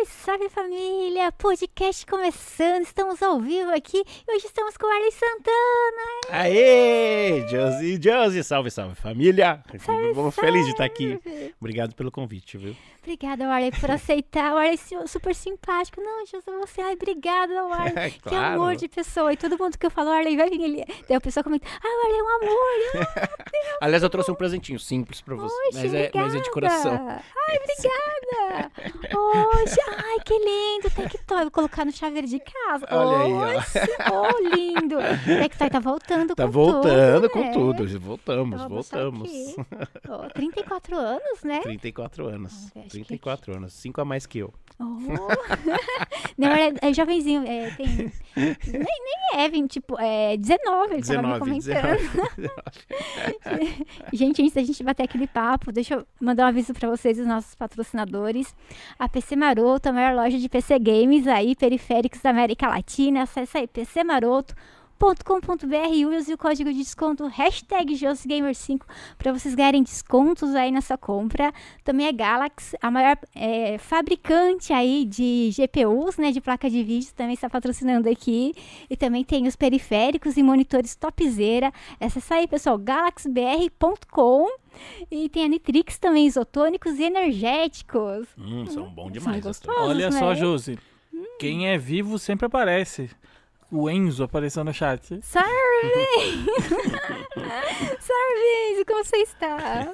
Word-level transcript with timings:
Salve, 0.00 0.06
salve 0.06 0.48
família! 0.48 1.32
Podcast 1.32 2.06
começando, 2.06 2.82
estamos 2.82 3.22
ao 3.22 3.40
vivo 3.40 3.70
aqui 3.70 3.98
e 3.98 4.34
hoje 4.34 4.46
estamos 4.46 4.76
com 4.76 4.86
o 4.86 4.90
Arley 4.90 5.10
Santana. 5.10 6.40
Aê! 6.42 7.46
Josi, 7.48 8.00
Josi, 8.02 8.44
salve, 8.44 8.70
salve 8.70 8.94
família! 8.94 9.62
Salve, 9.84 10.30
feliz 10.32 10.64
de 10.64 10.72
estar 10.72 10.84
aqui. 10.84 11.18
salve. 11.22 11.54
Obrigado 11.60 11.94
pelo 11.94 12.10
convite, 12.10 12.56
viu? 12.56 12.76
Obrigada, 13.02 13.46
Arley, 13.48 13.70
por 13.72 13.90
aceitar. 13.90 14.52
O 14.54 14.58
Arley 14.58 14.74
é 14.92 15.06
super 15.06 15.34
simpático. 15.34 16.00
Não, 16.00 16.24
José, 16.26 16.42
você. 16.60 16.80
Ai, 16.82 16.94
obrigada, 16.94 17.60
Arley. 17.72 18.10
Que 18.12 18.20
Claro. 18.20 18.54
amor 18.62 18.76
de 18.76 18.88
pessoa. 18.88 19.32
E 19.32 19.36
todo 19.36 19.58
mundo 19.58 19.78
que 19.78 19.86
eu 19.86 19.90
falo, 19.90 20.10
Arley, 20.10 20.36
vai 20.36 20.50
vir 20.50 20.60
ele. 20.62 20.84
Daí 21.08 21.16
a 21.16 21.20
pessoa 21.20 21.42
comenta, 21.42 21.66
ah, 21.66 21.86
o 21.86 22.06
Arley 22.06 22.18
é 22.18 22.22
um 22.22 22.28
amor. 22.36 23.06
Ah, 23.24 23.28
Aliás, 23.86 24.02
eu 24.02 24.10
trouxe 24.10 24.30
um 24.30 24.34
presentinho 24.34 24.78
simples 24.78 25.20
pra 25.20 25.34
você, 25.34 25.54
Poxa, 25.72 25.78
mas, 25.82 25.94
é, 25.94 26.10
mas 26.14 26.34
é 26.34 26.40
de 26.40 26.50
coração. 26.50 26.92
Ai, 27.48 27.58
obrigada. 27.58 28.70
Poxa, 29.10 29.80
ai, 30.04 30.18
que 30.24 30.38
lindo. 30.38 30.90
Tectoy, 30.94 31.42
vou 31.42 31.50
colocar 31.50 31.84
no 31.84 31.92
chaveiro 31.92 32.26
de 32.26 32.38
casa. 32.40 32.86
Olha 32.90 33.24
aí. 33.48 33.56
Oxe, 33.56 33.78
oh, 34.12 34.54
lindo. 34.54 34.96
Tectoy 35.24 35.70
tá 35.70 35.80
voltando 35.80 36.34
Tá 36.34 36.44
com 36.44 36.50
voltando 36.50 37.28
tudo, 37.28 37.30
com 37.30 37.40
né? 37.40 37.52
tudo. 37.52 38.00
Voltamos, 38.00 38.54
Então, 38.60 38.68
voltamos. 38.68 39.30
Ó, 40.08 40.28
34 40.28 40.96
anos, 40.96 41.42
né? 41.42 41.60
34 41.60 42.26
anos. 42.26 42.70
Ver, 42.92 43.00
acho 43.00 43.08
que 43.08 43.18
34 43.18 43.56
anos. 43.56 43.72
5 43.74 44.00
a 44.00 44.04
mais 44.04 44.26
que 44.26 44.38
eu. 44.38 44.52
Oh. 44.78 44.84
Não, 46.38 46.48
é, 46.48 46.72
é 46.80 46.92
jovenzinho, 46.94 47.42
é, 47.46 47.70
tem. 47.72 47.86
Nem, 48.36 48.56
nem 48.64 49.44
é, 49.44 49.48
20, 49.48 49.70
tipo, 49.70 50.00
é 50.00 50.36
19, 50.36 50.94
ele 50.94 51.02
tava 51.02 51.22
me 51.22 51.40
19, 51.40 51.40
comentando. 51.40 51.98
19. 52.36 53.86
Gente, 54.12 54.42
antes 54.42 54.54
da 54.54 54.62
gente 54.62 54.82
bater 54.82 55.02
aquele 55.02 55.26
papo, 55.26 55.70
deixa 55.70 55.94
eu 55.94 56.06
mandar 56.20 56.44
um 56.44 56.48
aviso 56.48 56.72
pra 56.72 56.88
vocês, 56.88 57.18
os 57.18 57.26
nossos 57.26 57.54
patrocinadores. 57.54 58.54
A 58.98 59.08
PC 59.08 59.36
Maroto, 59.36 59.88
a 59.88 59.92
maior 59.92 60.14
loja 60.14 60.38
de 60.38 60.48
PC 60.48 60.78
Games 60.78 61.26
aí, 61.26 61.54
periféricos 61.54 62.20
da 62.20 62.30
América 62.30 62.68
Latina. 62.68 63.22
Acesse 63.22 63.58
aí 63.58 63.68
pcmaroto.com.br 65.00 65.94
e 65.94 66.04
use 66.04 66.34
o 66.34 66.36
código 66.36 66.70
de 66.70 66.78
desconto 66.78 67.26
hashtag 67.26 67.94
JosGamer5 67.94 68.82
para 69.16 69.32
vocês 69.32 69.54
ganharem 69.54 69.82
descontos 69.82 70.54
aí 70.54 70.70
na 70.70 70.82
sua 70.82 70.98
compra. 70.98 71.52
Também 71.82 72.06
é 72.06 72.12
Galaxy, 72.12 72.76
a 72.82 72.90
maior 72.90 73.16
é, 73.34 73.78
fabricante 73.78 74.74
aí 74.74 75.06
de 75.06 75.50
GPUs, 75.56 76.18
né, 76.18 76.30
de 76.30 76.40
placa 76.40 76.68
de 76.68 76.84
vídeo, 76.84 77.10
também 77.16 77.32
está 77.32 77.48
patrocinando 77.48 78.10
aqui. 78.10 78.54
E 78.90 78.96
também 78.96 79.24
tem 79.24 79.46
os 79.46 79.56
periféricos 79.56 80.36
e 80.36 80.42
monitores 80.42 80.94
topzera. 80.94 81.72
Acesse 81.98 82.34
aí, 82.34 82.46
pessoal, 82.46 82.76
galaxybr.com. 82.76 84.46
E 85.10 85.28
tem 85.30 85.44
a 85.46 85.48
Nitrix 85.48 85.98
também, 85.98 86.26
isotônicos 86.26 86.98
e 86.98 87.04
energéticos. 87.04 88.28
Hum, 88.36 88.66
são 88.66 88.84
bons 88.90 89.04
São 89.04 89.12
demais. 89.12 89.38
as 89.38 89.42
gostosos. 89.44 89.82
Olha 89.82 90.10
né? 90.10 90.18
só, 90.18 90.34
Josi. 90.34 90.78
Quem 91.38 91.68
é 91.68 91.78
vivo 91.78 92.18
sempre 92.18 92.46
aparece. 92.46 93.10
O 93.70 93.88
Enzo 93.88 94.24
apareceu 94.24 94.64
no 94.64 94.72
chat. 94.74 95.20
Sarvin! 95.22 96.46
Sarvin, 98.00 98.84
como 98.86 99.04
você 99.04 99.16
está? 99.18 99.92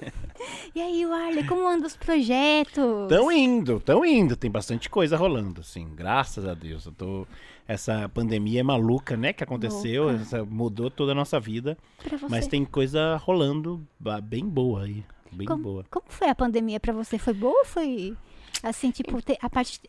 E 0.75 0.81
aí, 0.81 1.05
Arley, 1.05 1.47
como 1.47 1.67
andam 1.67 1.87
os 1.87 1.97
projetos? 1.97 3.09
Tão 3.09 3.31
indo, 3.31 3.81
tão 3.81 4.05
indo. 4.05 4.37
Tem 4.37 4.51
bastante 4.51 4.89
coisa 4.89 5.17
rolando, 5.17 5.61
assim. 5.61 5.89
Graças 5.95 6.47
a 6.47 6.55
Deus. 6.55 6.87
Eu 6.87 6.93
tô... 6.93 7.27
Essa 7.69 8.09
pandemia 8.09 8.61
é 8.61 8.63
maluca, 8.63 9.17
né? 9.17 9.33
Que 9.33 9.43
aconteceu. 9.43 10.09
Essa- 10.11 10.45
mudou 10.45 10.91
toda 10.91 11.13
a 11.13 11.15
nossa 11.15 11.41
vida. 11.41 11.77
Pra 12.03 12.17
você. 12.17 12.29
Mas 12.29 12.47
tem 12.47 12.65
coisa 12.65 13.17
rolando 13.17 13.87
bem 14.23 14.47
boa 14.49 14.85
aí. 14.85 15.05
Bem 15.33 15.47
como, 15.47 15.63
boa. 15.63 15.85
como 15.91 16.07
foi 16.09 16.29
a 16.29 16.35
pandemia 16.35 16.79
pra 16.79 16.93
você? 16.93 17.19
Foi 17.19 17.35
boa 17.35 17.59
ou 17.59 17.65
foi, 17.65 18.17
assim, 18.63 18.91
tipo, 18.91 19.19
a 19.41 19.51
parte 19.51 19.81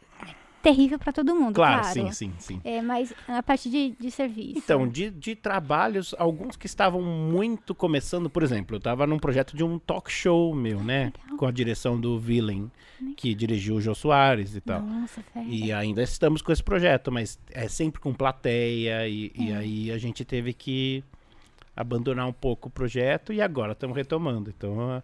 terrível 0.61 0.97
pra 0.99 1.13
todo 1.13 1.33
mundo, 1.35 1.55
Claro, 1.55 1.81
claro. 1.81 1.93
sim, 1.93 2.11
sim, 2.11 2.33
sim. 2.39 2.61
É, 2.63 2.81
mas 2.81 3.13
a 3.27 3.41
parte 3.41 3.69
de, 3.69 3.95
de 3.99 4.11
serviço. 4.11 4.57
Então, 4.59 4.87
de, 4.87 5.09
de 5.09 5.35
trabalhos, 5.35 6.13
alguns 6.17 6.55
que 6.55 6.65
estavam 6.65 7.01
muito 7.01 7.73
começando, 7.75 8.29
por 8.29 8.43
exemplo, 8.43 8.75
eu 8.75 8.79
tava 8.79 9.07
num 9.07 9.19
projeto 9.19 9.55
de 9.55 9.63
um 9.63 9.77
talk 9.79 10.11
show 10.11 10.53
meu, 10.53 10.83
né? 10.83 11.11
Legal. 11.21 11.37
Com 11.37 11.45
a 11.45 11.51
direção 11.51 11.99
do 11.99 12.19
Villain, 12.19 12.69
que 13.15 13.33
dirigiu 13.35 13.75
o 13.75 13.81
Jô 13.81 13.93
Soares 13.95 14.55
e 14.55 14.61
tal. 14.61 14.81
Nossa, 14.81 15.21
velho. 15.33 15.47
E 15.49 15.71
ainda 15.71 16.01
estamos 16.01 16.41
com 16.41 16.51
esse 16.51 16.63
projeto, 16.63 17.11
mas 17.11 17.39
é 17.51 17.67
sempre 17.67 18.01
com 18.01 18.13
plateia, 18.13 19.07
e, 19.07 19.31
e 19.35 19.51
É. 19.51 19.55
aí 19.55 19.91
a 19.91 19.97
gente 19.97 20.25
teve 20.25 20.53
que 20.53 21.03
abandonar 21.75 22.27
um 22.27 22.33
pouco 22.33 22.67
o 22.69 22.71
projeto 22.71 23.31
e 23.31 23.39
agora 23.41 23.73
estamos 23.73 23.95
retomando. 23.95 24.49
Então, 24.55 25.01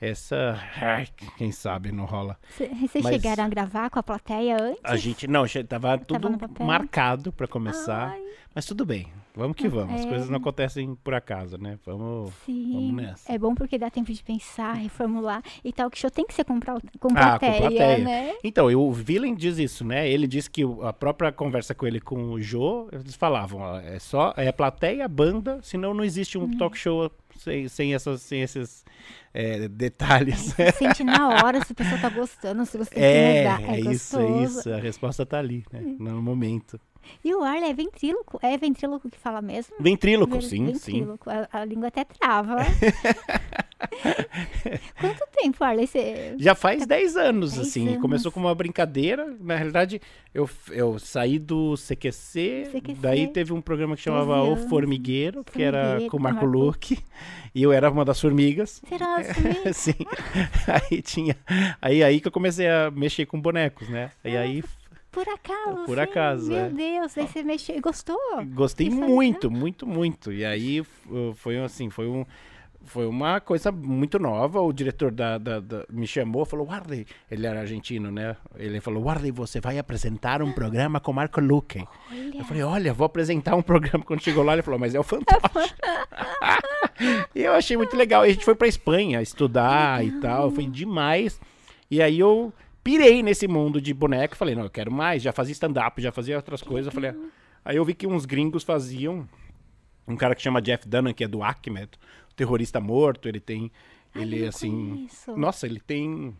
essa. 0.00 0.58
ai, 0.80 1.06
quem 1.36 1.52
sabe 1.52 1.92
não 1.92 2.04
rola. 2.04 2.38
Vocês 2.80 3.04
chegaram 3.04 3.44
a 3.44 3.48
gravar 3.48 3.90
com 3.90 3.98
a 3.98 4.02
plateia 4.02 4.56
antes? 4.60 4.80
A 4.84 4.96
gente. 4.96 5.26
Não, 5.26 5.44
tava 5.68 5.98
tudo 5.98 6.38
papel? 6.38 6.66
marcado 6.66 7.32
para 7.32 7.46
começar. 7.46 8.08
Ai, 8.10 8.22
Mas 8.54 8.66
tudo 8.66 8.84
bem, 8.84 9.06
vamos 9.34 9.56
que 9.56 9.68
vamos. 9.68 9.94
As 9.94 10.04
É. 10.04 10.08
coisas 10.08 10.28
não 10.28 10.38
acontecem 10.38 10.94
por 11.04 11.14
acaso, 11.14 11.56
né? 11.56 11.78
Vamos, 11.86 12.32
sim. 12.44 12.72
vamos 12.90 12.94
nessa. 13.04 13.32
É 13.32 13.38
bom 13.38 13.54
porque 13.54 13.78
dá 13.78 13.88
tempo 13.88 14.12
de 14.12 14.22
pensar, 14.24 14.72
reformular. 14.72 15.40
E 15.62 15.72
tal, 15.72 15.88
que 15.88 15.96
show 15.96 16.10
tem 16.10 16.26
que 16.26 16.34
ser 16.34 16.44
com, 16.44 16.58
pra- 16.58 16.74
com 16.74 16.80
Ah, 17.14 17.38
com 17.38 17.38
plateia, 17.38 17.60
plateia. 17.60 17.98
né? 17.98 18.34
Então, 18.42 18.66
o 18.74 18.92
Villain 18.92 19.34
diz 19.36 19.56
isso, 19.58 19.84
né? 19.84 20.08
Ele 20.10 20.26
diz 20.26 20.48
que 20.48 20.62
a 20.82 20.92
própria 20.92 21.30
conversa 21.30 21.74
com 21.76 21.86
ele 21.86 22.00
com 22.00 22.32
o 22.32 22.40
Jô, 22.40 22.88
eles 22.90 23.14
falavam, 23.14 23.60
ó, 23.60 23.78
é 23.78 24.00
só 24.00 24.34
é 24.36 24.50
plateia, 24.50 25.06
banda, 25.06 25.60
senão 25.62 25.94
não 25.94 26.02
existe 26.02 26.36
um 26.36 26.56
talk 26.58 26.76
show 26.76 27.08
sem, 27.42 27.68
sem, 27.68 27.94
essas, 27.94 28.22
sem 28.22 28.42
esses 28.42 28.84
é, 29.32 29.68
detalhes. 29.68 30.52
Você 30.54 30.72
sente 30.72 31.02
na 31.04 31.28
hora 31.28 31.64
se 31.64 31.72
a 31.72 31.74
pessoa 31.74 32.00
tá 32.00 32.08
gostando, 32.08 32.64
se 32.66 32.76
você 32.78 32.90
tem 32.90 33.02
que 33.02 33.08
É, 33.08 33.44
mudar. 33.44 33.62
é, 33.62 33.76
É, 33.76 33.80
isso, 33.92 34.18
é 34.18 34.42
isso. 34.42 34.70
A 34.72 34.76
resposta 34.78 35.24
tá 35.26 35.38
ali, 35.38 35.64
né? 35.72 35.96
No 35.98 36.20
momento. 36.22 36.80
E 37.24 37.34
o 37.34 37.42
Arley 37.42 37.70
é 37.70 37.74
ventríloco? 37.74 38.38
É 38.42 38.56
ventríloco 38.58 39.08
que 39.08 39.18
fala 39.18 39.40
mesmo? 39.40 39.74
Ventríloco, 39.80 40.34
Ven- 40.34 40.40
sim, 40.42 40.74
sim. 40.74 40.92
ventríloco. 40.92 41.30
A, 41.30 41.48
a 41.50 41.64
língua 41.64 41.88
até 41.88 42.04
trava. 42.04 42.56
Quanto 45.00 45.26
tempo, 45.32 45.64
Arley? 45.64 45.86
Você... 45.86 46.34
Já 46.38 46.54
faz 46.54 46.86
10 46.86 47.16
anos, 47.16 47.52
10 47.54 47.66
assim. 47.66 47.88
anos. 47.88 48.00
Começou 48.00 48.30
como 48.30 48.46
uma 48.46 48.54
brincadeira. 48.54 49.34
Na 49.40 49.56
realidade, 49.56 50.00
eu, 50.34 50.48
eu 50.70 50.98
saí 50.98 51.38
do 51.38 51.74
CQC, 51.76 52.68
CQC. 52.72 52.94
daí 53.00 53.26
teve 53.28 53.52
um 53.52 53.60
programa 53.60 53.96
que 53.96 54.02
chamava 54.02 54.36
12 54.36 54.64
O. 54.64 54.68
Formigueiro, 54.68 55.44
que 55.44 55.62
era 55.62 55.98
com 56.00 56.06
o 56.06 56.10
com 56.10 56.18
Marco 56.18 56.44
Marco. 56.44 56.58
Luque. 56.58 56.98
E 57.54 57.62
eu 57.62 57.72
era 57.72 57.90
uma 57.90 58.04
das 58.04 58.20
formigas. 58.20 58.80
Será 58.88 59.16
assim? 59.16 59.72
Sim. 59.72 60.06
Aí 60.66 61.02
tinha. 61.02 61.36
Aí, 61.80 62.02
aí 62.02 62.20
que 62.20 62.28
eu 62.28 62.32
comecei 62.32 62.68
a 62.68 62.90
mexer 62.90 63.26
com 63.26 63.40
bonecos, 63.40 63.88
né? 63.88 64.10
E 64.24 64.36
aí 64.36 64.62
Por 65.10 65.28
acaso? 65.28 65.84
Por 65.86 65.96
sim? 65.96 66.02
acaso, 66.02 66.50
Meu 66.50 66.58
é. 66.58 66.68
Deus, 66.68 67.18
aí 67.18 67.26
você 67.26 67.42
mexeu 67.42 67.76
e 67.76 67.80
gostou? 67.80 68.16
gostei 68.52 68.86
Isso 68.86 69.02
aí, 69.02 69.08
muito, 69.08 69.50
muito, 69.50 69.86
muito. 69.86 70.32
E 70.32 70.44
aí 70.44 70.84
foi 71.34 71.58
assim, 71.58 71.90
foi 71.90 72.06
um. 72.06 72.24
Foi 72.84 73.06
uma 73.06 73.40
coisa 73.40 73.70
muito 73.70 74.18
nova. 74.18 74.60
O 74.60 74.72
diretor 74.72 75.10
da, 75.12 75.36
da- 75.38 75.60
da- 75.60 75.84
me 75.90 76.06
chamou 76.06 76.44
falou: 76.44 76.66
Warley, 76.66 77.06
ele 77.30 77.46
era 77.46 77.60
argentino, 77.60 78.10
né? 78.10 78.36
Ele 78.56 78.80
falou: 78.80 79.04
Warley, 79.04 79.30
você 79.30 79.60
vai 79.60 79.78
apresentar 79.78 80.42
um 80.42 80.50
programa 80.50 80.98
com 80.98 81.12
Marco 81.12 81.40
Luque. 81.40 81.84
Olha, 82.10 82.38
Eu 82.38 82.44
falei: 82.44 82.62
Olha, 82.62 82.92
vou 82.94 83.04
apresentar 83.04 83.54
um 83.54 83.62
programa. 83.62 84.02
Quando 84.04 84.22
chegou 84.22 84.42
lá, 84.42 84.54
ele 84.54 84.62
falou: 84.62 84.80
Mas 84.80 84.94
é 84.94 84.98
o 84.98 85.02
Fantástico. 85.04 85.50
e 87.34 87.42
eu 87.42 87.52
achei 87.52 87.76
muito 87.76 87.96
legal. 87.96 88.24
E 88.26 88.30
a 88.30 88.32
gente 88.32 88.44
foi 88.44 88.54
pra 88.54 88.66
Espanha 88.68 89.20
estudar 89.22 90.04
e 90.04 90.12
tal. 90.20 90.50
Foi 90.50 90.66
demais. 90.66 91.40
E 91.90 92.00
aí 92.02 92.18
eu 92.18 92.52
pirei 92.82 93.22
nesse 93.22 93.46
mundo 93.46 93.80
de 93.80 93.92
boneco. 93.94 94.36
Falei: 94.36 94.54
Não, 94.54 94.64
eu 94.64 94.70
quero 94.70 94.90
mais. 94.90 95.22
Já 95.22 95.32
fazia 95.32 95.52
stand-up, 95.52 96.00
já 96.00 96.10
fazia 96.12 96.36
outras 96.36 96.62
coisas. 96.62 96.86
Eu 96.86 96.92
falei: 96.92 97.14
Aí 97.64 97.76
eu 97.76 97.84
vi 97.84 97.94
que 97.94 98.06
uns 98.06 98.24
gringos 98.24 98.64
faziam. 98.64 99.28
Um 100.08 100.16
cara 100.16 100.34
que 100.34 100.42
chama 100.42 100.60
Jeff 100.60 100.88
Dunham, 100.88 101.12
que 101.12 101.22
é 101.22 101.28
do 101.28 101.40
Acme, 101.42 101.88
terrorista 102.40 102.80
morto. 102.80 103.28
Ele 103.28 103.40
tem. 103.40 103.70
Ai, 104.14 104.22
Ele 104.22 104.46
assim. 104.46 104.90
conheço. 104.90 105.36
Nossa, 105.36 105.66
ele 105.66 105.78
tem. 105.80 106.34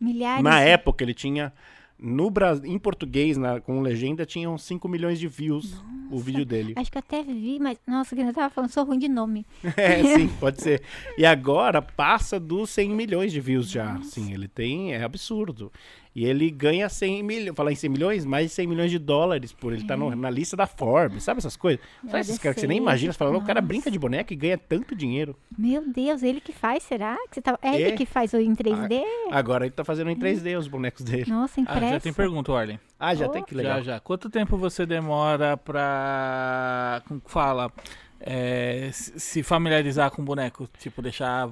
Milhares 0.00 0.42
Na 0.42 0.60
época 0.60 1.02
ele 1.04 1.14
tinha. 1.14 1.52
No 1.96 2.28
Brasil, 2.28 2.68
em 2.70 2.76
português, 2.78 3.36
na- 3.36 3.60
com 3.60 3.80
legenda, 3.80 4.26
tinha 4.26 4.50
uns 4.50 4.64
5 4.64 4.88
milhões 4.88 5.18
de 5.18 5.28
views 5.28 5.80
o 6.10 6.18
vídeo 6.18 6.44
dele. 6.44 6.74
Acho 6.76 6.90
que 6.90 6.98
eu 6.98 7.02
até 7.06 7.22
vi, 7.22 7.58
mas... 7.60 7.78
Nossa, 7.86 8.16
que 8.16 8.20
eu 8.20 8.32
tava 8.32 8.50
falando, 8.50 8.70
sou 8.70 8.84
ruim 8.84 8.98
de 8.98 9.08
nome. 9.08 9.46
É, 9.76 10.02
sim, 10.18 10.28
pode 10.40 10.60
ser. 10.60 10.82
E 11.16 11.24
agora 11.24 11.80
passa 11.80 12.38
dos 12.40 12.70
100 12.70 12.90
milhões 12.90 13.32
de 13.32 13.40
views 13.40 13.70
já. 13.70 14.00
Sim, 14.02 14.32
ele 14.34 14.48
tem. 14.48 14.92
É 14.92 15.04
absurdo. 15.04 15.72
E 16.16 16.24
ele 16.24 16.48
ganha 16.48 16.88
100 16.88 17.22
milhões. 17.24 17.56
Falar 17.56 17.72
em 17.72 17.74
100 17.74 17.90
milhões, 17.90 18.24
mais 18.24 18.46
de 18.48 18.52
100 18.54 18.66
milhões 18.68 18.90
de 18.90 19.00
dólares 19.00 19.52
por 19.52 19.72
ele 19.72 19.82
estar 19.82 19.96
na 19.96 20.30
lista 20.30 20.56
da 20.56 20.64
Forbes. 20.64 21.24
Sabe 21.24 21.38
essas 21.38 21.56
coisas? 21.56 21.84
Sabe 22.06 22.20
esses 22.20 22.38
caras 22.38 22.54
que 22.54 22.60
você 22.60 22.66
nem 22.68 22.78
imagina? 22.78 23.12
Você 23.12 23.18
fala, 23.18 23.32
"Não, 23.32 23.40
o 23.40 23.44
cara 23.44 23.60
brinca 23.60 23.90
de 23.90 23.98
boneca 23.98 24.32
e 24.32 24.36
ganha 24.36 24.56
tanto 24.56 24.94
dinheiro. 24.94 25.34
Meu 25.58 25.82
Deus, 25.92 26.22
ele 26.22 26.40
que 26.40 26.52
faz, 26.52 26.84
será? 26.84 27.16
Que 27.28 27.34
você 27.34 27.42
tá... 27.42 27.58
É 27.60 27.70
É. 27.70 27.80
ele 27.80 27.96
que 27.96 28.06
faz 28.06 28.32
o 28.32 28.36
em 28.36 28.54
3D? 28.54 29.02
Agora 29.32 29.64
ele 29.66 29.72
tá 29.74 29.84
fazendo 29.84 30.08
em 30.08 30.16
3D 30.16 30.56
os 30.56 30.68
bonecos 30.68 31.02
dele. 31.04 31.28
Nossa, 31.28 31.60
Ah, 31.60 31.62
impresso. 31.62 31.92
já 31.94 32.00
tem 32.00 32.12
pergunta, 32.12 32.52
Arlen. 32.52 32.78
Ah, 33.00 33.12
já 33.14 33.26
Oh. 33.26 33.30
tem 33.30 33.42
que 33.42 33.54
legal. 33.54 33.78
Já, 33.78 33.94
já. 33.94 34.00
Quanto 34.00 34.30
tempo 34.30 34.56
você 34.56 34.86
demora 34.86 35.56
pra. 35.56 37.02
Como 37.08 37.20
fala? 37.26 37.72
É, 38.20 38.88
se 38.92 39.18
se 39.18 39.42
familiarizar 39.42 40.10
com 40.12 40.22
o 40.22 40.24
boneco? 40.24 40.68
Tipo, 40.78 41.02
deixar. 41.02 41.50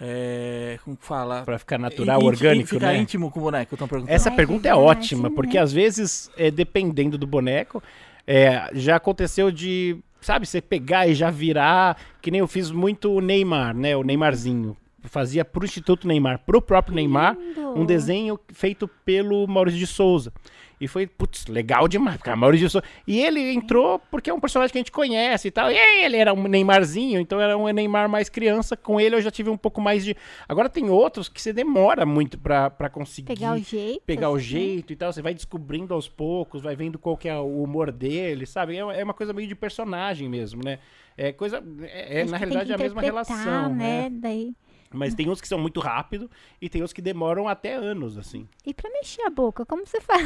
É, 0.00 0.78
como 0.84 0.96
que 0.96 1.04
fala? 1.04 1.42
Pra 1.42 1.58
ficar 1.58 1.78
natural, 1.78 2.22
orgânico, 2.22 2.68
Ficar 2.68 2.92
né? 2.92 2.98
íntimo 2.98 3.30
com 3.30 3.40
o 3.40 3.42
boneco, 3.44 3.74
estão 3.74 3.88
perguntando. 3.88 4.14
Essa 4.14 4.28
é 4.28 4.36
pergunta 4.36 4.68
é 4.68 4.72
verdade, 4.72 4.98
ótima, 4.98 5.28
né? 5.28 5.34
porque 5.34 5.58
às 5.58 5.72
vezes, 5.72 6.30
é, 6.36 6.50
dependendo 6.50 7.18
do 7.18 7.26
boneco, 7.26 7.82
é, 8.26 8.70
já 8.74 8.96
aconteceu 8.96 9.50
de, 9.50 9.98
sabe, 10.20 10.46
você 10.46 10.60
pegar 10.60 11.08
e 11.08 11.14
já 11.14 11.30
virar, 11.30 11.96
que 12.22 12.30
nem 12.30 12.38
eu 12.40 12.46
fiz 12.46 12.70
muito 12.70 13.10
o 13.10 13.20
Neymar, 13.20 13.74
né? 13.74 13.96
O 13.96 14.02
Neymarzinho. 14.04 14.76
Fazia 15.04 15.44
pro 15.44 15.64
Instituto 15.64 16.06
Neymar, 16.06 16.40
pro 16.44 16.60
próprio 16.60 16.94
Neymar, 16.94 17.36
lindo. 17.36 17.80
um 17.80 17.84
desenho 17.86 18.38
feito 18.52 18.86
pelo 19.04 19.46
Maurício 19.46 19.78
de 19.78 19.86
Souza. 19.86 20.32
E 20.80 20.86
foi, 20.86 21.06
putz, 21.06 21.46
legal 21.46 21.88
demais, 21.88 22.20
cara, 22.20 22.36
Maurício 22.36 22.66
de 22.66 22.72
Souza. 22.72 22.86
E 23.06 23.20
ele 23.20 23.40
entrou 23.52 23.98
porque 24.10 24.30
é 24.30 24.34
um 24.34 24.40
personagem 24.40 24.72
que 24.72 24.78
a 24.78 24.80
gente 24.80 24.92
conhece 24.92 25.48
e 25.48 25.50
tal. 25.50 25.70
E 25.70 25.76
ele 25.76 26.16
era 26.16 26.32
um 26.32 26.46
Neymarzinho, 26.46 27.20
então 27.20 27.40
era 27.40 27.56
um 27.56 27.68
Neymar 27.72 28.08
mais 28.08 28.28
criança. 28.28 28.76
Com 28.76 29.00
ele 29.00 29.16
eu 29.16 29.20
já 29.20 29.30
tive 29.30 29.50
um 29.50 29.56
pouco 29.56 29.80
mais 29.80 30.04
de. 30.04 30.16
Agora 30.48 30.68
tem 30.68 30.88
outros 30.88 31.28
que 31.28 31.40
você 31.42 31.52
demora 31.52 32.06
muito 32.06 32.38
pra, 32.38 32.70
pra 32.70 32.88
conseguir 32.88 33.34
Pegar 33.34 33.54
o 33.54 33.58
jeito. 33.58 34.02
pegar 34.06 34.30
o 34.30 34.36
assim. 34.36 34.44
jeito 34.44 34.92
e 34.92 34.96
tal. 34.96 35.12
Você 35.12 35.22
vai 35.22 35.34
descobrindo 35.34 35.94
aos 35.94 36.08
poucos, 36.08 36.62
vai 36.62 36.76
vendo 36.76 36.98
qual 36.98 37.16
que 37.16 37.28
é 37.28 37.36
o 37.36 37.62
humor 37.62 37.90
dele, 37.90 38.46
sabe? 38.46 38.76
É, 38.76 38.80
é 39.00 39.04
uma 39.04 39.14
coisa 39.14 39.32
meio 39.32 39.48
de 39.48 39.54
personagem 39.54 40.28
mesmo, 40.28 40.62
né? 40.64 40.78
É 41.16 41.32
coisa. 41.32 41.62
É, 41.82 42.20
é, 42.20 42.24
na 42.24 42.36
realidade 42.36 42.70
é 42.70 42.74
a 42.74 42.78
mesma 42.78 43.02
relação, 43.02 43.74
né? 43.74 44.08
Daí... 44.10 44.54
Mas 44.90 45.14
tem 45.14 45.28
uns 45.28 45.40
que 45.40 45.46
são 45.48 45.58
muito 45.58 45.80
rápido 45.80 46.30
e 46.62 46.68
tem 46.68 46.82
uns 46.82 46.92
que 46.92 47.02
demoram 47.02 47.46
até 47.46 47.74
anos, 47.74 48.16
assim. 48.16 48.48
E 48.64 48.72
pra 48.72 48.90
mexer 48.90 49.22
a 49.22 49.30
boca, 49.30 49.66
como 49.66 49.86
você 49.86 50.00
faz? 50.02 50.22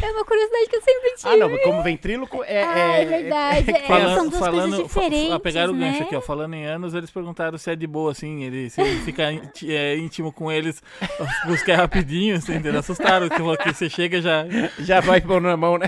É 0.00 0.10
uma 0.12 0.24
curiosidade 0.24 0.68
que 0.70 0.76
eu 0.76 0.82
sempre 0.82 1.14
tive. 1.16 1.28
Ah, 1.34 1.36
não, 1.36 1.58
como 1.58 1.82
ventríloco 1.82 2.44
é. 2.44 2.62
Ah, 2.62 2.78
é, 2.78 3.02
é 3.02 3.04
verdade. 3.04 3.70
É, 3.70 3.86
Falando- 3.86 4.14
são 4.14 4.28
duas 4.28 4.38
falando, 4.40 4.70
coisas 4.76 4.92
fa- 4.92 5.00
fa- 5.00 5.08
diferentes, 5.08 5.38
pegaram 5.42 5.72
o 5.72 5.76
gancho 5.76 5.98
né? 6.00 6.04
aqui, 6.06 6.16
ó. 6.16 6.20
Falando 6.20 6.54
em 6.54 6.64
anos, 6.64 6.94
eles 6.94 7.10
perguntaram 7.10 7.58
se 7.58 7.70
é 7.70 7.76
de 7.76 7.86
boa, 7.86 8.12
assim. 8.12 8.44
Ele, 8.44 8.70
se 8.70 8.80
ele 8.80 9.00
fica 9.00 9.24
é, 9.66 9.96
íntimo 9.96 10.32
com 10.32 10.50
eles, 10.52 10.80
busca 11.46 11.74
rapidinho, 11.76 12.36
assim, 12.36 12.52
entendeu? 12.54 12.78
Assustaram, 12.80 13.28
que 13.28 13.42
você 13.72 13.90
chega 13.90 14.22
já. 14.22 14.44
Já 14.78 15.00
vai 15.00 15.20
pôr 15.20 15.40
na 15.40 15.56
mão, 15.56 15.76
né? 15.78 15.86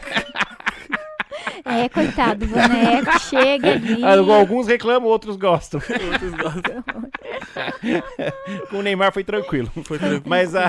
É, 1.65 1.89
coitado, 1.89 2.45
o 2.45 2.49
boneco 2.49 3.19
chega 3.21 3.73
ali. 3.73 4.03
Ah, 4.05 4.19
Alguns 4.39 4.67
reclamam, 4.67 5.09
outros 5.09 5.37
gostam. 5.37 5.81
Outros 6.13 6.33
gostam. 6.35 6.85
Com 8.71 8.79
o 8.79 8.83
Neymar 8.83 9.13
foi 9.13 9.25
tranquilo. 9.25 9.71
Foi 9.85 9.99
tranquilo. 9.99 10.23
Mas 10.27 10.55
a. 10.55 10.69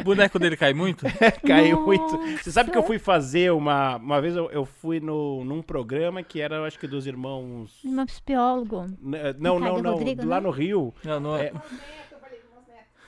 O 0.00 0.04
boneco 0.04 0.38
dele 0.38 0.56
cai 0.56 0.72
muito? 0.72 1.04
Caiu 1.46 1.82
muito. 1.84 2.16
Você 2.42 2.50
sabe 2.50 2.70
que 2.70 2.78
eu 2.78 2.82
fui 2.82 2.98
fazer 2.98 3.52
uma. 3.52 3.96
Uma 3.96 4.20
vez 4.20 4.34
eu, 4.36 4.50
eu 4.50 4.64
fui 4.64 5.00
no, 5.00 5.44
num 5.44 5.62
programa 5.62 6.22
que 6.22 6.40
era, 6.40 6.56
eu 6.56 6.64
acho 6.64 6.78
que 6.78 6.86
dos 6.86 7.06
irmãos. 7.06 7.78
Meu 7.84 8.06
psicólogo. 8.06 8.86
N- 9.02 9.34
Não, 9.38 9.58
não, 9.58 9.78
não. 9.82 9.92
Rodrigo, 9.92 10.26
lá 10.26 10.36
né? 10.36 10.46
no 10.46 10.50
Rio. 10.50 10.94
Não, 11.04 11.20
não 11.20 11.36
É, 11.36 11.52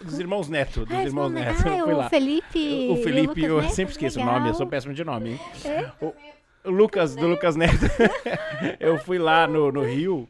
dos 0.00 0.18
irmãos 0.18 0.48
Neto. 0.48 0.84
Dos 0.86 0.96
Ah, 0.96 1.02
irmãos 1.02 1.30
Neto. 1.32 1.64
nome- 1.64 1.76
eu 1.78 1.82
ah, 1.82 1.84
fui 1.84 1.92
o 1.92 1.96
lá. 1.96 2.08
Felipe. 2.08 2.88
O 2.90 2.96
Felipe, 3.02 3.26
Lucas 3.26 3.44
eu 3.44 3.62
Neto, 3.62 3.74
sempre 3.74 3.92
esqueço 3.92 4.18
o 4.18 4.20
legal. 4.22 4.34
nome, 4.38 4.50
eu 4.50 4.54
sou 4.54 4.66
péssimo 4.66 4.94
de 4.94 5.04
nome, 5.04 5.30
hein? 5.30 5.40
É? 5.64 5.90
O, 6.00 6.06
o 6.08 6.14
Lucas, 6.70 7.16
do 7.16 7.26
Lucas 7.26 7.56
Neto. 7.56 7.86
eu 8.78 8.98
fui 8.98 9.18
lá 9.18 9.46
no, 9.46 9.72
no 9.72 9.82
Rio 9.82 10.28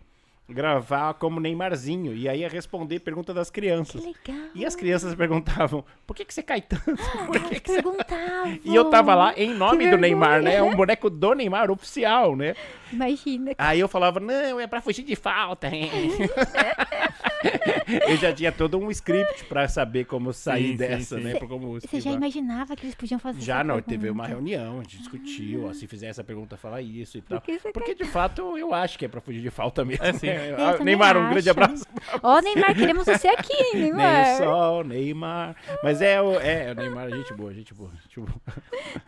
gravar 0.49 1.15
como 1.15 1.39
Neymarzinho. 1.39 2.15
E 2.15 2.29
aí 2.29 2.41
ia 2.41 2.49
responder 2.49 3.01
pergunta 3.01 3.35
das 3.35 3.51
crianças. 3.51 4.01
Que 4.01 4.33
legal. 4.33 4.49
E 4.55 4.65
as 4.65 4.75
crianças 4.75 5.15
perguntavam, 5.15 5.85
por 6.07 6.17
que, 6.17 6.25
que 6.25 6.33
você 6.33 6.43
cai 6.43 6.63
tanto? 6.63 6.97
Por 7.27 7.41
que 7.41 7.61
que 7.61 7.83
você. 7.83 8.61
E 8.65 8.75
eu 8.75 8.87
tava 8.87 9.15
lá 9.15 9.35
em 9.37 9.55
nome 9.55 9.85
Que 9.85 9.91
do 9.91 9.99
Neymar, 9.99 10.43
né? 10.43 10.55
É 10.55 10.63
um 10.63 10.75
boneco 10.77 11.11
do 11.11 11.35
Neymar, 11.35 11.71
oficial, 11.71 12.35
né? 12.35 12.55
Imagina. 12.91 13.53
Aí 13.59 13.79
eu 13.79 13.89
falava, 13.89 14.19
não, 14.19 14.59
é 14.59 14.67
pra 14.67 14.81
fugir 14.81 15.03
de 15.03 15.15
falta, 15.15 15.69
hein? 15.69 15.91
eu 18.09 18.17
já 18.17 18.33
tinha 18.33 18.53
todo 18.53 18.79
um 18.79 18.91
script 18.91 19.45
pra 19.45 19.67
saber 19.69 20.05
como 20.05 20.33
sair 20.33 20.63
Sim, 20.65 20.71
sim, 20.73 20.77
dessa, 20.77 21.17
sim. 21.19 21.23
né? 21.25 21.33
Cê- 21.33 21.39
Pra 21.39 21.49
como 21.49 21.81
Você 21.81 22.01
já 22.01 22.11
imaginava 22.11 22.75
que 22.77 22.85
eles 22.85 22.95
podiam 22.95 23.19
fazer 23.19 23.41
Já 23.41 23.63
não, 23.65 23.77
pergunta? 23.77 23.91
teve 23.91 24.11
uma 24.11 24.27
reunião, 24.27 24.81
a 24.81 24.83
gente 24.83 24.99
discutiu, 24.99 25.67
ó, 25.67 25.73
se 25.73 25.87
fizer 25.87 26.07
essa 26.09 26.23
pergunta, 26.25 26.57
fala 26.57 26.81
isso 26.83 27.19
e 27.19 27.23
tal. 27.23 27.41
Por 27.41 27.47
que 27.47 27.59
você 27.59 27.73
Porque 27.73 27.95
de 27.95 28.05
fato 28.05 28.57
eu 28.59 28.73
acho 28.75 28.99
que 28.99 29.05
é 29.05 29.09
pra 29.09 29.21
fugir 29.21 29.41
de 29.41 29.51
falta 29.51 29.85
mesmo. 29.85 30.05
É, 30.05 30.13
sim. 30.13 30.27
né? 30.27 30.49
Eu 30.79 30.85
Neymar, 30.85 31.17
um 31.17 31.31
grande 31.31 31.49
acho. 31.51 31.51
abraço. 31.51 31.85
Ó, 32.23 32.41
Neymar, 32.41 32.75
queremos 32.75 33.05
você 33.07 33.29
aqui, 33.29 33.57
Nem 33.75 33.83
Neymar. 33.93 34.35
o 34.35 34.39
sol, 34.39 34.85
Neymar. 34.85 35.57
Mas 35.83 36.01
é 36.03 36.21
o, 36.21 36.39
é, 36.41 36.73
o 36.73 36.75
Neymar, 36.75 37.11
gente 37.11 37.33
boa, 37.35 37.53
gente 37.55 37.73
boa. 37.75 37.91
Gente 38.03 38.21
boa. 38.21 38.35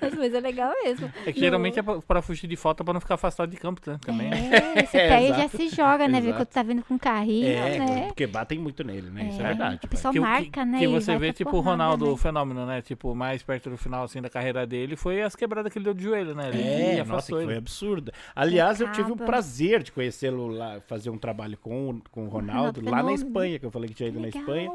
Mas, 0.00 0.14
mas 0.14 0.34
é 0.34 0.40
legal 0.40 0.72
mesmo. 0.84 1.12
É 1.26 1.32
que 1.32 1.38
E 1.38 1.42
o- 1.42 1.44
geralmente 1.44 1.78
é 1.78 1.82
pra, 1.82 2.00
pra 2.00 2.22
fugir 2.22 2.46
de 2.46 2.56
falta 2.56 2.84
pra 2.84 2.92
não 2.94 3.00
ficar 3.00 3.14
afastado 3.14 3.50
de 3.50 3.56
campo 3.56 3.80
né? 3.86 3.98
também. 4.04 4.30
É, 4.32 4.84
você 4.86 4.98
É, 4.98 5.08
pega 5.08 5.22
e 5.24 5.40
já 5.42 5.48
se 5.48 5.68
joga, 5.68 6.06
né? 6.08 6.20
Vê 6.20 6.28
Exato. 6.28 6.44
quando 6.44 6.48
tá 6.48 6.62
vindo 6.62 6.82
com 6.82 6.98
carrinho, 6.98 7.48
É, 7.48 7.78
né? 7.78 8.06
porque 8.08 8.26
batem 8.26 8.58
muito 8.58 8.69
nele, 8.84 9.10
né? 9.10 9.28
Isso 9.28 9.40
é 9.40 9.44
É. 9.44 9.48
verdade. 9.48 9.86
Pessoal 9.88 10.12
Que, 10.12 10.20
marca, 10.20 10.50
que, 10.50 10.64
né? 10.64 10.78
que 10.78 10.86
você 10.88 11.12
vê, 11.16 11.26
pra 11.28 11.32
tipo, 11.34 11.56
o 11.56 11.60
Ronaldo, 11.60 12.06
né? 12.06 12.10
o 12.12 12.16
fenômeno, 12.16 12.64
né? 12.66 12.80
Tipo, 12.82 13.14
mais 13.14 13.42
perto 13.42 13.70
do 13.70 13.76
final, 13.76 14.04
assim, 14.04 14.20
da 14.22 14.28
carreira 14.30 14.66
dele, 14.66 14.96
foi 14.96 15.22
as 15.22 15.34
quebradas 15.36 15.72
que 15.72 15.78
ele 15.78 15.84
deu 15.84 15.94
de 15.94 16.02
joelho, 16.04 16.34
né? 16.34 16.48
Ele 16.48 16.62
É, 17.00 17.04
nossa, 17.04 17.26
que 17.36 17.44
foi 17.44 17.56
absurda. 17.56 18.12
Aliás, 18.34 18.80
eu 18.80 18.90
tive 18.92 19.12
o 19.12 19.16
prazer 19.16 19.82
de 19.82 19.92
conhecê-lo 19.92 20.48
lá, 20.48 20.80
fazer 20.86 21.10
um 21.10 21.18
trabalho 21.18 21.56
com, 21.58 21.90
o- 21.90 22.02
com 22.10 22.24
o 22.26 22.28
Ronaldo, 22.28 22.80
Ronaldo 22.80 22.84
lá 22.84 22.90
na 22.90 22.96
Fenômeno. 22.98 23.14
Espanha, 23.26 23.58
que 23.58 23.66
eu 23.66 23.70
falei 23.70 23.88
que 23.88 23.94
tinha 23.94 24.08
ido 24.08 24.20
na. 24.20 24.28
Espanha. 24.28 24.70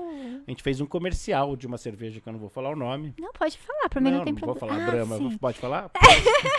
A 0.48 0.52
gente 0.52 0.62
fez 0.62 0.80
um 0.82 0.86
comercial 0.86 1.56
de 1.56 1.66
uma 1.66 1.78
cerveja 1.78 2.20
que 2.20 2.28
eu 2.28 2.34
não 2.34 2.40
vou 2.40 2.50
falar 2.50 2.70
o 2.72 2.76
nome. 2.76 3.14
Não, 3.20 3.32
pode 3.34 3.58
falar, 3.58 3.90
pra 3.90 4.00
mim 4.02 4.12
não, 4.12 4.24
tem 4.24 4.34
vou 4.34 4.56
problema. 4.56 4.60
falar 4.86 4.88
Ah, 4.88 4.92
Brahma. 5.06 5.18
sim. 5.18 5.38
Pode 5.38 5.58
falar? 5.60 5.90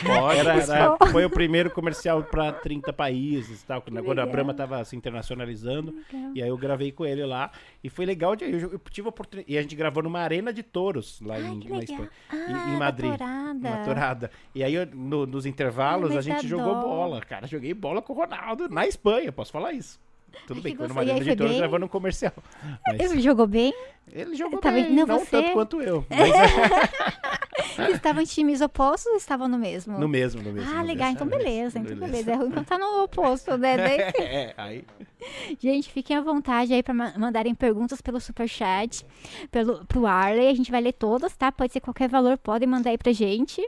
Pode, 0.05 0.39
Era, 0.39 0.55
pode. 0.55 0.71
era- 0.71 0.97
foi 1.13 1.25
o 1.25 1.31
primeiro 1.31 1.71
comercial 1.71 2.23
para 2.23 2.53
30 2.53 2.93
países 2.93 3.63
e 3.63 3.67
tal, 3.67 3.81
quando 3.83 3.99
agora 3.99 4.23
a. 4.23 4.27
Brahma 4.27 4.53
tava 4.55 4.85
se 4.85 4.97
internacionalizando. 4.97 5.95
Legal. 6.13 6.33
E 6.35 6.43
aí 6.43 6.49
eu 6.49 6.57
gravei 6.57 6.93
com 6.93 7.05
ele 7.05 7.25
lá. 7.27 7.51
E 7.85 7.91
foi 7.91 8.07
legal. 8.07 8.35
De, 8.35 8.45
eu, 8.45 8.73
eu 8.73 8.81
tive 8.91 9.07
a 9.07 9.11
oportunidade. 9.11 9.53
E 9.53 9.59
a 9.59 9.63
gente 9.63 9.77
gravou 9.77 10.03
numa 10.03 10.21
arena 10.21 10.53
de 10.53 10.63
touros 10.63 11.21
lá 11.21 11.35
Ai, 11.35 11.43
em, 11.47 11.69
na. 11.69 11.83
Espanha. 11.83 12.11
Ah, 12.31 12.71
em, 12.71 12.77
Madrid. 12.79 13.11
Uma 13.61 13.85
torada. 13.85 14.31
E 14.55 14.65
aí, 14.65 14.75
eu- 14.75 14.87
no- 14.87 15.27
nos 15.27 15.45
intervalos, 15.47 16.13
Ai, 16.13 16.19
a 16.19 16.21
gente 16.21 16.47
jogou 16.49 16.75
bola. 16.75 17.21
Cara, 17.21 17.47
joguei 17.47 17.75
bola 17.75 18.01
com 18.01 18.13
o 18.13 18.17
Ronaldo 18.17 18.69
na 18.69 18.87
Espanha, 18.87 19.31
posso 19.33 19.53
falar 19.53 19.73
isso. 19.73 19.99
Tudo 20.47 20.59
Ai, 20.59 20.63
bem, 20.63 20.73
que 20.73 20.79
foi 20.79 20.89
numa 20.89 21.01
gostoso. 21.03 21.07
E 21.07 21.11
aí 21.11 21.11
arena 21.11 21.19
de 21.25 21.25
foi 21.31 21.37
touros 21.37 21.53
bem? 21.53 21.59
gravando 21.61 21.87
um 21.87 21.89
comercial. 21.89 22.33
Mas 22.87 23.01
Ele 23.13 23.21
jogou 23.21 23.47
bem? 23.47 23.75
ele 24.13 24.37
jogou 24.37 24.61
Tá 24.61 24.71
bem? 24.71 24.93
Não, 24.93 25.05
não 25.07 25.19
você- 25.19 25.31
tanto 25.31 25.53
quanto 25.53 25.83
eu. 25.83 26.07
Mas 27.77 27.89
é 27.89 27.91
estavam 27.93 28.23
em 28.23 28.27
times 28.27 28.61
opostos 28.61 29.11
ou 29.11 29.17
estavam 29.19 29.49
no 29.49 29.59
mesmo? 29.59 29.99
no 29.99 30.09
mesmo, 30.09 30.43
no 30.43 30.53
mesmo. 30.53 30.71
Ah, 30.71 30.81
no 30.81 30.87
legal, 30.87 31.09
mesmo. 31.09 31.27
então 31.27 31.27
beleza, 31.39 31.79
então 31.79 31.97
Beleza. 31.97 32.07
beleza. 32.13 32.31
É 32.33 32.35
ruim 32.37 32.51
quando 32.53 32.67
tá 32.67 32.79
no 32.79 33.03
oposto, 33.03 33.57
né? 33.59 33.77
Daí- 33.77 34.01
é, 34.25 34.55
aí. 34.57 34.85
Gente, 35.59 35.91
fiquem 35.91 36.17
à 36.17 36.21
vontade 36.21 36.73
aí 36.73 36.83
pra 36.83 36.95
ma- 36.95 37.13
mandarem 37.19 37.55
perguntas 37.55 38.01
pelo 38.01 38.21
superchat, 38.21 39.05
pelo, 39.51 39.85
pro 39.87 40.07
Arley. 40.07 40.49
A 40.49 40.55
gente 40.55 40.71
vai 40.71 40.81
ler 40.81 40.93
todas, 40.93 41.35
tá? 41.37 41.51
Pode 41.51 41.73
ser 41.73 41.81
qualquer 41.81 42.09
valor, 42.09 42.39
podem 42.39 42.69
mandar 42.69 42.91
aí 42.91 42.99
pra 42.99 43.13
gente. 43.13 43.61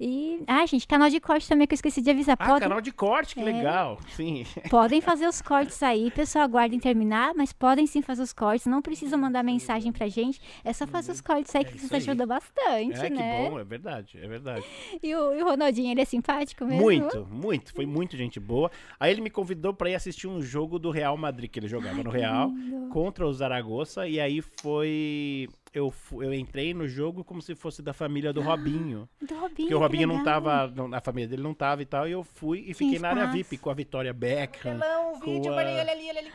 E, 0.00 0.42
ah, 0.46 0.64
gente, 0.66 0.86
canal 0.86 1.08
de 1.10 1.20
corte 1.20 1.48
também 1.48 1.66
que 1.66 1.72
eu 1.72 1.76
esqueci 1.76 2.00
de 2.00 2.10
avisar. 2.10 2.36
Ah, 2.38 2.46
Podem, 2.46 2.60
canal 2.68 2.80
de 2.80 2.92
corte, 2.92 3.34
que 3.34 3.40
É. 3.40 3.44
legal. 3.44 3.98
Sim. 4.16 4.44
podem 4.70 5.00
fazer 5.02 5.26
os 5.26 5.40
cortes 5.42 5.82
aí, 5.82 6.10
pessoal, 6.10 6.44
aguardem 6.44 6.78
terminar, 6.78 7.32
mas 7.34 7.52
podem 7.52 7.86
sim 7.86 8.02
fazer 8.02 8.22
os 8.22 8.32
cortes. 8.32 8.66
Não 8.66 8.82
precisam 8.82 9.18
mandar 9.18 9.42
mensagem 9.42 9.92
pra 9.92 10.08
gente, 10.08 10.40
é 10.64 10.72
só 10.72 10.86
fazer 10.86 11.12
os 11.12 11.20
cortes 11.20 11.54
aí 11.54 11.64
que 11.64 11.76
isso 11.76 11.86
isso 11.86 11.94
aí. 11.94 12.00
ajuda 12.00 12.26
bastante, 12.26 12.98
É, 13.00 13.08
que 13.10 13.16
né? 13.16 13.48
bom, 13.50 13.58
é 13.58 13.64
verdade, 13.64 14.18
é 14.22 14.26
verdade. 14.26 14.64
E 15.02 15.14
o, 15.14 15.34
e 15.34 15.42
o 15.42 15.44
Ronaldinho, 15.44 15.90
ele 15.90 16.00
é 16.00 16.04
simpático 16.04 16.64
mesmo? 16.64 16.82
Muito, 16.82 17.26
muito, 17.30 17.72
foi 17.74 17.86
muito 17.86 18.16
gente 18.16 18.38
boa. 18.40 18.70
Aí 18.98 19.10
ele 19.12 19.20
me 19.20 19.30
convidou 19.30 19.72
pra 19.74 19.90
ir 19.90 19.94
assistir 19.94 20.26
um 20.26 20.40
jogo 20.42 20.78
do 20.78 20.90
Real 20.90 21.16
Madrid, 21.16 21.50
que 21.50 21.58
ele 21.58 21.68
jogava 21.68 22.02
no 22.02 22.10
Real, 22.10 22.48
lindo. 22.48 22.88
contra 22.88 23.26
o 23.26 23.32
Zaragoza, 23.32 24.06
e 24.08 24.18
aí 24.20 24.40
foi... 24.40 25.48
Eu, 25.74 25.90
eu 26.20 26.34
entrei 26.34 26.74
no 26.74 26.86
jogo 26.86 27.24
como 27.24 27.40
se 27.40 27.54
fosse 27.54 27.80
da 27.80 27.94
família 27.94 28.30
do 28.30 28.42
Robinho. 28.42 29.08
Do 29.22 29.34
Robinho, 29.34 29.54
Porque 29.56 29.74
o 29.74 29.78
Robinho 29.78 30.06
não 30.06 30.22
tava, 30.22 30.66
não- 30.76 30.92
a 30.92 31.00
família 31.00 31.26
dele 31.26 31.42
não 31.42 31.54
tava 31.54 31.80
e 31.80 31.86
tal, 31.86 32.06
e 32.06 32.12
eu 32.12 32.22
fui 32.22 32.62
e 32.66 32.74
fiquei 32.74 32.98
na 32.98 33.08
área 33.08 33.20
espaço. 33.20 33.36
VIP 33.38 33.56
com 33.56 33.70
a 33.70 33.74
Vitória 33.74 34.12
Beckham. 34.12 34.74
Não, 34.74 35.12
o 35.14 35.20
vídeo, 35.20 35.44
com 35.44 35.50
a- 35.50 35.54
olha 35.54 35.70
ali, 35.70 35.80
olha 35.80 35.92
ali, 35.92 36.08
olha 36.10 36.18
ali. 36.20 36.32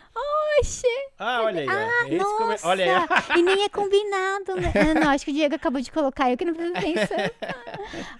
Oxe, 0.59 0.87
Ah, 1.19 1.43
olha 1.43 1.61
aí, 1.61 1.67
ó. 1.67 1.71
Ah, 1.71 2.07
Esse 2.09 2.17
come- 2.37 2.49
nossa! 2.51 2.67
Olha 2.67 2.85
aí. 2.99 3.39
E 3.39 3.43
nem 3.43 3.63
é 3.63 3.69
combinado, 3.69 4.55
né? 4.59 4.73
Ah, 4.75 4.99
não, 5.01 5.09
acho 5.11 5.23
que 5.25 5.29
o 5.29 5.33
Diego 5.35 5.53
acabou 5.53 5.79
de 5.81 5.91
colocar, 5.91 6.31
eu 6.31 6.37
que 6.37 6.43
não 6.43 6.55
preciso 6.55 6.73
pensar. 6.81 7.31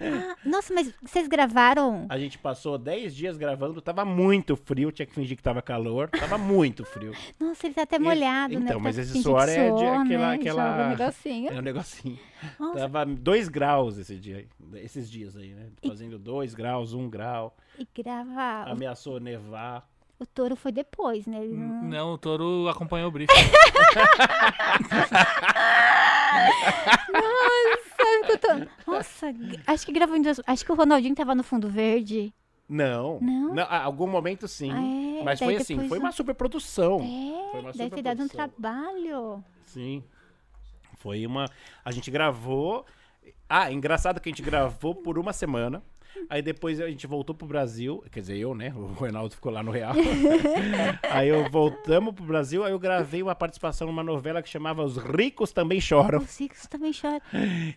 Ah, 0.00 0.36
nossa, 0.44 0.72
mas 0.72 0.92
vocês 1.02 1.26
gravaram? 1.26 2.06
A 2.08 2.16
gente 2.16 2.38
passou 2.38 2.78
10 2.78 3.12
dias 3.14 3.36
gravando, 3.36 3.80
tava 3.82 4.04
muito 4.04 4.54
frio, 4.56 4.92
tinha 4.92 5.04
que 5.04 5.14
fingir 5.14 5.36
que 5.36 5.42
tava 5.42 5.60
calor, 5.60 6.08
tava 6.10 6.38
muito 6.38 6.84
frio. 6.84 7.12
Nossa, 7.40 7.66
ele 7.66 7.74
tá 7.74 7.82
até 7.82 7.98
molhado, 7.98 8.54
né? 8.54 8.60
então, 8.66 8.78
mas 8.78 8.96
esse 8.98 9.20
suor 9.20 9.48
é 9.48 9.70
de 9.72 9.84
aquela- 9.84 10.04
né? 10.04 10.34
aquela- 10.34 10.90
Joga 10.90 11.07
negocinho. 11.08 11.50
É 11.50 11.58
um 11.58 11.62
negocinho. 11.62 12.18
Nossa. 12.58 12.78
Tava 12.80 13.06
2 13.06 13.48
graus 13.48 13.98
esse 13.98 14.16
dia, 14.16 14.46
esses 14.74 15.10
dias 15.10 15.36
aí, 15.36 15.54
né? 15.54 15.68
Fazendo 15.86 16.18
2 16.18 16.54
graus, 16.54 16.92
1 16.92 17.00
um 17.00 17.10
grau, 17.10 17.56
E 17.78 17.86
grava. 18.02 18.70
ameaçou 18.70 19.18
nevar. 19.20 19.88
O 20.20 20.26
touro 20.26 20.56
foi 20.56 20.72
depois, 20.72 21.26
né? 21.26 21.44
Ele 21.44 21.54
não... 21.54 21.82
Não, 21.84 22.12
o 22.14 22.18
touro 22.18 22.68
acompanhou 22.68 23.08
o 23.08 23.12
briefing. 23.12 23.32
Eu 28.28 28.38
tô... 28.38 28.90
Nossa, 28.90 29.26
acho 29.66 29.86
que 29.86 29.92
gravou 29.92 30.16
em 30.16 30.22
duas... 30.22 30.40
Acho 30.46 30.64
que 30.64 30.72
o 30.72 30.74
Ronaldinho 30.74 31.14
tava 31.14 31.34
no 31.34 31.42
fundo 31.42 31.68
verde. 31.68 32.32
Não. 32.68 33.18
Não? 33.20 33.54
ah, 33.62 33.82
algum 33.82 34.06
momento 34.06 34.46
sim. 34.46 34.70
Ah, 34.70 35.20
é? 35.20 35.24
Mas 35.24 35.40
daí 35.40 35.48
foi 35.48 35.56
assim, 35.56 35.88
foi 35.88 35.98
uma 35.98 36.12
super 36.12 36.34
produção. 36.34 36.96
É, 37.00 37.50
Foi 37.50 37.60
uma 37.60 37.72
deve 37.72 37.90
ter 37.96 38.02
dado 38.02 38.22
um 38.22 38.28
superprodução. 38.28 38.60
trabalho. 38.60 39.44
Sim. 39.64 40.04
Foi 40.98 41.26
uma. 41.26 41.46
A 41.84 41.90
gente 41.90 42.10
gravou. 42.10 42.84
Ah, 43.48 43.72
engraçado 43.72 44.20
que 44.20 44.28
a 44.28 44.32
gente 44.32 44.42
gravou 44.42 44.94
por 44.94 45.18
uma 45.18 45.32
semana. 45.32 45.82
Aí 46.28 46.42
depois 46.42 46.80
a 46.80 46.88
gente 46.88 47.06
voltou 47.06 47.34
pro 47.34 47.46
Brasil. 47.46 48.02
Quer 48.10 48.20
dizer, 48.20 48.38
eu, 48.38 48.54
né? 48.54 48.72
O 48.74 48.86
Ronaldo 48.86 49.34
ficou 49.34 49.52
lá 49.52 49.62
no 49.62 49.70
Real. 49.70 49.94
aí 51.10 51.28
eu 51.28 51.48
voltamos 51.50 52.14
pro 52.14 52.24
Brasil. 52.24 52.64
Aí 52.64 52.72
eu 52.72 52.78
gravei 52.78 53.22
uma 53.22 53.34
participação 53.34 53.86
numa 53.86 54.02
novela 54.02 54.42
que 54.42 54.48
chamava 54.48 54.82
Os 54.82 54.96
Ricos 54.96 55.52
Também 55.52 55.80
Choram. 55.80 56.18
Os 56.18 56.38
ricos 56.38 56.66
também 56.66 56.92
choram. 56.92 57.20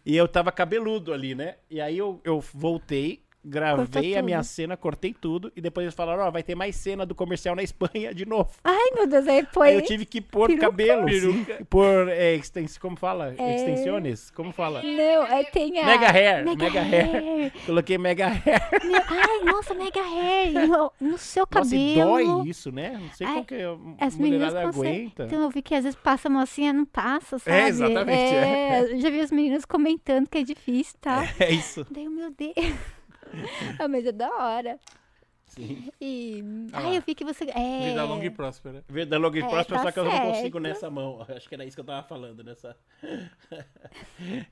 E 0.05 0.15
eu 0.15 0.27
tava 0.27 0.51
cabeludo 0.51 1.13
ali, 1.13 1.35
né? 1.35 1.55
E 1.69 1.79
aí 1.79 1.97
eu, 1.97 2.19
eu 2.23 2.39
voltei, 2.39 3.21
gravei 3.43 3.85
Cortou 3.85 4.17
a 4.19 4.21
minha 4.21 4.37
tudo. 4.39 4.45
cena, 4.47 4.77
cortei 4.77 5.13
tudo. 5.13 5.51
E 5.55 5.61
depois 5.61 5.83
eles 5.85 5.95
falaram: 5.95 6.23
Ó, 6.23 6.31
vai 6.31 6.43
ter 6.43 6.55
mais 6.55 6.75
cena 6.75 7.05
do 7.05 7.15
comercial 7.15 7.55
na 7.55 7.63
Espanha 7.63 8.13
de 8.13 8.25
novo. 8.25 8.49
Ai, 8.63 8.91
meu 8.95 9.07
Deus, 9.07 9.27
aí 9.27 9.45
foi. 9.51 9.69
Aí 9.69 9.75
eu 9.75 9.81
tive 9.81 10.05
que 10.05 10.21
pôr 10.21 10.47
peruca. 10.47 10.67
cabelo, 10.67 11.05
Peruca. 11.05 11.65
pôr 11.69 12.07
é, 12.09 12.35
extens, 12.35 12.77
como 12.77 12.95
fala? 12.95 13.33
É. 13.37 13.55
Extensiones? 13.55 14.29
Como 14.31 14.51
fala? 14.51 14.81
Não, 14.81 15.23
aí 15.23 15.45
tem 15.45 15.79
a. 15.79 15.85
Mega 15.85 16.07
hair, 16.11 16.45
Mega, 16.45 16.63
mega 16.63 16.81
hair. 16.81 17.15
hair. 17.23 17.53
Coloquei 17.65 17.97
mega 17.97 18.27
hair. 18.27 18.61
Meu- 18.85 19.01
Ai, 19.07 19.43
nossa, 19.45 19.73
mega 19.73 20.01
hair. 20.01 20.67
No, 20.67 20.91
no 20.99 21.17
seu 21.17 21.47
Nossa, 21.53 21.75
e 21.75 21.95
cabelo. 21.95 22.09
dói 22.41 22.49
isso, 22.49 22.71
né? 22.71 22.97
Não 23.01 23.09
sei 23.11 23.27
Ai, 23.27 23.33
como 23.33 23.45
que 23.45 23.55
a 23.55 24.05
As 24.05 24.15
meninas 24.15 24.55
aguenta. 24.55 25.25
Então 25.25 25.41
eu 25.41 25.49
vi 25.49 25.61
que 25.61 25.73
às 25.75 25.83
vezes 25.83 25.99
passa 26.01 26.27
a 26.27 26.31
mocinha, 26.31 26.71
não 26.73 26.85
passa, 26.85 27.39
sabe? 27.39 27.57
É, 27.57 27.67
exatamente, 27.67 28.19
É, 28.35 28.93
eu 28.93 28.99
já 28.99 29.09
vi 29.09 29.19
as 29.19 29.31
meninas 29.31 29.65
comentando 29.65 30.27
que 30.29 30.37
é 30.37 30.43
difícil, 30.43 30.95
tá? 31.01 31.23
É 31.39 31.51
isso. 31.51 31.85
Daí, 31.89 32.07
meu 32.07 32.29
Deus. 32.31 32.53
ah, 33.79 33.87
mas 33.87 34.05
é 34.05 34.11
da 34.11 34.29
hora. 34.29 34.79
Sim. 35.51 35.89
E. 35.99 36.43
Ah 36.71 36.93
eu 36.93 37.01
vi 37.05 37.13
que 37.13 37.23
você. 37.25 37.43
É. 37.49 37.89
Vida 37.89 38.03
longa 38.05 38.25
e 38.25 38.29
próspera. 38.29 38.83
Vida 38.87 39.17
longa 39.17 39.37
e 39.37 39.41
É, 39.41 39.47
próspera, 39.47 39.79
tá 39.79 39.83
só 39.85 39.91
que 39.91 39.99
eu 39.99 40.05
não 40.05 40.11
certo. 40.11 40.27
consigo 40.27 40.59
nessa 40.59 40.89
mão. 40.89 41.25
Acho 41.35 41.47
que 41.49 41.55
era 41.55 41.65
isso 41.65 41.75
que 41.75 41.81
eu 41.81 41.85
tava 41.85 42.07
falando, 42.07 42.43
nessa. 42.43 42.75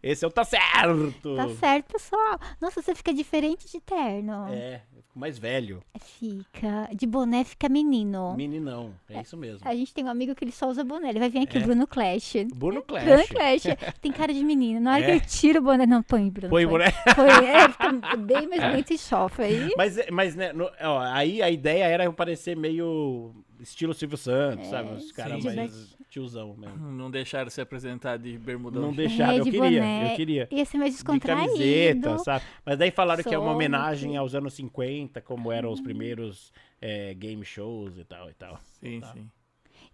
Esse 0.03 0.25
é 0.25 0.27
o 0.27 0.31
tá 0.31 0.43
certo. 0.43 1.35
Tá 1.35 1.49
certo, 1.55 1.93
pessoal. 1.93 2.39
Nossa, 2.61 2.81
você 2.81 2.93
fica 2.95 3.13
diferente 3.13 3.69
de 3.71 3.79
terno. 3.79 4.47
É, 4.49 4.81
eu 4.95 5.01
fico 5.03 5.17
mais 5.19 5.37
velho. 5.37 5.81
Fica. 5.99 6.89
De 6.93 7.05
boné 7.07 7.43
fica 7.43 7.69
menino. 7.69 8.35
Meninão, 8.35 8.93
é 9.09 9.21
isso 9.21 9.37
mesmo. 9.37 9.59
A 9.67 9.73
gente 9.75 9.93
tem 9.93 10.03
um 10.03 10.09
amigo 10.09 10.35
que 10.35 10.43
ele 10.43 10.51
só 10.51 10.67
usa 10.67 10.83
boné. 10.83 11.09
Ele 11.09 11.19
vai 11.19 11.29
vir 11.29 11.43
aqui, 11.43 11.57
É. 11.57 11.61
Bruno 11.61 11.87
Clash. 11.87 12.33
Bruno 12.53 12.81
Clash. 12.81 13.03
Bruno 13.05 13.27
Clash. 13.27 13.63
Tem 14.01 14.11
cara 14.11 14.33
de 14.33 14.43
menino. 14.43 14.79
Na 14.79 14.93
hora 14.93 15.01
que 15.03 15.11
É. 15.11 15.15
ele 15.15 15.21
tira 15.21 15.59
o 15.59 15.61
boné, 15.63 15.85
não, 15.85 16.01
põe, 16.03 16.29
Bruno. 16.29 16.49
Põe 16.49 16.65
o 16.65 16.69
boné. 16.69 16.91
Põe, 17.15 17.45
é, 17.47 17.69
fica 17.69 18.17
bem 18.17 18.47
mais 18.47 18.63
bonito 18.63 18.91
e 18.93 18.97
chofre 18.97 19.45
aí. 19.45 19.73
Mas, 19.77 19.97
mas 20.11 20.35
né, 20.35 20.51
no- 20.53 20.69
ó, 20.95 20.99
aí 21.01 21.41
a 21.41 21.49
ideia 21.49 21.83
era 21.85 22.03
eu 22.05 22.13
parecer 22.13 22.55
meio 22.55 23.33
estilo 23.59 23.93
Silvio 23.93 24.17
Santos, 24.17 24.67
É, 24.67 24.69
sabe? 24.69 24.93
Os 24.95 25.11
caras 25.11 25.43
mais 25.43 25.97
tiozão 26.09 26.55
mesmo. 26.57 26.77
Não 26.91 27.11
deixaram 27.11 27.49
se 27.49 27.61
apresentar 27.61 28.17
de 28.17 28.37
bermudão. 28.37 28.81
Não 28.81 28.93
deixaram, 28.93 29.33
É, 29.33 29.39
eu 29.39 29.43
de 29.43 29.51
queria, 29.51 29.79
boné. 29.81 30.11
eu 30.11 30.15
queria. 30.15 30.47
Ia 30.51 30.65
ser 30.65 30.77
mais 30.77 30.91
De 30.91 30.97
descontraído. 30.97 31.45
camiseta, 31.53 32.17
sabe? 32.19 32.45
Mas 32.65 32.77
daí 32.77 32.91
falaram 32.91 33.23
que 33.23 33.33
é 33.33 33.37
uma 33.37 33.51
homenagem 33.51 34.17
aos 34.17 34.33
anos 34.33 34.53
50, 34.53 35.21
como 35.21 35.51
eram 35.51 35.71
os 35.71 35.81
primeiros 35.81 36.51
é, 36.81 37.13
game 37.13 37.43
shows 37.45 37.97
e 37.97 38.03
tal 38.05 38.29
e 38.29 38.33
tal. 38.33 38.59
Sim, 38.81 38.99
Tá. 39.01 39.13
sim. 39.13 39.29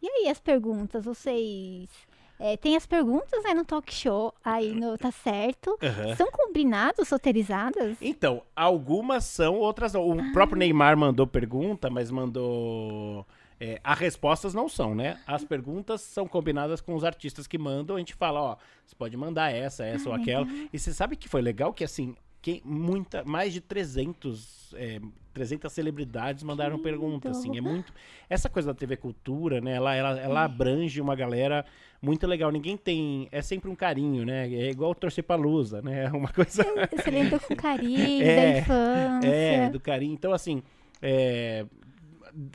E 0.01 0.07
aí, 0.07 0.29
as 0.29 0.39
perguntas? 0.39 1.03
Vocês. 1.05 1.89
É, 2.39 2.57
tem 2.57 2.75
as 2.75 2.85
perguntas 2.85 3.43
né, 3.43 3.53
no 3.53 3.63
talk 3.65 3.93
show, 3.93 4.33
aí 4.43 4.73
no 4.73 4.97
Tá 4.97 5.11
Certo. 5.11 5.77
Aham. 5.81 6.15
São 6.15 6.29
combinados, 6.31 7.07
soterizadas? 7.07 7.97
Então, 8.01 8.41
algumas 8.55 9.23
são, 9.25 9.55
outras 9.55 9.93
não. 9.93 10.07
O 10.07 10.19
Ah. 10.19 10.29
próprio 10.33 10.57
Neymar 10.57 10.97
mandou 10.97 11.25
pergunta, 11.27 11.89
mas 11.89 12.11
mandou. 12.11 13.25
é, 13.57 13.79
as 13.83 13.97
respostas 13.97 14.53
não 14.53 14.67
são, 14.67 14.93
né? 14.93 15.17
As 15.25 15.45
perguntas 15.45 16.01
são 16.01 16.27
combinadas 16.27 16.81
com 16.81 16.93
os 16.93 17.05
artistas 17.05 17.47
que 17.47 17.57
mandam. 17.57 17.95
A 17.95 17.99
gente 17.99 18.13
fala, 18.13 18.41
ó, 18.41 18.57
você 18.85 18.93
pode 18.95 19.15
mandar 19.15 19.49
essa, 19.53 19.85
essa 19.85 20.09
ou 20.09 20.13
Ah, 20.13 20.17
aquela. 20.17 20.45
E 20.73 20.77
você 20.77 20.93
sabe 20.93 21.15
que 21.15 21.29
foi 21.29 21.41
legal 21.41 21.71
que, 21.73 21.83
assim, 21.83 22.15
que 22.45 22.61
muita, 22.63 23.23
mais 23.23 23.51
de 23.51 23.59
300, 23.59 24.75
é, 24.77 25.01
300 25.33 25.73
celebridades 25.73 26.43
mandaram 26.43 26.77
pergunta, 26.77 27.31
assim. 27.31 27.57
É 27.57 27.61
muito... 27.61 27.91
Essa 28.29 28.47
coisa 28.47 28.71
da 28.71 28.77
TV 28.77 28.97
Cultura, 28.97 29.59
né? 29.59 29.73
Ela, 29.73 29.95
ela, 29.95 30.19
ela 30.19 30.43
abrange 30.43 31.01
uma 31.01 31.15
galera 31.15 31.65
muito 31.99 32.27
legal. 32.27 32.51
Ninguém 32.51 32.77
tem... 32.77 33.27
É 33.31 33.41
sempre 33.41 33.67
um 33.67 33.73
carinho, 33.75 34.23
né? 34.23 34.47
É 34.47 34.69
igual 34.69 34.93
torcer 34.93 35.23
pra 35.23 35.35
Lusa, 35.35 35.81
né? 35.81 36.03
É 36.03 36.09
uma 36.15 36.27
coisa... 36.31 36.63
Você 36.95 37.09
lembra 37.09 37.39
com 37.39 37.55
carinho 37.55 38.21
É, 38.21 38.35
da 38.35 38.59
infância. 38.59 39.27
É, 39.27 39.69
do 39.71 39.79
carinho. 39.79 40.13
Então, 40.13 40.31
assim, 40.31 40.61
é, 41.01 41.65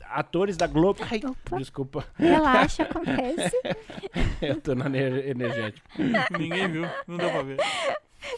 atores 0.05 0.57
da 0.57 0.69
Globo. 0.69 1.01
Ai, 1.11 1.21
Opa. 1.25 1.59
desculpa, 1.59 2.07
Relaxa, 2.15 2.85
acontece. 2.87 3.57
eu 4.41 4.61
tô 4.61 4.73
na 4.77 4.87
ener- 4.87 5.31
energético. 5.31 5.89
Ninguém 6.39 6.69
viu, 6.69 6.83
não 7.09 7.17
deu 7.17 7.29
pra 7.29 7.43
ver. 7.43 7.57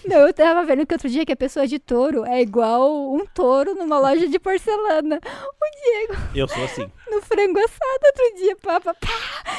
Não, 0.05 0.27
eu 0.27 0.33
tava 0.33 0.65
vendo 0.65 0.87
que 0.87 0.95
outro 0.95 1.09
dia 1.09 1.25
que 1.25 1.33
a 1.33 1.37
pessoa 1.37 1.67
de 1.67 1.79
touro 1.79 2.25
é 2.25 2.41
igual 2.41 3.13
um 3.15 3.25
touro 3.27 3.75
numa 3.75 3.99
loja 3.99 4.29
de 4.29 4.39
porcelana. 4.39 5.21
O 5.25 6.09
Diego 6.09 6.23
Eu 6.35 6.49
sou 6.49 6.65
assim. 6.65 6.91
no 7.11 7.21
frango 7.23 7.59
assado 7.59 8.07
outro 8.07 8.37
dia, 8.39 8.57
papa, 8.57 8.95
pá. 8.95 9.09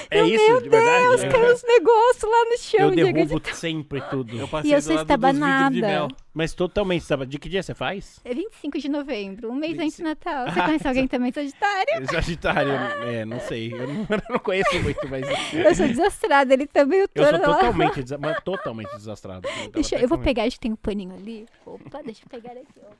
É 0.09 0.19
Eu, 0.21 0.25
isso, 0.27 0.45
meu 0.47 0.61
de 0.61 0.69
verdade? 0.69 1.07
Deus, 1.09 1.23
É. 1.23 1.29
caiu 1.29 1.53
uns 1.53 1.63
negócios 1.63 2.23
lá 2.23 2.45
no 2.45 2.57
chão, 2.57 2.79
Eu 2.87 2.91
Diego. 2.91 3.13
derrubo 3.13 3.55
sempre 3.55 4.01
tudo. 4.09 4.37
Eu 4.37 4.47
passei 4.47 4.73
eu 4.73 4.77
do 4.79 4.83
sou 4.83 4.95
de 4.95 5.01
estabanada. 5.01 5.75
mel. 5.75 6.07
Mas 6.35 6.51
totalmente, 6.55 7.03
sabe? 7.05 7.27
De 7.27 7.37
que 7.37 7.47
dia 7.47 7.61
você 7.61 7.75
faz? 7.75 8.19
É 8.25 8.33
25 8.33 8.79
de 8.79 8.89
novembro, 8.89 9.51
um 9.51 9.55
mês 9.55 9.77
antes 9.77 9.97
do 9.99 10.03
25. 10.03 10.09
Natal. 10.09 10.51
Você 10.51 10.59
Ah, 10.59 10.65
conhece 10.65 10.87
alguém 10.87 11.07
também 11.07 11.31
sagitário? 11.31 12.07
Sagitário, 12.11 12.71
é, 13.07 13.23
não 13.23 13.39
sei. 13.39 13.71
Eu 13.71 13.87
não, 13.87 14.01
eu 14.09 14.21
não 14.31 14.39
conheço 14.39 14.79
muito, 14.81 15.07
mas. 15.07 15.23
Eu 15.53 15.75
sou 15.75 15.87
desastrada, 15.87 16.51
ele 16.53 16.65
também, 16.65 17.01
o 17.01 17.03
Eu 17.03 17.07
touro 17.09 17.37
sou 17.37 17.47
lá. 17.47 17.55
totalmente, 17.57 18.01
desa- 18.01 18.41
totalmente 18.43 18.95
desastrado. 18.95 19.47
Deixa, 19.73 19.95
até 19.95 20.05
eu 20.05 20.09
vou 20.09 20.17
pegar, 20.23 20.43
acho 20.43 20.55
que 20.55 20.61
tem 20.61 20.71
um 20.73 20.75
paninho 20.75 21.13
ali. 21.15 21.47
Opa, 21.65 22.01
deixa 22.03 22.23
eu 22.23 22.29
pegar 22.29 22.51
aqui, 22.53 22.79
ó. 22.83 22.91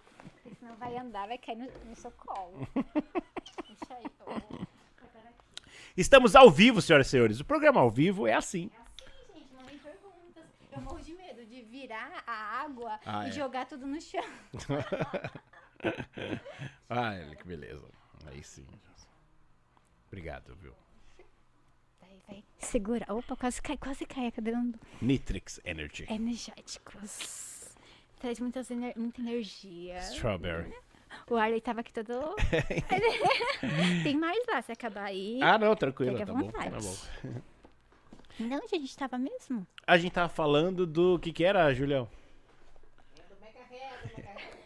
Porque 0.42 0.56
senão 0.60 0.76
vai 0.76 0.98
andar, 0.98 1.28
vai 1.28 1.38
cair 1.38 1.58
no, 1.58 1.66
no 1.90 1.96
seu 1.96 2.12
colo. 2.12 2.68
Deixa 2.76 3.94
aí, 3.96 4.06
ó. 4.26 4.64
Estamos 5.96 6.36
ao 6.36 6.50
vivo, 6.50 6.82
senhoras 6.82 7.06
e 7.08 7.10
senhores. 7.12 7.40
O 7.40 7.46
programa 7.46 7.80
ao 7.80 7.90
vivo 7.92 8.26
é 8.28 8.34
assim. 8.34 8.70
Gente, 9.34 9.54
mandem 9.56 9.78
perguntas. 9.78 10.44
Eu 10.72 10.82
morro 10.82 11.00
de 11.02 11.14
medo 11.14 11.46
de 11.46 11.62
virar 11.62 12.24
a 12.26 12.34
água 12.62 13.00
Ah, 13.06 13.26
e 13.26 13.30
é. 13.30 13.32
jogar 13.32 13.68
tudo 13.68 13.86
no 13.86 14.02
chão. 14.02 14.24
Olha 16.90 17.36
que 17.36 17.48
beleza. 17.48 17.88
Aí 18.26 18.44
sim. 18.44 18.66
Obrigado, 20.08 20.56
viu? 20.56 20.74
Vai 22.28 22.44
segura. 22.60 23.06
Opa, 23.10 23.36
quase 23.36 23.62
cai, 23.62 23.78
quase 23.78 24.06
cai 24.06 24.28
a 24.28 24.32
cadeira 24.32 24.62
Nitrix 25.02 25.60
Energy. 25.66 26.06
energéticos. 26.10 27.74
Traz 28.20 28.40
muitas 28.40 28.72
ener- 28.72 28.98
muita 28.98 29.22
energia. 29.22 29.98
Strawberry. 30.12 30.74
O 31.30 31.36
Arley 31.36 31.62
tava 31.62 31.82
aqui 31.82 31.94
todo. 31.94 32.36
Tem 34.04 34.18
mais 34.18 34.40
lá, 34.48 34.62
se 34.62 34.72
acabar 34.72 35.06
aí. 35.06 35.40
Ah, 35.42 35.58
não, 35.60 35.76
tranquilo, 35.76 36.16
à 36.16 36.26
tá 36.26 36.34
bom, 36.34 36.40
vontade. 36.40 36.70
tá 36.72 36.80
bom. 36.80 37.42
Não, 38.40 38.58
onde 38.58 38.76
a 38.76 38.80
gente 38.80 38.98
tava 38.98 39.18
mesmo? 39.18 39.68
A 39.86 39.98
gente 39.98 40.12
tava 40.14 40.28
falando 40.30 40.88
do 40.88 41.20
que 41.20 41.32
que 41.32 41.44
era, 41.44 41.72
Julião? 41.74 42.10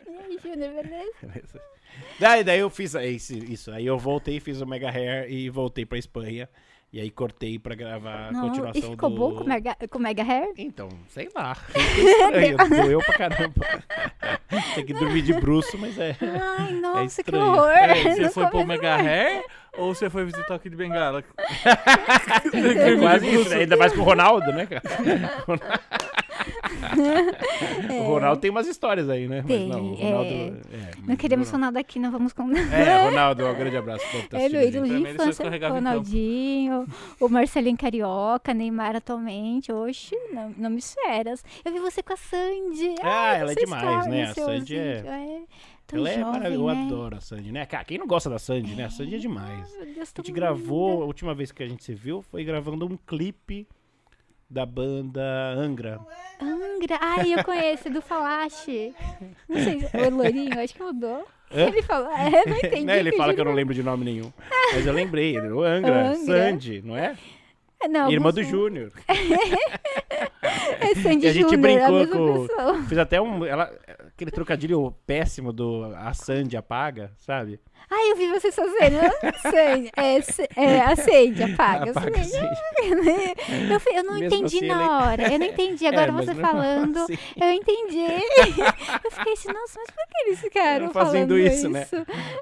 E 0.08 0.10
aí, 0.10 0.38
Júnior, 0.42 0.84
beleza? 0.84 1.62
Daí, 2.20 2.44
daí 2.44 2.60
eu 2.60 2.70
fiz 2.70 2.94
esse, 2.96 3.38
isso. 3.52 3.72
Aí 3.72 3.86
eu 3.86 3.98
voltei, 3.98 4.40
fiz 4.40 4.62
o 4.62 4.68
Mega 4.68 4.90
Hair 4.90 5.32
e 5.32 5.50
voltei 5.50 5.84
pra 5.86 5.98
Espanha. 5.98 6.48
E 6.92 7.02
aí 7.02 7.12
cortei 7.12 7.60
pra 7.60 7.76
gravar 7.76 8.30
a 8.30 8.32
Não, 8.32 8.46
e 8.46 8.50
continuação 8.50 8.92
ficou 8.92 9.10
do... 9.10 9.16
bom 9.18 9.36
com 9.36 9.44
mega, 9.44 9.76
com 9.90 10.00
mega 10.00 10.24
hair? 10.24 10.54
Então, 10.58 10.88
sei 11.10 11.30
lá. 11.36 11.56
Estranho, 11.76 12.58
doeu 12.58 13.00
pra 13.00 13.14
caramba. 13.14 13.54
Tem 14.74 14.86
que 14.86 14.94
dormir 14.94 15.22
de 15.22 15.34
bruxo, 15.34 15.78
mas 15.78 15.98
é... 15.98 16.16
Ai, 16.22 16.74
nossa, 16.74 17.22
que 17.22 17.30
estranho. 17.30 17.46
horror! 17.46 17.74
Peraí, 17.74 18.04
Não 18.06 18.16
você 18.16 18.30
foi 18.30 18.48
pro 18.48 18.66
Mega 18.66 18.96
mais. 18.96 19.06
Hair 19.06 19.44
ou 19.78 19.94
você 19.94 20.10
foi 20.10 20.26
visitar 20.26 20.56
o 20.56 20.60
Kid 20.60 20.76
Bengala? 20.76 21.24
É 21.64 22.96
quase 23.00 23.54
ainda 23.54 23.78
mais 23.78 23.94
com 23.94 24.02
o 24.02 24.04
Ronaldo, 24.04 24.52
né, 24.52 24.66
cara? 24.66 24.82
O 28.00 28.04
Ronaldo 28.04 28.42
tem 28.42 28.50
umas 28.52 28.68
histórias 28.68 29.10
aí, 29.10 29.28
né? 29.28 29.44
Tem, 29.46 29.68
mas 29.68 29.78
não, 29.78 29.86
o 29.92 29.96
Ronaldo... 29.96 30.30
é. 30.30 30.48
é, 30.76 30.92
Não 31.08 31.16
queremos 31.16 31.50
Ronaldo 31.50 31.80
aqui, 31.80 32.00
não 32.00 32.12
vamos 32.12 32.34
contar. 32.34 32.60
Ronaldo- 32.62 32.76
É, 32.76 33.06
Ronaldo, 33.10 33.46
um 33.48 33.56
grande 33.56 33.78
abraço. 33.78 34.06
tá 34.30 34.40
É 34.40 34.50
meu 34.50 34.60
a 34.62 34.64
ídolo 34.66 34.88
de 34.88 34.94
infância, 35.12 35.44
em 35.48 35.70
Ronaldinho, 35.70 36.86
o 37.20 37.30
Marcelinho 37.30 37.78
Carioca, 37.78 38.54
Neymar 38.54 38.96
atualmente. 38.96 39.72
Oxe, 39.72 40.16
não, 40.32 40.54
não 40.58 40.70
me 40.70 40.78
esperas. 40.80 41.44
Eu 41.66 41.72
vi 41.74 41.80
você 41.80 42.02
com 42.04 42.14
a 42.14 42.18
Sandy. 42.18 42.96
Ah, 43.02 43.32
Ai, 43.32 43.42
ela 43.42 43.52
é 43.52 43.56
demais, 43.56 44.08
né? 44.08 44.24
A 44.26 44.30
ansioso, 44.30 44.52
Sandy 44.52 44.76
é- 44.78 45.04
é 45.06 45.42
tão 45.86 46.00
Ela 46.00 46.10
é 46.10 46.20
jovem, 46.20 46.32
maravilhosa, 46.34 46.72
eu 46.72 46.76
né? 46.76 46.86
adoro 46.86 47.16
a 47.18 47.22
Sandy, 47.22 47.52
né? 47.52 47.66
Cara, 47.66 47.84
quem 47.86 47.98
não 47.98 48.08
gosta 48.08 48.30
da 48.30 48.38
Sandy, 48.40 48.76
né? 48.76 48.86
A 48.86 48.90
Sandy 48.90 49.16
é 49.16 49.18
demais. 49.20 49.74
Ai, 49.80 49.86
meu 49.86 49.96
Deus, 49.96 50.14
A 50.16 50.22
gente 50.22 50.32
gravou, 50.32 50.88
a 50.90 50.94
linda. 50.94 51.06
última 51.06 51.34
vez 51.34 51.52
que 51.52 51.64
a 51.64 51.68
gente 51.68 51.84
se 51.84 51.94
viu 51.94 52.22
foi 52.22 52.44
gravando 52.44 52.86
um 52.86 52.98
clipe 52.98 53.68
da 54.50 54.66
banda 54.66 55.22
Angra. 55.58 56.00
Angra. 56.42 56.98
Ai, 57.02 57.34
eu 57.34 57.44
conheço, 57.44 57.90
do 57.90 58.02
Falache. 58.02 58.94
Não 59.50 59.62
sei, 59.64 59.80
se- 59.82 59.98
o 59.98 60.10
Lourinho, 60.16 60.60
acho 60.60 60.74
que 60.74 60.82
mudou. 60.84 61.26
Hã? 61.52 61.68
Ele 61.68 61.82
falou, 61.82 62.12
é, 62.12 62.28
eu 62.42 62.50
não 62.50 62.58
entendi. 62.60 62.84
Né, 62.86 63.00
Ele 63.00 63.14
fala 63.14 63.34
que 63.34 63.40
eu 63.40 63.46
não 63.46 63.54
lembro 63.54 63.74
de 63.74 63.82
nome 63.82 64.04
nenhum. 64.04 64.32
Mas 64.74 64.86
eu 64.86 64.92
lembrei. 64.94 65.38
O 65.40 65.64
Angra, 65.64 66.10
Angra. 66.10 66.16
Sandy, 66.26 66.82
não 66.84 66.98
é? 66.98 67.16
Não, 67.90 68.12
Irmã 68.12 68.32
do 68.34 68.44
Júnior. 68.44 68.92
É 70.80 70.96
Sandy 70.96 71.26
E 71.26 71.30
a 71.30 71.34
gente 71.34 71.50
Júnior, 71.52 71.54
a 71.54 71.58
brincou 71.62 71.92
mesma 72.00 72.16
com- 72.16 72.48
pessoa. 72.48 72.84
Fiz 72.84 72.98
até 72.98 73.22
um. 73.22 73.46
Ela, 73.46 73.72
aquele 74.18 74.32
trocadilho 74.32 74.92
péssimo 75.06 75.54
do 75.54 75.86
a 75.96 76.12
Sandy 76.14 76.58
apaga, 76.58 77.12
sabe? 77.18 77.60
Ai, 77.90 78.12
eu 78.12 78.16
vi 78.18 78.28
vocês 78.30 78.54
fazendo. 78.56 79.00
Sandy, 79.44 79.92
é, 79.96 80.16
s- 80.18 80.50
é, 80.56 80.82
acende, 80.82 81.44
apaga. 81.44 81.92
Apaga 81.92 82.20
acende. 82.20 82.30
Sandy. 82.32 82.58
Eu, 83.88 83.96
eu 83.96 84.04
não 84.04 84.14
Mesmo 84.20 84.26
entendi 84.38 84.58
assim, 84.58 84.68
na 84.68 84.82
ele- 84.82 84.90
hora. 84.90 85.34
Eu 85.34 85.40
não 85.40 85.46
entendi. 85.46 85.86
Agora 85.88 86.10
É, 86.10 86.12
você 86.12 86.36
falando, 86.36 86.98
assim. 86.98 87.18
eu 87.40 87.52
entendi. 87.54 88.00
Eu 89.04 89.12
fiquei 89.12 89.34
assim, 89.34 89.48
nossa, 89.54 89.80
mas 89.80 89.90
por 89.92 90.08
que 90.10 90.18
eles 90.28 90.40
ficaram 90.40 90.92
Fazendo 90.92 91.30
falando 91.36 91.38
isso, 91.40 91.70
né? 91.70 91.88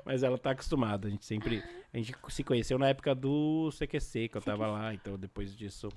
Mas 0.05 0.23
ela 0.23 0.37
tá 0.37 0.51
acostumada. 0.51 1.07
A 1.07 1.11
gente 1.11 1.25
sempre. 1.25 1.61
A 1.93 1.97
gente 1.97 2.13
se 2.29 2.43
conheceu 2.43 2.77
na 2.79 2.87
época 2.89 3.13
do 3.13 3.69
CQC, 3.77 4.29
que 4.29 4.37
eu 4.37 4.41
tava 4.41 4.67
lá. 4.67 4.93
Então 4.93 5.17
depois 5.17 5.55
disso. 5.55 5.89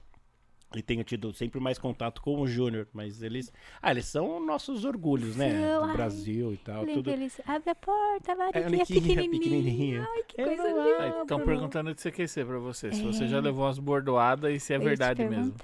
E 0.77 0.83
tenho 0.83 1.03
tido 1.03 1.33
sempre 1.33 1.59
mais 1.59 1.79
contato 1.79 2.21
com 2.21 2.41
o 2.41 2.47
Júnior. 2.47 2.87
Mas 2.93 3.23
eles. 3.23 3.51
Ah, 3.81 3.91
eles 3.91 4.05
são 4.05 4.39
nossos 4.45 4.85
orgulhos, 4.85 5.35
né? 5.35 5.49
Do 5.79 5.85
ai, 5.85 5.93
Brasil 5.95 6.53
e 6.53 6.57
tal. 6.59 6.85
Tudo. 6.85 7.11
eles, 7.11 7.41
abre 7.47 7.71
a 7.71 7.75
porta, 7.75 8.33
a 8.33 8.35
É, 8.35 8.37
Mariquinha 8.37 8.69
Niquinha, 8.69 9.01
pequenininha. 9.01 9.31
pequenininha. 9.31 10.09
Ai, 10.15 10.23
que 10.29 10.41
Eu 10.41 10.47
coisa 10.47 10.63
linda. 10.69 11.19
Estão 11.23 11.41
perguntando 11.41 11.95
de 11.95 12.01
CQC 12.03 12.45
pra 12.45 12.59
você. 12.59 12.93
Se 12.93 13.03
você 13.03 13.25
É. 13.25 13.29
já 13.29 13.41
levou 13.41 13.65
umas 13.65 13.79
bordoadas 13.79 14.53
e 14.55 14.61
se 14.61 14.75
é 14.75 14.77
Eu 14.77 14.81
verdade 14.83 15.25
mesmo. 15.27 15.55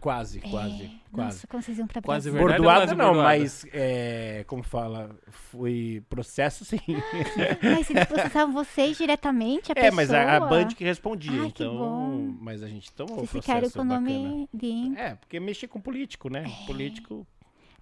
Quase, 0.00 0.40
quase, 0.40 0.84
É, 0.84 0.90
quase. 1.10 1.34
Nossa, 1.36 1.46
como 1.46 1.62
vocês 1.62 1.78
iam 1.78 1.86
pra 1.86 2.02
Quase 2.02 2.30
verdade 2.30 2.56
Bordoada 2.58 2.80
quase 2.80 2.94
não, 2.94 3.04
bordoada? 3.06 3.28
mas 3.38 3.66
é, 3.72 4.44
como 4.46 4.62
fala, 4.62 5.10
foi 5.30 6.02
processo 6.10 6.64
sim. 6.66 6.78
Mas 7.62 7.88
eles 7.90 8.04
processavam 8.04 8.52
vocês 8.52 8.96
diretamente, 8.98 9.72
a 9.72 9.74
é, 9.80 9.90
mas 9.90 10.12
a, 10.12 10.36
a 10.36 10.40
pessoa? 10.40 10.48
Band 10.64 10.68
que 10.74 10.84
respondia, 10.84 11.42
Ai, 11.42 11.50
que 11.50 11.62
então, 11.64 11.76
bom. 11.76 12.34
mas 12.40 12.62
a 12.62 12.68
gente 12.68 12.92
tomou 12.92 13.14
o 13.14 13.18
Vocês 13.20 13.30
processo 13.30 13.46
ficaram 13.46 13.70
com 13.70 13.80
o 13.80 13.84
bacana. 13.84 14.00
De... 14.52 14.96
É, 14.96 15.14
porque 15.14 15.40
mexer 15.40 15.68
com 15.68 15.80
político, 15.80 16.28
né? 16.28 16.44
Político 16.66 17.26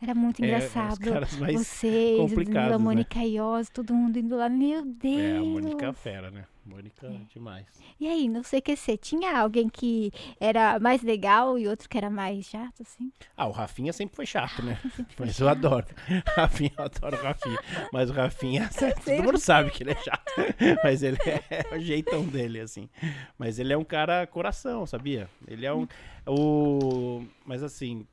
Era 0.00 0.14
muito 0.14 0.42
é, 0.42 0.46
é 0.46 0.48
engraçado. 0.48 0.92
os 0.92 1.58
Vocês, 1.66 2.32
a 2.56 2.68
né? 2.70 2.78
Mônica 2.78 3.22
Iose, 3.22 3.70
todo 3.70 3.94
mundo 3.94 4.18
indo 4.18 4.36
lá. 4.36 4.48
Meu 4.48 4.84
Deus. 4.84 5.16
É, 5.16 5.36
a 5.38 5.42
Mônica 5.42 5.92
Fera, 5.92 6.30
né? 6.30 6.44
Mônica 6.66 7.06
É. 7.06 7.20
demais. 7.32 7.66
E 8.00 8.06
aí, 8.08 8.28
no 8.28 8.42
CQC, 8.42 8.96
tinha 8.96 9.38
alguém 9.38 9.68
que 9.68 10.12
era 10.40 10.78
mais 10.80 11.02
legal 11.02 11.56
e 11.58 11.68
outro 11.68 11.88
que 11.88 11.96
era 11.96 12.10
mais 12.10 12.44
chato, 12.44 12.82
assim? 12.82 13.12
Ah, 13.36 13.46
o 13.46 13.52
Rafinha 13.52 13.92
sempre 13.92 14.16
foi 14.16 14.26
chato, 14.26 14.62
né? 14.62 14.78
Sempre 14.96 15.14
Mas 15.18 15.38
eu 15.38 15.48
adoro. 15.48 15.86
Rafinha, 16.34 16.72
eu 16.76 16.84
adoro 16.84 17.16
o 17.16 17.22
Rafinha. 17.22 17.58
Mas 17.92 18.10
o 18.10 18.12
Rafinha, 18.12 18.68
todo 19.04 19.22
mundo 19.22 19.38
sabe 19.38 19.70
que 19.70 19.82
ele 19.84 19.92
é 19.92 19.96
chato. 20.02 20.32
Mas 20.82 21.02
ele 21.02 21.18
é 21.22 21.74
o 21.74 21.78
jeitão 21.78 22.24
dele, 22.26 22.60
assim. 22.60 22.88
Mas 23.38 23.58
ele 23.58 23.72
é 23.72 23.78
um 23.78 23.84
cara 23.84 24.26
coração, 24.26 24.84
sabia? 24.86 25.30
Ele 25.46 25.64
é 25.64 25.72
um. 25.72 25.86
O. 26.26 27.24
Mas 27.44 27.62
assim. 27.62 28.06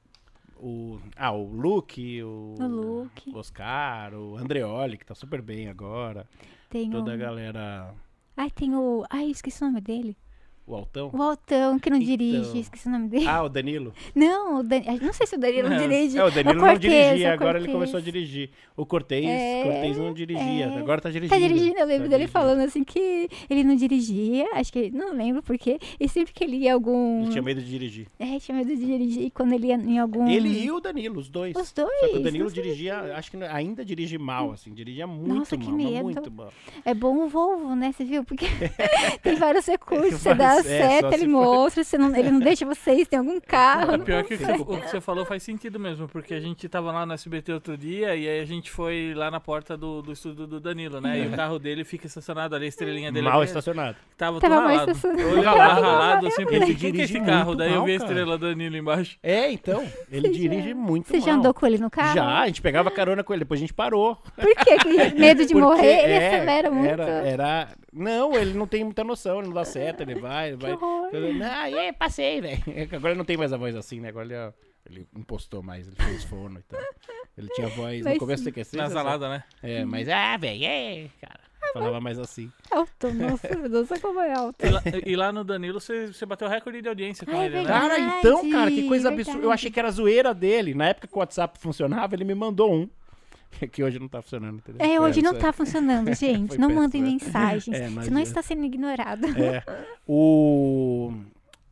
O, 0.58 0.98
ah, 1.18 1.32
o 1.34 1.44
Luke, 1.44 2.24
o, 2.24 2.56
O 2.58 2.68
Luke. 2.68 3.36
Oscar, 3.36 4.14
o 4.14 4.38
Andreoli, 4.38 4.98
que 4.98 5.06
tá 5.06 5.14
super 5.14 5.42
bem 5.42 5.68
agora. 5.68 6.26
Tem 6.70 6.90
Toda 6.90 7.12
o... 7.12 7.14
a 7.14 7.18
galera. 7.18 7.94
Ai, 8.38 8.50
tem 8.52 8.76
o... 8.76 9.04
Ai, 9.10 9.32
esqueci 9.32 9.64
o 9.64 9.66
nome 9.68 9.82
dele. 9.82 10.18
O 10.66 10.76
Altão. 10.76 11.10
O 11.14 11.22
Altão, 11.22 11.78
que 11.78 11.90
não 11.90 11.98
Então. 11.98 12.08
dirige, 12.08 12.58
esqueci 12.60 12.88
o 12.88 12.92
nome 12.92 13.10
dele. 13.10 13.28
Ah, 13.28 13.44
o 13.44 13.50
Danilo. 13.50 13.94
Não, 14.16 14.60
o 14.60 14.64
Dan... 14.64 14.80
não 15.02 15.12
sei 15.12 15.28
se 15.28 15.36
o 15.36 15.40
Danilo 15.40 15.68
É, 15.74 15.78
dirige. 15.78 16.18
É, 16.18 16.24
o 16.24 16.32
Danilo 16.32 16.62
o 16.64 16.66
não 16.66 16.78
dirigia, 16.78 17.34
agora 17.34 17.60
ele 17.60 17.70
começou 17.70 17.98
a 17.98 18.02
dirigir. 18.02 18.50
O 18.78 18.86
Cortez, 18.86 19.26
É, 19.26 19.64
Cortez 19.64 19.98
não 19.98 20.14
dirigia, 20.14 20.66
é. 20.68 20.78
agora 20.78 21.02
tá 21.02 21.10
dirigindo. 21.10 21.38
Tá 21.42 21.46
dirigindo, 21.48 21.78
eu 21.80 21.86
lembro 21.86 22.04
Tá 22.06 22.10
dele 22.12 22.26
dirigindo. 22.26 22.32
falando 22.32 22.62
assim 22.62 22.82
que 22.84 23.30
ele 23.50 23.64
não 23.66 23.76
dirigia, 23.76 24.48
acho 24.54 24.72
que 24.72 24.90
não 24.90 25.14
lembro 25.14 25.44
porquê. 25.44 25.78
E 26.00 26.08
sempre 26.08 26.32
que 26.34 26.44
ele 26.46 26.56
ia 26.58 26.70
em 26.70 26.72
algum. 26.72 27.24
Ele 27.24 27.32
tinha 27.32 27.42
medo 27.42 27.62
de 27.62 27.70
dirigir. 27.70 28.08
É, 28.18 28.40
tinha 28.40 28.58
medo 28.58 28.70
de 28.74 28.86
dirigir 28.86 29.32
quando 29.32 29.52
ele 29.52 29.68
ia 29.68 29.76
em 29.76 30.00
algum. 30.00 30.28
Ele 30.30 30.48
e 30.64 30.72
o 30.72 30.80
Danilo, 30.80 31.20
os 31.20 31.28
dois. 31.30 31.54
Os 31.58 31.74
dois. 31.74 31.90
Só 32.00 32.08
que 32.08 32.16
o 32.18 32.24
Danilo 32.24 32.46
não 32.46 32.52
dirigia, 32.54 33.18
acho 33.18 33.30
que 33.30 33.38
ainda 33.44 33.84
dirige 33.84 34.18
mal, 34.18 34.52
assim, 34.54 34.74
dirigia 34.74 35.06
muito 35.06 35.28
Nossa, 35.36 35.58
que 35.58 35.68
mal, 35.68 36.04
muito 36.04 36.32
mal. 36.32 36.54
É 36.86 36.94
bom 36.94 37.18
o 37.26 37.28
Volvo, 37.28 37.76
né? 37.76 37.92
Você 37.92 38.06
viu? 38.06 38.24
Porque 38.24 38.46
tem 39.22 39.36
vários 39.36 39.66
recursos. 39.66 40.22
Você 40.22 40.34
Vários- 40.34 40.53
dá 40.54 40.60
é, 40.60 40.64
seta, 40.64 41.10
se 41.10 41.16
ele 41.16 41.28
mostra, 41.28 41.84
você 41.84 41.98
não, 41.98 42.16
ele 42.16 42.32
não 42.32 42.40
deixa 42.42 42.66
vocês, 42.66 43.08
tem 43.08 43.20
algum 43.20 43.40
carro. 43.40 43.94
É 43.94 43.98
pior 43.98 44.24
que 44.24 44.36
o 44.36 44.38
que, 44.38 44.46
você, 44.46 44.52
o 44.54 44.66
que 44.82 44.90
você 44.90 45.02
falou 45.02 45.26
faz 45.26 45.44
sentido 45.44 45.80
mesmo, 45.80 46.08
porque 46.08 46.34
a 46.34 46.40
gente 46.40 46.68
tava 46.68 46.92
lá 46.92 47.06
no 47.06 47.14
SBT 47.14 47.54
outro 47.54 47.78
dia 47.78 48.16
e 48.16 48.28
aí 48.28 48.40
a 48.40 48.46
gente 48.46 48.72
foi 48.72 49.14
lá 49.16 49.30
na 49.30 49.40
porta 49.40 49.78
do, 49.78 50.02
do 50.02 50.12
estúdio 50.12 50.48
do 50.48 50.60
Danilo, 50.60 51.00
né? 51.02 51.20
E 51.20 51.28
o 51.28 51.32
carro 51.32 51.60
dele 51.60 51.84
fica 51.84 52.08
estacionado 52.08 52.56
ali, 52.56 52.66
a 52.66 52.70
estrelinha 52.70 53.12
dele 53.12 53.28
Mal 53.28 53.44
estacionado. 53.44 53.98
tava, 54.18 54.40
Tava 54.40 54.56
tudo 54.56 54.62
mal 54.62 54.70
ralado. 54.70 54.92
estacionado. 54.92 55.22
Eu 55.22 55.44
lá, 55.44 55.74
ralado, 55.74 56.28
assim, 56.28 56.42
Ele 56.42 56.52
pensei, 56.52 56.76
quem 56.76 56.76
que 56.76 56.88
é 56.88 56.92
dirige 56.92 57.18
esse 57.18 57.26
carro? 57.26 57.56
Daí 57.56 57.70
eu 57.72 57.78
mal, 57.78 57.86
vi 57.86 57.92
a 57.92 57.96
estrela 57.96 58.38
Danilo 58.38 58.78
embaixo. 58.78 59.18
É, 59.24 59.52
então, 59.52 59.86
ele 60.12 60.30
dirige 60.30 60.74
muito 60.74 61.08
Você 61.08 61.18
mal. 61.18 61.26
já 61.26 61.34
andou 61.34 61.54
com 61.54 61.66
ele 61.66 61.78
no 61.78 61.90
carro? 61.90 62.16
Já, 62.16 62.40
a 62.40 62.48
gente 62.48 62.62
pegava 62.62 62.92
carona 62.92 63.24
com 63.24 63.34
ele, 63.34 63.42
depois 63.44 63.60
a 63.60 63.62
gente 63.62 63.74
parou. 63.74 64.16
Por 64.36 64.56
quê? 64.64 64.78
Que 64.78 65.20
Medo 65.20 65.46
de 65.46 65.56
morrer? 65.56 66.04
Ele 66.04 66.14
é, 66.14 66.28
acelera 66.28 66.72
muito. 66.72 66.90
Era, 66.90 67.04
era... 67.28 67.68
Não, 67.94 68.34
ele 68.36 68.54
não 68.54 68.66
tem 68.66 68.84
muita 68.84 69.04
noção, 69.04 69.38
ele 69.40 69.48
não 69.48 69.54
dá 69.54 69.64
seta, 69.64 70.02
ele 70.04 70.16
vai, 70.16 70.50
ele 70.50 70.58
Que 70.58 70.76
vai. 70.76 71.42
Ah, 71.44 71.70
e 71.70 71.78
aí, 71.78 71.94
passei, 71.94 72.42
velho. 72.42 72.64
Agora 72.92 73.12
ele 73.14 73.18
não 73.18 73.26
tem 73.26 73.38
mais 73.38 73.54
a 73.54 73.58
voz 73.58 73.76
assim, 73.76 74.00
né? 74.00 74.10
Agora 74.10 74.26
ele, 74.26 74.36
ó, 74.36 74.52
ele 74.90 75.08
impostou 75.16 75.62
mais, 75.62 75.88
ele 75.88 75.96
fez 75.96 76.24
fono 76.24 76.60
e 76.60 76.64
tal. 76.64 76.80
Ele 77.38 77.48
tinha 77.50 77.68
voz 77.70 78.04
Mas 78.04 78.14
no 78.14 78.20
começo 78.20 78.44
do 78.44 78.52
CQC. 78.52 78.78
Na 78.78 78.88
você 78.88 78.94
salada, 78.94 79.30
né? 79.30 79.44
É, 79.62 79.86
mas, 79.86 80.10
ah, 80.10 80.38
velho, 80.38 80.64
é, 80.66 81.08
cara. 81.22 81.40
Falava 81.74 82.00
mais 82.00 82.20
assim. 82.20 82.52
Alto, 82.70 83.12
nossa, 83.14 83.48
olha 83.48 84.00
como 84.02 84.20
é 84.20 84.34
alto. 84.34 84.64
E 84.64 84.70
lá, 84.70 84.82
e 85.08 85.16
lá 85.16 85.32
no 85.32 85.44
Danilo 85.44 85.80
você, 85.80 86.08
você 86.08 86.24
bateu 86.26 86.48
recorde 86.48 86.82
de 86.84 86.90
audiência 86.90 87.26
com 87.26 87.32
Ah, 87.32 87.44
é 87.44 87.46
ele, 87.46 87.56
né? 87.56 87.64
verdade. 87.64 87.88
Cara, 87.90 88.00
então, 88.20 88.52
cara, 88.52 88.70
que 88.70 88.88
coisa 88.88 89.10
verdade. 89.10 89.30
absurda. 89.30 89.48
Eu 89.48 89.52
achei 89.52 89.72
que 89.72 89.80
era 89.80 89.90
zoeira 89.90 90.34
dele. 90.36 90.76
Na 90.76 90.90
época 90.90 91.08
que 91.08 91.16
o 91.16 91.20
WhatsApp 91.20 91.58
funcionava, 91.58 92.14
ele 92.14 92.26
me 92.26 92.36
mandou 92.36 92.72
um. 92.72 92.88
Que 93.72 93.84
hoje 93.84 94.00
não 94.00 94.08
tá 94.08 94.22
funcionando, 94.22 94.58
entendeu? 94.58 94.86
É, 94.88 95.00
hoje 95.00 95.22
não 95.22 95.32
isso 95.32 95.42
tá 95.42 95.54
funcionando, 95.54 96.14
gente. 96.16 96.58
Não 96.58 96.70
mandem 96.70 97.02
né? 97.02 97.10
mensagens. 97.12 97.68
É, 97.76 97.82
não 97.90 98.04
senão 98.04 98.22
adianta. 98.22 98.22
está 98.22 98.42
sendo 98.42 98.64
ignorado. 98.66 99.26
É. 99.28 99.64
O, 100.08 101.12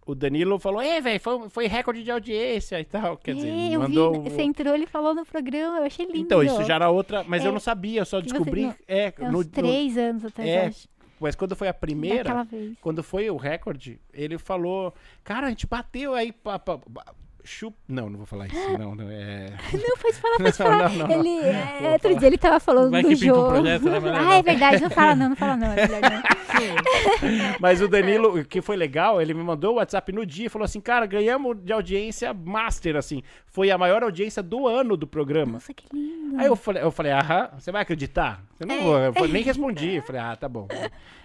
o 0.06 0.16
Danilo 0.16 0.58
falou: 0.60 0.82
É, 0.82 1.00
velho, 1.00 1.20
foi, 1.20 1.50
foi 1.50 1.68
recorde 1.68 2.04
de 2.04 2.12
audiência 2.12 2.80
e 2.80 2.86
tal. 2.86 3.18
Quer 3.18 3.36
dizer, 3.36 3.50
é, 3.50 3.70
eu 3.76 3.80
mandou. 3.82 4.24
vi, 4.24 4.30
você 4.30 4.42
entrou, 4.42 4.74
ele 4.74 4.88
falou 4.88 5.14
no 5.14 5.26
programa, 5.26 5.80
eu 5.80 5.84
achei 5.84 6.06
lindo. 6.06 6.18
Então, 6.20 6.42
isso 6.44 6.64
já 6.64 6.76
era 6.76 6.90
outra. 6.90 7.24
Mas 7.28 7.44
É, 7.44 7.48
eu 7.48 7.52
não 7.52 7.60
sabia, 7.60 8.02
eu 8.02 8.06
só 8.06 8.18
você 8.20 8.24
descobri. 8.24 8.64
não- 8.64 8.76
é, 8.88 9.14
É 9.18 9.26
no, 9.26 9.32
no- 9.32 9.46
três 9.46 9.98
anos 9.98 10.26
atrás, 10.26 10.50
é, 10.50 10.66
acho. 10.68 10.88
mas 11.20 11.36
quando 11.36 11.56
foi 11.56 11.68
a 11.68 11.74
primeira. 11.74 12.48
Quando 12.82 13.04
foi 13.04 13.30
o 13.30 13.38
recorde, 13.38 14.00
ele 14.14 14.38
falou: 14.38 14.94
Cara, 15.24 15.48
a 15.48 15.50
gente 15.50 15.68
bateu 15.68 16.14
aí. 16.14 16.32
Pa, 16.32 16.58
pa, 16.58 16.78
pa- 16.78 17.14
chup... 17.44 17.76
Não, 17.88 18.10
não 18.10 18.18
vou 18.18 18.26
falar 18.26 18.48
isso. 18.48 18.56
Não, 18.78 18.96
não 18.96 19.10
é. 19.10 19.52
Não, 19.74 19.98
pode 19.98 20.16
falar, 20.18 20.38
pode 20.42 20.44
Não, 20.44 20.54
falar. 20.54 20.90
não, 20.90 20.98
não, 20.98 21.08
não. 21.08 21.20
Ele, 21.20 21.46
é, 21.48 21.92
outro 21.94 22.02
falar. 22.10 22.20
dia 22.20 22.28
ele 22.28 22.38
tava 22.38 22.60
falando 22.60 22.92
Vai 22.92 23.02
do 23.02 23.10
que 23.10 23.16
pinta 23.16 23.26
um 23.32 23.36
jogo. 23.36 23.50
projeto, 23.50 23.84
né? 23.84 24.00
Ah, 24.18 24.36
é 24.36 24.42
verdade, 24.44 24.82
não 24.82 24.90
fala 24.90 25.16
não, 25.16 25.30
não 25.30 25.36
fala 25.36 25.58
não, 25.58 25.68
é 25.74 25.88
não. 25.88 26.22
Mas 27.60 27.82
o 27.82 27.88
Danilo, 27.88 28.40
o 28.40 28.46
que 28.46 28.62
foi 28.62 28.76
legal, 28.76 29.22
ele 29.22 29.34
me 29.34 29.44
mandou 29.44 29.74
o 29.74 29.76
WhatsApp 29.78 30.12
no 30.12 30.26
dia 30.26 30.46
e 30.46 30.50
falou 30.50 30.66
assim: 30.66 30.80
Cara, 30.80 31.06
ganhamos 31.06 31.58
de 31.64 31.72
audiência 31.74 32.34
master, 32.34 32.96
assim. 32.96 33.22
Foi 33.48 33.72
a 33.72 33.78
maior 33.78 34.04
audiência 34.04 34.42
do 34.44 34.68
ano 34.68 34.96
do 34.96 35.08
programa. 35.08 35.54
Nossa, 35.54 35.74
que 35.74 35.86
lindo. 35.94 36.40
Aí 36.40 36.46
eu 36.48 36.56
falei, 36.56 36.82
eu 36.84 36.92
falei, 36.92 37.12
aham, 37.12 37.50
você 37.58 37.72
vai 37.72 37.82
acreditar? 37.82 38.42
Eu 38.60 38.68
não 38.68 38.76
É. 38.98 39.12
vou, 39.12 39.26
eu 39.26 39.28
nem 39.28 39.44
respondi. 39.44 39.96
Eu 39.96 40.04
falei, 40.04 40.22
ah, 40.22 40.36
tá 40.36 40.48
bom. 40.48 40.68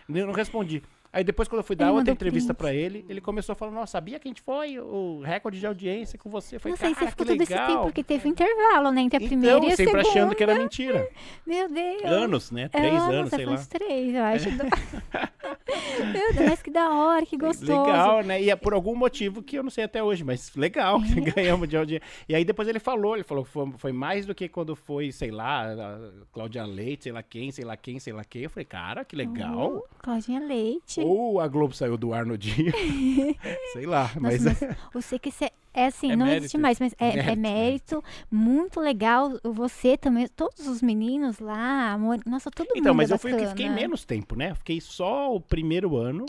Eu 0.09 0.25
não 0.25 0.33
respondi. 0.33 0.85
Aí 1.17 1.25
depois, 1.25 1.49
quando 1.49 1.61
eu 1.61 1.65
fui 1.65 1.75
dar 1.75 1.87
Ele 1.87 1.97
outra 1.97 2.13
entrevista 2.13 2.53
print. 2.53 2.59
pra 2.59 2.75
ele, 2.79 3.07
ele 3.09 3.23
começou 3.23 3.55
a 3.55 3.57
falar, 3.57 3.73
nossa, 3.73 3.93
sabia 3.93 4.19
que 4.19 4.29
a 4.29 4.31
gente 4.31 4.43
foi 4.43 4.79
o 4.79 5.23
recorde 5.25 5.59
de 5.59 5.67
audiência 5.67 6.19
com 6.19 6.29
você? 6.29 6.59
Foi, 6.59 6.73
não 6.73 6.77
sei 6.77 6.91
se 6.91 6.95
cara, 6.97 7.11
ficou 7.11 7.25
todo 7.25 7.41
esse 7.43 7.51
legal. 7.53 7.67
tempo, 7.69 7.83
porque 7.85 8.05
teve 8.05 8.29
um 8.29 8.33
intervalo, 8.33 8.91
né, 8.91 9.01
entre 9.01 9.25
a 9.25 9.27
primeira 9.27 9.57
Então, 9.57 9.69
e 9.71 9.73
a 9.73 9.77
sempre 9.77 9.93
segunda. 10.03 10.09
achando 10.11 10.35
que 10.35 10.43
era 10.43 10.55
mentira. 10.55 11.09
Meu 11.47 11.71
Deus. 11.71 12.05
Anos, 12.05 12.51
né? 12.51 12.65
É, 12.65 12.69
Três 12.69 13.03
anos, 13.03 13.31
você 13.31 13.37
sei 13.37 13.47
lá. 13.47 13.53
uns 13.55 13.67
três, 13.67 14.15
eu 14.15 14.23
acho. 14.25 14.49
Meu 16.13 16.33
Deus, 16.35 16.49
mas 16.51 16.63
que 16.63 16.71
da 16.71 16.91
hora, 16.91 17.25
que 17.25 17.37
gostoso. 17.39 17.73
Legal, 17.83 18.23
né? 18.23 18.43
E 18.43 18.51
é 18.51 18.57
por 18.57 18.73
algum 18.75 18.95
motivo 18.95 19.43
que 19.43 19.57
eu 19.59 19.63
não 19.63 19.71
sei 19.71 19.85
até 19.85 20.03
hoje, 20.03 20.23
mas 20.25 20.55
legal 20.55 21.01
que 21.01 21.19
É. 21.19 21.23
ganhamos 21.33 21.69
de 21.69 21.77
audiência. 21.77 22.07
E 22.29 22.35
aí 22.35 22.45
depois 22.45 22.69
ele 22.69 22.79
falou, 22.79 23.15
ele 23.15 23.25
falou 23.25 23.45
que 23.45 23.51
foi, 23.51 23.73
foi 23.79 23.93
mais 23.93 24.27
do 24.27 24.35
que 24.35 24.49
quando 24.49 24.77
foi, 24.77 25.11
sei 25.13 25.31
lá, 25.31 25.73
a 25.73 26.11
Cláudia 26.33 26.65
Leite, 26.65 27.05
sei 27.05 27.13
lá 27.13 27.23
quem, 27.23 27.51
sei 27.51 27.65
lá 27.65 27.77
quem, 27.77 27.99
sei 27.99 28.13
lá 28.13 28.25
quem. 28.25 28.43
Eu 28.43 28.51
falei, 28.51 28.65
cara, 28.67 29.05
que 29.05 29.17
legal. 29.17 29.77
Uh, 29.77 29.83
Claudinha 29.99 30.41
Leite. 30.41 31.01
Ou 31.07 31.41
a 31.41 31.49
Globo 31.49 31.75
saiu 31.75 31.97
do 31.97 32.13
ar 32.13 32.25
no 32.27 32.37
dia. 32.39 32.73
sei 33.73 33.87
lá, 33.87 34.11
mas, 34.21 34.45
Nossa, 34.45 34.67
mas 34.69 34.77
você 34.93 35.19
que 35.19 35.31
cê- 35.31 35.51
é 35.75 35.87
assim, 35.87 36.13
É 36.13 36.17
não 36.17 36.25
mérito. 36.27 36.43
existe 36.45 36.59
mais, 36.59 36.81
mas 36.81 36.95
é, 36.99 37.09
Mérito, 37.17 37.31
é 37.31 37.37
mérito, 37.37 38.05
muito 38.31 38.81
legal. 38.81 39.33
Você 39.45 39.97
também, 39.97 40.27
todos 40.29 40.67
os 40.67 40.81
meninos 40.83 41.39
lá, 41.39 41.93
amor, 41.93 42.19
nossa, 42.27 42.51
todo 42.51 42.69
mundo. 42.69 42.79
Então, 42.79 42.95
mas 42.95 43.11
é 43.11 43.15
eu 43.15 43.19
fui 43.19 43.33
o 43.35 43.37
que 43.37 43.47
fiquei 43.47 43.69
menos 43.69 44.05
tempo, 44.05 44.35
né? 44.37 44.51
Eu 44.53 44.57
Fiquei 44.57 44.81
só 44.81 45.35
o 45.35 45.41
primeiro 45.41 45.97
ano. 45.97 46.25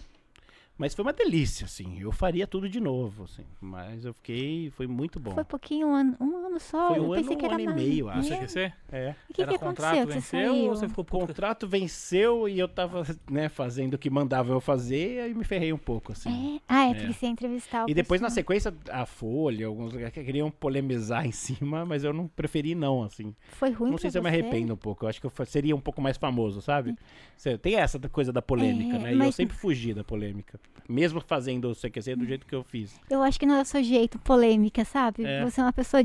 Mas 0.77 0.93
foi 0.93 1.03
uma 1.03 1.11
delícia, 1.13 1.65
assim. 1.65 1.99
Eu 1.99 2.11
faria 2.11 2.45
tudo 2.45 2.69
de 2.69 2.79
novo, 2.79 3.23
assim. 3.23 3.43
Mas 3.59 4.05
eu 4.05 4.13
fiquei. 4.13 4.69
Foi 4.69 4.85
muito 4.85 5.19
bom. 5.19 5.31
Foi 5.31 5.43
pouquinho, 5.43 5.87
um 5.87 5.95
ano, 5.95 6.15
um 6.21 6.45
ano 6.45 6.59
só. 6.59 6.89
Foi 6.89 6.99
eu 6.99 7.05
um 7.05 7.15
pensei 7.15 7.31
ano, 7.33 7.37
que 7.39 7.45
um 7.47 7.51
ano 7.51 7.59
e 7.61 7.73
meio, 7.73 8.05
No 8.05 8.11
acho. 8.11 8.31
É. 8.33 8.37
CQC? 8.37 8.73
É. 8.91 9.15
O 9.27 9.33
que, 9.33 9.41
Era 9.41 9.51
que 9.53 9.57
contrato, 9.57 9.95
aconteceu? 9.95 10.07
você 10.07 10.13
venceu 10.13 10.51
saiu? 10.53 10.69
ou 10.69 10.75
você 10.75 10.87
ficou 10.87 11.01
O 11.01 11.05
puto? 11.05 11.25
contrato 11.27 11.67
venceu 11.67 12.47
e 12.47 12.59
eu 12.59 12.67
tava, 12.67 13.03
né, 13.29 13.49
fazendo 13.49 13.95
o 13.95 13.97
que 13.97 14.07
mandava 14.09 14.51
eu 14.53 14.61
fazer, 14.61 15.21
aí 15.21 15.33
me 15.33 15.43
ferrei 15.43 15.73
um 15.73 15.77
pouco, 15.79 16.11
assim. 16.11 16.57
É. 16.57 16.61
Ah, 16.67 16.85
é, 16.85 16.91
É. 16.91 16.93
porque 16.93 17.13
você 17.13 17.25
ia 17.25 17.31
entrevistar 17.31 17.85
o 17.85 17.89
E 17.89 17.93
depois, 17.95 18.21
na 18.21 18.27
pessoal. 18.27 18.35
sequência, 18.35 18.73
a 18.91 19.05
Folha, 19.07 19.65
alguns 19.65 19.93
lugares 19.93 20.13
que 20.13 20.23
queriam 20.23 20.51
polemizar 20.51 21.25
em 21.25 21.31
cima, 21.31 21.85
mas 21.85 22.03
eu 22.03 22.13
não 22.13 22.27
preferi 22.27 22.75
não, 22.75 23.01
assim. 23.03 23.33
Foi 23.49 23.71
ruim 23.71 23.89
não 23.89 23.97
sei 23.97 24.09
pra 24.09 24.11
se 24.11 24.17
eu 24.19 24.23
me 24.23 24.29
você? 24.29 24.37
arrependo 24.41 24.73
um 24.75 24.77
pouco. 24.77 25.05
Eu 25.05 25.09
acho 25.09 25.19
que 25.19 25.25
eu 25.25 25.45
seria 25.47 25.75
um 25.75 25.81
pouco 25.81 25.99
mais 26.01 26.17
famoso, 26.17 26.61
sabe? 26.61 26.95
Cê- 27.35 27.57
Tem 27.57 27.75
essa 27.77 27.97
coisa 28.09 28.31
da 28.31 28.43
polêmica, 28.43 28.95
É, 28.97 28.99
né? 28.99 29.09
E 29.09 29.13
eu 29.13 29.17
mas- 29.17 29.33
sempre 29.35 29.55
fugi 29.57 29.91
da 29.93 30.03
polêmica. 30.03 30.59
Mesmo 30.89 31.19
fazendo 31.19 31.69
o 31.69 31.75
CQC 31.75 32.15
do 32.15 32.25
jeito 32.25 32.45
que 32.45 32.55
eu 32.55 32.63
fiz. 32.63 32.97
Eu 33.09 33.21
acho 33.21 33.37
que 33.39 33.45
não 33.45 33.55
é 33.55 33.61
o 33.61 33.65
seu 33.65 33.83
jeito 33.83 34.17
polêmica, 34.19 34.85
sabe? 34.85 35.25
É. 35.25 35.43
Você 35.43 35.59
é 35.59 35.63
uma 35.63 35.73
pessoa. 35.73 36.01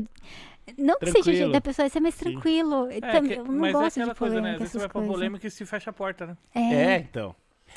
Não 0.77 0.97
que 0.99 1.05
seja 1.07 1.19
o 1.19 1.23
jeito 1.23 1.25
Tranquilo. 1.25 1.51
da 1.53 1.61
pessoa, 1.61 1.89
você 1.89 1.97
é 1.97 2.01
mais 2.01 2.15
tranquilo. 2.17 2.75
Eu 2.87 2.91
É, 2.91 2.99
também- 2.99 3.31
que- 3.31 3.39
eu 3.39 3.45
não 3.45 3.53
mas 3.55 3.69
é 3.69 3.73
gosto 3.73 3.97
aquela 3.99 4.13
de 4.13 4.19
coisa, 4.19 4.35
né? 4.35 4.41
polêmica, 4.41 4.55
Às 4.55 4.59
vezes 4.59 4.71
você 4.73 4.79
vai 4.79 4.89
pra 4.89 5.01
polêmica 5.13 5.47
e 5.47 5.51
se 5.51 5.65
fecha 5.65 5.89
a 5.89 5.93
porta, 5.93 6.25
né? 6.27 6.37
É, 6.55 6.97
então. 6.97 7.35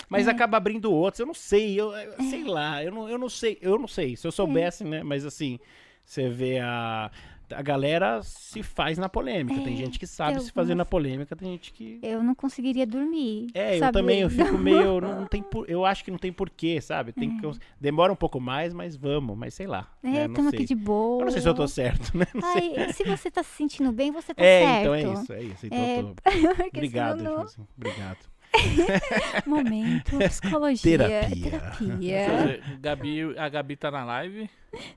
Mas 0.09 0.27
É. 0.27 0.31
acaba 0.31 0.57
abrindo 0.57 0.93
outros. 0.93 1.21
Eu 1.21 1.27
não 1.27 1.35
sei, 1.35 1.81
eu, 1.81 1.93
eu- 1.93 2.23
sei 2.29 2.45
lá, 2.45 2.83
eu 2.85 2.91
não, 2.93 3.09
eu 3.09 3.19
não 3.19 3.29
sei, 3.29 3.57
eu 3.63 3.79
não 3.79 3.89
sei. 3.89 4.17
Se 4.17 4.27
eu 4.27 4.33
soubesse, 4.33 4.83
né? 4.85 5.03
Mas 5.03 5.25
assim, 5.25 5.59
você 6.05 6.29
vê 6.29 6.59
a. 6.61 7.11
A 7.55 7.63
galera 7.63 8.21
se 8.23 8.63
faz 8.63 8.99
na 8.99 9.09
polêmica. 9.09 9.61
Tem 9.61 9.75
É, 9.75 9.77
gente 9.77 9.99
que 9.99 10.07
sabe 10.07 10.35
tem 10.37 10.41
se 10.43 10.53
fazer 10.53 10.75
na 10.75 10.85
polêmica, 10.85 11.37
tem 11.37 11.53
gente 11.53 11.73
que. 11.73 11.99
Eu 12.03 12.23
não 12.23 12.35
conseguiria 12.35 12.87
dormir. 12.87 13.47
É, 13.55 13.79
eu 13.79 13.93
também, 13.93 14.21
eu 14.21 14.31
fico 14.31 14.59
meio. 14.59 15.01
Não, 15.01 15.21
não 15.21 15.27
tem 15.27 15.43
por, 15.43 15.69
eu 15.71 15.85
acho 15.85 16.05
que 16.05 16.11
não 16.11 16.19
tem 16.19 16.33
porquê, 16.33 16.81
sabe? 16.81 17.13
Tem 17.13 17.37
que, 17.37 17.47
demora 17.81 18.13
um 18.13 18.17
pouco 18.17 18.41
mais, 18.41 18.75
mas 18.75 18.97
vamos, 18.97 19.37
mas 19.37 19.55
sei 19.55 19.67
lá. 19.67 19.89
É, 20.03 20.09
né? 20.11 20.27
Estamos 20.27 20.51
sei. 20.51 20.59
aqui 20.59 20.67
de 20.69 20.75
boa. 20.75 21.21
Eu 21.23 21.25
não 21.27 21.33
sei 21.33 21.41
se 21.43 21.49
eu 21.49 21.55
tô 21.55 21.69
certo, 21.69 22.17
né? 22.17 22.27
Ai, 22.43 22.93
se 22.93 23.05
você 23.05 23.31
tá 23.31 23.43
se 23.43 23.51
sentindo 23.51 23.93
bem, 23.93 24.11
você 24.11 24.33
tá 24.35 24.43
É, 24.45 24.61
certo. 24.65 24.81
então 24.81 24.95
é 24.95 25.03
isso, 25.21 25.33
é 25.33 25.43
isso. 25.43 25.67
Então 25.67 25.79
É, 25.79 26.01
eu 26.01 26.15
tô... 26.15 26.67
Obrigado, 26.77 27.23
não- 27.23 27.47
Obrigado. 27.77 28.19
Momento, 29.47 30.19
psicologia, 30.19 30.99
Terapia. 30.99 31.51
terapia. 31.51 32.63
Gabi, 32.81 33.39
a 33.39 33.49
Gabi 33.49 33.77
tá 33.77 33.91
na 33.91 34.05
live. 34.05 34.49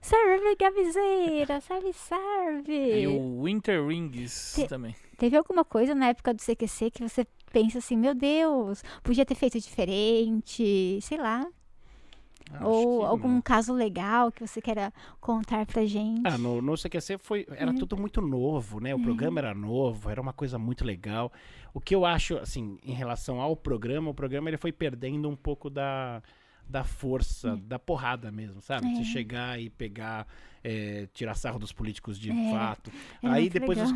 Serve, 0.01 0.55
Gabizeira, 0.59 1.61
serve, 1.61 1.93
serve. 1.93 3.01
E 3.01 3.07
o 3.07 3.43
Winter 3.43 3.85
Rings 3.85 4.53
Te- 4.55 4.67
também. 4.67 4.95
Teve 5.17 5.37
alguma 5.37 5.63
coisa 5.63 5.93
na 5.95 6.07
época 6.09 6.33
do 6.33 6.41
CQC 6.41 6.91
que 6.91 7.07
você 7.07 7.25
pensa 7.51 7.77
assim, 7.79 7.97
meu 7.97 8.13
Deus, 8.13 8.83
podia 9.03 9.25
ter 9.25 9.35
feito 9.35 9.59
diferente, 9.59 10.99
sei 11.01 11.17
lá. 11.17 11.45
Acho 12.51 12.63
ou 12.65 13.05
algum 13.05 13.29
não. 13.35 13.41
caso 13.41 13.73
legal 13.73 14.31
que 14.31 14.45
você 14.45 14.61
queira 14.61 14.91
contar 15.19 15.65
pra 15.65 15.85
gente. 15.85 16.21
Ah, 16.25 16.37
no, 16.37 16.61
no 16.61 16.75
CQC 16.75 17.17
foi, 17.19 17.45
era 17.51 17.71
Uhum. 17.71 17.77
tudo 17.77 17.95
muito 17.97 18.21
novo, 18.21 18.79
né? 18.79 18.93
O 18.95 18.99
programa 18.99 19.39
era 19.39 19.53
novo, 19.53 20.09
era 20.09 20.19
uma 20.21 20.33
coisa 20.33 20.57
muito 20.57 20.83
legal. 20.83 21.31
O 21.73 21.79
que 21.79 21.93
eu 21.93 22.05
acho, 22.05 22.37
assim, 22.37 22.77
em 22.83 22.93
relação 22.93 23.39
ao 23.39 23.55
programa, 23.55 24.09
o 24.09 24.13
programa 24.13 24.49
ele 24.49 24.57
foi 24.57 24.71
perdendo 24.71 25.29
um 25.29 25.35
pouco 25.35 25.69
da, 25.69 26.21
da 26.67 26.83
força, 26.83 27.55
da 27.57 27.77
porrada 27.77 28.31
mesmo, 28.31 28.61
sabe? 28.61 28.87
É. 28.87 28.95
Você 28.95 29.03
chegar 29.03 29.59
e 29.59 29.69
pegar, 29.69 30.25
é, 30.63 31.07
tirar 31.13 31.33
sarro 31.35 31.57
dos 31.59 31.71
políticos 31.71 32.19
de 32.19 32.31
É, 32.31 32.51
fato. 32.51 32.91
é 33.23 33.27
aí 33.27 33.49
depois, 33.49 33.77
os- 33.81 33.91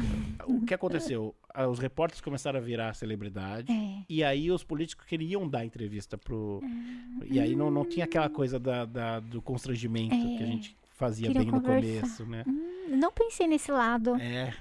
o 0.47 0.61
que 0.65 0.73
aconteceu? 0.73 1.35
Os 1.69 1.77
repórteres 1.79 2.21
começaram 2.21 2.59
a 2.59 2.61
virar 2.61 2.93
celebridade. 2.93 3.71
É. 3.71 4.03
E 4.09 4.23
aí 4.23 4.49
os 4.51 4.63
políticos 4.63 5.05
queriam 5.05 5.47
dar 5.47 5.65
entrevista 5.65 6.17
pro. 6.17 6.61
Ah. 6.63 7.25
E 7.29 7.39
aí 7.39 7.55
não, 7.55 7.69
não 7.69 7.85
tinha 7.85 8.05
aquela 8.05 8.29
coisa 8.29 8.59
da, 8.59 8.85
da- 8.85 9.19
do 9.19 9.41
constrangimento 9.41 10.15
que 10.15 10.43
a 10.43 10.47
É. 10.47 10.47
gente 10.47 10.75
fazia 10.91 11.27
Queriam 11.27 11.43
bem 11.45 11.53
no 11.53 11.61
conversar. 11.61 11.99
começo, 12.01 12.25
né? 12.25 12.43
Hum, 12.47 12.97
não 12.97 13.11
pensei 13.11 13.47
nesse 13.47 13.71
lado. 13.71 14.15
É. 14.15 14.53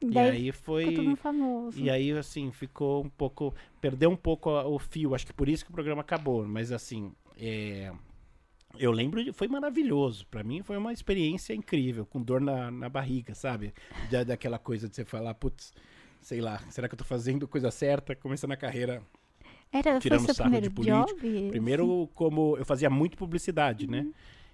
E 0.00 0.06
Daí 0.10 0.30
aí 0.30 0.52
foi. 0.52 0.94
E 1.76 1.90
aí, 1.90 2.12
assim, 2.12 2.52
ficou 2.52 3.04
um 3.04 3.08
pouco. 3.08 3.52
Perdeu 3.80 4.08
um 4.10 4.16
pouco 4.16 4.50
a- 4.50 4.64
o 4.66 4.78
fio. 4.78 5.12
Acho 5.14 5.26
que 5.26 5.32
por 5.32 5.48
isso 5.48 5.64
que 5.64 5.70
o 5.70 5.74
programa 5.74 6.02
acabou. 6.02 6.46
Mas 6.46 6.70
assim, 6.70 7.10
é, 7.36 7.92
eu 8.78 8.90
lembro, 8.92 9.22
de, 9.24 9.32
foi 9.32 9.48
maravilhoso. 9.48 10.26
Pra 10.26 10.42
mim 10.42 10.62
foi 10.62 10.76
uma 10.76 10.92
experiência 10.92 11.54
incrível, 11.54 12.04
com 12.04 12.20
dor 12.22 12.40
na, 12.40 12.70
na 12.70 12.88
barriga, 12.88 13.34
sabe? 13.34 13.72
Da, 14.10 14.24
daquela 14.24 14.58
coisa 14.58 14.88
de 14.88 14.94
você 14.96 15.04
falar, 15.04 15.34
putz, 15.34 15.72
sei 16.20 16.40
lá, 16.40 16.58
será 16.70 16.88
que 16.88 16.94
eu 16.94 16.98
tô 16.98 17.04
fazendo 17.04 17.46
coisa 17.48 17.70
certa? 17.70 18.14
Começando 18.14 18.52
a 18.52 18.56
carreira 18.56 19.02
Era, 19.72 19.92
foi 19.92 20.00
tirando 20.00 20.24
seu 20.26 20.34
sarro 20.34 20.50
de 20.60 20.70
primeiro 20.70 20.74
político. 21.10 21.20
job? 21.20 21.50
Primeiro, 21.50 22.08
como 22.14 22.56
eu 22.56 22.64
fazia 22.64 22.90
muito 22.90 23.16
publicidade, 23.16 23.84
Uhum. 23.86 23.90
né? 23.92 24.06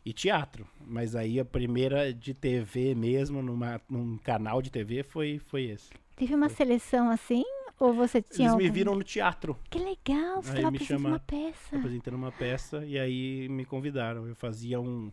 E 0.07 0.13
teatro. 0.13 0.67
Mas 0.87 1.17
aí 1.17 1.41
a 1.41 1.45
primeira 1.47 2.13
de 2.13 2.35
TV 2.35 2.95
mesmo, 2.95 3.41
numa, 3.41 3.81
num 3.89 4.19
canal 4.19 4.61
de 4.61 4.71
TV, 4.71 5.03
foi, 5.03 5.39
foi 5.47 5.65
esse. 5.65 5.89
Teve 6.15 6.35
uma 6.35 6.51
seleção 6.51 7.09
assim? 7.09 7.43
Ou 7.79 7.93
você 7.93 8.23
tinha 8.23 8.49
Eles 8.49 8.57
me 8.57 8.63
algum- 8.65 8.75
viram 8.75 8.95
no 8.95 9.03
teatro, 9.03 9.57
Que 9.69 9.79
legal, 9.79 10.43
você 10.43 10.51
estava 10.51 10.71
me 10.71 10.77
apresentando 10.77 10.87
chama- 10.99 11.09
uma 11.11 11.19
peça. 11.19 11.77
apresentando 11.77 12.15
uma 12.15 12.33
peça, 12.33 12.85
e 12.87 12.99
aí 12.99 13.49
me 13.49 13.65
convidaram. 13.65 14.27
Eu 14.27 14.35
fazia 14.35 14.81
um. 14.81 15.11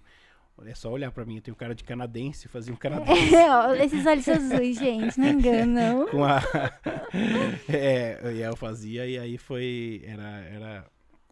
É 0.63 0.76
só 0.76 0.91
olhar 0.91 1.12
pra 1.12 1.26
mim, 1.26 1.38
eu 1.38 1.41
tenho 1.41 1.56
cara 1.58 1.74
de 1.74 1.84
canadense, 1.84 2.47
fazia 2.47 2.71
um 2.71 2.78
canadense. 3.26 3.36
É, 3.36 3.84
esses 3.86 4.06
olhos 4.06 4.28
azuis, 4.30 4.78
gente, 4.78 5.19
não 5.19 5.30
enganam. 5.30 6.06
com 6.12 6.24
a. 6.24 6.39
é, 7.67 8.19
e 8.36 8.41
eu 8.41 8.56
fazia, 8.56 9.06
e 9.08 9.17
aí 9.17 9.38
foi. 9.38 10.02
Era. 10.06 10.24
era 10.24 10.86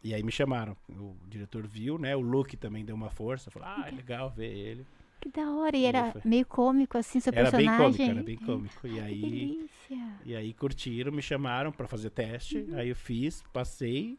e 0.03 0.13
aí 0.13 0.23
me 0.23 0.31
chamaram. 0.31 0.75
O 0.89 1.15
diretor 1.27 1.67
viu, 1.67 1.97
né? 1.99 2.15
O 2.15 2.21
Luke 2.21 2.55
também 2.55 2.85
deu 2.85 2.95
uma 2.95 3.09
força. 3.09 3.51
Falou, 3.51 3.67
ah, 3.67 3.85
é 3.87 3.91
legal 3.91 4.29
ver 4.31 4.47
ele. 4.51 4.85
Que 5.19 5.29
da 5.29 5.51
hora. 5.51 5.75
E 5.75 5.85
era 5.85 6.11
foi. 6.13 6.21
meio 6.25 6.45
cômico, 6.45 6.97
assim, 6.97 7.19
seu 7.19 7.33
Era 7.35 7.51
bem 7.51 7.65
personagem. 7.67 7.97
cômico, 7.97 8.11
era 8.17 8.23
bem 8.23 8.37
cômico. 8.37 8.87
E 8.87 8.91
Que 8.93 8.99
aí. 8.99 9.21
delícia. 9.21 10.19
E 10.25 10.35
aí 10.35 10.53
curtiram, 10.53 11.11
me 11.11 11.21
chamaram 11.21 11.71
pra 11.71 11.87
fazer 11.87 12.09
teste. 12.09 12.57
Uhum. 12.59 12.77
Aí 12.77 12.89
eu 12.89 12.95
fiz, 12.95 13.43
passei. 13.51 14.17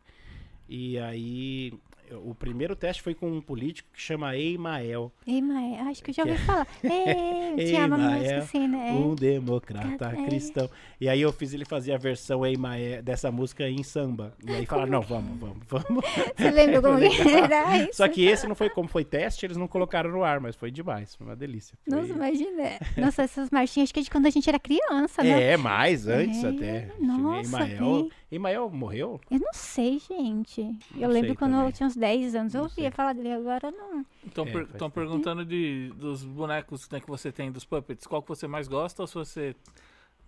E 0.69 0.99
aí 0.99 1.73
o 2.25 2.35
primeiro 2.35 2.75
teste 2.77 3.03
foi 3.03 3.14
com 3.14 3.31
um 3.31 3.40
político 3.40 3.88
que 3.92 4.01
chama 4.01 4.37
Eimael, 4.37 5.12
Ei, 5.27 5.40
mas 5.40 5.87
acho 5.88 6.03
que 6.03 6.11
eu 6.11 6.14
já 6.14 6.23
Que 6.25 6.31
ouvi 6.31 6.42
falar. 6.44 6.66
Ei, 6.85 7.55
Ei, 7.57 7.66
tinha 7.66 7.87
uma 7.87 7.99
música 7.99 8.38
assim, 8.38 8.68
né? 8.68 8.90
um 8.92 9.14
democrata 9.14 10.12
É. 10.16 10.25
cristão. 10.25 10.68
E 11.01 11.09
aí 11.09 11.20
eu 11.20 11.33
fiz 11.33 11.53
ele 11.55 11.64
fazer 11.64 11.92
a 11.92 11.99
versão 11.99 12.44
Eimael 12.44 13.03
dessa 13.03 13.31
música 13.31 13.68
em 13.68 13.83
samba. 13.83 14.35
E 14.46 14.53
aí 14.55 14.66
falaram, 14.66 14.90
não, 14.90 15.03
vamos, 15.03 15.38
vamos, 15.38 15.59
vamos. 15.68 16.05
Você 16.37 16.51
lembra 16.51 16.83
como 16.83 16.99
que 17.11 17.29
era 17.29 17.77
isso? 17.79 17.94
Só 17.94 18.09
que 18.09 18.25
esse 18.25 18.46
não 18.46 18.55
foi 18.55 18.68
como 18.70 18.88
foi 18.88 19.05
teste, 19.05 19.46
eles 19.46 19.57
não 19.57 19.68
colocaram 19.68 20.11
no 20.11 20.23
ar, 20.25 20.40
mas 20.40 20.57
foi 20.57 20.70
demais, 20.70 21.14
foi 21.14 21.27
uma 21.27 21.37
delícia. 21.37 21.77
Foi- 21.88 21.99
Nossa, 22.01 22.12
imagina. 22.12 22.70
Nossa, 22.96 23.23
essas 23.23 23.51
marchinhas, 23.51 23.87
acho 23.87 23.94
que 23.94 24.01
é 24.01 24.03
de 24.03 24.11
quando 24.11 24.27
a 24.27 24.31
gente 24.31 24.49
era 24.49 24.59
criança, 24.59 25.23
né? 25.23 25.53
É, 25.53 25.57
mais 25.57 26.07
antes 26.07 26.42
É, 26.44 26.49
até. 26.49 26.88
nossa, 27.01 27.40
Eimael, 27.64 27.79
bem. 28.03 28.11
Eimael 28.31 28.71
morreu? 28.71 29.21
Eu 29.31 29.38
não 29.38 29.53
sei, 29.53 29.99
gente. 29.99 30.61
Eu 30.97 31.09
Não 31.09 31.09
lembro 31.09 31.35
sei 31.35 31.35
quando 31.35 31.55
eu 31.55 31.71
também. 31.71 31.73
tinha 31.73 31.87
uns 31.87 31.97
10 31.97 32.35
anos. 32.35 32.55
Eu 32.55 32.62
Não 32.62 32.69
ouvia 32.69 32.90
sei. 32.90 32.90
falar 32.90 33.12
dele, 33.12 33.33
agora 33.33 33.71
não. 33.71 34.05
Estão 34.27 34.45
É, 34.45 34.53
tempo. 34.53 34.90
perguntando 34.90 35.45
de, 35.45 35.90
dos 35.97 36.25
bonecos 36.25 36.88
né, 36.90 37.01
que 37.01 37.09
você 37.09 37.33
tem, 37.33 37.51
dos 37.51 37.64
puppets. 37.64 38.07
Qual 38.07 38.23
que 38.23 38.29
você 38.29 38.47
mais 38.47 38.69
gosta 38.69 39.03
ou 39.03 39.07
se 39.07 39.14
você, 39.14 39.57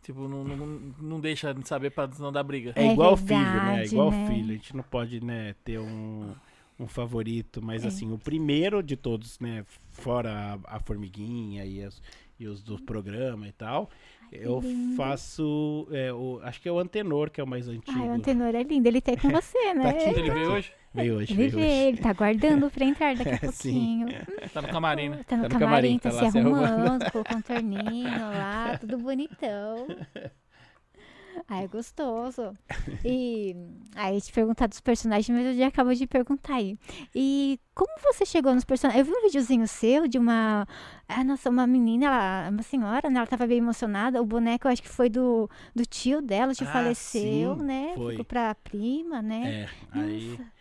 tipo, 0.03 0.29
não, 0.29 0.45
não, 0.45 0.57
não 1.01 1.21
deixa 1.21 1.55
de 1.55 1.67
saber 1.69 1.91
pra 1.91 2.09
não 2.19 2.33
dar 2.33 2.43
briga? 2.43 2.75
É, 2.75 2.85
É 2.85 2.87
igual 2.87 3.17
filho, 3.17 3.61
né? 3.61 3.83
É 3.83 3.85
verdade, 3.85 3.87
igual 3.87 4.11
né? 4.11 4.27
filho. 4.27 4.51
A 4.51 4.55
gente 4.57 4.75
não 4.77 4.83
pode, 4.85 5.23
né, 5.23 5.55
ter 5.65 5.79
um, 5.79 6.35
um 6.79 6.87
favorito, 6.87 7.63
mas 7.63 7.85
É. 7.85 7.87
assim, 7.87 8.11
o 8.13 8.19
primeiro 8.19 8.83
de 8.83 8.97
todos, 8.97 9.39
né, 9.41 9.65
fora 9.91 10.59
a, 10.67 10.77
a 10.77 10.81
formiguinha 10.81 11.65
e, 11.67 11.83
as- 11.83 12.01
e 12.41 12.47
os 12.47 12.63
do 12.63 12.79
programa 12.79 13.47
e 13.49 13.53
tal, 13.53 13.91
eu 14.33 14.61
lindo. 14.61 14.97
faço, 14.97 15.87
é, 15.91 16.13
o, 16.13 16.41
acho 16.43 16.61
que 16.61 16.69
é 16.69 16.73
o 16.73 16.79
Antenor, 16.79 17.31
que 17.31 17.41
é 17.41 17.45
o 17.45 17.47
mais 17.47 17.69
antigo. 17.69 17.99
Ai, 17.99 18.09
o 18.09 18.13
Antenor 18.13 18.55
é 18.55 18.63
lindo. 18.63 18.87
Ele 18.89 19.01
tá 19.01 19.11
aí 19.13 19.17
com 19.17 19.29
você, 19.31 19.75
né? 19.75 19.91
aqui. 19.91 20.19
Ele 20.19 20.31
veio 20.31 20.53
hoje? 20.53 20.73
Veio 20.95 21.17
hoje, 21.17 21.33
Ele 21.33 21.49
veio 21.49 21.65
hoje. 21.65 21.75
ele 21.89 21.97
tá 21.99 22.11
aguardando 22.11 22.71
pra 22.71 22.85
entrar 22.85 23.17
daqui 23.17 23.31
a 23.31 23.35
É, 23.37 23.39
pouquinho. 23.39 24.07
Tá 24.53 24.61
no 24.63 24.69
camarim, 24.69 25.09
né? 25.09 25.25
Tá 25.27 25.37
no, 25.39 25.43
Tá 25.45 25.49
no 25.49 25.59
camarim, 25.61 25.99
camarim, 25.99 25.99
tá, 25.99 26.11
tá 26.11 26.31
se 26.31 26.39
arrumando. 26.39 26.65
arrumando, 26.65 27.09
com 27.13 27.21
o 27.21 27.25
contorninho 27.25 28.11
lá, 28.11 28.77
tudo 28.79 28.99
bonitão. 28.99 29.87
Ai, 31.49 31.67
gostoso. 31.69 32.53
E 33.05 33.57
aí, 33.97 34.21
te 34.21 34.33
perguntar 34.33 34.69
dos 34.69 34.81
personagens, 34.81 35.29
mas 35.37 35.47
eu 35.47 35.55
já 35.55 35.67
acabo 35.67 35.93
de 35.93 36.07
perguntar 36.07 36.55
aí. 36.55 36.79
E 37.15 37.59
como 37.75 37.91
você 38.01 38.25
chegou 38.25 38.55
nos 38.55 38.65
personagens? 38.65 39.01
Eu 39.07 39.13
vi 39.13 39.19
um 39.19 39.27
videozinho 39.27 39.67
seu 39.67 40.07
de 40.07 40.19
uma. 40.19 40.67
Ah, 41.09 41.25
nossa, 41.25 41.51
uma 41.51 41.67
menina, 41.67 42.07
ela, 42.07 42.49
uma 42.51 42.63
senhora, 42.63 43.11
né? 43.11 43.19
Ela 43.19 43.27
tava 43.27 43.47
bem 43.47 43.59
emocionada. 43.59 44.23
O 44.23 44.27
boneco, 44.27 44.69
eu 44.69 44.73
acho 44.73 44.83
que 44.83 44.89
foi 44.89 45.09
do, 45.09 45.51
do 45.75 45.85
tio 45.85 46.23
dela, 46.23 46.55
que 46.55 46.63
Ah, 46.63 46.69
faleceu, 46.69 47.57
sim, 47.57 47.63
né? 47.65 47.93
foi. 47.97 48.11
Ficou 48.13 48.25
pra 48.25 48.55
prima, 48.55 49.21
né? 49.21 49.63
É, 49.63 49.69
aí 49.99 50.29
Nossa. 50.29 50.53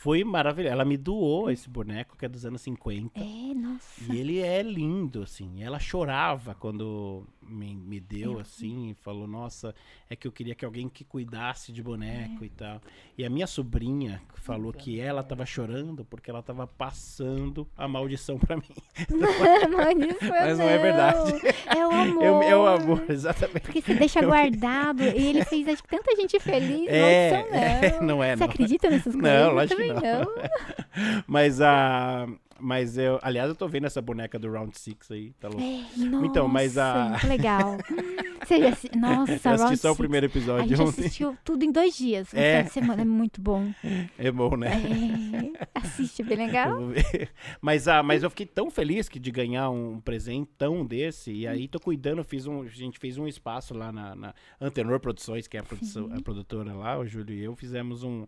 Foi 0.00 0.24
maravilhoso. 0.24 0.72
Ela 0.72 0.82
me 0.82 0.96
doou 0.96 1.50
esse 1.50 1.68
boneco 1.68 2.16
que 2.16 2.24
é 2.24 2.28
dos 2.28 2.46
anos 2.46 2.62
50. 2.62 3.20
É, 3.20 3.54
nossa. 3.54 4.10
E 4.10 4.18
ele 4.18 4.38
é 4.38 4.62
lindo, 4.62 5.22
assim. 5.22 5.62
Ela 5.62 5.78
chorava 5.78 6.54
quando 6.54 7.26
me, 7.50 7.74
me 7.74 8.00
deu, 8.00 8.38
assim, 8.38 8.90
e 8.90 8.94
falou: 8.94 9.26
Nossa, 9.26 9.74
é 10.08 10.16
que 10.16 10.26
eu 10.26 10.32
queria 10.32 10.54
que 10.54 10.64
alguém 10.64 10.88
que 10.88 11.04
cuidasse 11.04 11.70
de 11.70 11.82
boneco 11.82 12.42
e 12.44 12.48
tal. 12.48 12.80
E 13.18 13.26
a 13.26 13.28
minha 13.28 13.46
sobrinha 13.46 14.22
falou 14.36 14.72
que 14.72 14.98
ela 14.98 15.22
tava 15.22 15.44
chorando 15.44 16.04
porque 16.04 16.30
ela 16.30 16.42
tava 16.42 16.66
passando 16.66 17.68
a 17.76 17.86
maldição 17.86 18.38
pra 18.38 18.56
mim. 18.56 18.62
Maldição, 19.70 20.30
Mas 20.30 20.58
não 20.58 20.68
é 20.68 20.78
verdade. 20.78 21.32
É 21.70 21.86
o 21.86 21.90
amor. 21.90 22.24
Eu, 22.24 22.42
é 22.42 22.56
o 22.56 22.66
amor, 22.66 23.04
exatamente. 23.08 23.60
Porque 23.60 23.80
você 23.80 23.94
deixa 23.94 24.20
guardado 24.20 25.02
e 25.02 25.26
ele 25.26 25.44
fez 25.44 25.68
acho 25.68 25.82
que 25.82 25.88
tanta 25.88 26.14
gente 26.16 26.38
feliz. 26.40 26.88
É, 26.88 27.30
maldição, 27.30 27.50
não. 27.50 27.58
é, 27.58 28.00
não 28.00 28.24
é, 28.24 28.36
Você 28.36 28.44
não. 28.44 28.50
acredita 28.50 28.90
nessas 28.90 29.14
Não, 29.14 29.20
coisas? 29.20 29.40
Eu 29.40 29.54
lógico 29.54 29.82
que 29.82 29.89
não. 30.00 31.22
Mas 31.26 31.60
a. 31.60 32.26
Mas 32.62 32.98
eu, 32.98 33.18
aliás, 33.22 33.48
eu 33.48 33.54
tô 33.54 33.66
vendo 33.66 33.86
essa 33.86 34.02
boneca 34.02 34.38
do 34.38 34.52
Round 34.52 34.78
6 34.78 35.10
aí, 35.12 35.32
tá 35.40 35.48
louco. 35.48 35.62
É, 35.62 36.04
nossa, 36.04 36.26
Então, 36.26 36.46
mas 36.46 36.76
a- 36.76 37.18
legal. 37.26 37.78
Você 38.46 38.54
assi- 38.66 38.90
Nossa, 38.96 39.32
eu 39.32 39.36
assisti 39.36 39.48
Round 39.62 39.76
só 39.78 39.92
o 39.92 39.96
primeiro 39.96 40.26
A 40.26 40.28
episódio 40.28 40.68
gente 40.68 40.80
ontem. 40.82 41.00
assistiu 41.00 41.36
tudo 41.42 41.64
em 41.64 41.72
dois 41.72 41.96
dias. 41.96 42.34
É. 42.34 42.62
de 42.64 42.70
semana. 42.70 43.00
É 43.00 43.04
muito 43.06 43.40
bom. 43.40 43.72
É 44.18 44.30
bom, 44.30 44.56
né? 44.58 44.72
É, 45.54 45.68
assiste, 45.74 46.20
é 46.20 46.24
bem 46.24 46.36
legal. 46.36 46.78
Mas, 47.62 47.88
ah, 47.88 48.02
mas 48.02 48.22
eu 48.22 48.28
fiquei 48.28 48.44
tão 48.44 48.70
feliz 48.70 49.08
que 49.08 49.18
de 49.18 49.30
ganhar 49.30 49.70
um 49.70 49.98
presentão 49.98 50.84
desse. 50.84 51.32
E 51.32 51.46
aí 51.46 51.66
tô 51.66 51.80
cuidando, 51.80 52.22
fiz 52.22 52.46
um, 52.46 52.60
a 52.62 52.66
gente 52.66 52.98
fez 52.98 53.16
um 53.16 53.26
espaço 53.26 53.72
lá 53.72 53.90
na, 53.90 54.14
na 54.14 54.34
Antenor 54.60 55.00
Produções, 55.00 55.46
que 55.46 55.56
é 55.56 55.60
a, 55.60 55.62
produção- 55.62 56.10
a 56.14 56.20
produtora 56.20 56.74
lá, 56.74 56.98
o 56.98 57.06
Júlio 57.06 57.34
e 57.34 57.42
eu, 57.42 57.56
fizemos 57.56 58.02
um, 58.02 58.26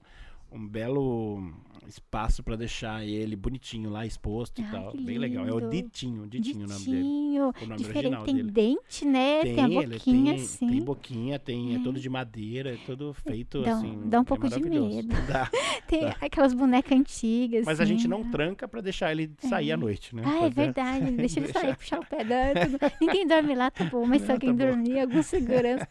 um 0.55 0.67
belo 0.69 1.53
espaço 1.89 2.43
pra 2.45 2.55
deixar 2.55 3.05
ele 3.05 3.35
bonitinho 3.35 3.91
lá, 3.91 4.07
exposto 4.07 4.61
e 4.61 4.65
Ai, 4.65 4.71
tal. 4.71 4.93
Bem 4.97 5.19
legal. 5.19 5.47
É 5.47 5.53
o 5.53 5.59
lindo. 5.59 5.71
Ditinho, 5.71 6.27
Ditinho 6.29 6.65
o 6.65 6.69
nome 6.69 6.85
dele. 6.85 6.97
Ditinho. 6.97 7.43
O 7.43 7.67
nome 7.67 7.77
Diferente. 7.77 7.97
original 7.99 8.25
Tem 8.25 8.35
dele. 8.37 8.51
dente, 8.51 9.05
né? 9.05 9.43
Tem, 9.43 9.61
a 9.61 9.65
ele 9.69 9.87
boquinha 9.99 10.33
tem, 10.35 10.43
assim. 10.43 10.69
tem 10.69 10.83
boquinha, 10.83 11.39
tem, 11.39 11.75
é 11.75 11.79
todo 11.81 11.99
de 11.99 12.09
madeira, 12.09 12.75
é 12.75 12.79
todo 12.87 13.13
feito 13.13 13.63
Dá 13.63 13.73
assim. 13.77 14.01
dá 14.07 14.19
um 14.21 14.23
é 14.23 14.25
pouco 14.25 14.49
de 14.49 14.55
maravilhoso. 14.61 14.97
medo. 14.97 15.09
Dá. 15.27 15.51
Tem 15.89 16.01
Tá. 16.03 16.17
aquelas 16.23 16.55
bonecas 16.55 16.93
antigas. 16.99 17.67
Mas 17.67 17.79
a 17.81 17.85
gente 17.85 18.01
assim. 18.01 18.09
não 18.09 18.31
tranca 18.31 18.67
pra 18.67 18.81
deixar 18.81 19.13
ele 19.13 19.31
sair 19.39 19.73
à 19.73 19.77
noite, 19.77 20.15
né? 20.17 20.23
Ah, 20.25 20.47
é 20.47 20.51
verdade. 20.51 21.11
Deixa 21.17 21.41
ele 21.41 21.53
sair, 21.53 21.77
puxar 21.77 22.01
o 22.01 22.07
pé. 22.07 22.25
Dá, 22.25 22.65
tudo. 22.65 22.79
Ninguém 23.01 23.27
dorme 23.27 23.55
lá, 23.55 23.71
tá 23.71 23.85
bom. 23.85 24.07
Mas 24.07 24.23
só 24.23 24.33
Não, 24.33 24.39
quem 24.39 24.57
tá 24.57 24.65
bom. 24.65 24.71
dormir, 24.71 25.01
algum 25.01 25.23
segurança. 25.23 25.87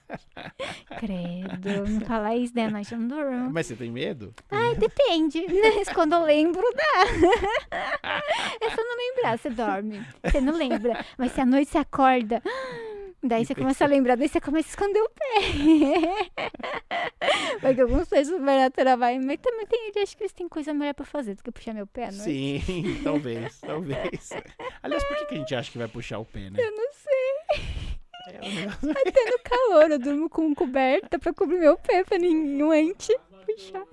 Credo, 0.99 1.89
não 1.89 2.01
falar 2.01 2.35
isso, 2.35 2.53
né? 2.55 2.69
Nós 2.69 2.89
não 2.91 3.07
dormimos. 3.07 3.51
Mas 3.53 3.67
você 3.67 3.75
tem 3.75 3.91
medo? 3.91 4.33
Ai, 4.51 4.75
depende. 4.75 5.45
Mas 5.47 5.87
quando 5.95 6.13
eu 6.13 6.23
lembro, 6.23 6.61
dá. 6.75 8.21
É 8.61 8.69
só 8.69 8.83
não 8.83 8.97
lembrar, 8.97 9.37
você 9.37 9.49
dorme. 9.49 10.05
Você 10.23 10.41
não 10.41 10.53
lembra. 10.53 11.03
Mas 11.17 11.31
se 11.31 11.41
à 11.41 11.45
noite 11.45 11.71
você 11.71 11.77
acorda. 11.79 12.41
Daí 13.23 13.45
você 13.45 13.53
começa 13.53 13.83
a 13.83 13.87
lembrar, 13.87 14.17
daí 14.17 14.27
você 14.27 14.41
começa 14.41 14.67
a 14.67 14.71
esconder 14.71 14.99
o 14.99 15.09
pé. 15.09 16.31
Porque 17.61 17.81
alguns 17.81 18.07
peixes 18.07 18.29
sobrenatural 18.29 18.97
vai, 18.97 19.19
mas 19.19 19.37
também 19.39 19.67
tem, 19.67 19.91
acho 20.01 20.17
que 20.17 20.23
eles 20.23 20.33
têm 20.33 20.49
coisa 20.49 20.73
melhor 20.73 20.95
pra 20.95 21.05
fazer 21.05 21.35
do 21.35 21.43
que 21.43 21.51
puxar 21.51 21.75
meu 21.75 21.85
pé 21.85 22.05
à 22.05 22.11
noite. 22.11 22.23
Sim, 22.23 22.99
talvez, 23.03 23.61
talvez. 23.61 24.31
Aliás, 24.81 25.03
por 25.03 25.17
que, 25.17 25.25
que 25.25 25.35
a 25.35 25.37
gente 25.37 25.53
acha 25.53 25.71
que 25.71 25.77
vai 25.77 25.87
puxar 25.87 26.17
o 26.17 26.25
pé, 26.25 26.49
né? 26.49 26.57
Eu 26.57 26.71
não 26.71 26.91
sei. 26.93 27.91
É 28.27 28.67
Até 28.67 29.31
no 29.31 29.39
calor, 29.43 29.91
eu 29.91 29.99
durmo 29.99 30.27
com 30.27 30.55
coberta 30.55 31.19
pra 31.19 31.31
cobrir 31.31 31.59
meu 31.59 31.77
pé, 31.77 32.03
pra 32.03 32.17
nenhum 32.17 32.73
ente 32.73 33.15
puxar. 33.45 33.83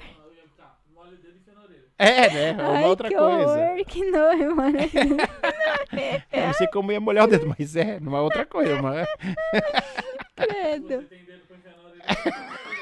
É, 2.00 2.30
né? 2.30 2.48
É 2.50 2.52
uma 2.52 2.78
Ai, 2.78 2.84
outra 2.84 3.08
que 3.08 3.14
coisa. 3.16 3.60
horror, 3.60 3.84
que 3.84 4.10
nojo, 4.10 4.54
mano. 4.54 4.78
Eu 6.32 6.46
não 6.46 6.52
sei 6.52 6.66
como 6.68 6.92
ia 6.92 7.00
molhar 7.00 7.24
o 7.24 7.26
dedo, 7.28 7.52
mas 7.58 7.74
é, 7.74 7.98
numa 7.98 8.20
outra 8.20 8.46
coisa. 8.46 8.80
Mas... 8.80 9.08
Credo. 10.36 11.04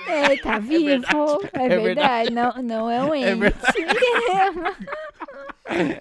É, 0.07 0.37
tá 0.37 0.59
vivo. 0.59 0.89
É 1.55 1.65
é 1.65 1.79
verdade. 1.79 2.31
Não, 2.31 2.53
não 2.63 2.91
é 2.91 3.03
um 3.03 3.15
ente. 3.15 3.29
É 3.29 3.35
verdade. 3.35 3.87
É 4.31 4.51
uma, 4.51 4.77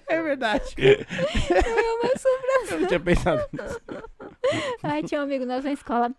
É 0.06 0.22
verdade. 0.22 0.74
é 0.78 1.92
uma 1.94 2.18
sobrancelha. 2.18 2.70
Eu 2.74 2.80
não 2.80 2.86
tinha 2.86 3.00
pensado 3.00 3.48
nisso. 3.52 3.80
Ai, 4.82 5.02
tinha 5.02 5.20
um 5.20 5.24
amigo 5.24 5.46
nosso 5.46 5.64
na 5.66 5.72
escola. 5.72 6.12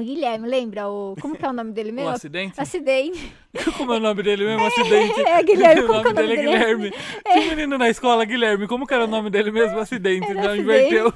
O 0.00 0.04
Guilherme, 0.04 0.46
lembra? 0.48 0.88
O, 0.88 1.14
como 1.20 1.36
que 1.36 1.44
é 1.44 1.48
o 1.48 1.52
nome 1.52 1.72
dele 1.72 1.90
mesmo? 1.92 2.10
acidente? 2.10 2.60
Acidente. 2.60 3.32
Como 3.76 3.92
é 3.92 3.96
o 3.96 4.00
nome 4.00 4.22
dele 4.22 4.44
mesmo? 4.44 4.64
Acidente. 4.66 5.20
É, 5.26 5.42
Guilherme, 5.42 5.82
o 5.82 5.86
como 5.86 6.02
que 6.02 6.08
é 6.08 6.12
nome 6.12 6.20
o 6.22 6.26
nome 6.26 6.36
dele 6.36 6.50
é 6.50 6.58
dele? 6.58 6.58
Guilherme. 6.58 6.90
Tinha 7.32 7.44
um 7.44 7.48
menino 7.56 7.78
na 7.78 7.88
escola, 7.88 8.24
Guilherme. 8.24 8.68
Como 8.68 8.86
que 8.86 8.94
era 8.94 9.04
o 9.04 9.08
nome 9.08 9.30
dele 9.30 9.50
mesmo? 9.50 9.78
Acidente. 9.78 10.24
Era 10.30 10.34
Não, 10.34 10.48
acidente. 10.50 10.62
inverteu. 10.62 11.12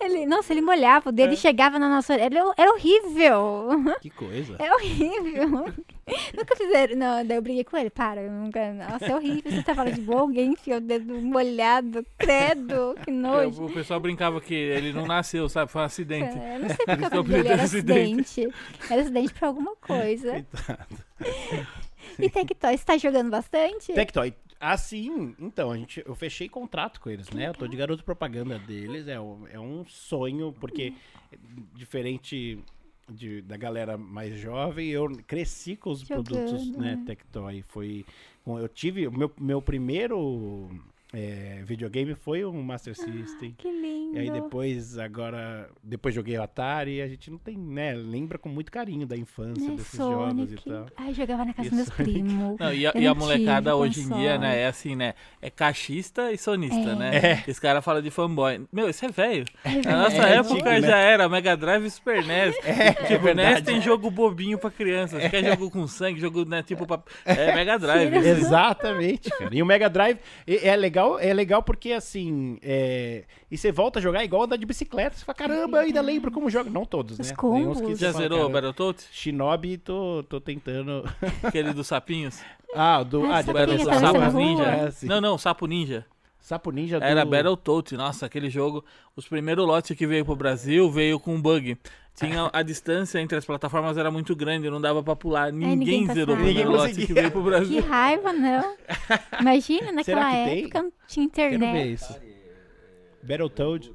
Ele, 0.00 0.24
nossa, 0.26 0.52
ele 0.52 0.60
molhava, 0.62 1.10
o 1.10 1.12
É. 1.12 1.12
dedo 1.12 1.36
chegava 1.36 1.78
na 1.78 1.88
nossa 1.88 2.12
orelha. 2.14 2.38
Era, 2.38 2.52
era 2.56 2.70
horrível. 2.72 3.68
Que 4.00 4.08
coisa. 4.10 4.56
É 4.58 4.72
horrível. 4.72 5.72
nunca 6.36 6.56
fizeram. 6.56 6.96
Não, 6.96 7.26
daí 7.26 7.36
eu 7.36 7.42
briguei 7.42 7.64
com 7.64 7.76
ele. 7.76 7.90
Para, 7.90 8.22
eu 8.22 8.30
nunca. 8.30 8.72
Nossa, 8.72 9.06
é 9.06 9.14
horrível. 9.14 9.50
Você 9.50 9.62
tá 9.62 9.74
falando 9.74 9.94
de 9.94 10.00
boa, 10.00 10.20
alguém 10.20 10.52
enfia 10.52 10.76
o 10.78 10.80
dedo 10.80 11.14
molhado. 11.20 12.04
Credo, 12.18 12.94
que 13.04 13.10
nojo. 13.12 13.64
O 13.64 13.72
pessoal 13.72 14.00
brincava 14.00 14.40
que 14.40 14.54
ele 14.54 14.92
não 14.92 15.06
nasceu, 15.06 15.48
sabe? 15.48 15.70
Foi 15.70 15.82
um 15.82 15.84
acidente. 15.84 16.38
É, 16.38 16.56
eu 16.56 16.60
não 16.60 16.68
sei 16.68 16.76
porque 17.10 17.32
dele 17.32 17.48
era 17.48 17.62
acidente. 17.62 18.20
acidente. 18.20 18.54
Era 18.90 19.02
acidente 19.02 19.34
por 19.34 19.44
alguma 19.44 19.76
coisa. 19.76 20.30
Coitado. 20.32 20.96
E 22.18 22.28
Tectoy, 22.28 22.76
você 22.76 22.84
tá 22.84 22.96
jogando 22.96 23.30
bastante? 23.30 23.92
Tectoy. 23.92 24.34
Assim, 24.58 25.34
então, 25.38 25.70
a 25.70 25.76
gente, 25.76 26.02
eu 26.06 26.14
fechei 26.14 26.46
contrato 26.46 27.00
com 27.00 27.08
eles, 27.08 27.30
né? 27.30 27.48
Eu 27.48 27.54
tô 27.54 27.66
de 27.66 27.76
garoto 27.76 28.04
propaganda 28.04 28.58
deles. 28.58 29.08
É, 29.08 29.14
é 29.14 29.58
um 29.58 29.86
sonho, 29.86 30.54
porque 30.60 30.92
diferente 31.74 32.58
de- 33.10 33.42
da 33.42 33.56
galera 33.56 33.96
mais 33.98 34.38
jovem, 34.38 34.88
eu 34.88 35.08
cresci 35.26 35.76
com 35.76 35.90
os 35.90 36.00
Jogando, 36.00 36.24
produtos, 36.24 36.70
né, 36.72 36.96
né? 36.96 37.02
Tectoy. 37.06 37.62
Foi, 37.68 38.04
eu 38.46 38.68
tive, 38.68 39.06
o 39.06 39.12
meu, 39.12 39.30
meu 39.38 39.60
primeiro 39.62 40.68
é, 41.12 41.60
videogame 41.64 42.14
foi 42.14 42.44
um 42.44 42.62
Master 42.62 42.94
System. 42.94 43.54
Que 43.58 43.68
lindo. 43.70 44.16
E 44.16 44.18
aí 44.20 44.30
depois, 44.30 44.96
agora, 44.98 45.68
depois 45.82 46.14
joguei 46.14 46.36
o 46.38 46.42
Atari 46.42 46.96
e 46.96 47.02
a 47.02 47.08
gente 47.08 47.30
não 47.30 47.38
tem, 47.38 47.56
né, 47.56 47.92
lembra 47.94 48.38
com 48.38 48.48
muito 48.48 48.70
carinho 48.72 49.06
da 49.06 49.16
infância 49.16 49.68
Né, 49.68 49.76
desses 49.76 49.96
jogos 49.98 50.52
e 50.52 50.56
Sonic. 50.56 50.70
tal. 50.70 50.86
Ai, 50.96 51.14
jogava 51.14 51.44
na 51.44 51.54
casa 51.54 51.66
E 51.66 51.70
dos 51.70 51.76
meus 51.78 51.88
Sonic. 51.88 52.12
primos. 52.12 52.56
Não, 52.58 52.72
e 52.72 52.86
a, 52.86 52.92
e 52.94 53.06
a 53.06 53.14
molecada 53.14 53.74
hoje 53.76 54.00
em 54.02 54.08
dia, 54.08 54.38
né, 54.38 54.46
console. 54.48 54.56
é 54.60 54.66
assim, 54.66 54.96
né? 54.96 55.14
É 55.42 55.50
cachista 55.50 56.32
e 56.32 56.38
sonista, 56.38 56.90
É. 56.90 56.94
né? 56.94 57.16
É. 57.16 57.44
Esse 57.50 57.60
cara 57.60 57.80
fala 57.82 58.00
de 58.02 58.10
fanboy. 58.10 58.62
Meu, 58.72 58.88
isso 58.88 59.04
é 59.04 59.08
velho. 59.08 59.44
É 59.64 59.80
Na 59.88 60.02
nossa 60.02 60.16
É 60.28 60.36
época 60.36 60.54
antigo, 60.54 60.68
né? 60.68 60.80
já 60.82 60.96
era 60.98 61.28
Mega 61.28 61.56
Drive 61.56 61.84
e 61.86 61.90
Super 61.90 62.24
NES. 62.24 62.54
É, 62.64 62.92
tipo, 62.92 63.32
NES 63.34 63.62
tem 63.62 63.80
jogo 63.80 64.10
bobinho 64.10 64.58
pra 64.58 64.70
criança. 64.70 65.18
Você 65.20 65.28
quer 65.28 65.44
jogo 65.44 65.70
com 65.70 65.86
sangue, 65.86 66.20
jogo, 66.20 66.44
né, 66.44 66.62
tipo, 66.62 66.86
pra... 66.86 67.00
é 67.24 67.54
Mega 67.54 67.78
Drive. 67.80 68.14
Exatamente, 68.16 69.30
cara. 69.30 69.50
E 69.54 69.62
o 69.62 69.66
Mega 69.66 69.88
Drive 69.88 70.18
é 70.46 70.68
é 70.70 70.76
legal, 71.00 71.18
é 71.18 71.32
legal 71.32 71.62
porque 71.62 71.92
assim, 71.92 72.58
é, 72.62 73.24
e 73.50 73.56
você 73.56 73.72
volta 73.72 73.98
a 73.98 74.02
jogar 74.02 74.24
igual 74.24 74.42
andar 74.44 74.56
de 74.56 74.66
bicicleta, 74.66 75.16
você 75.16 75.24
fala, 75.24 75.34
caramba, 75.34 75.78
eu 75.78 75.82
ainda 75.84 76.00
lembro 76.00 76.30
como 76.30 76.48
joga. 76.50 76.68
Não 76.70 76.84
todos, 76.84 77.18
Os 77.18 77.30
né? 77.30 77.36
combos. 77.36 77.80
você 77.80 77.94
Já 77.96 78.12
fala, 78.12 78.22
zerou 78.22 78.38
o 78.38 78.40
"Caramba, 78.42 78.60
Battletoads? 78.60 79.08
Shinobi, 79.12 79.78
tô, 79.78 80.24
tô 80.28 80.40
tentando. 80.40 81.04
Aquele 81.42 81.72
dos 81.72 81.86
sapinhos? 81.86 82.40
Ah, 82.74 83.02
do. 83.02 83.24
Ah, 83.24 83.38
Ah, 83.38 83.42
de 83.42 83.52
Battle, 83.52 83.84
tá 83.84 84.26
a 84.26 84.30
Ninja? 84.32 84.64
É. 84.64 85.06
Não, 85.06 85.20
não, 85.20 85.38
Sapo 85.38 85.66
Ninja. 85.66 86.04
Sapo 86.38 86.70
Ninja 86.70 86.98
do. 86.98 87.04
Era 87.04 87.24
Battletoads, 87.24 87.92
nossa, 87.92 88.26
aquele 88.26 88.50
jogo. 88.50 88.84
Os 89.16 89.26
primeiros 89.28 89.66
lotes 89.66 89.96
que 89.96 90.06
veio 90.06 90.24
pro 90.24 90.36
Brasil 90.36 90.90
veio 90.90 91.18
com 91.20 91.34
um 91.34 91.40
bug. 91.40 91.76
Tinha 92.20 92.50
a 92.52 92.62
distância 92.62 93.18
entre 93.18 93.38
as 93.38 93.44
plataformas 93.46 93.96
era 93.96 94.10
muito 94.10 94.36
grande, 94.36 94.68
não 94.68 94.80
dava 94.80 95.02
pra 95.02 95.16
pular. 95.16 95.50
Ninguém, 95.52 95.76
ninguém 95.76 96.14
zerou 96.14 96.36
o 96.36 96.38
Ninguém 96.38 96.66
lote 96.66 97.06
que 97.06 97.12
veio 97.14 97.30
pro 97.30 97.42
Que 97.42 97.48
Brasil. 97.48 97.82
raiva, 97.82 98.32
não. 98.32 98.76
Imagina, 99.40 99.90
naquela 99.90 100.30
que 100.30 100.44
tem? 100.50 100.60
época 100.64 100.82
não 100.82 100.92
tinha 101.08 101.28
Quero 101.30 101.50
ver 101.50 101.56
internet. 101.56 101.92
isso. 101.94 102.14
Battletoad. 103.22 103.92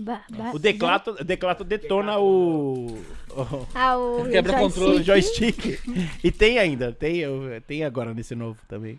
Ba- 0.00 0.22
ba- 0.30 0.52
O 0.54 0.58
Declato, 0.60 1.10
o 1.20 1.24
Declato 1.24 1.64
detona 1.64 2.18
o. 2.18 2.86
o- 2.86 3.66
Ah, 3.74 3.96
o 3.98 4.28
Quebra 4.30 4.56
controle, 4.58 5.00
o 5.00 5.02
joystick. 5.02 5.80
E 6.22 6.30
tem 6.30 6.58
ainda, 6.58 6.92
tem, 6.92 7.22
tem 7.66 7.82
agora 7.84 8.14
nesse 8.14 8.34
novo 8.36 8.60
também. 8.68 8.98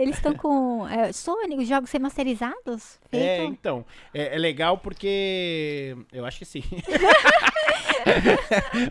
Eles 0.00 0.16
estão 0.16 0.34
com 0.34 0.86
é, 0.88 1.12
Sonic, 1.12 1.62
os 1.62 1.68
jogos 1.68 1.90
remasterizados? 1.90 2.98
É, 3.12 3.38
Feito? 3.38 3.52
então. 3.52 3.84
É, 4.14 4.34
é 4.34 4.38
legal 4.38 4.78
porque. 4.78 5.96
Eu 6.12 6.24
acho 6.24 6.38
que 6.38 6.44
sim. 6.44 6.62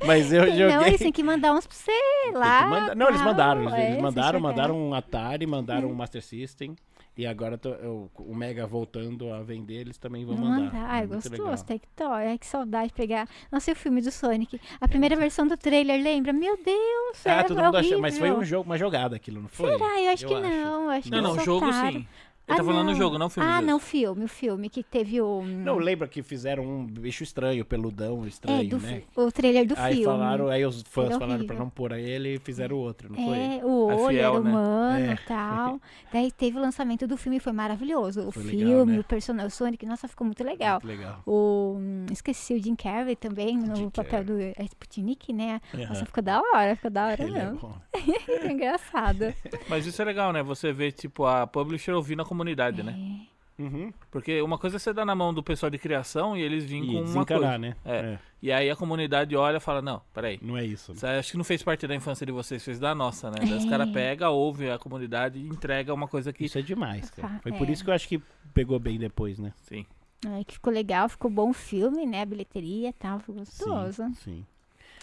Mas 0.05 0.31
eu 0.31 0.45
joguei. 0.47 0.67
Não, 0.67 0.85
eles 0.85 0.99
têm 0.99 1.11
que 1.11 1.23
mandar 1.23 1.53
uns 1.53 1.65
pra 1.67 1.75
você 1.75 1.91
lá. 2.33 2.67
mandar- 2.67 2.95
Não, 2.95 3.07
eles 3.07 3.19
tal. 3.21 3.29
mandaram. 3.29 3.61
Eles, 3.63 3.73
É, 3.73 3.89
eles 3.91 4.01
mandaram, 4.01 4.39
jogar. 4.39 4.49
mandaram 4.51 4.77
um 4.77 4.93
Atari, 4.93 5.47
mandaram 5.47 5.89
um 5.89 5.93
Master 5.93 6.23
System. 6.23 6.75
E 7.17 7.25
agora 7.25 7.57
tô- 7.57 7.69
eu- 7.69 8.11
o 8.15 8.35
Mega 8.35 8.67
voltando 8.67 9.33
a 9.33 9.41
vender, 9.41 9.81
eles 9.81 9.97
também 9.97 10.23
vão 10.23 10.37
mandar. 10.37 10.65
mandar. 10.65 10.85
Ai, 10.87 11.03
É 11.03 11.07
gostoso. 11.07 11.65
Tectoy. 11.65 12.27
Ai, 12.27 12.37
que 12.37 12.45
saudade 12.45 12.89
de 12.89 12.93
pegar. 12.93 13.27
Nossa, 13.51 13.71
e 13.71 13.73
o 13.73 13.75
filme 13.75 14.01
do 14.01 14.11
Sonic. 14.11 14.61
A 14.79 14.87
primeira 14.87 15.15
versão 15.15 15.47
do 15.47 15.57
trailer, 15.57 15.99
lembra? 16.01 16.31
Meu 16.31 16.55
Deus, 16.63 17.25
Ah, 17.25 17.31
é 17.39 17.43
todo 17.43 17.59
mundo 17.61 17.75
achou, 17.77 17.99
mas 17.99 18.17
foi 18.19 18.31
um 18.31 18.43
jogo, 18.45 18.69
uma 18.69 18.77
jogada 18.77 19.15
aquilo, 19.15 19.41
não 19.41 19.49
foi? 19.49 19.71
Será? 19.71 19.99
Eu 19.99 20.09
acho 20.11 20.25
Eu 20.25 20.29
que 20.29 20.35
acho. 20.35 20.47
não. 20.47 20.89
Acho 20.89 21.09
Não, 21.11 21.17
que 21.17 21.37
não, 21.37 21.39
jogo 21.43 21.73
sim. 21.73 22.07
Ele 22.47 22.55
tá 22.55 22.61
Ah, 22.61 22.65
falando 22.65 22.85
no 22.85 22.91
não. 22.91 22.95
jogo, 22.95 23.17
não 23.17 23.25
o 23.27 23.29
filme 23.29 23.49
Ah, 23.49 23.55
mesmo. 23.55 23.67
não, 23.67 23.75
o 23.75 23.79
filme. 23.79 24.23
O 24.23 24.27
filme 24.29 24.69
que 24.69 24.81
teve 24.81 25.19
o. 25.21 25.41
Não, 25.43 25.77
lembra 25.77 26.07
que 26.07 26.23
fizeram 26.23 26.63
um 26.63 26.85
bicho 26.85 27.21
estranho, 27.21 27.65
peludão 27.65 28.23
é, 28.23 28.27
estranho, 28.29 28.69
do, 28.69 28.79
né? 28.79 29.03
o 29.17 29.29
trailer 29.29 29.67
do 29.67 29.73
Aí 29.77 29.95
filme. 29.95 30.05
falaram, 30.05 30.47
aí 30.47 30.65
os 30.65 30.81
fãs 30.83 31.13
é 31.15 31.19
falaram 31.19 31.45
pra 31.45 31.57
não 31.57 31.69
pôr 31.69 31.91
ele 31.91 32.35
e 32.35 32.39
fizeram 32.39 32.77
outro, 32.77 33.09
não 33.11 33.21
foi? 33.21 33.37
É, 33.37 33.65
o 33.65 33.91
É 33.91 33.95
olho 33.95 34.07
fiel, 34.17 34.33
era 34.35 34.39
né? 34.43 34.49
humano 34.51 35.11
É. 35.11 35.13
e 35.13 35.17
tal. 35.17 35.81
Daí 36.13 36.31
teve 36.31 36.57
o 36.57 36.61
lançamento 36.61 37.05
do 37.05 37.17
filme, 37.17 37.37
foi 37.41 37.51
maravilhoso. 37.51 38.29
O 38.29 38.31
Foi 38.31 38.43
filme, 38.43 38.63
legal, 38.65 38.85
né? 38.85 38.99
o 38.99 39.03
personagem, 39.03 39.47
o 39.47 39.51
Sonic, 39.51 39.85
nossa, 39.85 40.07
ficou 40.07 40.23
muito 40.25 40.41
legal. 40.41 40.79
Muito 40.81 40.87
legal. 40.87 41.21
O, 41.25 41.75
hum, 41.77 42.05
esqueci 42.11 42.53
o 42.53 42.63
Jim 42.63 42.75
Carrey 42.75 43.17
também, 43.17 43.57
no 43.57 43.75
Jim 43.75 43.89
papel 43.89 44.23
do 44.23 44.39
é, 44.39 44.53
Sputnik, 44.63 45.33
né? 45.33 45.59
Nossa, 45.73 45.93
Aham. 45.95 46.05
ficou 46.05 46.23
da 46.23 46.41
hora, 46.41 46.75
ficou 46.77 46.91
da 46.91 47.07
hora 47.07 47.21
Ele 47.23 47.37
é 47.37 47.43
mesmo. 47.43 47.59
bom. 47.59 47.75
Ficou 47.93 48.45
engraçado. 48.49 49.33
Mas 49.67 49.85
isso 49.85 50.01
é 50.01 50.05
legal, 50.05 50.31
né? 50.31 50.41
Você 50.43 50.71
vê, 50.71 50.91
tipo, 50.93 51.25
a 51.25 51.45
publisher 51.45 51.91
ouvindo 51.93 52.21
a 52.21 52.25
comunidade, 52.37 52.83
né? 52.83 52.95
É. 53.33 53.37
Uhum. 53.59 53.91
Porque 54.11 54.39
uma 54.43 54.57
coisa 54.59 54.75
é 54.75 54.79
você 54.79 54.93
dar 54.93 55.03
na 55.03 55.15
mão 55.15 55.33
do 55.33 55.41
pessoal 55.41 55.69
de 55.71 55.79
criação 55.79 56.37
e 56.37 56.41
eles 56.43 56.63
vêm 56.65 56.85
com 56.85 57.01
uma 57.01 57.25
coisa. 57.25 57.57
né? 57.57 57.75
É. 57.83 58.19
E 58.39 58.51
aí 58.51 58.69
a 58.69 58.75
comunidade 58.75 59.35
olha 59.35 59.57
e 59.57 59.59
fala, 59.59 59.81
não, 59.81 59.99
peraí. 60.13 60.37
Não 60.43 60.55
é 60.55 60.63
isso. 60.63 60.93
né? 60.93 61.17
Acho 61.17 61.31
que 61.31 61.37
não 61.37 61.43
fez 61.43 61.63
parte 61.63 61.87
da 61.87 61.95
infância 61.95 62.23
de 62.23 62.31
vocês, 62.31 62.63
fez 62.63 62.79
da 62.79 62.93
nossa, 62.93 63.31
né? 63.31 63.37
Daí 63.39 63.53
os 63.53 63.65
É. 63.65 63.69
caras 63.69 63.89
pegam, 63.89 64.31
ouvem 64.31 64.69
a 64.69 64.77
comunidade 64.77 65.39
e 65.39 65.47
entrega 65.47 65.91
uma 65.91 66.07
coisa 66.07 66.31
que. 66.31 66.45
Isso 66.45 66.59
é 66.59 66.61
demais, 66.61 67.09
cara. 67.09 67.39
Foi 67.41 67.51
por 67.51 67.67
é. 67.67 67.71
isso 67.71 67.83
que 67.83 67.89
eu 67.89 67.95
acho 67.95 68.07
que 68.07 68.21
pegou 68.53 68.77
bem 68.79 68.99
depois, 68.99 69.39
né? 69.39 69.51
Sim. 69.63 69.85
Aí 70.27 70.45
que 70.45 70.53
ficou 70.53 70.71
legal, 70.71 71.09
ficou 71.09 71.29
bom 71.31 71.49
o 71.49 71.53
filme, 71.53 72.05
né? 72.05 72.21
A 72.21 72.25
bilheteria 72.25 72.89
e 72.89 72.93
tal, 72.93 73.19
ficou 73.19 73.35
gostoso. 73.35 74.03
Sim, 74.03 74.13
sim. 74.13 74.45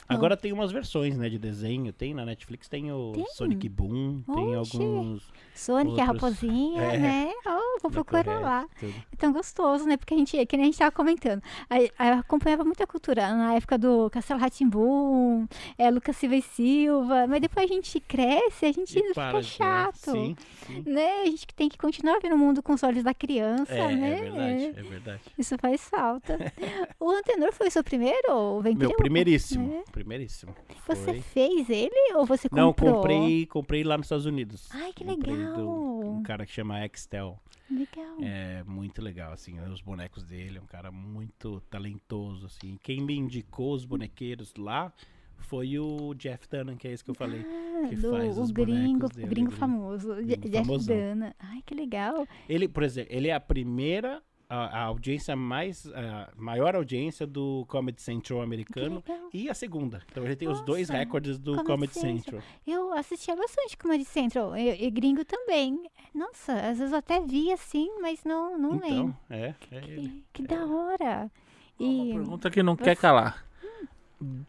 Agora 0.09 0.37
tem 0.37 0.53
umas 0.53 0.71
versões, 0.71 1.17
né, 1.17 1.29
de 1.29 1.39
desenho. 1.39 1.93
Tem 1.93 2.13
na 2.15 2.25
Netflix, 2.25 2.69
tem 2.69 2.93
o 2.93 3.13
Tem? 3.13 3.27
Sonic 3.35 3.69
Boom, 3.69 4.23
tem 4.35 4.57
Oxi. 4.57 4.77
alguns... 4.77 5.33
Sonic, 5.55 6.01
a 6.01 6.05
Outros- 6.07 6.23
raposinha, 6.23 6.83
É. 6.83 6.99
né? 6.99 7.33
Oh, 7.47 7.79
vou 7.83 7.91
procurar 7.91 8.41
lá. 8.41 8.67
tudo. 8.81 8.93
É 9.13 9.17
tão 9.17 9.33
gostoso, 9.33 9.87
né? 9.87 9.97
Porque 9.97 10.13
a 10.13 10.17
gente, 10.17 10.45
que 10.47 10.57
nem 10.57 10.65
a 10.65 10.67
gente 10.67 10.79
tava 10.79 10.91
comentando, 10.91 11.41
eu 11.71 12.19
acompanhava 12.19 12.65
muita 12.65 12.87
cultura 12.87 13.33
na 13.35 13.55
época 13.55 13.79
do 13.79 14.11
Castelo 14.11 14.41
Ratimbum, 14.41 15.47
é, 15.79 15.91
Lucas 15.91 16.17
Silva 16.17 16.35
e 16.37 16.43
Silva, 16.43 17.27
mas 17.29 17.41
depois 17.41 17.71
a 17.71 17.73
gente 17.73 18.01
cresce, 18.01 18.67
a 18.67 18.73
gente 18.73 18.99
E 18.99 19.09
fica 19.09 19.33
de- 19.41 19.45
chato. 19.47 20.11
Sim, 20.11 20.37
sim. 20.67 20.83
Né? 20.87 21.23
A 21.23 21.27
gente 21.27 21.47
tem 21.55 21.69
que 21.69 21.79
continuar 21.79 22.19
vendo 22.21 22.35
o 22.35 22.39
mundo 22.39 22.63
com 22.63 22.73
os 22.73 22.83
olhos 22.83 23.05
da 23.05 23.15
criança, 23.15 23.73
É, 23.73 23.95
né? 23.95 24.11
é 24.19 24.23
verdade, 24.23 24.65
é 24.77 24.83
verdade. 24.83 25.21
Isso 25.39 25.57
faz 25.59 25.89
falta. 25.89 26.37
o 26.99 27.11
Antenor 27.11 27.53
foi 27.53 27.69
o 27.69 27.71
seu 27.71 27.85
primeiro 27.85 28.33
ou 28.33 28.63
Meu 28.75 28.91
primeiríssimo, 28.97 29.73
É. 29.87 29.91
primeiríssimo. 29.95 30.55
Você 30.89 31.05
Foi. 31.05 31.21
fez 31.21 31.71
ele 31.71 32.15
ou 32.17 32.27
você 32.27 32.49
comprou? 32.49 32.67
Não, 32.67 32.73
comprei, 32.75 33.47
comprei 33.47 33.85
lá 33.85 33.97
nos 33.97 34.07
Estados 34.07 34.27
Unidos. 34.27 34.69
Ai, 34.73 34.93
que 34.93 35.05
Comprei 35.05 35.37
legal. 35.37 35.55
do- 35.57 36.01
um 36.11 36.23
cara 36.23 36.45
que 36.45 36.53
chama 36.53 36.85
Extel. 36.85 37.41
Legal. 37.71 38.17
É 38.21 38.63
muito 38.65 39.01
legal, 39.01 39.33
assim, 39.33 39.59
os 39.61 39.81
bonecos 39.81 40.25
dele, 40.25 40.59
é 40.59 40.61
um 40.61 40.67
cara 40.67 40.91
muito 40.91 41.61
talentoso, 41.71 42.47
assim. 42.47 42.79
Quem 42.83 43.01
me 43.01 43.15
indicou 43.17 43.73
os 43.73 43.85
bonequeiros 43.85 44.53
lá 44.59 44.93
foi 45.39 45.79
o 45.79 46.13
Jeff 46.15 46.47
Dunham, 46.49 46.77
que 46.77 46.89
é 46.89 46.93
esse 46.93 47.03
que 47.05 47.11
eu 47.11 47.15
falei. 47.15 47.41
Ah, 47.47 47.89
que 47.89 47.97
do, 47.97 48.11
faz 48.11 48.37
o 48.39 48.43
os 48.43 48.51
gringo, 48.51 48.99
bonecos 48.99 49.11
dele, 49.11 49.27
o 49.27 49.31
gringo 49.31 49.49
gringo- 49.51 49.61
famoso, 49.61 50.15
gringo 50.17 50.49
Jeff 50.49 50.67
famosão. 50.67 51.35
Ai, 51.39 51.63
que 51.65 51.75
legal. 51.75 52.27
Ele, 52.49 52.69
por 52.69 52.83
exemplo, 52.83 53.15
ele 53.15 53.29
é 53.29 53.35
a 53.35 53.41
primeira, 53.41 54.23
a, 54.49 54.79
a 54.81 54.83
audiência 54.85 55.35
mais, 55.35 55.87
a 55.95 56.31
maior 56.37 56.75
audiência 56.77 57.27
do 57.27 57.65
Comedy 57.69 58.01
Central 58.01 58.43
americano 58.43 59.03
e 59.33 59.49
a 59.49 59.55
segunda. 59.55 60.03
Então 60.11 60.25
ele 60.25 60.37
tem 60.37 60.49
os 60.49 60.61
dois 60.63 60.89
Nossa, 60.89 60.99
recordes 60.99 61.39
do 61.39 61.53
Comedy 61.57 61.67
Comedy 61.67 61.93
Central. 61.95 62.41
Central. 62.41 62.43
Eu 62.67 62.93
assistia 62.93 63.35
bastante 63.37 63.77
Comedy 63.77 64.05
Central 64.05 64.57
e, 64.57 64.85
e 64.85 64.91
gringo 64.91 65.25
também. 65.25 65.81
Nossa, 66.15 66.53
às 66.55 66.79
vezes 66.79 66.93
eu 66.93 66.99
até 66.99 67.21
vi 67.21 67.53
assim, 67.53 67.91
mas 68.01 68.23
não, 68.25 68.57
não 68.59 68.77
Então, 68.77 68.89
lembro. 68.89 69.17
é, 69.31 69.55
é 69.71 69.77
ele. 69.79 70.25
Que, 70.33 70.43
que 70.43 70.49
da 70.49 70.65
hora. 70.67 71.31
Uma 71.79 72.05
E 72.05 72.13
pergunta 72.13 72.51
que 72.51 72.63
não 72.63 72.77
você- 72.77 72.85
quer 72.85 72.97
calar. 72.97 73.45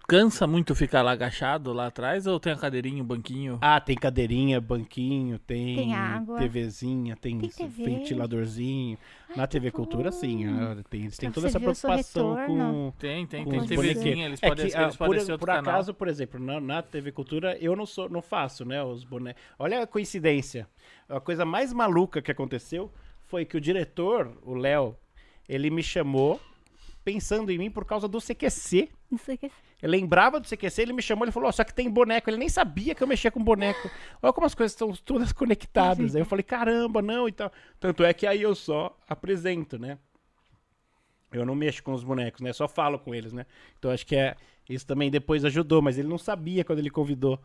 Cansa 0.07 0.45
muito 0.47 0.75
ficar 0.75 1.01
lá 1.01 1.11
agachado 1.11 1.73
lá 1.73 1.87
atrás 1.87 2.27
ou 2.27 2.39
tem 2.39 2.53
a 2.53 2.55
cadeirinha, 2.57 3.01
o 3.01 3.05
banquinho? 3.05 3.57
Ah, 3.61 3.79
tem 3.81 3.95
cadeirinha, 3.95 4.59
banquinho, 4.61 5.39
tem, 5.39 5.75
Tem 5.75 5.93
água. 5.95 6.37
TVzinha, 6.39 7.15
tem, 7.15 7.39
Tem 7.39 7.49
TV. 7.49 7.83
ventiladorzinho. 7.85 8.97
Na 9.35 9.47
TV 9.47 9.71
Cultura, 9.71 10.11
sim. 10.11 10.45
ah, 10.47 10.77
tem, 10.89 11.01
eles 11.01 11.17
têm 11.17 11.29
Pra 11.29 11.35
toda 11.35 11.49
você 11.49 11.57
essa 11.57 11.59
ver 11.59 11.69
o 11.71 11.75
seu 11.75 11.89
preocupação 11.89 12.35
retorno. 12.35 12.91
com, 12.91 12.93
Tem, 12.99 13.25
tem, 13.27 13.43
com 13.43 13.49
tem 13.51 13.59
os 13.59 13.67
TVzinha, 13.67 13.93
bonequinhos. 13.93 14.25
eles 14.27 14.39
É 14.43 14.47
podem, 14.47 14.69
que, 14.69 14.77
eles 14.77 14.95
ah, 14.95 14.97
podem 14.97 15.19
por, 15.19 15.25
ser 15.25 15.31
outro 15.33 15.47
por 15.47 15.53
canal. 15.53 15.73
acaso, 15.73 15.93
por 15.93 16.07
exemplo, 16.07 16.39
na, 16.39 16.59
na 16.61 16.81
TV 16.81 17.11
Cultura, 17.11 17.57
eu 17.59 17.75
não, 17.75 17.85
sou, 17.85 18.07
não 18.09 18.21
faço, 18.21 18.63
né, 18.63 18.81
os 18.83 19.03
bonecos. 19.03 19.41
Olha 19.59 19.81
a 19.81 19.87
coincidência. 19.87 20.67
A 21.09 21.19
coisa 21.19 21.43
mais 21.43 21.73
maluca 21.73 22.21
que 22.21 22.31
aconteceu 22.31 22.91
foi 23.23 23.43
que 23.43 23.57
o 23.57 23.61
diretor, 23.61 24.31
o 24.43 24.53
Léo, 24.53 24.95
ele 25.49 25.69
me 25.69 25.83
chamou 25.83 26.39
pensando 27.03 27.51
em 27.51 27.57
mim 27.57 27.69
por 27.69 27.85
causa 27.85 28.07
do 28.07 28.19
CQC. 28.21 28.89
não 29.11 29.17
sei 29.17 29.35
o 29.35 29.37
que. 29.37 29.51
Eu 29.81 29.89
lembrava 29.89 30.39
do 30.39 30.47
CQC, 30.47 30.81
ele 30.81 30.93
me 30.93 31.01
chamou, 31.01 31.25
ele 31.25 31.31
falou, 31.31 31.49
ó, 31.49 31.51
só 31.51 31.63
que 31.63 31.73
tem 31.73 31.89
boneco. 31.89 32.29
Ele 32.29 32.37
nem 32.37 32.49
sabia 32.49 32.95
que 32.95 33.03
eu 33.03 33.07
mexia 33.07 33.29
com 33.29 33.43
boneco. 33.43 33.89
Olha 34.21 34.33
como 34.33 34.47
as 34.47 34.55
coisas 34.55 34.71
estão 34.71 34.93
todas 34.93 35.31
conectadas. 35.33 36.15
Aí 36.15 36.21
eu 36.21 36.25
falei, 36.25 36.43
caramba, 36.43 37.01
não 37.01 37.27
e 37.27 37.31
tal. 37.31 37.51
Tanto 37.79 38.03
é 38.03 38.13
que 38.13 38.25
aí 38.25 38.41
eu 38.41 38.55
só 38.55 38.97
apresento, 39.07 39.77
né? 39.77 39.97
Eu 41.31 41.45
não 41.45 41.55
mexo 41.55 41.83
com 41.83 41.93
os 41.93 42.03
bonecos, 42.03 42.41
né? 42.41 42.53
Só 42.53 42.67
falo 42.67 42.97
com 42.97 43.13
eles, 43.13 43.33
né? 43.33 43.45
Então 43.77 43.91
acho 43.91 44.05
que 44.05 44.15
é 44.15 44.35
isso 44.69 44.85
também 44.85 45.11
depois 45.11 45.43
ajudou, 45.45 45.81
mas 45.81 45.97
ele 45.97 46.07
não 46.07 46.17
sabia 46.17 46.63
quando 46.63 46.79
ele 46.79 46.89
convidou. 46.89 47.39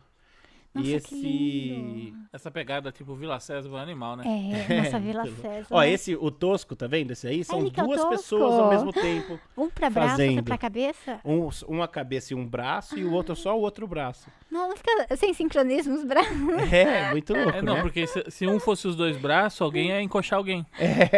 Nossa, 0.73 0.87
e 0.87 0.93
esse. 0.93 2.13
Essa 2.31 2.49
pegada 2.49 2.91
tipo 2.91 3.13
Vila 3.13 3.39
César 3.39 3.69
é 3.77 3.79
animal, 3.81 4.15
né? 4.15 4.23
É, 4.69 4.73
nossa 4.83 4.99
Vila 4.99 5.25
César. 5.25 5.67
Ó, 5.69 5.81
né? 5.81 5.89
esse, 5.91 6.15
o 6.15 6.31
Tosco, 6.31 6.75
tá 6.75 6.87
vendo? 6.87 7.11
Esse 7.11 7.27
aí 7.27 7.43
são 7.43 7.59
é 7.59 7.69
duas 7.69 7.99
Tosco. 8.01 8.09
pessoas 8.09 8.53
ao 8.53 8.69
mesmo 8.69 8.93
tempo. 8.93 9.39
Um 9.57 9.69
pra 9.69 9.89
braço, 9.89 10.11
outro 10.11 10.25
fazendo. 10.25 10.43
pra 10.43 10.57
cabeça. 10.57 11.19
Um, 11.25 11.49
uma 11.67 11.87
cabeça 11.87 12.33
e 12.33 12.35
um 12.35 12.47
braço, 12.47 12.97
e 12.97 13.03
o 13.03 13.11
outro 13.11 13.35
só 13.35 13.55
o 13.57 13.61
outro 13.61 13.85
braço. 13.85 14.27
Não, 14.49 14.69
não 14.69 14.75
fica 14.77 15.15
sem 15.15 15.33
sincronismo 15.33 15.93
os 15.93 16.03
braços. 16.03 16.31
É, 16.71 17.11
muito 17.11 17.31
louco, 17.35 17.57
É, 17.57 17.61
não, 17.61 17.75
né? 17.75 17.81
porque 17.81 18.07
se, 18.07 18.23
se 18.29 18.47
um 18.47 18.59
fosse 18.59 18.87
os 18.87 18.95
dois 18.95 19.17
braços, 19.17 19.61
alguém 19.61 19.89
ia 19.89 20.01
encoxar 20.01 20.37
alguém. 20.39 20.65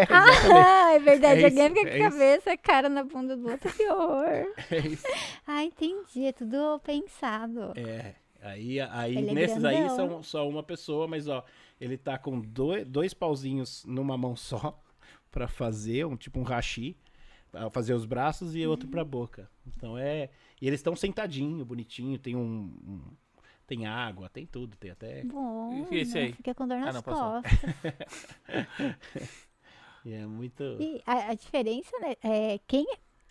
Ah, 0.09 0.93
é 0.93 0.99
verdade. 0.99 1.41
É 1.41 1.45
Alguém 1.45 1.65
isso, 1.67 1.75
fica 1.75 1.89
é 1.89 1.97
com 1.99 2.03
a 2.03 2.07
isso. 2.07 2.17
cabeça, 2.17 2.57
cara 2.57 2.89
na 2.89 3.03
bunda 3.03 3.37
do 3.37 3.49
outro. 3.49 3.71
Que 3.71 3.87
horror. 3.89 4.53
É 4.71 4.77
isso. 4.79 5.05
Ah, 5.47 5.63
entendi. 5.63 6.25
É 6.25 6.31
tudo 6.33 6.79
pensado. 6.83 7.71
É. 7.75 8.15
Aí, 8.43 8.79
aí 8.81 9.17
Ele 9.17 9.29
é 9.29 9.33
nesses 9.33 9.63
aí 9.63 9.89
são 9.89 10.21
só 10.21 10.47
uma 10.47 10.61
pessoa, 10.61 11.07
mas 11.07 11.27
ó, 11.27 11.43
ele 11.79 11.97
tá 11.97 12.17
com 12.17 12.39
dois, 12.41 12.85
dois 12.85 13.13
pauzinhos 13.13 13.85
numa 13.85 14.17
mão 14.17 14.35
só 14.35 14.77
pra 15.31 15.47
fazer 15.47 16.05
um 16.05 16.17
tipo 16.17 16.39
um 16.39 16.43
hashi, 16.43 16.97
pra 17.51 17.69
fazer 17.69 17.93
os 17.93 18.05
braços 18.05 18.53
e 18.55 18.65
outro 18.67 18.87
Uhum. 18.87 18.91
pra 18.91 19.03
boca. 19.05 19.49
Então 19.65 19.97
é, 19.97 20.29
e 20.61 20.67
eles 20.67 20.79
estão 20.79 20.95
sentadinho, 20.95 21.63
bonitinho, 21.63 22.19
tem 22.19 22.35
um, 22.35 22.73
um- 22.85 23.01
tem 23.65 23.85
água, 23.85 24.27
tem 24.29 24.45
tudo, 24.45 24.75
tem 24.75 24.91
até 24.91 25.23
Bom, 25.23 25.87
E 25.91 25.95
esse 25.99 26.15
não 26.19 26.25
aí? 26.25 26.33
fica 26.33 26.53
com 26.53 26.67
dor 26.67 26.77
Ah, 26.77 26.85
nas 26.87 26.95
não, 26.95 27.01
passou. 27.01 27.41
costas. 27.41 27.61
e 30.05 30.11
é 30.13 30.25
muito 30.25 30.63
E 30.79 31.01
a, 31.05 31.29
a 31.31 31.33
diferença, 31.33 31.97
né, 31.99 32.15
é 32.21 32.59
quem... 32.67 32.85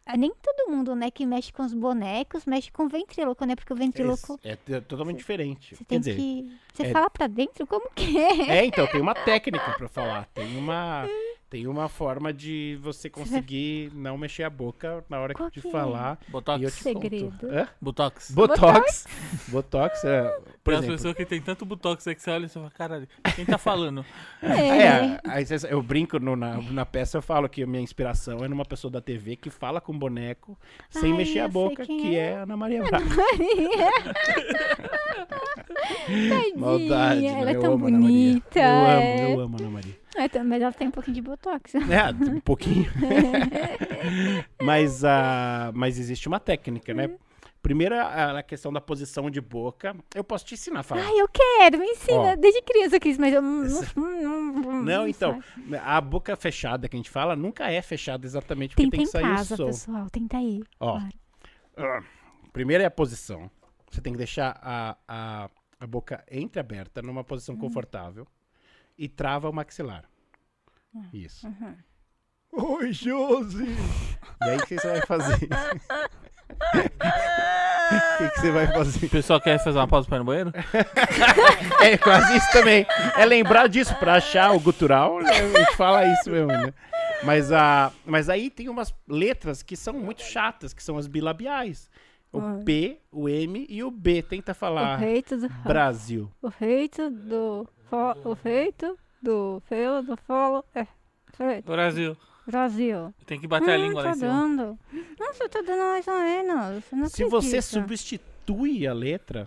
ah, 0.06 0.16
Nem 0.16 0.32
todo 0.42 0.70
mundo, 0.70 0.94
né, 0.94 1.10
que 1.10 1.24
mexe 1.26 1.52
com 1.52 1.62
os 1.62 1.72
bonecos, 1.74 2.44
mexe 2.46 2.70
com 2.70 2.84
o 2.84 2.88
ventríloco, 2.88 3.44
né? 3.44 3.54
Porque 3.56 3.72
o 3.72 3.76
ventríloco, 3.76 4.38
é, 4.44 4.52
é 4.70 4.80
totalmente 4.80 5.18
diferente. 5.18 5.76
você 5.76 5.84
tem 5.84 5.98
dizer, 5.98 6.16
que... 6.16 6.52
Você 6.74 6.86
é- 6.86 6.90
fala 6.90 7.10
pra 7.10 7.26
dentro 7.26 7.66
como 7.66 7.90
que 7.94 8.18
é? 8.18 8.58
É, 8.58 8.64
então, 8.64 8.86
tem 8.86 9.00
uma 9.00 9.14
técnica 9.14 9.72
pra 9.76 9.88
falar. 9.88 10.26
Tem 10.34 10.56
uma, 10.56 11.06
tem 11.52 11.66
uma 11.66 11.86
forma 11.86 12.32
de 12.32 12.78
você 12.80 13.10
conseguir 13.12 13.92
não 13.94 14.16
mexer 14.16 14.42
a 14.42 14.48
boca 14.48 15.04
na 15.06 15.20
hora 15.20 15.34
Qual 15.34 15.50
de 15.50 15.60
que 15.60 15.68
é? 15.68 15.70
falar. 15.70 16.18
Botox. 16.28 16.60
E 16.62 16.64
eu 16.64 16.70
te 16.70 16.82
Segredo. 16.82 17.30
conto. 17.30 17.46
Hã? 17.46 17.68
Botox. 17.78 18.30
Botox. 18.30 19.06
Botox 19.48 20.02
é. 20.04 20.22
Por 20.64 20.70
Tem 20.70 20.74
as 20.74 20.78
exemplo. 20.80 20.96
pessoas 20.96 21.14
que 21.14 21.26
tem 21.26 21.40
tanto 21.42 21.66
botox 21.66 22.06
aí 22.08 22.14
que 22.14 22.22
você 22.22 22.30
olha 22.30 22.46
e 22.46 22.48
você 22.48 22.54
fala, 22.58 22.70
caralho, 22.70 23.08
quem 23.36 23.44
tá 23.44 23.58
falando? 23.58 24.02
É, 24.42 25.44
cês- 25.44 25.64
eu 25.64 25.82
brinco 25.82 26.18
no- 26.18 26.36
na, 26.36 26.56
na 26.62 26.86
peça, 26.86 27.18
eu 27.18 27.22
falo 27.22 27.48
que 27.50 27.62
a 27.64 27.66
minha 27.66 27.82
inspiração 27.82 28.42
é 28.42 28.48
numa 28.48 28.64
pessoa 28.64 28.90
da 28.90 29.00
TV 29.02 29.36
que 29.36 29.50
fala 29.50 29.78
com 29.80 29.96
boneco 29.98 30.56
sem 30.88 31.10
Ai, 31.10 31.18
mexer 31.18 31.40
a 31.40 31.48
boca, 31.48 31.84
que 31.84 32.16
é. 32.16 32.30
é 32.30 32.36
a 32.38 32.42
Ana 32.44 32.56
Maria 32.56 32.82
Braga. 32.82 33.04
Tadinha, 36.28 36.56
Maldade, 36.56 37.26
ela 37.26 37.44
né? 37.44 37.52
é 37.52 37.56
eu 37.56 37.60
tão 37.60 37.72
amo 37.74 37.86
Ana 37.88 37.98
Maria. 37.98 38.12
bonita. 38.16 38.60
Eu 38.60 38.64
amo, 38.66 39.00
é. 39.02 39.34
eu 39.34 39.40
amo 39.40 39.56
a 39.56 39.60
Ana 39.60 39.70
Maria. 39.70 40.01
É, 40.16 40.28
tá- 40.28 40.44
mas 40.44 40.62
ela 40.62 40.72
tem 40.72 40.88
um 40.88 40.90
pouquinho 40.90 41.14
de 41.14 41.22
botox. 41.22 41.74
É, 41.90 42.10
um 42.10 42.40
pouquinho. 42.40 42.90
mas, 44.62 45.04
ah, 45.04 45.70
mas 45.74 45.98
existe 45.98 46.28
uma 46.28 46.40
técnica, 46.40 46.92
né? 46.94 47.10
Primeiro, 47.62 47.94
a, 47.94 48.42
questão 48.42 48.72
da 48.72 48.80
posição 48.80 49.30
de 49.30 49.40
boca. 49.40 49.94
Eu 50.12 50.24
posso 50.24 50.44
te 50.44 50.54
ensinar 50.54 50.80
a 50.80 50.82
falar. 50.82 51.02
Ai, 51.02 51.20
eu 51.20 51.28
quero, 51.28 51.78
me 51.78 51.86
ensina. 51.86 52.32
Ó. 52.32 52.36
Desde 52.36 52.60
criança 52.60 52.96
eu 52.96 53.00
quis, 53.00 53.16
mas 53.16 53.32
eu 53.32 53.40
não. 53.40 53.62
Não, 53.94 54.52
não, 54.52 54.82
Não, 54.82 55.08
então, 55.08 55.40
a 55.80 56.00
boca 56.00 56.34
fechada 56.34 56.88
que 56.88 56.96
a 56.96 56.98
gente 56.98 57.08
fala 57.10 57.36
nunca 57.36 57.70
é 57.70 57.80
fechada 57.80 58.26
exatamente 58.26 58.74
porque 58.74 58.82
Tenta 58.82 58.96
tem 58.96 59.02
em 59.02 59.06
que 59.06 59.12
sair 59.12 59.22
casa, 59.22 59.54
o 59.54 59.56
som. 59.56 59.66
pessoal. 59.66 60.10
Tenta 60.10 60.38
aí. 60.38 60.60
Ó. 60.80 61.00
Claro. 61.76 62.04
Primeiro 62.52 62.82
é 62.82 62.86
a 62.86 62.90
posição. 62.90 63.48
Você 63.88 64.00
tem 64.00 64.12
que 64.12 64.18
deixar 64.18 64.58
a, 64.60 64.96
a, 65.06 65.50
a 65.78 65.86
boca 65.86 66.24
entreaberta 66.32 67.00
numa 67.00 67.22
posição 67.22 67.56
confortável 67.56 68.26
e 69.02 69.08
trava 69.08 69.50
o 69.50 69.52
maxilar. 69.52 70.04
Isso. 71.12 71.48
Oi, 72.52 72.92
Josi! 72.92 73.64
E 74.44 74.48
aí, 74.48 74.56
o 74.58 74.66
que 74.66 74.78
você 74.78 74.86
vai 74.88 75.00
fazer? 75.06 75.48
O 76.64 78.18
que, 78.18 78.30
que 78.30 78.40
você 78.40 78.50
vai 78.52 78.66
fazer? 78.68 79.06
O 79.06 79.10
pessoal 79.10 79.40
quer 79.40 79.58
fazer 79.62 79.78
uma 79.78 79.88
pausa 79.88 80.06
pra 80.06 80.16
ir 80.18 80.20
no 80.20 80.24
banheiro? 80.26 80.52
É 81.82 81.98
quase 81.98 82.36
isso 82.36 82.52
também. 82.52 82.86
É 83.16 83.24
lembrar 83.24 83.68
disso 83.68 83.94
pra 83.96 84.14
achar 84.14 84.52
o 84.52 84.60
gutural, 84.60 85.20
né? 85.20 85.30
a 85.30 85.58
gente 85.58 85.76
fala 85.76 86.06
isso 86.06 86.30
mesmo, 86.30 86.46
né? 86.46 86.72
Mas, 87.24 87.50
a, 87.50 87.90
mas 88.06 88.28
aí 88.28 88.48
tem 88.50 88.68
umas 88.68 88.94
letras 89.08 89.62
que 89.64 89.76
são 89.76 89.94
muito 89.94 90.22
chatas, 90.22 90.72
que 90.72 90.82
são 90.82 90.96
as 90.96 91.08
bilabiais. 91.08 91.90
O 92.32 92.38
Ah. 92.40 92.60
P, 92.64 92.98
o 93.10 93.28
M 93.28 93.66
e 93.68 93.82
o 93.82 93.90
B. 93.90 94.22
Tenta 94.22 94.52
O 94.52 94.54
falar 94.54 94.98
feito 95.00 95.36
do. 95.36 95.48
Brasil. 95.64 96.30
O 96.40 96.50
feito 96.50 97.10
do. 97.10 97.68
Fo- 97.92 98.30
O 98.30 98.34
feito 98.34 98.98
do. 99.20 99.62
Felo 99.66 100.02
do 100.02 100.16
folo. 100.16 100.64
É. 100.74 100.86
Feito. 101.34 101.66
Brasil. 101.70 102.16
Brasil. 102.46 103.14
Tem 103.26 103.38
que 103.40 103.46
bater 103.46 103.70
a 103.70 103.78
Hum, 103.78 103.82
língua 103.86 104.02
lá 104.02 104.10
tá 104.10 104.16
em 104.16 104.18
cima. 104.18 104.32
dando. 104.32 104.78
Nossa, 105.18 105.44
eu 105.44 105.48
tô 105.48 105.62
dando 105.62 105.78
mais 105.80 106.08
ou 106.08 106.14
menos. 106.20 106.84
Não 106.92 107.08
Se 107.08 107.24
você 107.24 107.62
substitui 107.62 108.86
a 108.86 108.92
letra, 108.92 109.46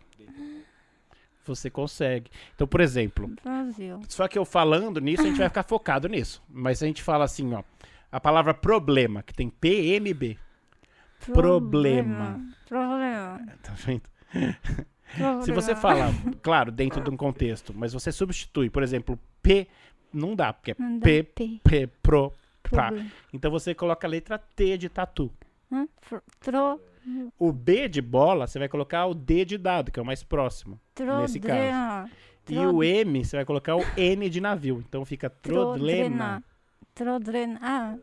você 1.46 1.70
consegue. 1.70 2.32
Então, 2.56 2.66
por 2.66 2.80
exemplo, 2.82 3.30
Brasil. 3.44 4.00
só 4.08 4.28
que 4.28 4.38
eu 4.38 4.46
falando 4.46 5.00
nisso, 5.02 5.24
a 5.24 5.26
gente 5.26 5.38
vai 5.38 5.50
ficar 5.50 5.64
focado 5.64 6.08
nisso. 6.08 6.42
Mas 6.50 6.82
a 6.82 6.86
gente 6.88 7.04
fala 7.04 7.26
assim, 7.26 7.54
ó. 7.54 7.64
A 8.12 8.20
palavra 8.22 8.54
problema, 8.54 9.22
que 9.22 9.34
tem 9.34 9.50
P, 9.50 9.96
M, 9.96 10.14
B. 10.14 10.38
Problema. 11.34 12.40
Problema. 12.68 13.42
Tá 13.62 13.74
vendo? 13.74 14.04
Se 15.44 15.52
você 15.52 15.76
fala, 15.76 16.08
claro, 16.42 16.72
dentro 16.72 17.02
de 17.02 17.10
um 17.10 17.18
contexto, 17.18 17.74
mas 17.76 17.94
você 17.94 18.12
substitui, 18.12 18.70
por 18.70 18.84
exemplo, 18.84 19.20
P, 19.42 19.68
não 20.12 20.36
dá, 20.36 20.52
porque 20.52 20.72
é 20.72 20.76
Não 20.78 20.98
dá 20.98 21.06
P, 21.06 21.24
P. 21.24 21.60
P, 21.64 21.88
pro. 22.02 22.34
Problema. 22.64 23.12
Então 23.32 23.52
você 23.52 23.76
coloca 23.76 24.08
a 24.08 24.10
letra 24.10 24.38
T 24.40 24.78
de 24.78 24.90
tatu. 24.90 25.32
Tro. 26.40 26.80
O 27.38 27.52
B 27.52 27.88
de 27.88 28.02
bola, 28.02 28.48
você 28.48 28.58
vai 28.58 28.68
colocar 28.68 29.06
o 29.06 29.14
D 29.14 29.46
de 29.46 29.58
dado, 29.58 29.92
que 29.92 30.00
é 30.00 30.02
o 30.02 30.06
mais 30.06 30.24
próximo. 30.24 30.80
Tro. 30.96 31.22
Nesse 31.22 31.40
caso. 31.40 32.10
E 32.50 32.58
o 32.58 32.84
M, 32.84 33.24
você 33.24 33.36
vai 33.36 33.46
colocar 33.46 33.76
o 33.76 33.84
N 33.98 34.30
de 34.30 34.42
navio. 34.42 34.84
Então 34.88 35.06
fica 35.06 35.30
Trodlena. 35.30 36.44
Trodrena. 36.94 37.60
Ah, 37.62 37.96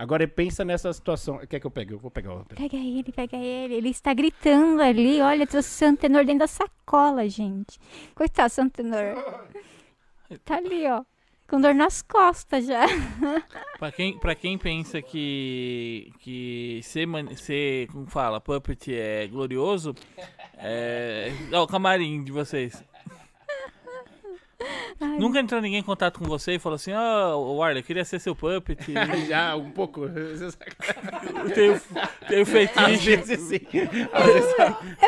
Agora 0.00 0.26
pensa 0.26 0.64
nessa 0.64 0.90
situação. 0.94 1.38
Quer 1.46 1.60
que 1.60 1.66
eu 1.66 1.70
pegue? 1.70 1.92
Eu 1.92 1.98
vou 1.98 2.10
pegar 2.10 2.32
outra. 2.32 2.56
pega 2.56 2.74
ele, 2.76 3.12
pega 3.12 3.36
ele. 3.36 3.74
Ele 3.74 3.90
está 3.90 4.14
gritando 4.14 4.80
ali. 4.80 5.20
Olha, 5.20 5.46
trouxe 5.46 5.68
o 5.68 5.72
Santenor 5.72 6.24
dentro 6.24 6.38
da 6.38 6.46
sacola, 6.46 7.28
gente. 7.28 7.78
Coitado, 8.14 8.50
Santenor. 8.50 9.14
Tá 10.44 10.56
ali, 10.56 10.86
ó. 10.86 11.02
Com 11.48 11.60
dor 11.60 11.74
nas 11.74 12.00
costas 12.02 12.64
já. 12.64 12.86
Pra 13.80 13.90
quem, 13.90 14.16
pra 14.18 14.34
quem 14.36 14.56
pensa 14.56 15.02
que, 15.02 16.12
que 16.20 16.80
ser, 16.84 17.04
man- 17.06 17.34
ser, 17.34 17.88
como 17.88 18.06
fala, 18.06 18.40
puppet 18.40 18.94
é 18.94 19.26
glorioso, 19.26 19.92
é... 20.56 21.32
Ó, 21.52 21.64
o 21.64 21.66
camarim 21.66 22.22
de 22.22 22.30
vocês. 22.30 22.84
Ai, 25.00 25.18
Nunca 25.18 25.40
entrou 25.40 25.60
ninguém 25.60 25.80
em 25.80 25.82
contato 25.82 26.18
com 26.18 26.24
você 26.26 26.54
e 26.54 26.58
falou 26.58 26.76
assim, 26.76 26.92
ó, 26.92 27.36
Warley, 27.54 27.80
eu 27.80 27.84
queria 27.86 28.04
ser 28.04 28.18
seu 28.18 28.34
puppet. 28.36 28.78
Já, 29.28 29.56
um 29.56 29.70
pouco. 29.70 30.02
tenho, 31.54 31.80
tenho 32.28 32.42
Às 32.42 32.48
fetiche. 32.48 33.16
vezes 33.16 33.40
sim. 33.40 33.60
Às 34.12 34.26
vezes 34.26 34.54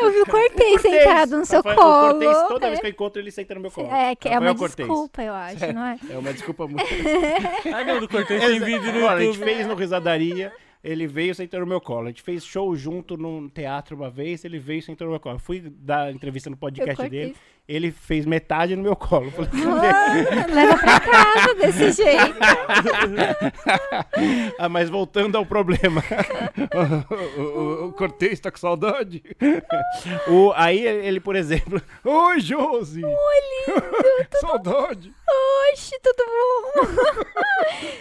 Eu 0.01 0.11
vi 0.13 0.21
o 0.21 0.27
Cortez 0.27 0.81
sentado 0.81 1.39
no 1.39 1.45
seu 1.47 1.59
Rafael 1.59 1.77
colo. 1.77 2.11
Cortez, 2.21 2.49
toda 2.49 2.67
É. 2.67 2.69
vez 2.71 2.81
que 2.81 2.87
eu 2.87 2.91
encontro, 2.91 3.21
ele 3.21 3.31
senta 3.31 3.55
no 3.55 3.61
meu 3.61 3.71
colo. 3.71 3.89
É, 3.93 4.15
que 4.17 4.29
é 4.29 4.33
Rafael 4.35 4.53
uma 4.53 4.59
Cortez. 4.59 4.89
desculpa, 4.89 5.23
eu 5.23 5.35
acho, 5.35 5.73
não 5.73 5.85
é? 5.85 5.99
É 6.11 6.19
uma 6.19 6.33
desculpa 6.33 6.67
muito. 6.67 6.83
Ah, 7.75 7.85
não, 7.85 8.01
do 8.01 8.09
Cortez 8.09 8.41
tem 8.45 8.61
vídeo 8.61 8.93
no 8.93 9.05
Olha, 9.07 9.17
a 9.17 9.21
gente 9.21 9.39
fez 9.39 9.67
no 9.67 9.75
Risadaria, 9.75 10.53
ele 10.83 11.07
veio 11.07 11.35
sentou 11.35 11.61
no 11.61 11.67
meu 11.67 11.81
colo. 11.81 12.07
A 12.07 12.09
gente 12.11 12.23
fez 12.23 12.45
show 12.45 12.75
junto 12.77 13.17
num 13.17 13.49
teatro 13.49 13.97
uma 13.97 14.11
vez, 14.11 14.45
ele 14.45 14.59
veio 14.59 14.83
sentou 14.83 15.07
no 15.07 15.13
meu 15.13 15.21
colo. 15.21 15.37
Eu 15.37 15.41
fui 15.41 15.61
dar 15.61 16.13
entrevista 16.13 16.51
no 16.51 16.57
podcast 16.57 17.09
dele. 17.09 17.37
Ele 17.69 17.91
fez 17.93 18.27
metade 18.27 18.75
no 18.77 18.83
meu 18.83 18.97
colo. 18.97 19.27
Eu 19.27 19.33
Falei, 19.33 19.51
Ah, 19.65 20.47
leva 20.53 20.79
pra 20.79 21.01
casa 21.01 21.55
desse 21.55 21.93
jeito. 22.03 22.35
ah, 24.59 24.69
mas 24.69 24.91
voltando 24.91 25.37
ao 25.39 25.47
problema. 25.47 26.03
o, 27.39 27.41
o, 27.41 27.89
o 27.89 27.93
Cortez 27.93 28.41
tá 28.41 28.51
com 28.51 28.59
saudade? 28.59 29.23
o, 30.29 30.53
aí 30.55 30.85
ele, 30.85 31.21
por 31.21 31.37
exemplo, 31.37 31.81
Oi, 32.05 32.41
Josi! 32.41 33.05
Oi, 33.05 33.13
lindo! 33.67 33.83
saudade! 34.41 35.13
Oxe, 35.73 35.99
tudo 36.03 36.25
bom? 36.27 36.87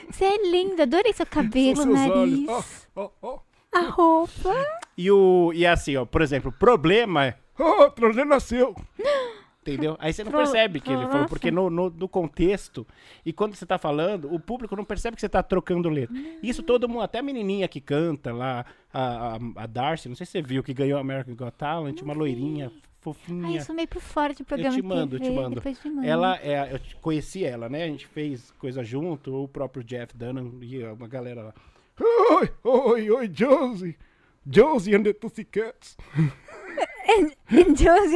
Você 0.12 0.26
é 0.26 0.38
lindo, 0.52 0.82
adorei 0.82 1.14
seu 1.14 1.26
cabelo, 1.26 1.86
nariz, 1.86 2.14
olhos. 2.50 2.88
Ó, 2.96 3.04
ó, 3.04 3.10
ó. 3.22 3.40
a 3.72 3.82
roupa. 3.90 4.66
E, 4.98 5.10
o, 5.10 5.52
e 5.54 5.66
assim, 5.66 5.96
ó, 5.96 6.06
por 6.06 6.22
exemplo, 6.22 6.50
o 6.50 6.60
problema 6.60 7.28
é. 7.28 7.36
Oh, 7.58 7.84
o 7.86 7.92
problema 7.92 8.36
nasceu. 8.36 8.76
Entendeu? 9.62 9.96
Aí 10.00 10.12
você 10.12 10.24
não 10.24 10.32
percebe 10.32 10.80
que 10.80 10.92
ele 10.92 11.06
falou, 11.08 11.28
porque 11.28 11.52
no, 11.52 11.70
no, 11.70 11.90
no 11.92 12.10
contexto, 12.10 12.86
e 13.24 13.32
quando 13.32 13.54
você 13.56 13.64
tá 13.64 13.78
falando, 13.78 14.34
o 14.34 14.40
público 14.40 14.76
não 14.76 14.84
percebe 14.84 15.16
que 15.16 15.22
você 15.22 15.30
tá 15.30 15.44
trocando 15.44 15.88
letra. 15.88 16.16
Isso 16.42 16.64
todo 16.64 16.90
mundo, 16.90 17.02
até 17.02 17.20
a 17.20 17.22
menininha 17.22 17.68
que 17.68 17.80
canta 17.80 18.34
lá, 18.34 18.66
a, 18.92 19.36
a, 19.36 19.40
a 19.58 19.66
Darcy, 19.68 20.10
não 20.10 20.16
sei 20.16 20.26
se 20.26 20.32
você 20.32 20.42
viu, 20.42 20.64
que 20.64 20.74
ganhou 20.74 21.00
American 21.00 21.36
Got 21.36 21.52
Talent, 21.52 22.02
uma 22.02 22.16
loirinha, 22.16 22.72
fofinha. 23.02 23.60
eu 23.60 23.64
sou 23.64 23.76
meio 23.76 23.88
por 23.88 24.02
fora 24.02 24.34
de 24.34 24.44
programa 24.44 24.76
te 24.76 24.82
de 24.82 24.88
mando, 24.88 25.16
eu 25.18 25.20
te 25.20 25.28
TV, 25.28 25.36
mando. 25.36 25.56
Depois 25.56 25.84
me 25.84 25.92
manda. 25.92 26.08
Ela 26.08 26.40
é, 26.42 26.74
eu 26.74 26.80
te- 26.80 26.96
conheci 26.96 27.44
ela, 27.46 27.70
né? 27.70 27.84
A 27.84 27.88
gente 27.88 28.08
fez 28.08 28.50
coisa 28.58 28.84
junto, 28.84 29.44
o 29.44 29.48
próprio 29.48 29.84
Jeff 29.84 30.18
Dunham 30.18 30.52
e 30.64 30.84
uma 30.86 31.08
galera 31.08 31.44
lá. 31.44 31.54
Oi, 32.32 32.50
oi, 32.64 33.12
oi, 33.12 33.32
Josie. 33.32 33.96
Josie 34.44 34.96
and 34.96 35.04
the 35.04 35.14
Pussycats. 35.14 35.96
Josi, 36.16 36.32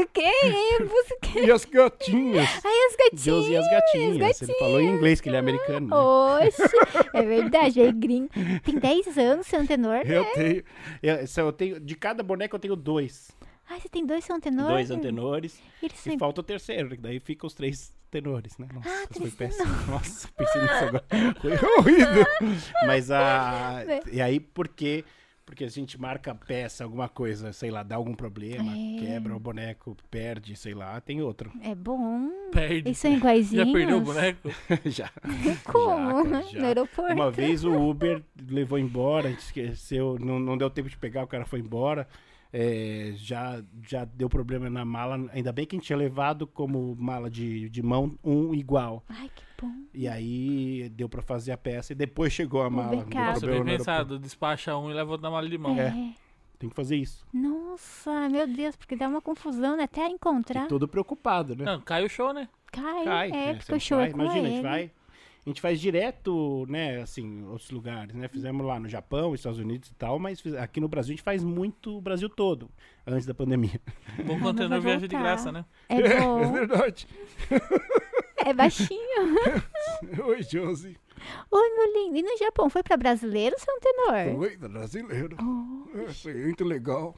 o 0.04 0.08
quê? 0.08 0.32
Você 0.80 1.18
quê? 1.22 1.40
E 1.46 1.52
as 1.52 1.66
gatinhas. 1.66 2.48
Ai, 2.64 2.86
as 2.88 2.96
gatinhas. 2.96 3.22
Josie 3.24 3.54
e 3.54 3.58
as 3.58 3.70
gatinhas. 3.70 4.30
as 4.30 4.42
Ele 4.42 4.54
falou 4.60 4.82
em 4.82 4.90
inglês, 4.96 5.22
que 5.22 5.30
ele 5.30 5.36
é 5.36 5.40
americano. 5.40 5.88
Né? 5.88 5.96
Oxe, 5.96 6.62
é 7.14 7.22
verdade, 7.22 7.82
é 7.82 7.92
gringo. 7.92 8.30
Tem 8.64 8.78
10 8.80 9.18
anos, 9.18 9.48
seu 9.48 9.60
antenor, 9.60 10.06
né? 10.06 10.18
Eu 10.18 10.26
tenho, 10.34 10.64
eu, 11.02 11.16
eu 11.38 11.52
tenho. 11.52 11.80
De 11.80 11.96
cada 11.96 12.24
boneco 12.24 12.56
eu 12.56 12.60
tenho 12.60 12.76
dois. 12.76 13.32
Ai, 13.68 13.80
você 13.80 13.90
tem 13.90 14.06
dois 14.06 14.24
seu 14.24 14.36
antenor? 14.36 14.70
Dois 14.70 14.92
antenores. 14.92 15.60
Eles 15.82 16.00
E 16.06 16.10
são... 16.12 16.20
falta 16.20 16.42
o 16.42 16.44
terceiro, 16.44 16.90
que 16.90 16.98
daí 16.98 17.20
fica 17.20 17.48
os 17.48 17.54
três 17.54 17.92
tenores, 18.12 18.58
né? 18.58 18.68
Nossa, 18.74 18.90
Ah, 18.90 19.08
foi 19.12 19.32
péssimo. 19.32 19.72
Nossa, 19.90 20.28
pensei 20.38 20.62
nisso 20.62 20.74
agora. 20.74 21.06
Foi 21.42 21.52
horrível. 21.78 22.26
Mas 22.86 23.12
a. 23.12 23.84
É. 23.88 24.02
E 24.12 24.22
aí, 24.22 24.40
por 24.40 24.68
quê? 24.68 25.04
Porque 25.46 25.64
a 25.64 25.70
gente 25.70 26.02
marca 26.02 26.34
peça, 26.34 26.84
alguma 26.84 27.08
coisa, 27.08 27.54
sei 27.54 27.70
lá, 27.70 27.84
dá 27.84 27.96
algum 27.96 28.16
problema, 28.16 28.72
É. 28.76 29.00
quebra 29.00 29.36
o 29.36 29.40
boneco, 29.40 29.96
perde, 30.10 30.56
sei 30.56 30.74
lá, 30.74 31.00
tem 31.00 31.22
outro. 31.22 31.52
É 31.62 31.76
bom. 31.76 32.30
Perde. 32.52 32.88
Eles 32.90 32.98
são 32.98 33.14
iguaizinhos. 33.14 33.68
Já 33.68 33.72
perdeu 33.72 33.98
o 33.98 34.02
boneco? 34.02 34.50
já. 34.86 35.12
Como? 35.72 36.24
Já, 36.24 36.30
cara, 36.32 36.44
já. 36.52 36.60
No 36.60 36.66
aeroporto? 36.66 37.14
Uma 37.14 37.30
vez 37.30 37.64
o 37.64 37.72
Uber 37.72 38.24
levou 38.50 38.80
embora, 38.80 39.28
a 39.28 39.32
gente 39.32 39.42
esqueceu, 39.42 40.18
não, 40.20 40.40
não 40.40 40.58
deu 40.58 40.70
tempo 40.70 40.90
de 40.90 40.98
pegar, 40.98 41.24
o 41.24 41.28
cara 41.28 41.46
foi 41.46 41.60
embora. 41.60 42.08
É, 42.58 43.12
já, 43.18 43.62
já 43.86 44.06
deu 44.06 44.30
problema 44.30 44.70
na 44.70 44.86
mala. 44.86 45.30
Ainda 45.34 45.52
bem 45.52 45.66
que 45.66 45.76
a 45.76 45.78
gente 45.78 45.88
tinha 45.88 45.98
levado 45.98 46.48
como 46.48 46.96
mala 46.98 47.30
de, 47.30 47.70
de 47.70 47.84
mão 47.84 48.18
um 48.24 48.54
igual. 48.54 49.04
Ai, 49.10 49.30
que 49.36 49.44
bom. 49.62 49.74
E 49.94 50.08
aí 50.08 50.88
deu 50.96 51.10
pra 51.10 51.22
fazer 51.22 51.52
a 51.52 51.58
peça 51.58 51.92
e 51.92 51.96
depois 51.96 52.32
chegou 52.32 52.62
a 52.62 52.70
mala. 52.70 53.04
Cara. 53.08 53.34
Nossa, 53.34 53.46
bem 53.46 53.66
pensado. 53.66 54.18
Despacha 54.18 54.78
um 54.78 54.90
e 54.90 54.94
leva 54.94 55.12
outro 55.12 55.24
na 55.24 55.32
mala 55.32 55.50
de 55.50 55.58
mão. 55.58 55.78
É. 55.78 55.88
É. 55.88 56.14
Tem 56.58 56.70
que 56.70 56.76
fazer 56.78 56.96
isso. 56.96 57.28
Nossa, 57.34 58.30
meu 58.30 58.48
Deus, 58.48 58.78
porque 58.78 58.96
dá 58.96 59.10
uma 59.10 59.22
confusão, 59.22 59.76
né? 59.76 59.84
Até 59.84 60.08
encontrar. 60.08 60.64
E 60.64 60.68
todo 60.70 60.88
preocupado, 60.88 61.58
né? 61.58 61.66
Não, 61.66 61.82
cai 61.82 62.06
o 62.06 62.10
show, 62.10 62.32
né? 62.34 62.48
Cai, 62.72 63.04
Cai, 63.04 63.28
é, 63.28 63.32
né? 63.32 63.54
porque 63.56 63.66
Você 63.66 63.76
o 63.76 63.80
show 63.82 63.98
vai, 63.98 64.08
é 64.08 64.12
com 64.12 64.22
Imagina, 64.22 64.34
a 64.34 64.48
ele. 64.48 64.56
gente 64.56 64.64
vai. 64.64 64.92
A 65.46 65.50
gente 65.50 65.62
faz 65.62 65.80
direto, 65.80 66.66
né, 66.68 67.04
assim, 67.04 67.44
outros 67.46 67.70
lugares, 67.70 68.16
né? 68.16 68.28
Fizemos 68.28 68.66
lá 68.66 68.80
no 68.80 68.90
Japão, 68.90 69.36
Estados 69.36 69.60
Unidos 69.60 69.90
e 69.90 69.94
tal, 69.94 70.18
mas 70.18 70.42
aqui 70.56 70.80
no 70.80 70.88
Brasil 70.88 71.14
a 71.14 71.16
gente 71.16 71.24
faz 71.24 71.44
muito 71.44 71.98
o 71.98 72.02
Brasil 72.02 72.28
todo, 72.28 72.68
antes 73.06 73.28
da 73.28 73.34
pandemia. 73.36 73.80
Bom 74.26 74.40
vai 74.40 74.80
viaja 74.80 75.08
de 75.08 75.16
graça, 75.16 75.52
né? 75.52 75.64
É 75.88 76.20
bom. 76.20 76.50
verdade. 76.52 77.08
é 78.38 78.54
baixinho. 78.54 79.00
Oi, 80.26 80.42
Josi. 80.42 80.98
Oi, 81.52 81.70
meu 81.76 81.94
lindo. 81.94 82.18
E 82.18 82.24
no 82.24 82.38
Japão, 82.40 82.68
foi 82.68 82.82
pra 82.82 82.98
brasileiro, 82.98 83.56
seu 83.60 83.80
tenor? 83.80 84.40
Oi, 84.40 84.58
brasileiro. 84.58 85.38
Oh, 85.40 86.12
Foi 86.12 86.34
muito 86.34 86.64
legal. 86.64 87.16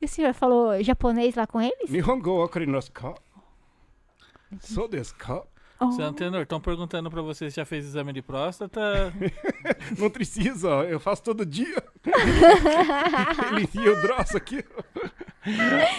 E 0.00 0.06
o 0.06 0.08
senhor 0.08 0.32
falou 0.32 0.82
japonês 0.82 1.34
lá 1.34 1.46
com 1.46 1.60
eles? 1.60 1.90
Nihongo 1.90 2.40
wakari 2.40 2.64
desu 2.64 2.90
ka? 2.90 3.14
Sou 4.60 4.88
desu 4.88 5.14
ka? 5.16 5.44
Oh, 5.80 5.92
Seu 5.92 6.04
Antenor, 6.06 6.42
estão 6.42 6.60
perguntando 6.60 7.08
pra 7.08 7.22
você 7.22 7.50
se 7.50 7.56
já 7.56 7.64
fez 7.64 7.84
exame 7.84 8.12
de 8.12 8.20
próstata. 8.20 9.12
Não 9.96 10.10
precisa, 10.10 10.68
ó, 10.68 10.82
eu 10.82 10.98
faço 10.98 11.22
todo 11.22 11.46
dia. 11.46 11.82
Ele 13.52 13.62
enfia 13.62 13.92
o 13.92 14.02
braço 14.02 14.36
aqui. 14.36 14.64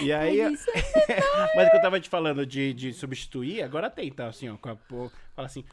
E 0.01 0.11
aí, 0.11 0.41
Mas 0.41 0.59
isso 0.59 0.71
mas 1.55 1.67
o 1.67 1.71
que 1.71 1.77
eu 1.77 1.82
tava 1.82 1.99
te 1.99 2.09
falando 2.09 2.45
de, 2.45 2.73
de 2.73 2.93
substituir, 2.93 3.63
agora 3.63 3.89
tem, 3.89 4.11
tá? 4.11 4.27
Assim, 4.27 4.49
ó, 4.49 4.57
com 4.57 4.69
a, 4.69 4.75
pô, 4.75 5.09
fala 5.36 5.45
assim, 5.47 5.63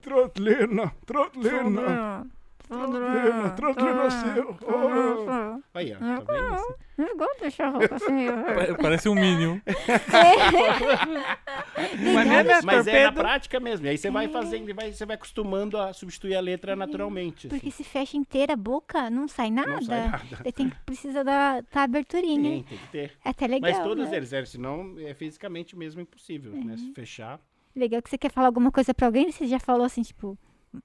Trotlena, 0.00 0.92
Trotlena, 1.04 2.26
Trotlena, 2.68 3.50
Trotlena 3.50 4.10
seu. 4.10 4.56
Oh. 4.62 5.60
Aí, 5.74 5.94
ó, 5.94 5.98
tá 5.98 6.32
vendo? 6.32 6.54
Assim. 6.54 6.74
Não 6.98 7.16
gosto 7.16 7.34
de 7.34 7.40
deixar 7.40 7.66
a 7.66 7.70
roupa 7.70 7.94
assim. 7.96 8.26
Pa- 8.76 8.82
Parece 8.82 9.08
um 9.08 9.14
Minion. 9.14 9.58
Mas 12.14 12.26
não 12.26 12.34
é 12.34 12.42
minha 12.44 12.62
Mas 12.62 12.86
é 12.86 12.92
na 13.04 13.08
torpedo. 13.08 13.14
prática 13.14 13.60
mesmo. 13.60 13.86
E 13.86 13.88
aí 13.90 13.98
você 13.98 14.10
vai 14.10 14.28
fazendo, 14.28 14.68
e 14.68 14.72
vai, 14.72 14.92
você 14.92 15.04
vai 15.06 15.16
acostumando 15.16 15.78
a 15.78 15.92
substituir 15.92 16.34
a 16.34 16.40
letra 16.40 16.76
naturalmente. 16.76 17.48
Porque 17.48 17.68
assim. 17.68 17.82
se 17.82 17.84
fecha 17.84 18.16
inteira 18.16 18.52
a 18.54 18.56
boca, 18.56 19.10
não 19.10 19.26
sai 19.28 19.50
nada. 19.50 19.70
Não 19.70 19.82
sai 19.82 20.08
nada. 20.08 20.22
Daí 20.42 20.52
tem 20.52 20.68
que 20.70 20.76
precisa 20.84 21.24
da, 21.24 21.60
da 21.60 21.82
aberturinha. 21.82 22.50
Tem, 22.50 22.62
tem 22.62 22.78
que 22.78 22.88
ter. 22.88 23.12
É 23.24 23.30
até 23.30 23.46
legal. 23.46 23.70
Mas 23.70 23.82
todos 23.82 24.08
né? 24.10 24.16
eles, 24.16 24.32
é, 24.32 24.44
senão 24.44 24.94
é 24.98 25.14
fisicamente 25.14 25.76
mesmo 25.76 26.00
impossível, 26.00 26.52
né? 26.52 26.76
Se 26.76 26.92
fechar. 26.92 27.40
Legal 27.74 28.02
que 28.02 28.10
você 28.10 28.18
quer 28.18 28.30
falar 28.30 28.48
alguma 28.48 28.70
coisa 28.70 28.92
pra 28.92 29.06
alguém, 29.06 29.30
você 29.32 29.46
já 29.46 29.58
falou 29.58 29.84
assim, 29.86 30.02
tipo. 30.02 30.38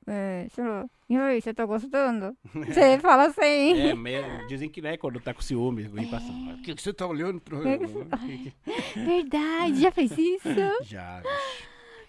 É, 0.05 0.47
lá, 0.57 0.85
e 1.09 1.15
aí, 1.17 1.41
você 1.41 1.53
tá 1.53 1.65
gostando? 1.65 2.35
Você 2.53 2.99
fala 2.99 3.27
assim. 3.27 3.79
É, 3.79 3.95
me- 3.95 4.47
dizem 4.47 4.69
que, 4.69 4.81
né, 4.81 4.97
quando 4.97 5.19
tá 5.21 5.33
com 5.33 5.41
ciúme, 5.41 5.83
vem 5.83 6.07
passando. 6.09 6.55
O 6.55 6.61
que, 6.61 6.75
que 6.75 6.81
você 6.81 6.93
tá 6.93 7.07
olhando? 7.07 7.39
Pro... 7.39 7.57
Verdade, 8.95 9.81
já 9.81 9.91
fez 9.91 10.11
isso? 10.17 10.49
Já, 10.83 11.21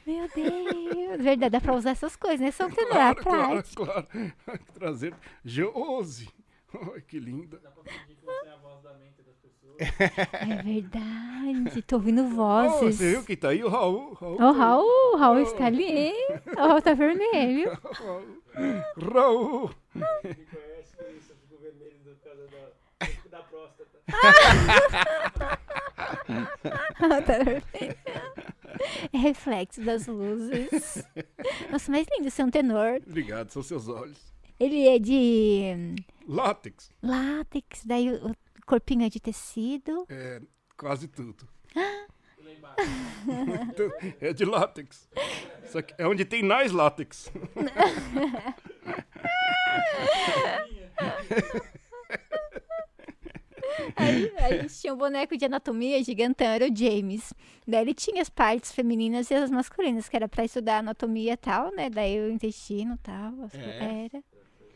Meu 0.04 0.28
Deus. 0.34 1.22
Verdade, 1.22 1.50
dá 1.50 1.60
pra 1.60 1.74
usar 1.74 1.90
essas 1.90 2.16
coisas, 2.16 2.40
né? 2.40 2.50
Só 2.50 2.68
que 2.68 2.80
não 2.82 2.90
é 2.90 3.14
claro, 3.14 3.22
claro, 3.22 3.48
prática. 3.50 3.84
claro. 3.84 4.62
Trazer 4.74 5.14
Geose. 5.44 6.28
Ai, 6.92 7.00
que 7.02 7.20
linda. 7.20 7.60
É 7.64 8.58
verdade, 10.64 11.82
tô 11.82 11.96
ouvindo 11.96 12.22
Oh, 12.24 12.28
vozes. 12.30 12.96
você 12.96 13.10
viu 13.12 13.24
quem 13.24 13.36
tá 13.36 13.50
aí? 13.50 13.62
O 13.62 13.68
Raul. 13.68 14.12
Raul, 14.14 14.36
Ó, 14.40 14.48
o 14.50 14.52
Raul, 14.52 15.14
o 15.14 15.16
Raul 15.16 15.38
está 15.40 15.66
ali, 15.66 15.84
hein? 15.84 16.38
O 16.56 16.66
Raul 16.66 16.82
tá 16.82 16.94
vermelho. 16.94 17.70
Raul. 19.14 19.70
Tá 27.26 27.38
vermelho. 27.38 27.96
É 29.12 29.18
reflexo 29.18 29.80
das 29.82 30.06
luzes. 30.06 31.04
Nossa, 31.70 31.90
mais 31.90 32.06
lindo, 32.16 32.30
você 32.30 32.42
é 32.42 32.44
um 32.44 32.50
tenor. 32.50 33.00
Obrigado, 33.06 33.50
são 33.50 33.62
seus 33.62 33.88
olhos. 33.88 34.18
Ele 34.58 34.88
é 34.88 34.98
de 34.98 35.94
Látex. 36.26 36.90
látex, 37.02 37.84
daí 37.84 38.10
o 38.12 38.34
corpinho 38.68 39.06
é 39.06 39.08
de 39.08 39.18
tecido. 39.18 40.04
É, 40.10 40.40
quase 40.76 41.08
tudo. 41.08 41.48
Então, 43.70 43.90
é 44.20 44.32
de 44.32 44.44
látex. 44.44 45.08
É 45.96 46.06
onde 46.06 46.24
tem 46.24 46.42
mais 46.42 46.70
látex. 46.70 47.32
Aí, 53.96 54.32
aí 54.36 54.58
a 54.58 54.62
gente 54.62 54.80
tinha 54.80 54.92
um 54.92 54.96
boneco 54.96 55.36
de 55.36 55.44
anatomia 55.44 56.02
gigantão, 56.02 56.46
era 56.46 56.64
o 56.64 56.76
James. 56.76 57.32
Daí 57.66 57.82
ele 57.82 57.94
tinha 57.94 58.20
as 58.22 58.28
partes 58.28 58.72
femininas 58.72 59.30
e 59.30 59.34
as 59.34 59.50
masculinas, 59.50 60.08
que 60.08 60.16
era 60.16 60.28
pra 60.28 60.44
estudar 60.44 60.78
anatomia 60.78 61.32
e 61.34 61.36
tal, 61.36 61.74
né? 61.74 61.88
Daí 61.88 62.20
o 62.20 62.30
intestino 62.30 62.94
e 62.94 62.98
tal. 62.98 63.32
É? 63.54 64.04
Era. 64.12 64.24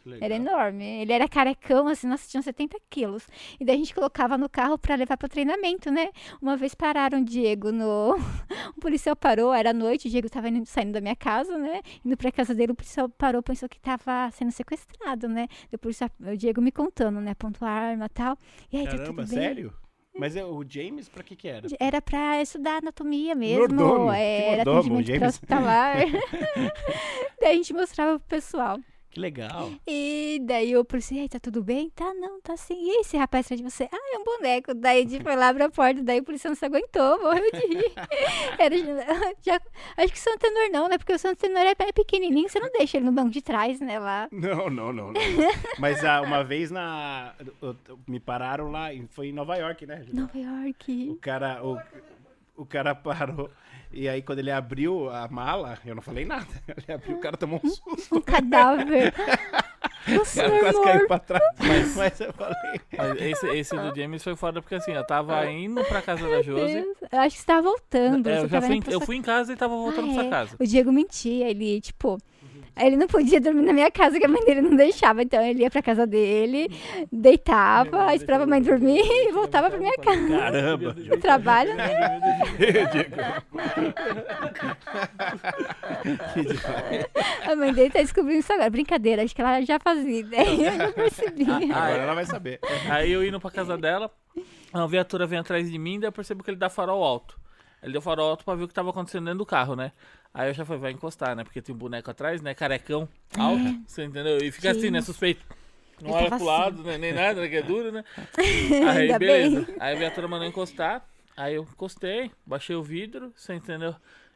Legal. 0.05 0.25
Era 0.25 0.35
enorme. 0.35 0.85
Ele 1.03 1.13
era 1.13 1.29
carecão, 1.29 1.87
assim, 1.89 2.07
nossa, 2.07 2.29
tinha 2.29 2.39
uns 2.41 2.45
70 2.45 2.77
quilos. 2.91 3.27
E 3.61 3.65
daí 3.65 3.77
a 3.77 3.79
gente 3.79 3.95
colocava 3.95 4.37
no 4.37 4.49
carro 4.49 4.77
pra 4.79 4.95
levar 4.95 5.17
pro 5.17 5.29
treinamento, 5.29 5.91
né? 5.91 6.11
Uma 6.41 6.57
vez 6.57 6.75
pararam 6.75 7.21
o 7.21 7.25
Diego 7.25 7.71
no. 7.73 8.17
O 8.77 8.81
policial 8.81 9.15
parou, 9.15 9.53
era 9.53 9.73
noite, 9.73 10.09
o 10.09 10.11
Diego 10.11 10.29
tava 10.29 10.49
indo, 10.49 10.67
saindo 10.67 10.93
da 10.93 11.01
minha 11.01 11.15
casa, 11.17 11.57
né? 11.59 11.81
Indo 12.05 12.17
pra 12.17 12.33
casa 12.33 12.55
dele, 12.55 12.73
o 12.73 12.75
policial 12.75 13.09
parou, 13.09 13.43
pensou 13.43 13.69
que 13.69 13.79
tava 13.81 14.31
sendo 14.33 14.51
sequestrado, 14.51 15.29
né? 15.29 15.47
Depois 15.71 15.99
o 16.21 16.37
Diego 16.37 16.61
me 16.61 16.73
contando, 16.73 17.21
né? 17.21 17.33
Apontou 17.33 17.67
a 17.67 17.71
arma 17.71 18.07
e 18.07 18.09
tal. 18.09 18.37
E 18.73 18.77
aí, 18.79 18.85
tá 18.85 18.91
Caramba, 18.93 19.07
tudo 19.07 19.17
bem? 19.17 19.27
sério? 19.39 19.73
Mas 20.15 20.37
é, 20.37 20.45
o 20.45 20.63
James, 20.69 21.09
pra 21.09 21.23
que 21.23 21.35
que 21.35 21.49
era? 21.49 21.67
Era 21.81 22.03
pra 22.03 22.41
estudar 22.43 22.79
anatomia 22.79 23.35
mesmo. 23.35 23.61
Mordomo, 23.61 24.11
que 24.13 24.17
Era 24.19 24.57
mordomo, 24.57 24.79
atendimento 24.79 25.07
James. 25.07 25.19
pré-hospitalar. 25.19 25.97
daí 27.41 27.51
a 27.53 27.55
gente 27.55 27.73
mostrava 27.73 28.19
pro 28.19 28.29
pessoal. 28.29 28.79
Que 29.13 29.21
legal. 29.21 29.71
E 29.87 30.41
daí 30.43 30.75
o 30.75 30.83
policial, 30.87 31.19
"E 31.19 31.23
aí, 31.23 31.29
tá 31.29 31.39
tudo 31.39 31.63
bem? 31.63 31.91
Tá, 31.91 32.15
não, 32.15 32.41
tá 32.41 32.57
sim. 32.57 32.75
E 32.79 33.01
esse 33.01 33.15
rapaz 33.19 33.45
atrás 33.45 33.61
de 33.61 33.69
você? 33.71 33.87
Ah, 33.93 34.15
é 34.15 34.19
um 34.19 34.25
boneco. 34.25 34.73
Daí 34.73 35.05
a 35.05 35.09
gente 35.09 35.23
foi 35.23 35.37
lá 35.37 35.49
abrir 35.49 35.65
a 35.65 35.71
porta, 35.71 36.03
daí 36.03 36.21
o 36.21 36.25
policial 36.25 36.51
não 36.53 36.57
se 36.57 36.65
aguentou, 36.65 37.21
morreu 37.21 37.51
de 37.53 37.59
rir. 37.67 37.93
Era, 38.59 38.75
já, 39.43 39.61
acho 39.99 40.13
que 40.15 40.19
o 40.19 40.23
Santo 40.23 40.39
Tenor 40.39 40.71
não, 40.73 40.89
né? 40.89 40.97
Porque 40.97 41.13
o 41.13 41.19
Santo 41.19 41.39
Tenor 41.39 41.59
é 41.67 41.75
é 41.79 41.93
pequenininho, 41.93 42.49
você 42.49 42.59
não 42.59 42.71
deixa 42.73 42.97
ele 42.97 43.05
no 43.05 43.13
banco 43.13 43.29
de 43.31 43.43
trás, 43.43 43.81
né, 43.81 43.99
lá. 43.99 44.29
Não, 44.33 44.71
não, 44.71 44.93
não. 44.95 45.13
não. 45.13 45.21
Mas 45.79 46.03
ah, 46.05 46.23
uma 46.23 46.43
vez 46.43 46.71
na. 46.71 47.35
eu- 47.61 47.77
eu- 47.89 47.99
Me 48.09 48.19
pararam 48.19 48.71
lá, 48.71 48.89
foi 49.11 49.29
em 49.29 49.33
Nova 49.33 49.57
York, 49.57 49.85
né? 49.87 50.05
Nova 50.13 50.31
O 50.39 50.41
York. 50.41 51.19
cara, 51.21 51.63
o, 51.63 51.79
o 52.57 52.65
cara 52.65 52.95
parou. 52.95 53.51
E 53.93 54.09
aí, 54.09 54.23
quando 54.23 54.39
ele 54.39 54.51
abriu 54.51 55.11
a 55.11 55.29
mala, 55.29 55.79
eu 55.85 55.95
não 55.95 56.03
falei 56.03 56.25
nada. 56.25 56.47
Ele 56.77 56.95
abriu, 56.95 57.17
o 57.17 57.21
cara 57.21 57.37
tomou 57.37 57.61
um 57.63 57.69
susto. 57.69 58.17
Um 58.17 58.21
cadáver. 58.21 59.13
O 60.05 60.35
cara 60.35 60.59
quase 60.59 60.83
caiu 60.83 61.07
pra 61.07 61.19
trás. 61.21 61.45
Mas, 61.61 61.97
mas 61.97 62.21
eu 62.21 62.33
falei. 62.33 62.81
Mas 62.99 63.21
esse, 63.21 63.47
esse 63.51 63.77
do 63.77 63.95
James 63.95 64.21
foi 64.25 64.35
foda 64.35 64.61
porque 64.61 64.75
assim, 64.75 64.91
eu 64.91 65.07
tava 65.07 65.47
indo 65.49 65.83
pra 65.85 66.03
casa 66.03 66.29
da 66.29 66.43
Josi. 66.43 66.85
Eu 67.13 67.21
acho 67.21 67.37
que 67.37 67.41
você 67.41 67.47
tava 67.47 67.63
voltando. 67.63 68.27
É, 68.29 68.35
você 68.41 68.45
eu 68.47 68.49
já 68.49 68.61
tava 68.61 68.67
fui, 68.67 68.83
eu 68.89 68.93
sua 68.99 69.07
fui 69.07 69.17
em 69.17 69.23
casa 69.23 69.53
e 69.53 69.57
tava 69.57 69.77
voltando 69.77 70.11
Ah, 70.11 70.15
pra 70.15 70.21
é. 70.21 70.25
sua 70.25 70.31
casa. 70.31 70.57
O 70.59 70.67
Diego 70.67 70.91
mentia, 70.91 71.49
ele, 71.49 71.81
tipo. 71.81 72.19
Ele 72.77 72.97
não 72.97 73.07
podia 73.07 73.41
dormir 73.41 73.63
na 73.63 73.73
minha 73.73 73.91
casa, 73.91 74.19
que 74.19 74.25
a 74.25 74.29
mãe 74.29 74.45
dele 74.45 74.63
não 74.63 74.77
deixava. 74.77 75.23
Então 75.23 75.45
ele 75.45 75.63
ia 75.63 75.71
pra 75.71 75.83
casa 75.83 76.07
dele, 76.07 76.69
deitava, 77.11 78.15
esperava 78.15 78.45
a 78.45 78.47
mãe 78.47 78.63
dormir 78.63 79.03
e 79.05 79.33
voltava 79.33 79.71
pra 79.71 79.79
minha 79.79 79.97
casa. 79.99 80.29
Caramba. 80.29 80.97
O 81.13 81.17
trabalho, 81.19 81.75
né? 81.75 82.21
Diego. 82.93 83.13
Que 86.33 86.43
demais. 86.43 87.07
A 87.47 87.57
mãe 87.57 87.73
dele 87.73 87.91
tá 87.91 88.01
descobrindo 88.01 88.41
isso 88.41 88.53
agora. 88.53 88.71
Brincadeira, 88.71 89.23
acho 89.23 89.35
que 89.35 89.41
ela 89.41 89.61
já 89.63 89.79
fazia 89.79 90.21
ideia. 90.21 90.73
Eu 90.73 90.79
não 90.79 90.93
percebi. 90.93 91.45
Agora 91.45 92.03
ela 92.03 92.15
vai 92.15 92.27
saber. 92.27 92.61
Aí 92.89 93.13
eu 93.13 93.25
indo 93.25 93.41
pra 93.41 93.51
casa 93.51 93.77
dela, 93.77 94.11
uma 94.73 94.89
viatura 94.89 95.27
vem 95.27 95.39
atrás 95.39 95.71
de 95.71 95.79
mim, 95.79 96.01
daí 96.01 96.09
eu 96.09 96.13
percebo 96.13 96.43
que 96.43 96.51
ele 96.51 96.59
dá 96.59 96.69
farol 96.69 97.03
alto. 97.05 97.39
Ele 97.83 97.93
deu 97.93 98.01
farol 98.01 98.31
alto 98.31 98.45
pra 98.45 98.55
ver 98.55 98.65
o 98.65 98.69
que 98.69 98.75
tava 98.75 98.91
acontecendo 98.91 99.25
dentro 99.25 99.39
do 99.39 99.47
carro, 99.47 99.75
né? 99.75 99.93
Aí 100.33 100.49
eu 100.49 100.55
já 100.55 100.65
falei, 100.65 100.81
vai 100.81 100.93
encostar, 100.93 101.35
né? 101.37 101.45
Porque 101.45 101.61
tem 101.61 101.75
um 101.75 101.79
boneco 101.79 102.11
atrás, 102.11 102.41
né? 102.41 102.55
Carecão, 102.55 103.09
alto, 103.37 103.81
você 103.87 104.05
entendeu? 104.05 104.39
E 104.39 104.51
fica 104.51 104.71
assim, 104.71 104.91
né? 104.91 105.01
Sim. 105.01 105.07
Suspeito. 105.07 105.45
Não 106.01 106.11
Ele 106.11 106.17
olha 106.19 106.27
pro 106.29 106.37
assim. 106.37 106.45
lado, 106.45 106.83
né? 106.83 106.97
nem 106.99 107.13
nada, 107.13 107.41
né? 107.41 107.49
Que 107.49 107.57
é 107.57 107.63
duro, 107.63 107.93
né? 107.93 108.05
Aí, 108.89 109.19
beleza. 109.19 109.61
bem. 109.63 109.77
Aí 109.79 109.95
a 109.95 109.99
viatura 109.99 110.27
mandou 110.29 110.47
encostar. 110.47 111.05
Aí 111.37 111.55
eu 111.55 111.63
encostei, 111.63 112.31
baixei 112.47 112.77
o 112.77 112.83
vidro, 112.83 113.33
você 113.37 113.55
entendeu? 113.55 113.95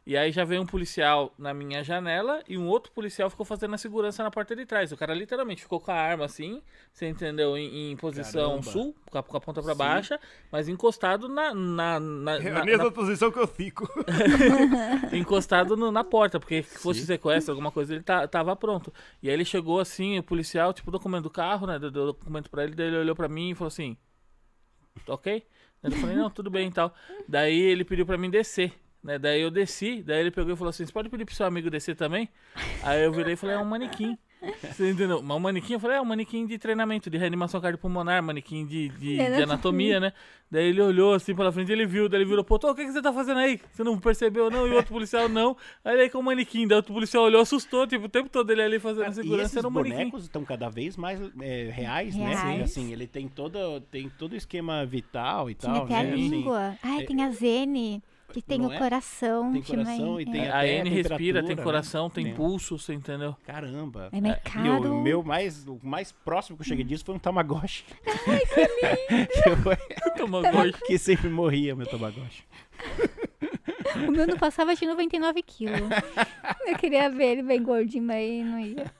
E 0.09 0.15
aí 0.15 0.31
já 0.31 0.45
veio 0.45 0.61
um 0.61 0.65
policial 0.65 1.33
na 1.37 1.53
minha 1.53 1.83
janela 1.83 2.41
e 2.47 2.57
um 2.57 2.65
outro 2.65 2.93
policial 2.93 3.29
ficou 3.29 3.45
fazendo 3.45 3.73
a 3.75 3.77
segurança 3.77 4.23
na 4.23 4.31
porta 4.31 4.55
de 4.55 4.65
trás. 4.65 4.89
O 4.93 4.95
cara 4.95 5.13
literalmente 5.13 5.61
ficou 5.61 5.81
com 5.81 5.91
a 5.91 5.95
arma 5.95 6.23
assim, 6.23 6.61
você 6.93 7.09
entendeu? 7.09 7.57
Em, 7.57 7.91
em 7.91 7.97
posição 7.97 8.51
Caramba. 8.61 8.71
sul, 8.71 8.95
com 9.11 9.17
a, 9.17 9.23
com 9.23 9.35
a 9.35 9.41
ponta 9.41 9.61
pra 9.61 9.73
Sim. 9.73 9.77
baixa, 9.77 10.19
mas 10.49 10.69
encostado 10.69 11.27
na. 11.27 11.53
na, 11.53 11.99
na, 11.99 12.35
É 12.37 12.49
na- 12.51 12.61
a 12.61 12.63
mesma 12.63 12.85
na- 12.85 12.91
posição 12.91 13.29
que 13.29 13.37
eu 13.37 13.47
fico. 13.47 13.85
encostado 15.11 15.75
no- 15.75 15.91
na 15.91 16.05
porta, 16.05 16.39
porque 16.39 16.63
se 16.63 16.79
fosse 16.79 17.01
Sim. 17.01 17.05
sequestro, 17.07 17.51
alguma 17.51 17.69
coisa, 17.71 17.93
ele 17.93 18.03
tá, 18.03 18.25
tava 18.29 18.55
pronto. 18.55 18.93
E 19.21 19.27
aí 19.27 19.33
ele 19.33 19.43
chegou 19.43 19.77
assim, 19.79 20.17
o 20.19 20.23
policial, 20.23 20.71
tipo, 20.73 20.89
documento 20.89 21.23
do 21.23 21.29
carro, 21.29 21.67
né? 21.67 21.77
Deu 21.79 21.91
documento 21.91 22.49
pra 22.49 22.63
ele, 22.63 22.75
daí 22.75 22.87
ele 22.87 22.97
olhou 22.97 23.15
pra 23.15 23.27
mim 23.27 23.49
e 23.51 23.55
falou 23.55 23.67
assim: 23.67 23.97
"Tá 25.05 25.13
ok? 25.13 25.45
Daí 25.81 25.91
eu 25.91 25.97
falei, 25.99 26.15
não, 26.15 26.29
tudo 26.29 26.49
bem 26.49 26.69
e 26.69 26.71
tal. 26.71 26.93
Daí 27.27 27.59
ele 27.59 27.83
pediu 27.83 28.05
pra 28.05 28.17
mim 28.17 28.29
descer. 28.29 28.73
Né? 29.07 29.17
Daí 29.17 29.41
eu 29.41 29.49
desci, 29.49 30.03
daí 30.03 30.19
ele 30.19 30.31
pegou 30.31 30.51
e 30.53 30.57
falou 30.57 30.69
assim: 30.69 30.85
Você 30.85 30.91
pode 30.91 31.07
pedir 31.07 31.23
pro 31.23 31.33
seu 31.33 31.45
amigo 31.45 31.69
descer 31.69 31.95
também? 31.95 32.27
Aí 32.83 33.05
eu 33.05 33.11
virei 33.13 33.33
e 33.33 33.37
falei: 33.37 33.55
É 33.55 33.59
um 33.59 33.63
manequim. 33.63 34.17
Você 34.61 34.91
entendeu? 34.91 35.21
Mas 35.23 35.37
o 35.37 35.39
manequim, 35.39 35.73
eu 35.73 35.79
falei, 35.79 35.97
é 35.97 36.01
um 36.01 36.05
manequim 36.05 36.45
de 36.45 36.59
treinamento, 36.59 37.09
de 37.09 37.17
reanimação 37.17 37.59
cardiopulmonar, 37.59 38.21
manequim 38.21 38.67
de, 38.67 38.89
de, 38.89 39.17
de 39.17 39.41
Anatomia. 39.41 39.99
né? 39.99 40.13
Daí 40.51 40.65
ele 40.67 40.79
olhou 40.79 41.15
assim 41.15 41.33
pela 41.35 41.51
frente, 41.51 41.71
ele 41.71 41.87
viu, 41.87 42.07
daí 42.07 42.19
ele 42.21 42.29
virou, 42.29 42.43
pô, 42.43 42.59
tô, 42.59 42.69
o 42.69 42.75
que, 42.75 42.85
que 42.85 42.91
você 42.91 43.01
tá 43.01 43.11
fazendo 43.11 43.39
aí? 43.39 43.59
Você 43.71 43.83
não 43.83 43.97
percebeu, 43.97 44.51
não? 44.51 44.67
E 44.67 44.71
o 44.71 44.75
outro 44.75 44.93
policial, 44.93 45.27
não. 45.27 45.57
Aí 45.83 45.97
ele 45.99 46.09
com 46.09 46.19
o 46.19 46.23
manequim, 46.23 46.67
daí 46.67 46.75
o 46.75 46.79
outro 46.79 46.93
policial 46.93 47.23
olhou, 47.23 47.41
assustou, 47.41 47.87
tipo, 47.87 48.05
o 48.05 48.09
tempo 48.09 48.29
todo 48.29 48.51
ele 48.51 48.61
ali 48.61 48.77
fazendo 48.79 49.09
e 49.09 49.13
segurança, 49.15 49.45
esses 49.45 49.57
era 49.57 49.67
um 49.67 49.71
manequim. 49.71 49.95
bonecos 49.97 50.23
estão 50.25 50.45
cada 50.45 50.69
vez 50.69 50.95
mais 50.95 51.19
é, 51.41 51.71
reais, 51.73 52.15
né? 52.15 52.29
Reais. 52.29 52.61
Assim, 52.61 52.93
ele 52.93 53.07
tem 53.07 53.27
todo, 53.27 53.81
tem 53.89 54.07
todo 54.07 54.33
o 54.33 54.35
esquema 54.35 54.85
vital 54.85 55.49
e 55.49 55.55
tal, 55.55 55.85
até 55.85 55.95
a 55.95 56.03
né? 56.03 56.13
Assim, 56.13 56.29
língua. 56.29 56.77
Ai, 56.83 57.01
é- 57.01 57.05
tem 57.05 57.23
a 57.23 57.31
Zene, 57.31 58.03
que 58.33 58.41
tem 58.41 58.59
Não 58.59 58.67
o 58.69 58.73
é? 58.73 58.77
coração. 58.77 59.53
Tem 59.53 59.61
que 59.61 59.71
coração 59.75 60.19
e 60.21 60.25
tem 60.25 60.45
é. 60.45 60.49
a- 60.51 60.57
A 60.59 60.67
N 60.67 60.89
respira, 60.89 61.43
tem 61.43 61.55
né? 61.55 61.63
coração, 61.63 62.09
tem 62.09 62.25
Tem. 62.25 62.33
pulso, 62.35 62.77
você 62.77 62.93
entendeu? 62.93 63.35
Caramba. 63.45 64.09
É, 64.11 64.19
mas 64.21 64.33
é 64.33 64.41
E 64.65 64.69
o 64.69 65.01
meu 65.01 65.23
mais, 65.23 65.65
o 65.67 65.79
mais 65.81 66.11
próximo 66.11 66.57
que 66.57 66.61
eu 66.63 66.67
cheguei 66.67 66.83
disso 66.83 67.05
foi 67.05 67.15
um 67.15 67.19
Tamagotchi. 67.19 67.85
Ai, 68.27 68.39
que 68.45 69.49
lindo! 69.55 69.77
Tamagotchi. 70.17 70.81
que 70.85 70.97
sempre 70.97 71.29
morria, 71.29 71.75
meu 71.75 71.87
Tamagotchi. 71.87 72.43
O 74.07 74.11
meu 74.11 74.27
não 74.27 74.37
passava 74.37 74.75
de 74.75 74.85
99 74.85 75.41
quilos. 75.41 75.79
Eu 76.65 76.77
queria 76.77 77.09
ver 77.09 77.31
ele 77.33 77.43
bem 77.43 77.63
gordinho, 77.63 78.03
mas 78.03 78.45
não 78.45 78.59
ia. 78.59 78.91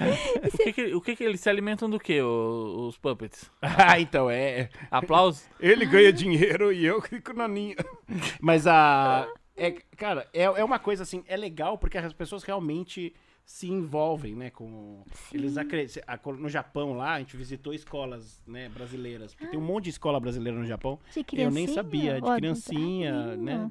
O 0.52 0.56
que 0.58 0.72
que, 0.72 0.94
o 0.94 1.00
que 1.00 1.16
que 1.16 1.24
eles 1.24 1.40
se 1.40 1.48
alimentam 1.48 1.88
do 1.88 1.98
que, 1.98 2.20
os 2.22 2.96
puppets? 2.98 3.50
Ah, 3.60 3.98
então, 4.00 4.30
é... 4.30 4.70
Aplausos? 4.90 5.48
Ele 5.58 5.84
ganha 5.86 6.12
dinheiro 6.12 6.72
e 6.72 6.84
eu 6.84 7.00
fico 7.00 7.32
na 7.32 7.46
minha. 7.48 7.76
Mas 8.40 8.66
a. 8.66 9.28
É, 9.56 9.72
cara, 9.96 10.26
é, 10.32 10.44
é 10.44 10.64
uma 10.64 10.78
coisa 10.78 11.02
assim, 11.02 11.22
é 11.26 11.36
legal 11.36 11.76
porque 11.76 11.98
as 11.98 12.12
pessoas 12.12 12.42
realmente 12.42 13.14
se 13.44 13.68
envolvem, 13.68 14.36
né, 14.36 14.48
com... 14.48 15.02
Eles 15.32 15.56
acreditam... 15.58 16.02
No 16.38 16.48
Japão 16.48 16.96
lá, 16.96 17.14
a 17.14 17.18
gente 17.18 17.36
visitou 17.36 17.74
escolas, 17.74 18.40
né, 18.46 18.68
brasileiras. 18.68 19.34
Porque 19.34 19.48
tem 19.48 19.58
um 19.58 19.62
monte 19.62 19.84
de 19.84 19.90
escola 19.90 20.20
brasileira 20.20 20.56
no 20.56 20.64
Japão. 20.64 21.00
De 21.12 21.18
Eu 21.18 21.24
criancinha? 21.24 21.50
nem 21.50 21.66
sabia, 21.66 22.20
de 22.20 22.36
criancinha, 22.36 23.12
Ah, 23.12 23.36
né? 23.36 23.70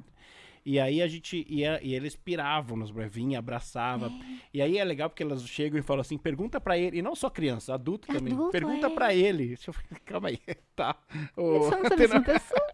E 0.64 0.78
aí 0.78 1.00
a 1.00 1.06
gente 1.08 1.44
ia, 1.48 1.80
e 1.82 1.94
eles 1.94 2.14
piravam 2.14 2.76
nos 2.76 2.90
vinha, 3.10 3.38
abraçava. 3.38 4.12
E 4.52 4.60
aí 4.60 4.78
é 4.78 4.84
legal 4.84 5.08
porque 5.08 5.22
elas 5.22 5.46
chegam 5.46 5.78
e 5.78 5.82
falam 5.82 6.00
assim, 6.00 6.18
pergunta 6.18 6.60
pra 6.60 6.76
ele, 6.78 6.98
e 6.98 7.02
não 7.02 7.14
só 7.14 7.30
criança, 7.30 7.74
adulto 7.74 8.06
também. 8.08 8.32
Adulto, 8.32 8.52
pergunta 8.52 8.86
é. 8.86 8.90
pra 8.90 9.14
ele. 9.14 9.58
Eu, 9.66 9.74
calma 10.04 10.28
aí, 10.28 10.38
tá. 10.76 10.96
A 11.36 11.96
mesma 11.96 12.22
pessoa. 12.22 12.66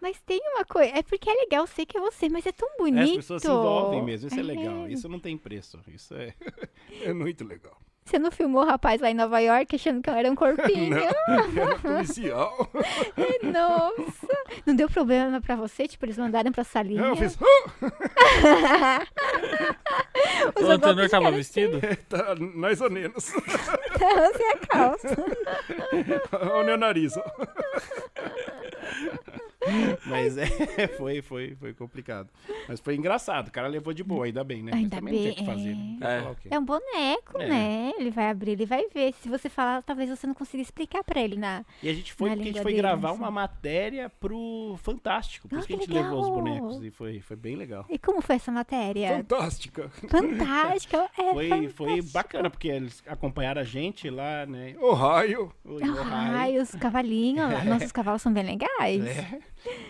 Mas 0.00 0.20
tem 0.20 0.40
uma 0.54 0.64
coisa, 0.64 0.90
é 0.98 1.02
porque 1.02 1.30
é 1.30 1.34
legal, 1.34 1.66
sei 1.66 1.86
que 1.86 1.96
é 1.96 2.00
você, 2.00 2.28
mas 2.28 2.44
é 2.46 2.52
tão 2.52 2.68
bonito. 2.76 3.10
As 3.10 3.16
pessoas 3.16 3.42
se 3.42 3.48
envolvem 3.48 4.02
mesmo, 4.02 4.28
isso 4.28 4.36
é, 4.36 4.40
É. 4.40 4.42
legal. 4.42 4.88
Isso 4.88 5.08
não 5.08 5.20
tem 5.20 5.36
preço. 5.36 5.80
Isso 5.88 6.14
é, 6.14 6.34
é 7.02 7.12
muito 7.12 7.44
legal. 7.44 7.78
Você 8.04 8.18
não 8.18 8.30
filmou 8.32 8.62
o 8.62 8.66
rapaz 8.66 9.00
lá 9.00 9.10
em 9.10 9.14
Nova 9.14 9.38
York 9.40 9.76
achando 9.76 10.02
que 10.02 10.10
eu 10.10 10.14
era 10.14 10.30
um 10.30 10.34
corpinho? 10.34 10.92
Era 11.56 11.78
policial. 11.78 12.68
Nossa. 13.42 14.28
Não 14.66 14.74
deu 14.74 14.88
problema 14.90 15.40
pra 15.40 15.54
você? 15.56 15.86
Tipo, 15.86 16.04
eles 16.06 16.18
mandaram 16.18 16.50
pra 16.52 16.64
salinha? 16.64 17.00
Eu 17.04 17.16
fiz. 17.16 17.38
Os 20.56 20.68
O 20.68 20.70
adultos 20.72 21.10
tava 21.10 21.30
vestido? 21.30 21.80
tá, 22.08 22.34
mais 22.54 22.80
ou 22.80 22.90
menos. 22.90 23.32
Tava 23.98 24.32
sem 24.36 24.50
a 24.50 24.56
calça. 24.66 25.16
Olha 26.32 26.62
o 26.62 26.64
meu 26.64 26.76
nariz. 26.76 27.16
ó. 27.16 27.22
Mas 30.06 30.36
é, 30.38 30.46
foi, 30.96 31.22
foi, 31.22 31.54
foi 31.54 31.72
complicado. 31.74 32.28
Mas 32.68 32.80
foi 32.80 32.96
engraçado. 32.96 33.48
O 33.48 33.52
cara 33.52 33.68
levou 33.68 33.92
de 33.92 34.02
boa, 34.02 34.26
ainda 34.26 34.42
bem, 34.44 34.62
né? 34.62 34.70
Mas 34.72 34.80
Ainda 34.82 34.96
também 34.96 35.14
não 35.14 35.20
tinha 35.20 35.34
bem, 35.34 35.44
que 35.44 35.46
fazer. 35.46 35.70
é. 35.70 35.74
né? 35.74 35.98
É. 36.00 36.30
o? 36.30 36.36
É 36.54 36.58
um 36.58 36.64
boneco, 36.64 37.40
É. 37.40 37.48
né? 37.48 37.92
Ele 37.98 38.10
vai 38.10 38.28
abrir, 38.30 38.52
ele 38.52 38.66
vai 38.66 38.86
ver. 38.92 39.12
Se 39.22 39.28
você 39.28 39.48
falar, 39.48 39.82
talvez 39.82 40.10
você 40.10 40.26
não 40.26 40.34
consiga 40.34 40.62
explicar 40.62 41.02
pra 41.04 41.20
ele 41.20 41.36
na. 41.36 41.64
E 41.82 41.88
a 41.88 41.94
gente 41.94 42.12
foi 42.12 42.30
porque 42.30 42.42
a 42.42 42.46
gente 42.46 42.62
foi 42.62 42.72
dele, 42.72 42.82
gravar 42.82 43.10
assim. 43.10 43.18
uma 43.18 43.30
matéria 43.30 44.10
pro 44.20 44.76
Fantástico. 44.82 45.48
Por 45.48 45.56
Ah, 45.56 45.58
isso 45.58 45.68
que 45.68 45.74
a 45.74 45.76
gente 45.76 45.90
levou 45.92 46.20
os 46.20 46.26
legal. 46.28 46.42
bonecos. 46.42 46.82
E 46.84 46.90
foi, 46.90 47.20
foi 47.20 47.36
bem 47.36 47.56
legal. 47.56 47.84
E 47.88 47.98
como 47.98 48.20
foi 48.20 48.36
essa 48.36 48.50
matéria? 48.52 49.08
Fantástica. 49.16 49.88
Fantástica. 50.08 51.10
É 51.22 51.32
Foi, 51.32 51.48
foi 51.68 51.68
fantástico. 51.68 52.12
bacana, 52.12 52.50
porque 52.50 52.68
eles 52.68 53.02
acompanharam 53.06 53.60
a 53.60 53.64
gente 53.64 54.08
lá, 54.10 54.44
né? 54.46 54.74
Ohio. 54.80 55.52
O 55.64 55.78
Ai, 56.10 56.58
os 56.58 56.70
cavalinhos 56.72 57.50
lá. 57.52 57.64
Nossa, 57.64 57.84
os 57.84 57.92
cavalos 57.92 58.22
são 58.22 58.32
bem 58.32 58.44
legais. 58.44 59.04
É. 59.04 59.38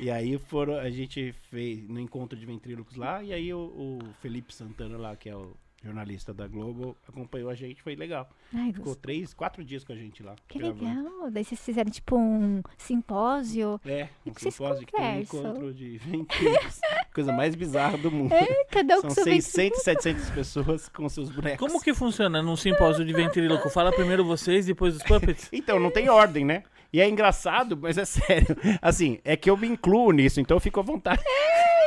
E 0.01 0.11
aí 0.11 0.37
foram, 0.39 0.75
a 0.79 0.91
gente 0.91 1.33
fez 1.51 1.89
no 1.89 1.99
encontro 2.01 2.39
de 2.39 2.45
ventrílocos 2.47 2.97
lá, 2.97 3.23
e 3.23 3.33
aí 3.33 3.53
o, 3.55 3.59
o 3.59 3.99
Felipe 4.21 4.55
Santana 4.55 4.97
lá, 4.99 5.17
que 5.17 5.29
é 5.29 5.37
o 5.37 5.53
jornalista 5.85 6.33
da 6.33 6.47
Globo, 6.47 6.97
acompanhou 7.09 7.51
a 7.51 7.55
gente, 7.57 7.83
foi 7.83 7.97
legal. 7.97 8.29
Ai, 8.55 8.69
Ficou 8.69 8.85
gost- 8.87 9.01
três, 9.01 9.35
quatro 9.35 9.65
dias 9.65 9.83
com 9.83 9.93
a 9.93 9.97
gente 9.97 10.23
lá. 10.23 10.37
que 10.47 10.59
gravando. 10.61 10.85
legal. 10.85 11.31
Daí 11.33 11.45
vocês 11.45 11.61
fizeram 11.61 11.91
tipo 11.91 12.17
um 12.17 12.63
simpósio. 12.79 13.81
É, 13.85 14.09
um 14.25 14.33
simpósio 14.39 14.87
que 14.87 14.93
tem 14.93 15.05
um 15.05 15.21
encontro 15.21 15.75
de 15.75 15.99
ventrílocos. 15.99 16.81
Coisa 17.13 17.33
mais 17.33 17.55
bizarra 17.57 17.99
do 17.99 18.11
mundo. 18.13 18.33
É, 18.33 18.65
cada 18.67 18.97
um 18.99 19.01
São 19.01 19.09
com 19.11 19.15
seu 19.15 19.25
600, 19.25 19.83
700 19.83 20.31
pessoas 20.31 20.89
com 20.89 21.09
seus 21.09 21.31
bonecos. 21.31 21.59
Como 21.67 21.83
que 21.83 21.93
funciona 21.93 22.41
num 22.41 22.57
simpósio 22.57 23.05
de 23.05 23.13
ventríloco? 23.13 23.69
Fala 23.69 23.91
primeiro 23.93 24.25
vocês, 24.25 24.67
depois 24.67 24.97
os 24.97 25.03
puppets? 25.03 25.49
Então, 25.53 25.79
não 25.81 25.91
tem 25.91 26.09
ordem, 26.09 26.45
né? 26.45 26.63
E 26.93 27.01
é 27.01 27.09
engraçado, 27.09 27.77
mas 27.77 27.97
é 27.97 28.05
sério. 28.07 28.57
Assim, 28.81 29.19
é 29.25 29.37
que 29.37 29.49
eu 29.49 29.57
me 29.57 29.67
incluo 29.67 30.13
nisso, 30.13 30.41
então 30.41 30.57
eu 30.57 30.61
fico 30.61 30.81
à 30.81 30.83
vontade. 30.83 31.23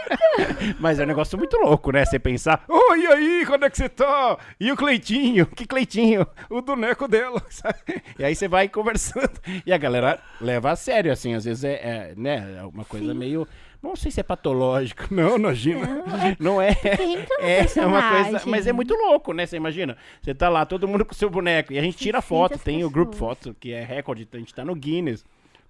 mas 0.80 1.00
é 1.00 1.04
um 1.04 1.08
negócio 1.08 1.38
muito 1.38 1.58
louco, 1.58 1.92
né? 1.92 2.06
Você 2.06 2.20
pensar, 2.20 2.64
oi, 2.68 3.02
e 3.02 3.08
aí, 3.08 3.46
como 3.46 3.66
é 3.66 3.70
que 3.70 3.78
você 3.78 3.90
tá? 3.90 4.38
E 4.60 4.72
o 4.72 4.76
Cleitinho? 4.76 5.46
Que 5.56 5.66
Cleitinho? 5.66 6.26
O 6.50 6.62
boneco 6.62 7.08
dela, 7.08 7.42
sabe? 7.50 8.02
E 8.18 8.24
aí 8.24 8.36
você 8.36 8.48
vai 8.48 8.68
conversando. 8.68 9.40
E 9.66 9.72
a 9.72 9.78
galera 9.78 10.20
leva 10.42 10.72
a 10.72 10.76
sério, 10.76 11.12
assim, 11.12 11.34
às 11.34 11.46
vezes 11.46 11.64
é, 11.64 11.74
é, 11.74 12.14
né, 12.16 12.58
é 12.60 12.64
uma 12.64 12.86
coisa 12.86 13.14
meio... 13.14 13.48
Não 13.86 13.96
sei 13.96 14.12
se 14.12 14.20
é 14.20 14.24
patológico. 14.24 15.06
Não, 15.14 15.38
imagina. 15.38 16.04
Não 16.40 16.62
é. 16.62 16.72
entra 16.72 17.38
no 17.40 17.46
É, 17.46 17.66
é 17.78 17.86
uma 17.86 18.10
coisa. 18.24 18.42
Mas 18.46 18.68
é 18.68 18.74
muito 18.74 18.94
louco, 18.94 19.32
né? 19.34 19.46
Você 19.46 19.56
imagina. 19.58 19.96
Você 20.22 20.34
tá 20.34 20.50
lá, 20.50 20.66
todo 20.66 20.88
mundo 20.88 21.04
com 21.06 21.14
seu 21.14 21.30
boneco. 21.30 21.72
E 21.74 21.80
a 21.80 21.82
gente 21.82 21.98
tira 21.98 22.20
600 22.22 22.28
foto. 22.28 22.64
Tem 22.64 22.84
o 22.84 22.90
grupo 22.90 23.12
pessoas. 23.12 23.38
foto, 23.38 23.56
que 23.60 23.72
é 23.72 23.84
recorde. 23.84 24.28
A 24.34 24.38
gente 24.38 24.54
tá 24.54 24.66
no 24.66 24.76
Guinness. 24.76 25.24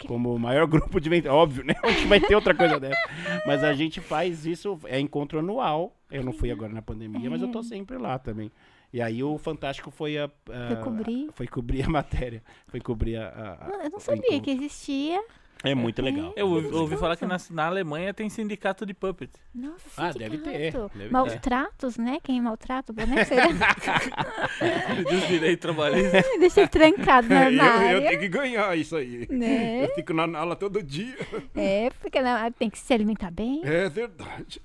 Como 0.08 0.36
o 0.36 0.40
maior 0.40 0.68
grupo 0.68 1.00
de 1.00 1.10
vento. 1.10 1.30
Óbvio, 1.30 1.64
né? 1.64 1.74
Onde 1.84 2.06
vai 2.08 2.20
ter 2.20 2.36
outra 2.36 2.54
coisa 2.54 2.80
dessa. 2.80 3.00
Mas 3.46 3.64
a 3.64 3.74
gente 3.74 4.02
faz 4.02 4.46
isso, 4.46 4.78
é 4.86 5.00
encontro 5.00 5.40
anual. 5.40 5.96
Eu 6.12 6.22
não 6.24 6.34
fui 6.34 6.52
agora 6.52 6.72
na 6.74 6.82
pandemia, 6.82 7.30
mas 7.30 7.42
eu 7.42 7.48
tô 7.50 7.64
sempre 7.64 7.98
lá 7.98 8.20
também. 8.20 8.52
E 8.94 9.02
aí 9.02 9.24
o 9.24 9.38
Fantástico 9.38 9.92
foi 9.92 10.18
a. 10.18 10.26
a- 10.26 10.68
Foi 10.68 10.76
cobrir? 10.84 11.30
Foi 11.34 11.48
cobrir 11.48 11.84
a 11.84 11.90
matéria. 11.90 12.44
Foi 12.68 12.80
cobrir 12.80 13.18
a. 13.18 13.28
a- 13.28 13.66
a- 13.66 13.70
Não, 13.70 13.82
Eu 13.84 13.90
não 13.90 14.00
sabia 14.00 14.40
que 14.40 14.52
existia. 14.52 15.22
É 15.66 15.76
muito 15.76 16.02
legal. 16.02 16.34
Eu 16.36 16.48
ouvi, 16.48 16.96
falar 16.96 17.18
que 17.18 17.26
na, 17.26 17.38
na 17.50 17.66
Alemanha 17.66 18.14
tem 18.14 18.30
sindicato 18.30 18.86
de 18.86 18.94
puppet. 18.94 19.32
Nossa, 19.54 19.78
Ah, 19.98 20.12
deve 20.12 20.38
ter, 20.38 20.72
deve 20.72 20.90
ter. 20.90 21.12
Maus 21.12 21.34
tratos, 21.42 21.98
né? 21.98 22.20
Quem 22.24 22.40
maltrata 22.42 22.92
o 22.92 22.96
boneco, 22.96 23.26
será? 23.26 23.48
Dos 25.10 25.28
direitos 25.28 25.62
trabalhistas. 25.62 26.24
Deixa 26.40 26.62
ele 26.62 26.70
trancado 26.70 27.28
na, 27.28 27.50
na 27.50 27.64
área. 27.64 28.18
que 28.18 28.28
ganhar 28.28 28.78
isso 28.78 28.96
aí. 28.96 29.28
Né? 29.30 29.88
fico 29.96 30.14
na 30.14 30.38
aula 30.38 30.56
todo 30.56 30.82
dia. 30.84 31.18
É, 31.56 31.90
porque 32.00 32.20
tem 32.60 32.70
que 32.70 32.78
se 32.78 32.94
alimentar 32.94 33.32
bem. 33.32 33.62
É 33.64 33.90
verdade. 33.90 34.62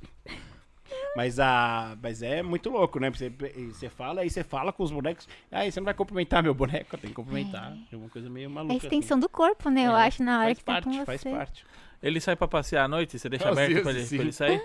Mas, 1.16 1.38
a, 1.40 1.96
mas 2.02 2.22
é 2.22 2.42
muito 2.42 2.70
louco, 2.70 2.98
né? 3.00 3.10
Você, 3.10 3.32
você 3.72 3.88
fala, 3.88 4.20
aí 4.22 4.30
você 4.30 4.42
fala 4.44 4.72
com 4.72 4.82
os 4.82 4.90
bonecos. 4.90 5.28
Aí 5.50 5.70
você 5.72 5.80
não 5.80 5.84
vai 5.84 5.94
cumprimentar 5.94 6.42
meu 6.42 6.54
boneco, 6.54 6.96
tem 6.96 7.10
que 7.10 7.14
cumprimentar. 7.16 7.76
É 7.92 7.96
uma 7.96 8.08
coisa 8.08 8.28
meio 8.30 8.46
É 8.46 8.48
maluca. 8.48 8.74
a 8.74 8.76
extensão 8.76 9.18
do 9.18 9.28
corpo, 9.28 9.68
né? 9.70 9.86
Eu 9.86 9.96
É, 9.96 10.06
acho, 10.06 10.22
na 10.22 10.38
hora 10.38 10.46
faz 10.46 10.58
que 10.58 10.64
tá 10.64 10.72
parte, 10.72 10.84
com 10.84 10.92
você. 10.92 11.04
Faz 11.04 11.24
parte. 11.24 11.66
Ele 12.02 12.18
sai 12.18 12.34
pra 12.34 12.48
passear 12.48 12.84
à 12.84 12.88
noite? 12.88 13.18
Você 13.18 13.28
deixa 13.28 13.46
Às 13.50 13.52
aberto 13.52 13.82
pra 13.82 13.90
ele, 13.92 14.06
pra 14.06 14.16
ele 14.18 14.32
sair? 14.32 14.62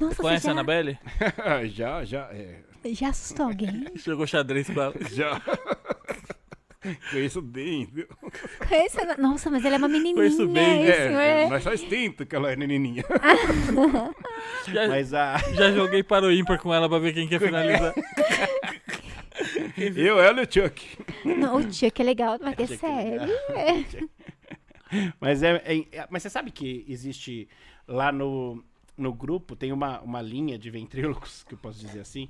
Nossa, 0.00 0.22
Conhece 0.22 0.42
você 0.44 0.48
a 0.48 0.50
já, 0.50 0.50
Anabelle? 0.52 0.98
já, 1.68 2.04
já, 2.04 2.20
é. 2.32 2.60
já 2.86 3.08
assustou 3.08 3.46
alguém? 3.46 3.86
Jogou 3.96 4.26
xadrez 4.26 4.68
com 4.70 4.80
ela. 4.80 4.94
Já. 5.12 5.42
Conheço 7.10 7.40
bem, 7.40 7.86
viu? 7.90 8.06
Conhece 8.68 9.00
a... 9.00 9.16
Nossa, 9.16 9.50
mas 9.50 9.64
ela 9.64 9.76
é 9.76 9.78
uma 9.78 9.88
menininha. 9.88 10.14
Conheço 10.14 10.46
bem, 10.48 10.82
isso, 10.84 10.92
é. 10.92 11.46
mas 11.48 11.64
faz 11.64 11.82
tempo 11.82 12.26
que 12.26 12.36
ela 12.36 12.52
é 12.52 12.56
menininha. 12.56 13.04
Já, 14.68 14.88
Mas 14.88 15.12
a. 15.12 15.36
já 15.54 15.72
joguei 15.72 16.02
para 16.02 16.24
o 16.26 16.32
ímpar 16.32 16.58
com 16.58 16.72
ela 16.72 16.88
pra 16.88 16.98
ver 16.98 17.12
quem 17.12 17.28
quer 17.28 17.38
finalizar. 17.38 17.94
Eu, 19.76 20.18
ela 20.20 20.40
e 20.40 20.44
o 20.44 20.48
Chuck. 20.50 20.98
Não, 21.24 21.56
o 21.56 21.72
Chuck 21.72 22.00
é 22.00 22.04
legal, 22.04 22.38
vai 22.38 22.54
ter 22.54 22.68
Chuck 22.68 22.86
é. 22.86 23.16
É. 23.50 23.84
Mas 25.20 25.42
é, 25.42 25.62
é- 25.66 25.86
é- 25.92 26.06
Mas 26.08 26.22
você 26.22 26.30
sabe 26.30 26.50
que 26.50 26.84
existe 26.88 27.48
lá 27.86 28.10
no, 28.10 28.64
no 28.96 29.12
grupo, 29.12 29.54
tem 29.56 29.72
uma, 29.72 30.00
uma 30.00 30.22
linha 30.22 30.58
de 30.58 30.70
ventrílocos, 30.70 31.42
que 31.44 31.54
eu 31.54 31.58
posso 31.58 31.78
dizer 31.78 32.00
assim, 32.00 32.28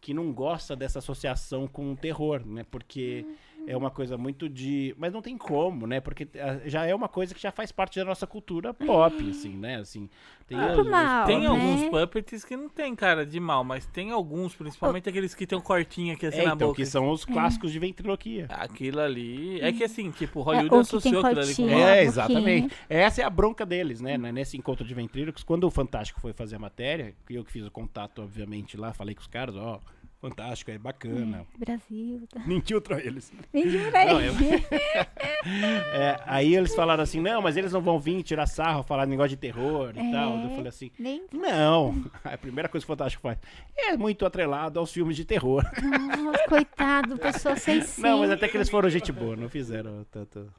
que 0.00 0.14
não 0.14 0.32
gosta 0.32 0.74
dessa 0.76 1.00
associação 1.00 1.66
com 1.66 1.92
o 1.92 1.96
terror, 1.96 2.42
né? 2.46 2.64
Porque 2.70 3.26
é 3.66 3.76
uma 3.76 3.90
coisa 3.90 4.16
muito 4.18 4.48
de. 4.48 4.94
Mas 4.98 5.12
não 5.12 5.22
tem 5.22 5.36
como, 5.36 5.86
né? 5.86 6.00
Porque 6.00 6.28
ah, 6.38 6.60
já 6.66 6.84
é 6.84 6.94
uma 6.94 7.08
coisa 7.08 7.34
que 7.34 7.40
já 7.40 7.50
faz 7.50 7.72
parte 7.72 7.98
da 7.98 8.04
nossa 8.04 8.26
cultura 8.26 8.72
pop, 8.74 9.14
assim, 9.30 9.56
né? 9.56 9.76
Assim, 9.76 10.08
tem 10.46 10.58
Ah, 10.58 10.72
pro 10.74 10.84
mal, 10.84 11.26
Tem 11.26 11.40
né? 11.40 11.46
alguns 11.46 11.84
puppets 11.88 12.44
que 12.44 12.56
não 12.56 12.68
tem 12.68 12.94
cara 12.94 13.24
de 13.24 13.40
mal, 13.40 13.64
mas 13.64 13.86
tem 13.86 14.10
alguns, 14.10 14.54
principalmente 14.54 15.08
aqueles 15.08 15.34
que 15.34 15.46
tem 15.46 15.56
um 15.56 15.62
cortinho 15.62 16.14
aqui 16.14 16.26
assim 16.26 16.40
É, 16.40 16.44
na 16.46 16.54
então, 16.54 16.68
boca. 16.68 16.76
que 16.76 16.86
são 16.86 17.10
os 17.10 17.24
clássicos 17.24 17.72
de 17.72 17.78
ventriloquia. 17.78 18.46
Aquilo 18.50 19.00
ali. 19.00 19.60
É 19.60 19.72
que 19.72 19.84
assim, 19.84 20.10
tipo, 20.10 20.42
Hollywood 20.42 20.74
ou 20.74 20.82
que 20.82 20.88
tem 20.90 20.98
associou 20.98 21.24
aquilo 21.24 21.40
ali 21.40 21.54
com. 21.54 21.62
É, 21.68 21.74
boquinha. 21.74 22.02
exatamente. 22.02 22.76
Essa 22.88 23.22
é 23.22 23.24
a 23.24 23.30
bronca 23.30 23.64
deles, 23.64 24.00
né? 24.00 24.18
Nesse 24.18 24.56
encontro 24.56 24.84
de 24.86 24.92
ventrílocos, 24.94 25.42
quando 25.42 25.64
o 25.64 25.70
Fantástico 25.70 26.20
foi 26.20 26.32
fazer 26.32 26.56
a 26.56 26.58
matéria, 26.58 27.14
que 27.26 27.34
eu 27.34 27.44
que 27.44 27.50
fiz 27.52 27.66
o 27.66 27.70
contato, 27.70 28.22
obviamente, 28.22 28.76
lá, 28.76 28.92
falei 28.92 29.14
com 29.14 29.20
os 29.20 29.26
caras, 29.26 29.56
ó, 29.56 29.80
Fantástico, 30.28 30.70
é 30.70 30.78
bacana. 30.78 31.44
Brasil. 31.58 32.22
Tá. 32.32 32.40
Mentiu 32.46 32.80
pra 32.80 32.98
eles. 32.98 33.30
Por 33.52 33.96
aí. 33.96 34.06
Não, 34.08 34.20
eu- 34.22 34.32
É, 35.92 36.18
aí 36.24 36.54
eles 36.54 36.74
falaram 36.74 37.02
assim, 37.02 37.20
não, 37.20 37.42
mas 37.42 37.56
eles 37.58 37.72
não 37.72 37.82
vão 37.82 37.98
vir 38.00 38.22
tirar 38.22 38.46
sarro, 38.46 38.82
falar 38.82 39.04
negócio 39.06 39.28
de 39.30 39.36
terror 39.36 39.92
e 39.94 40.00
É. 40.00 40.10
tal. 40.10 40.38
Eu 40.38 40.48
falei 40.50 40.68
assim, 40.68 40.90
Nem 40.98 41.26
não. 41.30 42.04
A 42.24 42.38
primeira 42.38 42.68
coisa 42.70 42.86
que 42.86 42.90
o 42.90 42.94
Fantástico 42.96 43.22
faz 43.22 43.36
é 43.76 43.96
muito 43.98 44.24
atrelado 44.24 44.78
aos 44.80 44.90
filmes 44.90 45.14
de 45.14 45.26
terror. 45.26 45.62
Nossa, 45.82 46.44
coitado, 46.48 47.18
pessoa 47.18 47.56
sensível. 47.56 48.10
Não, 48.10 48.18
mas 48.20 48.30
até 48.30 48.48
que 48.48 48.56
eles 48.56 48.70
foram 48.70 48.88
gente 48.88 49.12
boa, 49.12 49.36
não 49.36 49.48
fizeram 49.50 50.06
tanto. 50.10 50.50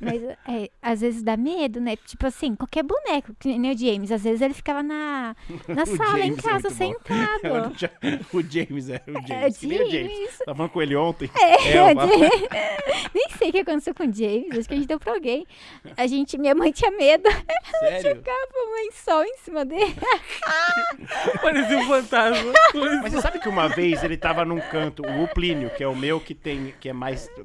Mas 0.00 0.22
é, 0.22 0.70
às 0.80 1.00
vezes 1.00 1.22
dá 1.22 1.36
medo, 1.36 1.80
né? 1.80 1.96
Tipo 1.96 2.26
assim, 2.26 2.54
qualquer 2.56 2.82
boneco, 2.82 3.34
que 3.38 3.58
nem 3.58 3.72
o 3.72 3.78
James, 3.78 4.10
às 4.10 4.22
vezes 4.22 4.40
ele 4.40 4.54
ficava 4.54 4.82
na, 4.82 5.36
na 5.68 5.84
sala, 5.86 6.20
em 6.20 6.32
é 6.32 6.36
casa, 6.36 6.68
bom. 6.70 6.74
sentado. 6.74 7.72
o 8.32 8.42
James 8.42 8.88
é 8.88 9.02
o 9.06 9.18
É, 9.18 9.26
James. 9.26 9.62
nem 9.62 9.82
o 9.82 9.90
James. 9.90 10.12
James. 10.12 10.38
Tava 10.44 10.68
com 10.68 10.80
ele 10.82 10.96
ontem. 10.96 11.30
É, 11.38 11.76
É, 11.76 11.82
uma- 11.92 12.06
James. 12.06 12.30
Nem 13.14 13.28
sei 13.36 13.48
o 13.48 13.52
que 13.52 13.58
aconteceu 13.58 13.94
com 13.94 14.04
o 14.04 14.12
James, 14.12 14.58
acho 14.58 14.68
que 14.68 14.74
a 14.74 14.76
gente 14.76 14.86
deu 14.88 14.98
pra 15.00 15.12
alguém. 15.12 15.46
A 15.96 16.06
gente, 16.06 16.38
minha 16.38 16.54
mãe 16.54 16.72
tinha 16.72 16.90
medo, 16.90 17.28
Sério? 17.80 18.16
ficava 18.16 18.48
o 18.54 18.74
lençol 18.76 19.24
em 19.24 19.36
cima 19.38 19.64
dele. 19.64 19.94
Parecia 21.42 21.78
um 21.78 21.86
fantasma. 21.86 22.52
Mas 23.02 23.12
você 23.12 23.20
sabe 23.20 23.38
que 23.38 23.48
uma 23.48 23.68
vez 23.68 24.02
ele 24.02 24.16
tava 24.16 24.44
num 24.44 24.60
canto, 24.60 25.02
o 25.02 25.28
Plínio, 25.28 25.70
que 25.70 25.82
é 25.82 25.88
o 25.88 25.94
meu 25.96 26.20
que 26.20 26.34
tem, 26.34 26.74
que 26.80 26.88
é 26.88 26.92
mais 26.92 27.28
é, 27.28 27.42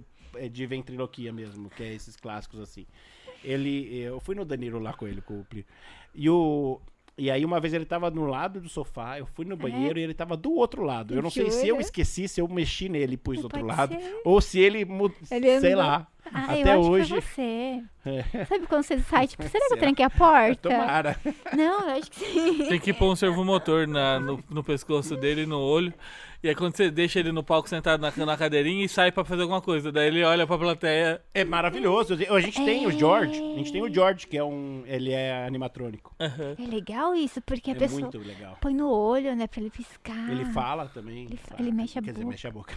de 0.49 0.65
ventriloquia 0.65 1.31
mesmo, 1.31 1.69
que 1.69 1.83
é 1.83 1.93
esses 1.93 2.15
clássicos 2.15 2.59
assim. 2.59 2.85
Ele, 3.43 3.97
eu 3.99 4.19
fui 4.19 4.35
no 4.35 4.43
Danilo 4.45 4.79
lá 4.79 4.93
com 4.93 5.07
ele, 5.07 5.21
com 5.21 5.39
o 5.39 5.45
Plínio. 5.45 5.65
E 6.13 6.29
o 6.29 6.79
e 7.17 7.31
aí 7.31 7.45
uma 7.45 7.61
vez 7.61 7.73
ele 7.73 7.85
tava 7.85 8.11
no 8.11 8.25
lado 8.25 8.59
do 8.59 8.67
sofá, 8.67 9.17
eu 9.17 9.25
fui 9.25 9.45
no 9.45 9.55
banheiro 9.55 9.97
e 9.97 10.01
ele 10.01 10.13
tava 10.13 10.35
do 10.35 10.53
outro 10.53 10.83
lado. 10.83 11.13
Eu 11.15 11.21
não 11.21 11.29
sei 11.29 11.49
se 11.49 11.61
eu 11.61 11.75
Jura? 11.75 11.81
esqueci, 11.81 12.27
se 12.27 12.41
eu 12.41 12.47
mexi 12.47 12.89
nele 12.89 13.13
e 13.13 13.17
pus 13.17 13.37
do 13.39 13.45
outro 13.45 13.65
lado, 13.65 13.95
ser. 13.95 14.21
ou 14.25 14.41
se 14.41 14.59
ele, 14.59 14.85
Ele 15.31 15.59
sei 15.61 15.71
andou. 15.71 15.85
lá. 15.85 16.07
Ah, 16.25 16.43
Até 16.51 16.75
eu 16.75 16.79
acho 16.79 16.89
hoje. 16.91 17.15
que 17.15 17.21
foi 17.21 17.33
você. 17.35 17.83
É. 18.05 18.45
Sabe 18.45 18.67
quando 18.67 18.83
você 18.83 18.99
sai, 18.99 19.27
tipo, 19.27 19.43
será 19.47 19.65
que 19.67 19.73
eu 19.75 19.77
tranquei 19.77 20.03
a 20.03 20.09
porta? 20.09 20.69
Tomara. 20.69 21.17
Não, 21.55 21.87
eu 21.89 21.95
acho 21.95 22.11
que 22.11 22.19
sim. 22.19 22.67
Tem 22.67 22.79
que 22.81 22.91
pôr 22.91 23.09
um 23.11 23.15
servomotor 23.15 23.87
na, 23.87 24.19
no, 24.19 24.43
no 24.49 24.63
pescoço 24.63 25.15
dele 25.15 25.43
e 25.43 25.45
no 25.45 25.59
olho. 25.59 25.93
E 26.45 26.49
aí 26.49 26.53
quando 26.53 26.75
você 26.77 26.91
deixa 26.91 27.19
ele 27.19 27.31
no 27.31 27.43
palco 27.43 27.67
sentado 27.67 27.99
na, 27.99 28.13
na 28.23 28.37
cadeirinha 28.37 28.85
e 28.85 28.87
sai 28.87 29.11
pra 29.11 29.25
fazer 29.25 29.41
alguma 29.41 29.61
coisa. 29.61 29.91
Daí 29.91 30.07
ele 30.09 30.23
olha 30.23 30.45
pra 30.45 30.59
plateia. 30.59 31.19
É 31.33 31.43
maravilhoso. 31.43 32.13
A 32.29 32.39
gente 32.39 32.63
tem 32.63 32.85
o 32.85 32.91
George. 32.91 33.31
A 33.39 33.57
gente 33.57 33.71
tem 33.71 33.81
É. 33.81 33.83
o 33.83 33.91
George, 33.91 34.27
que 34.27 34.37
é 34.37 34.43
um. 34.43 34.83
Ele 34.85 35.11
é 35.11 35.43
animatrônico. 35.47 36.13
Aham. 36.19 36.55
É 36.59 36.67
legal 36.67 37.15
isso, 37.15 37.41
porque 37.41 37.71
a 37.71 37.73
é 37.73 37.77
pessoa 37.77 38.01
muito 38.01 38.19
legal. 38.19 38.57
põe 38.61 38.75
no 38.75 38.87
olho, 38.91 39.35
né, 39.35 39.47
pra 39.47 39.59
ele 39.59 39.71
piscar. 39.71 40.29
Ele 40.31 40.45
fala 40.45 40.85
também. 40.87 41.25
Ele 41.25 41.37
fa- 41.37 41.47
fala. 41.55 41.61
ele 41.61 41.71
mexe 41.71 41.97
a 41.97 42.01
Quer 42.03 42.11
dizer, 42.11 42.23
boca. 42.23 42.31
mexe 42.31 42.47
a 42.47 42.51
boca. 42.51 42.75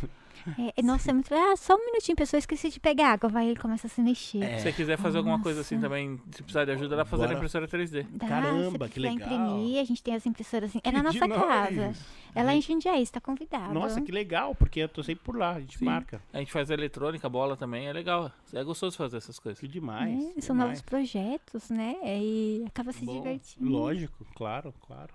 É, 0.77 0.83
nossa, 0.83 1.11
é 1.11 1.13
muito. 1.13 1.33
Ah, 1.35 1.57
só 1.57 1.75
um 1.75 1.85
minutinho, 1.87 2.17
pessoa, 2.17 2.39
esqueci 2.39 2.71
de 2.71 2.81
pegar 2.81 3.13
água. 3.13 3.29
Vai, 3.29 3.49
ele 3.49 3.59
começa 3.59 3.87
a 3.87 3.91
se 3.91 4.01
mexer. 4.01 4.43
É. 4.43 4.59
Se 4.59 4.63
você 4.65 4.73
quiser 4.73 4.99
fazer 4.99 5.19
alguma 5.19 5.41
coisa 5.41 5.61
Nossa. 5.61 5.75
assim 5.75 5.81
também, 5.81 6.21
se 6.31 6.43
precisar 6.43 6.65
de 6.65 6.73
ajuda, 6.73 6.97
dá 6.97 7.05
pra 7.05 7.11
fazer 7.11 7.23
Bora. 7.23 7.33
na 7.33 7.39
impressora 7.39 7.69
3D. 7.69 8.07
Dá, 8.11 8.29
Caramba, 8.29 8.89
que 8.89 9.01
legal. 9.01 9.29
imprimir, 9.29 9.81
a 9.81 9.85
gente 9.85 10.03
tem 10.03 10.15
as 10.15 10.27
impressoras 10.27 10.71
assim. 10.71 10.81
É 10.83 10.91
na 10.91 11.03
nossa 11.03 11.29
casa. 11.29 11.93
Ela 12.35 12.53
é 12.53 12.57
em 12.57 12.63
Jundiaí, 12.63 13.05
você 13.05 13.13
tá 13.13 13.21
convidado. 13.21 13.75
Nossa, 13.75 14.01
que 14.01 14.13
legal, 14.13 14.55
porque 14.55 14.81
eu 14.81 14.89
tô 14.89 15.03
sempre 15.03 15.25
por 15.25 15.37
lá, 15.37 15.53
a 15.55 15.61
gente 15.61 15.79
Sim. 15.79 15.85
marca. 15.85 16.23
A 16.33 16.39
gente 16.39 16.53
faz 16.53 16.71
eletrônica, 16.71 17.29
bola 17.29 17.57
também, 17.57 17.87
é 17.87 17.93
legal. 17.93 18.31
É 18.53 18.63
gostoso 18.63 18.97
fazer 18.97 19.17
essas 19.17 19.39
coisas. 19.39 19.59
Que 19.59 19.67
demais. 19.69 20.15
É, 20.37 20.41
são 20.41 20.55
demais. 20.55 20.71
novos 20.71 20.83
projetos, 20.83 21.71
né? 21.71 21.97
E 22.05 22.65
acaba 22.67 22.93
se 22.93 23.05
Bom, 23.05 23.15
divertindo. 23.15 23.69
Lógico, 23.71 24.27
claro, 24.35 24.73
claro. 24.81 25.13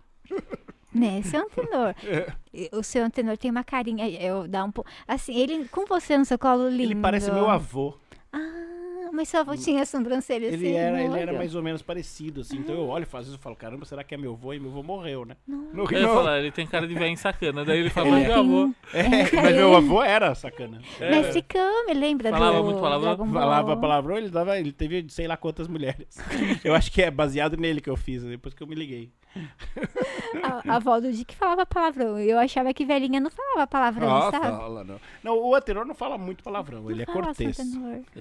Né, 0.93 1.21
seu 1.23 1.41
antenor. 1.41 1.95
E 2.53 2.69
O 2.73 2.83
seu 2.83 3.03
antenor 3.03 3.37
tem 3.37 3.49
uma 3.49 3.63
carinha, 3.63 4.07
eu 4.09 4.47
dá 4.47 4.63
um 4.63 4.71
pouco. 4.71 4.89
Assim, 5.07 5.35
ele 5.35 5.65
com 5.69 5.85
você 5.85 6.17
no 6.17 6.25
seu 6.25 6.37
colo 6.37 6.69
lindo. 6.69 6.91
Ele 6.91 7.01
parece 7.01 7.31
meu 7.31 7.49
avô. 7.49 7.95
Ah, 8.31 9.09
mas 9.13 9.29
seu 9.29 9.41
avô 9.41 9.55
tinha 9.55 9.85
sobrancelha 9.85 10.49
assim. 10.49 10.57
Ele 10.57 10.73
era, 10.75 10.97
no 10.97 11.03
ele 11.03 11.19
era 11.19 11.31
olho? 11.31 11.37
mais 11.37 11.53
ou 11.53 11.61
menos 11.61 11.83
parecido, 11.83 12.41
assim. 12.41 12.57
Então 12.57 12.73
eu 12.73 12.87
olho 12.87 13.03
e 13.03 13.05
às 13.05 13.11
vezes 13.11 13.33
eu 13.33 13.39
falo, 13.39 13.55
caramba, 13.55 13.85
será 13.85 14.03
que 14.03 14.15
é 14.15 14.17
meu 14.17 14.33
avô? 14.33 14.53
E 14.53 14.59
meu 14.59 14.71
avô 14.71 14.81
morreu, 14.81 15.23
né? 15.23 15.35
Não. 15.47 15.71
No 15.71 15.85
Eu 15.85 16.01
ia 16.01 16.07
falar, 16.07 16.39
ele 16.39 16.51
tem 16.51 16.65
cara 16.65 16.87
de 16.87 16.95
velho 16.95 17.15
sacana. 17.15 17.63
Daí 17.63 17.79
ele 17.79 17.91
fala, 17.91 18.09
mas 18.09 18.23
é. 18.23 18.27
meu 18.27 18.39
avô. 18.39 18.73
É, 18.91 19.41
mas 19.41 19.55
meu 19.55 19.75
avô 19.75 20.03
era 20.03 20.33
sacana. 20.33 20.81
É. 20.99 21.11
Mestre 21.11 21.43
Kame, 21.43 21.93
lembra 21.93 22.31
Falava 22.31 22.57
do 22.57 22.63
muito 22.63 22.79
palavrão? 22.79 23.15
Dragon 23.15 23.31
Ball? 23.31 23.41
Falava 23.41 23.77
palavrão, 23.77 24.17
ele 24.17 24.29
dava, 24.29 24.59
ele 24.59 24.71
teve 24.71 25.05
sei 25.09 25.27
lá 25.27 25.37
quantas 25.37 25.67
mulheres. 25.67 26.17
Eu 26.65 26.73
acho 26.73 26.91
que 26.91 27.01
é 27.01 27.11
baseado 27.11 27.55
nele 27.55 27.81
que 27.81 27.89
eu 27.89 27.95
fiz, 27.95 28.23
depois 28.23 28.53
que 28.55 28.63
eu 28.63 28.67
me 28.67 28.75
liguei. 28.75 29.11
A, 30.43 30.73
a 30.73 30.75
avó 30.75 30.99
do 30.99 31.11
Dick 31.11 31.35
falava 31.35 31.65
palavrão. 31.65 32.19
Eu 32.19 32.37
achava 32.39 32.73
que 32.73 32.85
velhinha 32.85 33.19
não 33.19 33.29
falava 33.31 33.65
palavrão, 33.67 34.15
Ah, 34.15 34.31
sabe? 34.31 34.45
fala, 34.45 34.83
não. 34.83 34.99
Não, 35.23 35.37
o 35.37 35.55
anterior 35.55 35.85
não 35.85 35.95
fala 35.95 36.17
muito 36.17 36.43
palavrão, 36.43 36.89
ele 36.91 37.03
é 37.03 37.05
cortês. 37.05 37.57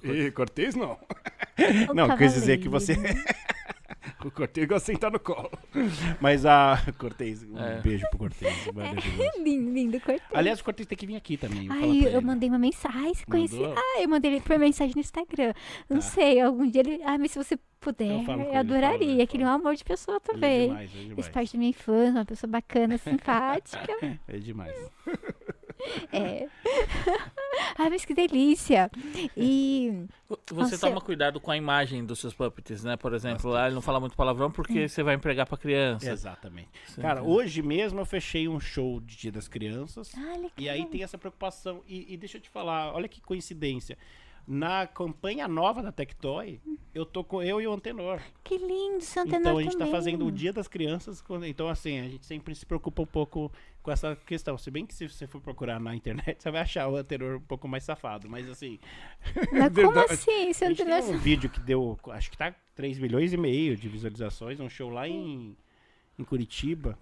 E 0.03 0.31
cortês 0.31 0.75
não. 0.75 0.99
Não, 1.95 2.17
quis 2.17 2.33
dizer 2.35 2.59
que 2.59 2.69
você. 2.69 2.95
o 4.29 4.31
Cortez 4.31 4.67
gosta 4.69 4.87
de 4.93 4.97
sentar 4.97 5.11
no 5.11 5.21
colo. 5.21 5.51
Mas 6.21 6.45
a. 6.47 6.79
Cortez, 6.99 7.43
um 7.45 7.59
É. 7.59 7.81
beijo 7.81 8.05
pro 8.11 8.19
Cortez. 8.21 8.67
maravilhoso. 8.73 9.33
lindo, 9.43 9.71
lindo, 9.73 10.01
cortei. 10.01 10.21
Aliás, 10.33 10.61
o 10.61 10.65
Cortez 10.65 10.87
tem 10.87 10.97
que 10.99 11.07
vir 11.07 11.17
aqui 11.17 11.37
também. 11.37 11.67
falar 11.69 11.81
Ai, 11.81 12.01
eu 12.05 12.07
ele. 12.19 12.21
mandei 12.21 12.49
uma 12.49 12.59
mensagem. 12.59 13.01
Ai, 13.01 13.15
você 13.15 13.25
conhece? 13.27 13.55
Mandou? 13.57 13.75
Ah, 13.77 14.01
eu 14.03 14.09
mandei 14.09 14.33
ele 14.33 14.41
por 14.41 14.59
mensagem 14.59 14.95
no 14.95 15.01
Instagram. 15.01 15.53
Não 15.89 15.97
Tá. 15.99 16.03
sei, 16.03 16.41
algum 16.41 16.69
dia 16.69 16.81
ele. 16.81 17.01
Ah, 17.05 17.19
mas 17.19 17.31
se 17.33 17.39
você 17.39 17.59
puder, 17.81 18.07
Eu 18.07 18.23
eu, 18.23 18.41
ele, 18.41 18.57
adoraria. 18.57 19.09
falo, 19.17 19.27
que 19.27 19.37
ele 19.37 19.43
é 19.45 19.47
um 19.47 19.51
amor 19.51 19.75
de 19.75 19.83
pessoa 19.85 20.17
Ele 20.17 20.23
é 20.31 20.33
também. 20.33 20.69
demais, 20.69 20.91
é 20.91 20.99
demais. 20.99 21.15
Fez 21.15 21.29
parte 21.29 21.53
da 21.55 21.59
minha 21.59 21.71
infância, 21.71 22.13
uma 22.13 22.25
pessoa 22.25 22.51
bacana, 22.51 22.97
simpática. 22.99 23.93
É 24.29 24.39
demais. 24.39 24.75
É. 26.13 26.49
Ai, 27.79 27.91
mas 27.91 28.05
que 28.05 28.15
delícia. 28.15 28.91
E. 29.37 30.07
Você 30.51 30.79
toma 30.79 31.01
cuidado 31.01 31.41
com 31.41 31.51
a 31.51 31.57
imagem 31.57 32.05
dos 32.05 32.19
seus 32.19 32.33
puppets, 32.33 32.83
né? 32.85 32.97
Por 32.97 33.13
exemplo, 33.13 33.51
lá 33.51 33.67
ele 33.67 33.75
não 33.75 33.83
fala 33.83 34.01
muito 34.01 34.17
palavrão 34.17 34.51
porque 34.51 34.89
você 34.89 35.03
vai 35.03 35.15
empregar 35.15 35.47
pra 35.47 35.59
criança. 35.59 36.11
Exatamente. 36.11 36.71
Você 36.87 37.01
Cara, 37.01 37.23
hoje 37.23 37.61
mesmo 37.63 38.01
eu 38.01 38.07
fechei 38.07 38.49
um 38.49 38.59
show 38.59 39.01
de 39.01 39.17
Dia 39.17 39.33
das 39.33 39.49
Crianças. 39.49 40.13
Ah, 40.17 40.37
legal. 40.37 40.51
E 40.57 40.69
aí 40.69 40.87
tem 40.87 41.03
essa 41.03 41.19
preocupação. 41.19 41.83
E, 41.87 42.15
e 42.15 42.17
deixa 42.17 42.39
eu 42.39 42.41
te 42.41 42.49
falar, 42.49 42.95
olha 42.95 43.09
que 43.09 43.21
coincidência. 43.21 43.99
Na 44.47 44.87
campanha 44.87 45.47
nova 45.47 45.83
da 45.83 45.93
Tectoy, 45.93 46.61
eu 46.93 47.07
tô 47.07 47.23
com 47.23 47.41
eu 47.43 47.61
e 47.61 47.67
o 47.67 47.73
Antenor. 47.73 48.21
Que 48.43 48.59
lindo, 48.59 49.01
seu 49.01 49.23
antenor 49.23 49.41
Então 49.41 49.59
a 49.59 49.63
gente 49.63 49.73
tá 49.73 49.79
também. 49.79 49.93
fazendo 49.93 50.27
o 50.27 50.33
Dia 50.33 50.53
das 50.53 50.67
Crianças. 50.67 51.23
Então, 51.47 51.69
assim, 51.69 52.01
a 52.01 52.09
gente 52.09 52.27
sempre 52.27 52.55
se 52.55 52.67
preocupa 52.67 53.03
um 53.03 53.07
pouco 53.07 53.53
com 53.83 53.91
essa 53.91 54.17
questão. 54.27 54.59
Se 54.59 54.71
bem 54.71 54.85
que 54.85 54.95
se 54.95 55.09
você 55.09 55.27
for 55.29 55.41
procurar 55.41 55.79
na 55.81 55.95
internet, 55.95 56.37
você 56.43 56.51
vai 56.51 56.63
achar 56.63 56.89
o 56.89 56.97
anterior 56.97 57.37
um 57.37 57.41
pouco 57.41 57.69
mais 57.69 57.85
safado. 57.85 58.29
Mas 58.29 58.49
assim. 58.51 58.81
Mas 59.53 59.73
como 59.75 59.99
assim, 60.01 60.53
seu 60.53 60.67
A 60.67 60.71
gente 60.71 60.83
antenor? 60.83 61.03
tem 61.03 61.15
um 61.15 61.19
vídeo 61.19 61.49
que 61.49 61.61
deu, 61.61 61.99
acho 62.11 62.31
que 62.31 62.37
tá 62.37 62.53
3 62.75 62.99
milhões 62.99 63.33
e 63.33 63.37
meio 63.37 63.77
de 63.77 63.89
visualizações, 63.89 64.59
um 64.59 64.69
show 64.69 64.91
lá 64.91 65.09
em, 65.09 65.57
em 66.19 66.25
Curitiba. 66.25 66.99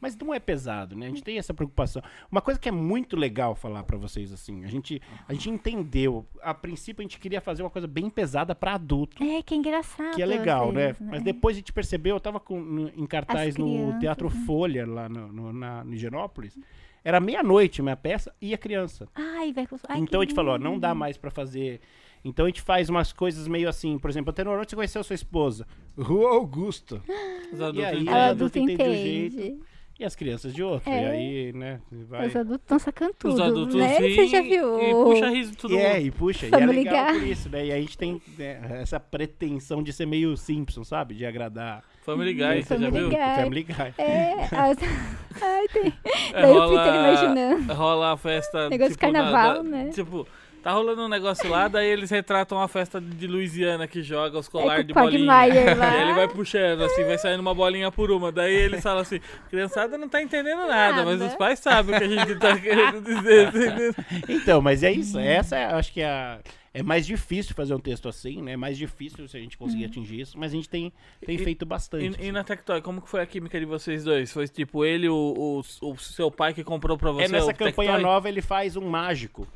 Mas 0.00 0.16
não 0.16 0.32
é 0.34 0.38
pesado, 0.38 0.94
né? 0.96 1.06
A 1.06 1.08
gente 1.08 1.22
tem 1.22 1.38
essa 1.38 1.54
preocupação. 1.54 2.02
Uma 2.30 2.40
coisa 2.40 2.60
que 2.60 2.68
é 2.68 2.72
muito 2.72 3.16
legal 3.16 3.54
falar 3.54 3.82
pra 3.84 3.96
vocês 3.96 4.32
assim, 4.32 4.64
a 4.64 4.68
gente 4.68 5.00
a 5.28 5.32
gente 5.32 5.48
entendeu, 5.50 6.26
a 6.42 6.52
princípio 6.52 7.00
a 7.00 7.04
gente 7.04 7.18
queria 7.18 7.40
fazer 7.40 7.62
uma 7.62 7.70
coisa 7.70 7.86
bem 7.88 8.10
pesada 8.10 8.54
pra 8.54 8.74
adulto, 8.74 9.22
É, 9.22 9.42
que 9.42 9.54
é 9.54 9.56
engraçado. 9.56 10.14
que 10.14 10.22
é 10.22 10.26
legal, 10.26 10.70
vezes, 10.72 11.00
né? 11.00 11.06
Mas 11.10 11.22
depois 11.22 11.56
a 11.56 11.60
gente 11.60 11.72
percebeu, 11.72 12.16
eu 12.16 12.20
tava 12.20 12.38
com, 12.38 12.60
no- 12.60 12.88
em 12.94 13.06
cartaz 13.06 13.48
As 13.50 13.56
no 13.56 13.66
crianças, 13.66 14.00
Teatro 14.00 14.28
né? 14.30 14.42
Folha 14.46 14.86
lá 14.86 15.08
no, 15.08 15.32
no, 15.32 15.52
na, 15.52 15.82
no 15.84 15.94
Higienópolis. 15.94 16.58
Era 17.04 17.20
meia-noite 17.20 17.80
minha 17.82 17.96
peça 17.96 18.34
e 18.42 18.52
a 18.52 18.58
criança. 18.58 19.08
Ai, 19.14 19.52
vai 19.52 19.64
com... 19.66 19.76
Ai, 19.88 20.00
então 20.00 20.20
a 20.20 20.24
gente 20.24 20.34
falou, 20.34 20.54
ó, 20.54 20.58
não 20.58 20.76
dá 20.78 20.92
mais 20.94 21.16
pra 21.16 21.30
fazer. 21.30 21.80
Então 22.24 22.44
a 22.46 22.48
gente 22.48 22.60
faz 22.60 22.88
umas 22.90 23.12
coisas 23.12 23.46
meio 23.46 23.68
assim, 23.68 23.96
por 23.96 24.10
exemplo, 24.10 24.30
Antenor, 24.32 24.58
onde 24.58 24.68
você 24.70 24.74
conheceu 24.74 25.04
sua 25.04 25.14
esposa? 25.14 25.64
Rua 25.96 26.30
Augusta. 26.34 27.00
Os 27.52 27.60
adultos 27.60 27.84
aí, 27.84 27.94
entendem. 28.02 28.12
A 28.14 28.16
Ela 28.18 28.30
adulta 28.30 28.58
entende 28.58 28.82
o 28.82 28.92
entende. 28.92 29.60
E 29.98 30.04
as 30.04 30.14
crianças 30.14 30.52
de 30.52 30.62
outro. 30.62 30.90
É. 30.90 31.02
E 31.02 31.06
aí, 31.06 31.52
né, 31.54 31.80
vai. 31.90 32.26
Os 32.26 32.36
adultos 32.36 32.62
estão 32.64 32.78
sacando 32.78 33.14
tudo, 33.18 33.32
Os 33.34 33.40
adultos 33.40 33.74
né? 33.76 33.96
riem 33.98 34.14
Você 34.14 34.26
já 34.26 34.42
viu? 34.42 34.78
e 34.82 34.92
puxa 34.92 35.30
riso 35.30 35.56
todo 35.56 35.72
E 35.74 35.78
é, 35.78 35.94
mundo. 35.94 36.06
e 36.06 36.10
puxa, 36.10 36.46
e 36.46 36.50
é 36.54 36.66
legal 36.66 37.06
por 37.14 37.22
isso, 37.22 37.48
né? 37.48 37.66
E 37.66 37.72
a 37.72 37.80
gente 37.80 37.96
tem 37.96 38.20
né, 38.36 38.80
essa 38.82 39.00
pretensão 39.00 39.82
de 39.82 39.94
ser 39.94 40.04
meio 40.06 40.36
Simpson, 40.36 40.84
sabe? 40.84 41.14
De 41.14 41.24
agradar 41.24 41.82
Family 42.02 42.34
Guy, 42.34 42.62
você 42.62 42.76
já 42.78 42.90
viu? 42.90 43.08
Guy. 43.08 43.16
Family 43.36 43.62
Guy. 43.62 43.94
É, 43.96 44.32
as... 44.54 44.76
Ai, 45.42 45.68
tem... 45.72 45.92
É, 46.32 46.42
Daí 46.42 46.50
o 46.56 46.68
Peter 46.68 46.94
imaginando. 46.94 47.72
rola 47.74 48.12
a 48.12 48.16
festa. 48.18 48.68
Negócio 48.68 48.92
de 48.92 48.98
tipo, 48.98 49.12
na- 49.12 49.18
carnaval, 49.22 49.54
da- 49.54 49.62
né? 49.62 49.90
Tipo, 49.94 50.26
Tá 50.66 50.72
rolando 50.72 51.02
um 51.02 51.08
negócio 51.08 51.48
lá, 51.48 51.68
daí 51.68 51.86
eles 51.86 52.10
retratam 52.10 52.60
a 52.60 52.66
festa 52.66 53.00
de 53.00 53.28
Louisiana 53.28 53.86
que 53.86 54.02
joga 54.02 54.36
os 54.36 54.48
É 54.48 54.50
colares 54.50 54.82
com 54.82 54.88
de 54.88 54.94
bolinha. 54.94 55.24
Lá. 55.32 55.46
E 55.46 55.52
aí 55.56 56.02
ele 56.02 56.12
vai 56.14 56.26
puxando, 56.26 56.82
assim, 56.82 57.04
vai 57.04 57.16
saindo 57.18 57.38
uma 57.38 57.54
bolinha 57.54 57.88
por 57.92 58.10
uma. 58.10 58.32
Daí 58.32 58.52
eles 58.52 58.82
falam 58.82 59.02
assim, 59.02 59.20
criançada 59.48 59.96
não 59.96 60.08
tá 60.08 60.20
entendendo 60.20 60.66
nada, 60.66 61.04
mas 61.04 61.20
Nada. 61.20 61.30
os 61.30 61.36
pais 61.36 61.60
sabem 61.60 61.94
o 61.94 61.98
que 61.98 62.04
a 62.04 62.08
gente 62.08 62.34
tá 62.40 62.58
querendo 62.58 63.00
dizer. 63.00 63.94
Então, 64.28 64.60
mas 64.60 64.82
é 64.82 64.90
isso. 64.90 65.16
Essa 65.20 65.56
é, 65.56 65.64
acho 65.66 65.92
que 65.92 66.00
é 66.00 66.06
a. 66.06 66.40
É 66.74 66.82
mais 66.82 67.06
difícil 67.06 67.54
fazer 67.54 67.72
um 67.72 67.78
texto 67.78 68.08
assim, 68.08 68.42
né? 68.42 68.52
É 68.52 68.56
mais 68.56 68.76
difícil 68.76 69.26
se 69.28 69.36
a 69.36 69.40
gente 69.40 69.56
conseguir 69.56 69.84
atingir 69.86 70.20
isso, 70.20 70.36
mas 70.36 70.52
a 70.52 70.56
gente 70.56 70.68
tem, 70.68 70.92
tem 71.24 71.36
E- 71.36 71.38
feito 71.38 71.64
bastante. 71.64 72.20
E, 72.20 72.26
e 72.26 72.32
na 72.32 72.42
Tectoy, 72.44 72.82
como 72.82 73.00
que 73.00 73.08
foi 73.08 73.22
a 73.22 73.26
química 73.26 73.58
de 73.58 73.64
vocês 73.64 74.02
dois? 74.04 74.30
Foi 74.32 74.46
tipo 74.48 74.84
ele, 74.84 75.08
o, 75.08 75.62
o, 75.80 75.88
o 75.92 75.96
seu 75.96 76.28
pai 76.30 76.52
que 76.52 76.62
comprou 76.62 76.98
pra 76.98 77.12
você 77.12 77.24
É 77.24 77.28
nessa 77.28 77.52
o 77.52 77.54
campanha 77.54 77.92
Tectoy? 77.92 78.02
nova 78.02 78.28
ele 78.28 78.42
faz 78.42 78.76
um 78.76 78.86
mágico. 78.90 79.46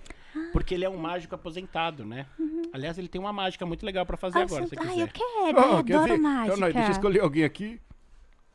Porque 0.53 0.75
ele 0.75 0.85
é 0.85 0.91
um 0.91 0.97
mágico 0.97 1.35
aposentado, 1.35 2.05
né? 2.05 2.27
Aliás, 2.73 2.99
ele 2.99 3.09
tem 3.09 3.21
uma 3.21 3.33
mágica 3.33 3.67
muito 3.67 3.85
legal 3.85 4.07
pra 4.07 4.17
fazer 4.17 4.39
Ah, 4.39 4.43
agora, 4.43 4.67
você- 4.67 4.77
se 4.77 4.81
Ai, 4.83 4.89
quiser. 4.89 5.03
eu 5.03 5.09
quero, 5.09 5.59
eu 5.59 5.79
Ah, 5.79 5.85
quer 5.85 5.95
adoro 5.95 6.13
ver? 6.13 6.19
mágica. 6.19 6.45
Então, 6.47 6.57
nós, 6.61 6.75
deixa 6.75 6.89
eu 6.89 6.93
escolher 6.93 7.21
alguém 7.21 7.45
aqui. 7.45 7.81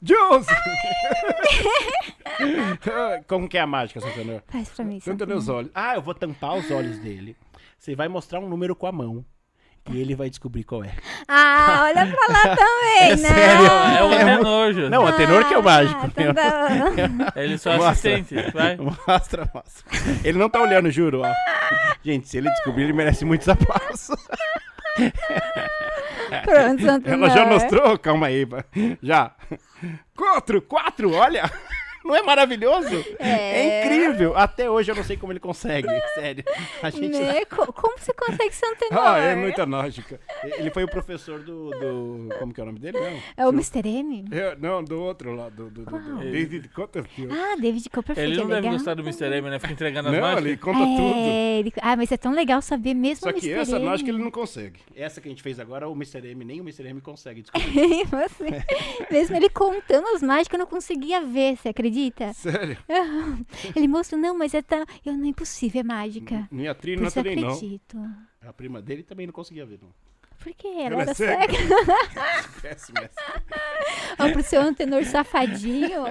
Josie! 0.02 0.56
Como 3.28 3.48
que 3.50 3.58
é 3.58 3.62
a 3.62 3.68
mágica, 3.68 4.00
Santana? 4.00 4.44
Faz 4.48 4.70
pra 4.70 4.86
mim, 4.86 5.00
Santana. 5.00 5.36
os 5.36 5.50
olhos. 5.50 5.72
Ah, 5.74 5.96
eu 5.96 6.02
vou 6.02 6.14
tampar 6.14 6.56
os 6.58 6.70
olhos 6.72 7.00
dele. 7.00 7.36
Você 7.78 7.96
vai 7.96 8.08
mostrar 8.08 8.40
um 8.40 8.48
número 8.50 8.76
com 8.76 8.88
a 8.88 8.92
mão. 8.92 9.26
E 9.92 10.02
ele 10.02 10.16
vai 10.16 10.30
descobrir 10.30 10.64
qual 10.64 10.84
é. 10.84 10.90
Ah, 11.28 11.82
olha 11.84 12.08
pra 12.08 12.28
lá 12.34 12.42
também, 12.58 13.02
É 13.12 13.16
né? 13.16 13.28
sério? 13.30 13.66
É 13.66 14.04
o 14.04 14.12
É 14.12 14.22
Antenor, 14.34 14.74
Jô. 14.74 14.90
Não, 14.90 15.06
o 15.06 15.12
Tenor 15.14 15.48
que 15.48 15.54
é 15.54 15.58
o 15.60 15.64
mágico. 15.64 16.02
Ah, 16.04 16.10
tá- 17.34 17.34
Ele 17.42 17.58
só 17.58 17.72
é 17.72 17.76
assistente, 17.88 18.36
vai. 18.52 18.78
Mostra, 18.78 19.50
mostra. 19.54 19.84
Ele 20.24 20.40
não 20.40 20.50
tá 20.50 20.60
olhando, 20.62 20.90
juro, 20.90 21.22
ó. 21.22 21.32
Gente, 22.04 22.28
se 22.28 22.38
ele 22.38 22.50
descobrir, 22.50 22.84
ele 22.84 22.94
merece 22.94 23.24
muitos 23.26 23.48
aplausos. 23.48 24.16
Pronto, 26.44 26.82
Santana. 26.84 27.16
Ela 27.16 27.30
já 27.30 27.46
mostrou? 27.46 27.98
Calma 28.00 28.28
aí. 28.28 28.48
Já. 29.04 29.32
Quatro, 30.16 30.62
quatro, 30.62 31.14
olha. 31.14 31.50
Não 32.06 32.16
é 32.16 32.22
maravilhoso? 32.22 33.04
É. 33.20 33.86
incrível. 33.86 34.38
Até 34.38 34.70
hoje 34.70 34.92
eu 34.92 34.96
não 34.96 35.04
sei 35.04 35.18
como 35.18 35.32
ele 35.34 35.40
consegue, 35.40 35.88
sério. 36.16 36.44
A 36.84 36.90
gente... 36.90 37.18
Né? 37.18 37.44
Co- 37.46 37.74
Como 37.74 37.98
você 37.98 38.14
consegue 38.14 38.54
ser 38.54 38.68
um 38.68 38.76
tenor? 38.80 39.00
Ah, 39.08 39.18
é 39.18 39.36
muita 39.36 39.66
mágica. 39.66 40.20
Ele 40.44 40.70
foi 40.70 40.84
o 40.84 40.88
professor 40.88 41.40
do, 41.40 41.70
do... 41.72 42.30
Como 42.40 42.54
que 42.54 42.60
é 42.60 42.64
o 42.64 42.66
nome 42.68 42.80
dele? 42.80 43.00
Não. 43.00 43.20
É 43.38 43.46
o 43.48 43.50
Mr. 43.50 43.88
M? 43.88 44.26
É, 44.32 44.56
não, 44.60 44.84
do 44.84 45.02
outro 45.02 45.34
lá, 45.36 45.50
do, 45.50 45.70
do, 45.70 45.84
do, 45.86 46.00
do 46.00 46.18
David 46.32 46.70
Copperfield. 46.70 47.34
Ah, 47.36 47.56
David 47.60 47.90
Copperfield, 47.90 48.32
Ele 48.32 48.38
não 48.38 48.46
é 48.46 48.48
deve 48.50 48.62
legal. 48.62 48.74
gostar 48.74 48.94
do 48.94 49.02
Mr. 49.02 49.26
M, 49.38 49.50
né? 49.50 49.60
Fica 49.60 49.74
entregando 49.74 50.10
as 50.10 50.14
Não, 50.16 50.22
mágicas. 50.22 50.46
ele 50.46 50.58
conta 50.58 50.80
tudo. 50.80 51.14
É, 51.18 51.60
ele- 51.60 51.74
Ah, 51.82 51.96
mas 51.98 52.12
é 52.12 52.18
tão 52.18 52.34
legal 52.34 52.62
saber 52.62 52.94
mesmo 52.94 53.24
Só 53.24 53.30
o 53.30 53.34
que 53.34 53.48
Mr. 53.50 53.62
essa 53.62 53.78
M. 53.78 53.86
mágica 53.86 54.10
ele 54.12 54.20
não 54.20 54.32
consegue. 54.32 54.80
Essa 54.96 55.20
que 55.20 55.28
a 55.28 55.32
gente 55.32 55.42
fez 55.42 55.60
agora, 55.60 55.88
o 55.90 55.94
Mr. 55.94 56.20
M, 56.30 56.46
nem 56.46 56.60
o 56.62 56.64
Mr. 56.64 56.88
M 56.88 57.02
consegue 57.02 57.42
descobrir. 57.42 58.06
Você- 58.06 58.64
Mesmo 59.12 59.36
ele 59.36 59.50
contando 59.50 60.08
as 60.16 60.22
mágicas, 60.22 60.54
eu 60.54 60.60
não 60.60 60.68
conseguia 60.70 61.22
ver, 61.22 61.58
você 61.58 61.70
acredita? 61.70 61.95
Sério. 62.34 62.78
Ele 63.76 63.88
mostrou, 63.88 64.20
não, 64.20 64.38
mas 64.38 64.54
é 64.54 64.62
tão... 64.62 64.86
Eu, 65.06 65.14
não 65.18 65.26
é 65.26 65.30
impossível, 65.30 65.82
é 65.82 65.84
mágica. 65.84 66.48
Minha 66.52 66.76
trilha 66.76 67.02
não 67.02 67.08
eu 67.08 67.12
também 67.12 67.36
não. 67.36 67.50
acredito. 67.54 67.98
A 68.42 68.54
prima 68.54 68.82
dele 68.82 69.04
também 69.04 69.26
não 69.26 69.34
conseguia 69.34 69.66
ver, 69.66 69.80
não. 69.82 69.94
Por 70.46 70.54
quê? 70.54 70.68
Ela, 70.68 70.86
Ela 70.86 70.98
é 70.98 71.02
era 71.02 71.14
cega. 71.16 71.54
cega. 71.54 72.70
Essa. 72.70 72.94
Ó, 74.20 74.32
pro 74.32 74.44
seu 74.44 74.76
tenor 74.76 75.04
safadinho, 75.04 76.04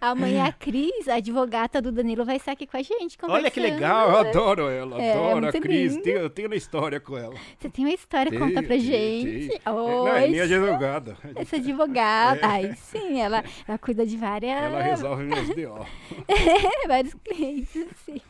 amanhã 0.00 0.46
a 0.46 0.52
Cris, 0.52 1.06
a 1.08 1.16
advogata 1.16 1.82
do 1.82 1.92
Danilo, 1.92 2.24
vai 2.24 2.36
estar 2.36 2.52
aqui 2.52 2.66
com 2.66 2.78
a 2.78 2.80
gente 2.82 3.18
Olha 3.24 3.50
que 3.50 3.60
legal. 3.60 4.08
Eu 4.12 4.16
adoro 4.16 4.68
ela, 4.70 4.98
É, 5.02 5.12
adoro 5.12 5.48
a 5.48 5.52
Cris. 5.52 5.92
lindo. 5.92 6.02
Tenho, 6.04 6.16
eu 6.20 6.30
tenho 6.30 6.48
uma 6.48 6.56
história 6.56 6.98
com 6.98 7.18
ela. 7.18 7.34
Você 7.58 7.68
tem 7.68 7.84
uma 7.84 7.92
história, 7.92 8.30
Tenho, 8.30 8.42
conta 8.46 8.62
pra 8.62 8.68
tenho, 8.76 8.80
gente. 8.80 9.48
tenho. 9.48 9.60
Não, 9.66 10.08
é 10.08 10.26
minha 10.26 10.44
advogada. 10.44 11.18
essa 11.36 11.56
advogada. 11.56 12.40
Ai, 12.42 12.74
sim, 12.76 13.20
ela, 13.20 13.44
ela 13.68 13.76
cuida 13.76 14.06
de 14.06 14.16
várias... 14.16 14.56
Ela 14.56 14.80
resolve 14.80 15.24
meus 15.24 15.48
D.O. 15.50 15.84
vários 16.88 17.12
clientes, 17.12 17.86
sim. 18.06 18.22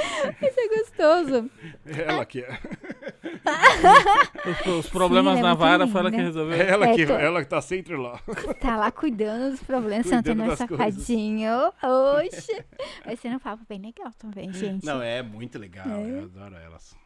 Isso 0.42 0.60
é 0.60 0.68
gostoso. 0.78 1.50
Ela 1.86 2.24
que 2.24 2.40
é. 2.40 2.58
Os, 4.66 4.66
os 4.84 4.88
problemas 4.90 5.34
Sim, 5.34 5.38
ela 5.40 5.40
é 5.40 5.42
na 5.42 5.48
muito 5.50 5.58
vara 5.60 5.86
foi 5.86 6.00
ela 6.00 6.10
que 6.10 6.16
resolveu. 6.16 6.56
Ela 6.60 6.88
É, 6.88 6.94
que, 6.94 7.06
tô- 7.06 7.12
ela 7.14 7.42
que 7.42 7.48
tá 7.48 7.60
sempre 7.60 7.96
lá. 7.96 8.20
Tá 8.60 8.76
lá 8.76 8.90
cuidando 8.90 9.50
dos 9.52 9.62
problemas, 9.62 10.02
Cuidando 10.06 10.26
Santana 10.26 10.46
das 10.48 10.58
safadinho. 10.58 11.72
Oxe. 11.82 12.64
Vai 13.04 13.16
ser 13.16 13.28
um 13.28 13.38
papo 13.38 13.64
bem 13.68 13.80
legal 13.80 14.10
também, 14.18 14.52
gente. 14.54 14.84
Não, 14.84 15.02
é 15.02 15.22
muito 15.22 15.58
legal. 15.58 15.86
Eu 15.88 16.24
adoro 16.24 16.56
elas. 16.56 16.96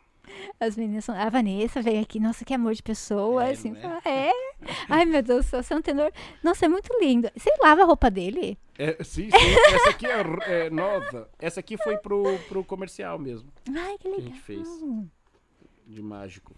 As 0.58 0.76
meninas 0.76 1.04
são. 1.04 1.14
A 1.14 1.28
Vanessa 1.28 1.82
veio 1.82 2.00
aqui, 2.00 2.18
nossa, 2.20 2.44
que 2.44 2.54
amor 2.54 2.74
de 2.74 2.82
pessoa. 2.82 3.46
É, 3.46 3.52
assim, 3.52 3.70
não 3.70 3.78
é? 3.78 3.80
fala, 3.80 4.02
é? 4.04 4.30
Ai, 4.88 5.04
meu 5.04 5.22
Deus, 5.22 5.46
você 5.46 5.72
é 5.72 5.76
um 5.76 5.82
tenor. 5.82 6.12
Nossa, 6.42 6.66
é 6.66 6.68
muito 6.68 6.88
lindo. 7.00 7.30
Você 7.36 7.50
lava 7.62 7.82
a 7.82 7.84
roupa 7.84 8.10
dele? 8.10 8.58
É, 8.78 9.02
sim, 9.04 9.30
sim. 9.30 9.36
Essa 9.74 9.90
aqui 9.90 10.06
é, 10.06 10.66
é 10.66 10.70
nova. 10.70 11.30
Essa 11.38 11.60
aqui 11.60 11.76
foi 11.76 11.96
pro, 11.98 12.38
pro 12.48 12.64
comercial 12.64 13.18
mesmo, 13.18 13.50
Ai, 13.74 13.96
que 13.98 14.02
que 14.02 14.08
a 14.08 14.10
legal. 14.10 14.26
gente 14.26 14.40
fez. 14.40 14.68
De 15.86 16.02
mágico. 16.02 16.54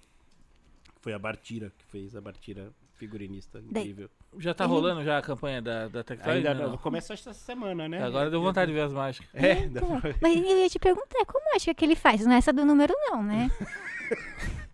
Foi 1.00 1.12
a 1.12 1.18
Bartira 1.18 1.72
que 1.76 1.84
fez, 1.84 2.16
a 2.16 2.20
Bartira 2.20 2.72
figurinista 2.94 3.58
incrível. 3.58 4.10
Já 4.38 4.52
tá 4.52 4.66
rolando 4.66 5.02
já 5.02 5.18
a 5.18 5.22
campanha 5.22 5.62
da, 5.62 5.88
da 5.88 6.04
Tectoy? 6.04 6.34
Ainda 6.34 6.54
Não, 6.54 6.70
não, 6.70 6.78
começa 6.78 7.14
essa 7.14 7.32
semana, 7.32 7.88
né? 7.88 8.02
Agora 8.02 8.30
deu 8.30 8.40
vontade 8.40 8.70
de 8.70 8.76
ver 8.76 8.84
as 8.84 8.92
mágicas. 8.92 9.28
É, 9.32 9.66
dá 9.66 9.80
pra 9.80 9.98
ver. 9.98 10.16
Mas 10.20 10.36
eu 10.36 10.58
ia 10.58 10.68
te 10.68 10.78
perguntar, 10.78 11.24
como 11.26 11.54
acha 11.54 11.72
que 11.72 11.84
ele 11.84 11.96
faz? 11.96 12.24
Não 12.24 12.32
é 12.32 12.38
essa 12.38 12.52
do 12.52 12.64
número, 12.64 12.94
não, 13.08 13.22
né? 13.22 13.50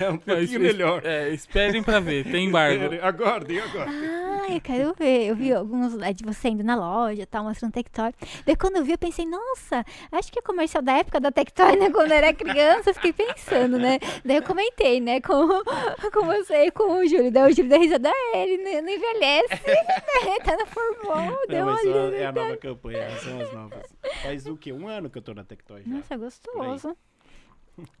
É 0.00 0.10
um 0.10 0.16
pouquinho 0.16 0.60
melhor. 0.60 1.02
É, 1.04 1.28
esperem 1.30 1.82
pra 1.82 2.00
ver, 2.00 2.24
tem 2.24 2.46
embargo. 2.46 2.94
Aguardem, 3.02 3.58
aguardem. 3.60 4.08
Ah, 4.08 4.46
eu 4.50 4.60
quero 4.60 4.94
ver. 4.94 5.26
Eu 5.26 5.36
vi 5.36 5.52
alguns 5.52 5.94
lá 5.94 6.12
de 6.12 6.24
você 6.24 6.48
indo 6.48 6.64
na 6.64 6.74
loja, 6.74 7.26
tal, 7.26 7.44
mostrando 7.44 7.72
Tectoy. 7.72 8.12
Daí 8.46 8.56
quando 8.56 8.76
eu 8.76 8.84
vi, 8.84 8.92
eu 8.92 8.98
pensei, 8.98 9.26
nossa, 9.26 9.84
acho 10.12 10.32
que 10.32 10.38
é 10.38 10.42
comercial 10.42 10.82
da 10.82 10.92
época 10.92 11.20
da 11.20 11.30
Tectoy, 11.30 11.76
né? 11.76 11.90
Quando 11.90 12.10
eu 12.10 12.16
era 12.16 12.32
criança, 12.32 12.90
eu 12.90 12.94
fiquei 12.94 13.12
pensando, 13.12 13.78
né? 13.78 13.98
Daí 14.24 14.36
eu 14.36 14.42
comentei, 14.42 15.00
né, 15.00 15.20
com, 15.20 15.46
com 16.12 16.26
você 16.26 16.66
e 16.66 16.70
com 16.70 16.98
o 16.98 17.06
Júlio. 17.06 17.30
Daí 17.30 17.50
o 17.50 17.54
Júlio 17.54 17.70
deu 17.70 17.80
risada, 17.80 18.10
ah, 18.10 18.36
ele 18.38 18.58
não, 18.58 18.82
não 18.82 18.88
envelhece, 18.90 19.54
né? 19.66 20.36
Tá 20.44 20.56
na 20.56 20.66
formol, 20.66 21.46
deu 21.48 21.66
Não, 21.66 21.72
mas 21.72 21.86
olha. 21.86 21.92
só 21.92 22.16
é 22.16 22.26
a 22.26 22.32
nova 22.32 22.56
campanha, 22.56 23.10
são 23.18 23.40
as 23.40 23.52
novas. 23.52 23.94
Faz 24.22 24.46
o 24.46 24.56
quê? 24.56 24.72
Um 24.72 24.88
ano 24.88 25.10
que 25.10 25.18
eu 25.18 25.22
tô 25.22 25.34
na 25.34 25.44
Tectoy 25.44 25.82
já. 25.82 25.90
Nossa, 25.90 26.16
gostoso. 26.16 26.96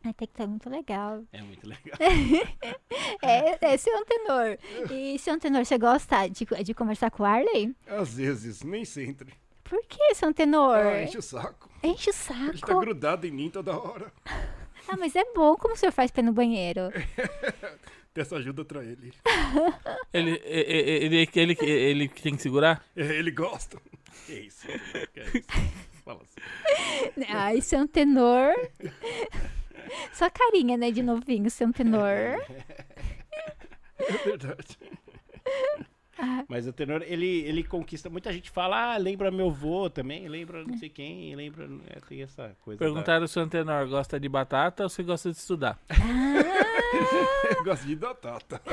A 0.04 0.12
Tectoy 0.12 0.44
é 0.44 0.48
muito 0.48 0.68
legal. 0.70 1.22
É 1.32 1.42
muito 1.42 1.66
legal. 1.66 1.98
É, 3.22 3.72
é 3.72 3.76
seu 3.76 4.04
tenor. 4.06 4.56
E 4.90 5.18
seu 5.18 5.38
tenor, 5.38 5.64
você 5.64 5.76
gosta 5.76 6.26
de, 6.28 6.46
de 6.64 6.72
conversar 6.74 7.10
com 7.10 7.22
o 7.22 7.26
Arley? 7.26 7.74
Às 7.86 8.14
vezes, 8.14 8.62
nem 8.62 8.84
sempre. 8.84 9.34
Por 9.62 9.84
que, 9.86 10.14
seu 10.14 10.32
tenor? 10.32 10.74
Ah, 10.76 11.02
enche 11.02 11.18
o 11.18 11.22
saco. 11.22 11.68
Enche 11.82 12.10
o 12.10 12.14
Ele 12.48 12.58
tá 12.60 12.66
saco. 12.68 12.80
grudado 12.80 13.26
em 13.26 13.30
mim 13.30 13.50
toda 13.50 13.78
hora. 13.78 14.12
Ah, 14.88 14.96
mas 14.98 15.14
é 15.14 15.22
bom. 15.34 15.54
Como 15.56 15.74
o 15.74 15.76
senhor 15.76 15.92
faz 15.92 16.10
pra 16.10 16.20
ir 16.20 16.24
no 16.24 16.32
banheiro? 16.32 16.90
Peço 18.12 18.34
ajuda 18.34 18.64
pra 18.64 18.82
ele. 18.82 19.12
Ele, 20.12 20.30
ele, 20.44 20.44
ele, 20.44 21.28
ele, 21.32 21.56
ele, 21.60 21.70
ele 21.70 22.08
que 22.08 22.22
tem 22.22 22.34
que 22.34 22.42
segurar? 22.42 22.84
É, 22.96 23.02
Ele 23.02 23.30
gosta. 23.30 23.78
Que 24.26 24.32
isso? 24.32 24.66
Que 25.14 25.20
isso? 25.20 25.46
Fala 26.04 26.20
assim. 26.22 27.24
Ai, 27.28 27.60
seu 27.60 27.86
tenor. 27.86 28.52
Só 30.12 30.28
carinha, 30.30 30.76
né, 30.76 30.90
de 30.90 31.02
novinho, 31.02 31.50
seu 31.50 31.72
tenor. 31.72 32.08
É 32.08 32.38
verdade. 34.24 34.78
Mas 36.48 36.66
o 36.66 36.72
tenor, 36.72 37.00
ele, 37.02 37.40
ele 37.46 37.64
conquista. 37.64 38.10
Muita 38.10 38.30
gente 38.30 38.50
fala, 38.50 38.92
ah, 38.92 38.96
lembra 38.98 39.30
meu 39.30 39.48
avô 39.48 39.88
também, 39.88 40.28
lembra 40.28 40.62
não 40.64 40.76
sei 40.76 40.90
quem, 40.90 41.34
lembra. 41.34 41.66
é, 41.88 41.98
tem 42.06 42.22
essa 42.22 42.54
coisa. 42.62 42.78
da- 42.78 42.84
Perguntaram 42.84 43.26
se 43.26 43.38
o 43.38 43.42
Antenor 43.42 43.88
gosta 43.88 44.20
de 44.20 44.28
batata 44.28 44.82
ou 44.82 44.90
se 44.90 45.02
gosta 45.02 45.30
de 45.30 45.38
estudar. 45.38 45.78
Eu 47.56 47.64
gosto 47.64 47.86
de 47.86 47.96
batata. 47.96 48.60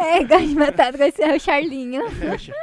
É, 0.00 0.24
gosta 0.24 0.46
de 0.46 0.54
batata, 0.54 0.92
gosta 0.96 1.10
de 1.10 1.16
ser 1.16 1.34
o 1.34 1.40
Charlinho. 1.40 2.02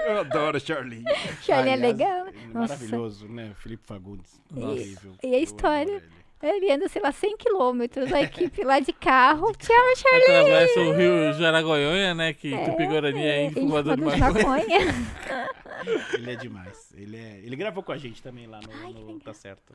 Eu 0.08 0.20
adoro 0.22 0.60
Charlinho. 0.60 1.04
Charlinho 1.44 1.70
é 1.70 1.74
Aliás, 1.74 1.98
legal. 1.98 2.28
é 2.28 2.32
Nossa. 2.48 2.74
Maravilhoso, 2.74 3.28
né? 3.28 3.52
Felipe 3.58 3.86
Fagundes. 3.86 4.42
Nossa. 4.50 4.74
Incrível. 4.74 5.14
E 5.22 5.36
a 5.36 5.38
Eu 5.38 5.44
história? 5.44 6.04
Ele. 6.46 6.72
Anda, 6.72 6.88
sei 6.88 7.02
lá, 7.02 7.12
100 7.12 7.38
quilômetros, 7.38 8.12
a 8.14 8.22
equipe 8.22 8.64
lá 8.64 8.80
de 8.80 8.94
carro. 8.94 9.52
Tchau, 9.58 9.96
Charlinho. 9.96 10.42
Atravessa 10.42 10.80
o 10.82 10.94
rio 10.94 11.34
Jaragoiônia, 11.34 12.14
né? 12.14 12.34
Que 12.34 12.52
Tupi-Guarani 12.66 13.24
é, 13.24 13.38
É, 13.38 13.46
infumador 13.46 13.96
de 13.96 14.04
maconha. 14.04 14.78
Ele 16.14 16.32
é 16.32 16.36
demais. 16.36 16.92
Ele, 16.96 17.18
é... 17.18 17.42
ele 17.44 17.56
gravou 17.56 17.84
com 17.84 17.92
a 17.92 17.98
gente 17.98 18.24
também 18.24 18.48
lá 18.48 18.60
no, 18.60 18.70
Ai, 18.86 18.94
no. 18.94 19.20
Tá 19.20 19.34
Certo. 19.34 19.74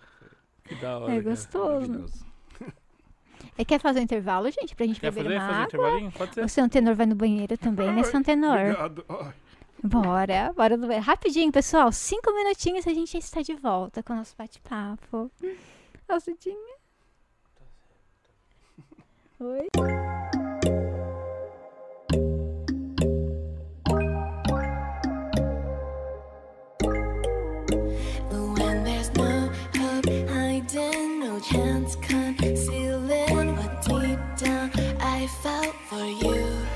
Que 0.64 0.74
da 0.76 0.98
hora, 0.98 1.14
É 1.14 1.20
gostoso. 1.20 2.08
É, 3.56 3.64
quer 3.64 3.78
fazer 3.80 4.00
um 4.00 4.02
intervalo, 4.02 4.50
gente, 4.50 4.74
pra 4.74 4.86
gente 4.86 5.00
Quer 5.00 5.12
beber 5.12 5.24
fazer? 5.24 5.36
uma 5.36 5.40
Fazer 5.40 5.52
um 5.52 5.54
água? 5.56 5.66
intervalinho? 5.66 6.12
Pode 6.12 6.34
ser. 6.34 6.44
O 6.44 6.48
seu 6.48 6.68
tenor 6.68 6.94
vai 6.94 7.06
no 7.06 7.14
banheiro 7.14 7.56
também, 7.58 7.92
né, 7.92 8.02
seu 8.02 8.22
tenor? 8.22 8.58
Obrigado. 8.58 9.04
Ai, 9.08 9.32
Bora, 9.82 10.52
bora 10.54 10.76
do 10.76 10.86
banheiro. 10.86 11.04
Rapidinho, 11.06 11.50
pessoal. 11.52 11.90
Cinco 11.92 12.32
minutinhos 12.34 12.86
e 12.86 12.90
a 12.90 12.94
gente 12.94 13.12
já 13.12 13.18
está 13.18 13.42
de 13.42 13.54
volta 13.54 14.02
com 14.02 14.12
o 14.12 14.16
nosso 14.16 14.34
bate-papo. 14.36 15.30
Ah, 16.12 16.18
se 16.18 16.34
chinga. 16.34 16.58
Oi. 19.40 19.68
Chance 31.50 31.96
concealing 31.96 33.56
what 33.56 33.82
deep 33.82 34.18
down 34.36 34.70
I 35.00 35.26
felt 35.42 35.74
for 35.88 36.04
you. 36.04 36.69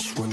rush 0.00 0.29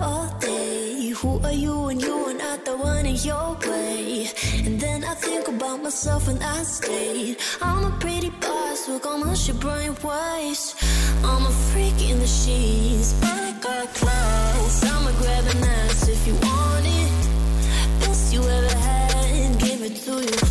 all 0.00 0.28
day. 0.40 1.10
Who 1.10 1.40
are 1.44 1.52
you 1.52 1.88
and 1.88 2.00
you 2.00 2.14
are 2.28 2.34
not 2.34 2.64
the 2.64 2.76
one 2.76 3.06
in 3.06 3.16
your 3.16 3.56
way? 3.66 4.28
And 4.64 4.80
then 4.80 5.04
I 5.04 5.14
think 5.14 5.48
about 5.48 5.82
myself 5.82 6.28
and 6.28 6.42
I 6.42 6.62
stayed. 6.62 7.36
I'm 7.60 7.84
a 7.84 7.96
pretty 7.98 8.30
boss, 8.30 8.88
look 8.88 9.06
almost 9.06 9.48
your 9.48 9.58
brain 9.58 9.94
waste. 10.02 10.82
I'm 11.24 11.44
a 11.46 11.52
freak 11.68 12.00
in 12.10 12.18
the 12.18 12.26
sheets, 12.26 13.12
but 13.20 13.38
I 13.48 13.52
got 13.60 13.94
class. 13.94 14.84
I'ma 14.84 15.12
grab 15.18 15.44
an 15.54 15.64
ass 15.64 16.08
if 16.08 16.26
you 16.26 16.34
want 16.34 16.86
it. 16.86 18.00
Best 18.00 18.32
you 18.32 18.42
ever 18.42 18.76
had, 18.76 19.58
give 19.58 19.82
it 19.82 19.96
to 20.04 20.14
you. 20.22 20.49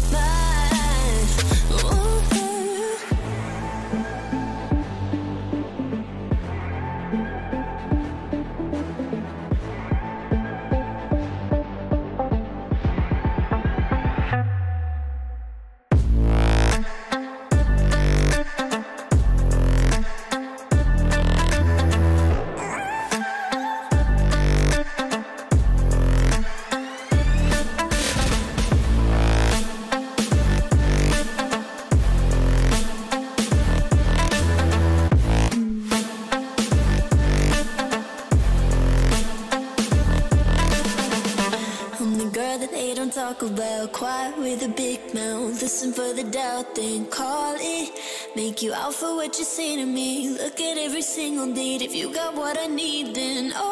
You 48.62 48.74
out 48.74 48.94
for 48.94 49.16
what 49.16 49.40
you 49.40 49.46
say 49.46 49.78
to 49.78 49.86
me. 49.86 50.32
Look 50.32 50.60
at 50.60 50.78
every 50.78 51.02
single 51.02 51.54
date. 51.54 51.82
If 51.82 51.96
you 51.96 52.14
got 52.14 52.36
what 52.36 52.60
I 52.60 52.68
need, 52.68 53.16
then 53.16 53.54
oh, 53.56 53.69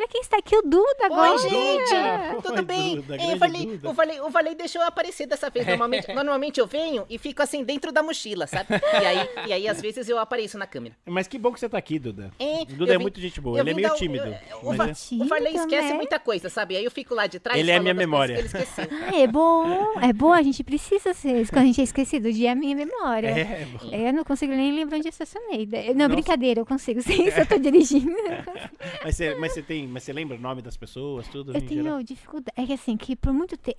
olha 0.00 0.08
quem 0.08 0.20
está 0.22 0.38
aqui, 0.38 0.56
o 0.56 0.62
Duda 0.62 1.04
agora. 1.06 1.32
Oi, 1.32 1.38
gente! 1.38 1.94
Oi, 2.34 2.42
Tudo 2.42 2.62
bem? 2.62 2.96
Duda, 2.96 3.16
É, 3.16 3.32
eu 3.34 3.36
falei, 3.38 3.66
Duda. 3.66 3.88
eu 3.88 3.94
falei, 3.94 4.18
eu 4.18 4.30
falei, 4.30 4.54
deixa 4.54 4.78
eu 4.78 4.82
aparecer 4.82 5.26
dessa 5.26 5.50
vez. 5.50 5.66
Normalmente, 5.66 6.12
normalmente 6.12 6.58
eu 6.60 6.66
venho 6.66 7.04
e 7.08 7.18
fico 7.18 7.42
assim 7.42 7.62
dentro 7.62 7.92
da 7.92 8.02
mochila, 8.02 8.46
sabe? 8.46 8.68
E 8.74 9.06
aí, 9.06 9.28
e 9.48 9.52
aí 9.52 9.68
às 9.68 9.80
vezes 9.80 10.08
eu 10.08 10.18
apareço 10.18 10.56
na 10.58 10.66
câmera. 10.66 10.96
Mas 11.06 11.26
que 11.28 11.38
bom 11.38 11.52
que 11.52 11.60
você 11.60 11.68
tá 11.68 11.76
aqui, 11.78 11.98
Duda. 11.98 12.30
É, 12.38 12.62
O 12.62 12.66
Duda 12.66 12.92
eu 12.92 12.94
é 12.94 12.98
vim- 12.98 13.02
muito 13.02 13.20
gente 13.20 13.40
boa. 13.40 13.58
eu 13.58 13.62
Ele 13.62 13.70
é 13.70 13.74
meio 13.74 13.92
um- 13.92 13.96
tímido. 13.96 14.26
eu- 14.26 14.74
Fa- 14.74 14.88
é- 14.88 14.92
Tímido, 14.94 15.34
esquece 15.54 15.88
né? 15.88 15.94
muita 15.94 16.18
coisa, 16.18 16.48
sabe? 16.48 16.76
Aí 16.76 16.84
eu 16.84 16.90
fico 16.90 17.14
lá 17.14 17.26
de 17.26 17.38
trás. 17.38 17.58
Ele 17.58 17.70
é 17.70 17.76
a 17.76 17.80
minha 17.80 17.94
memória. 17.94 18.34
Ele 18.38 18.46
esqueceu. 18.46 18.86
Ah, 18.90 19.14
é 19.16 19.26
bom, 19.26 20.00
é 20.00 20.12
bom, 20.12 20.32
a 20.32 20.42
gente 20.42 20.62
precisa 20.64 21.12
ser. 21.12 21.46
Quando 21.48 21.62
a 21.64 21.66
gente 21.66 21.80
é 21.80 21.84
esquecido, 21.84 22.32
de 22.32 22.46
é 22.46 22.50
a 22.50 22.54
minha 22.54 22.74
memória. 22.74 23.28
É, 23.28 23.66
bom. 23.66 23.90
Eu 23.94 24.12
não 24.12 24.24
consigo 24.24 24.52
nem 24.52 24.72
lembrar 24.74 24.96
onde 24.98 25.08
eu 25.08 25.10
estacionei. 25.10 25.68
Não, 25.88 25.94
Nossa. 25.94 26.08
brincadeira, 26.08 26.60
eu 26.60 26.66
consigo 26.66 27.02
sim, 27.02 27.28
se 27.30 27.40
eu 27.40 27.46
tô 27.46 27.58
dirigindo. 27.58 28.10
Mas 29.04 29.16
você, 29.16 29.34
mas 29.34 29.52
você 29.52 29.62
tem, 29.62 29.86
mas 29.90 30.02
você 30.02 30.12
lembra 30.12 30.36
o 30.36 30.40
nome 30.40 30.62
das 30.62 30.76
pessoas, 30.76 31.28
tudo? 31.28 31.52
Eu 31.52 31.56
em 31.56 31.68
geral? 31.68 31.84
tenho 31.84 32.04
dificuldade. 32.04 32.52
É 32.56 32.66
que 32.66 32.72
assim, 32.72 32.96
que 32.96 33.14
por 33.14 33.32
muito 33.32 33.56
tempo. 33.56 33.76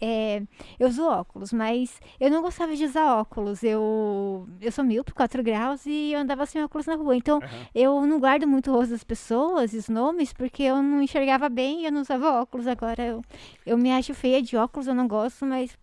eu 0.79 0.87
uso 0.87 1.03
óculos, 1.05 1.51
mas 1.51 1.99
eu 2.19 2.29
não 2.29 2.41
gostava 2.41 2.75
de 2.75 2.85
usar 2.85 3.15
óculos. 3.19 3.63
Eu, 3.63 4.47
eu 4.61 4.71
sou 4.71 4.83
míope, 4.83 5.13
4 5.13 5.43
graus, 5.43 5.85
e 5.85 6.13
eu 6.13 6.19
andava 6.19 6.45
sem 6.45 6.63
óculos 6.63 6.85
na 6.85 6.95
rua. 6.95 7.15
Então, 7.15 7.37
Aham. 7.37 7.65
eu 7.73 8.05
não 8.05 8.19
guardo 8.19 8.47
muito 8.47 8.71
o 8.71 8.73
rosto 8.75 8.91
das 8.91 9.03
pessoas 9.03 9.73
os 9.73 9.89
nomes, 9.89 10.33
porque 10.33 10.63
eu 10.63 10.81
não 10.81 11.01
enxergava 11.01 11.49
bem 11.49 11.81
e 11.81 11.85
eu 11.85 11.91
não 11.91 12.01
usava 12.01 12.41
óculos. 12.41 12.67
Agora, 12.67 13.03
eu, 13.03 13.21
eu 13.65 13.77
me 13.77 13.91
acho 13.91 14.13
feia 14.13 14.41
de 14.41 14.55
óculos, 14.57 14.87
eu 14.87 14.93
não 14.95 15.07
gosto, 15.07 15.45
mas 15.45 15.77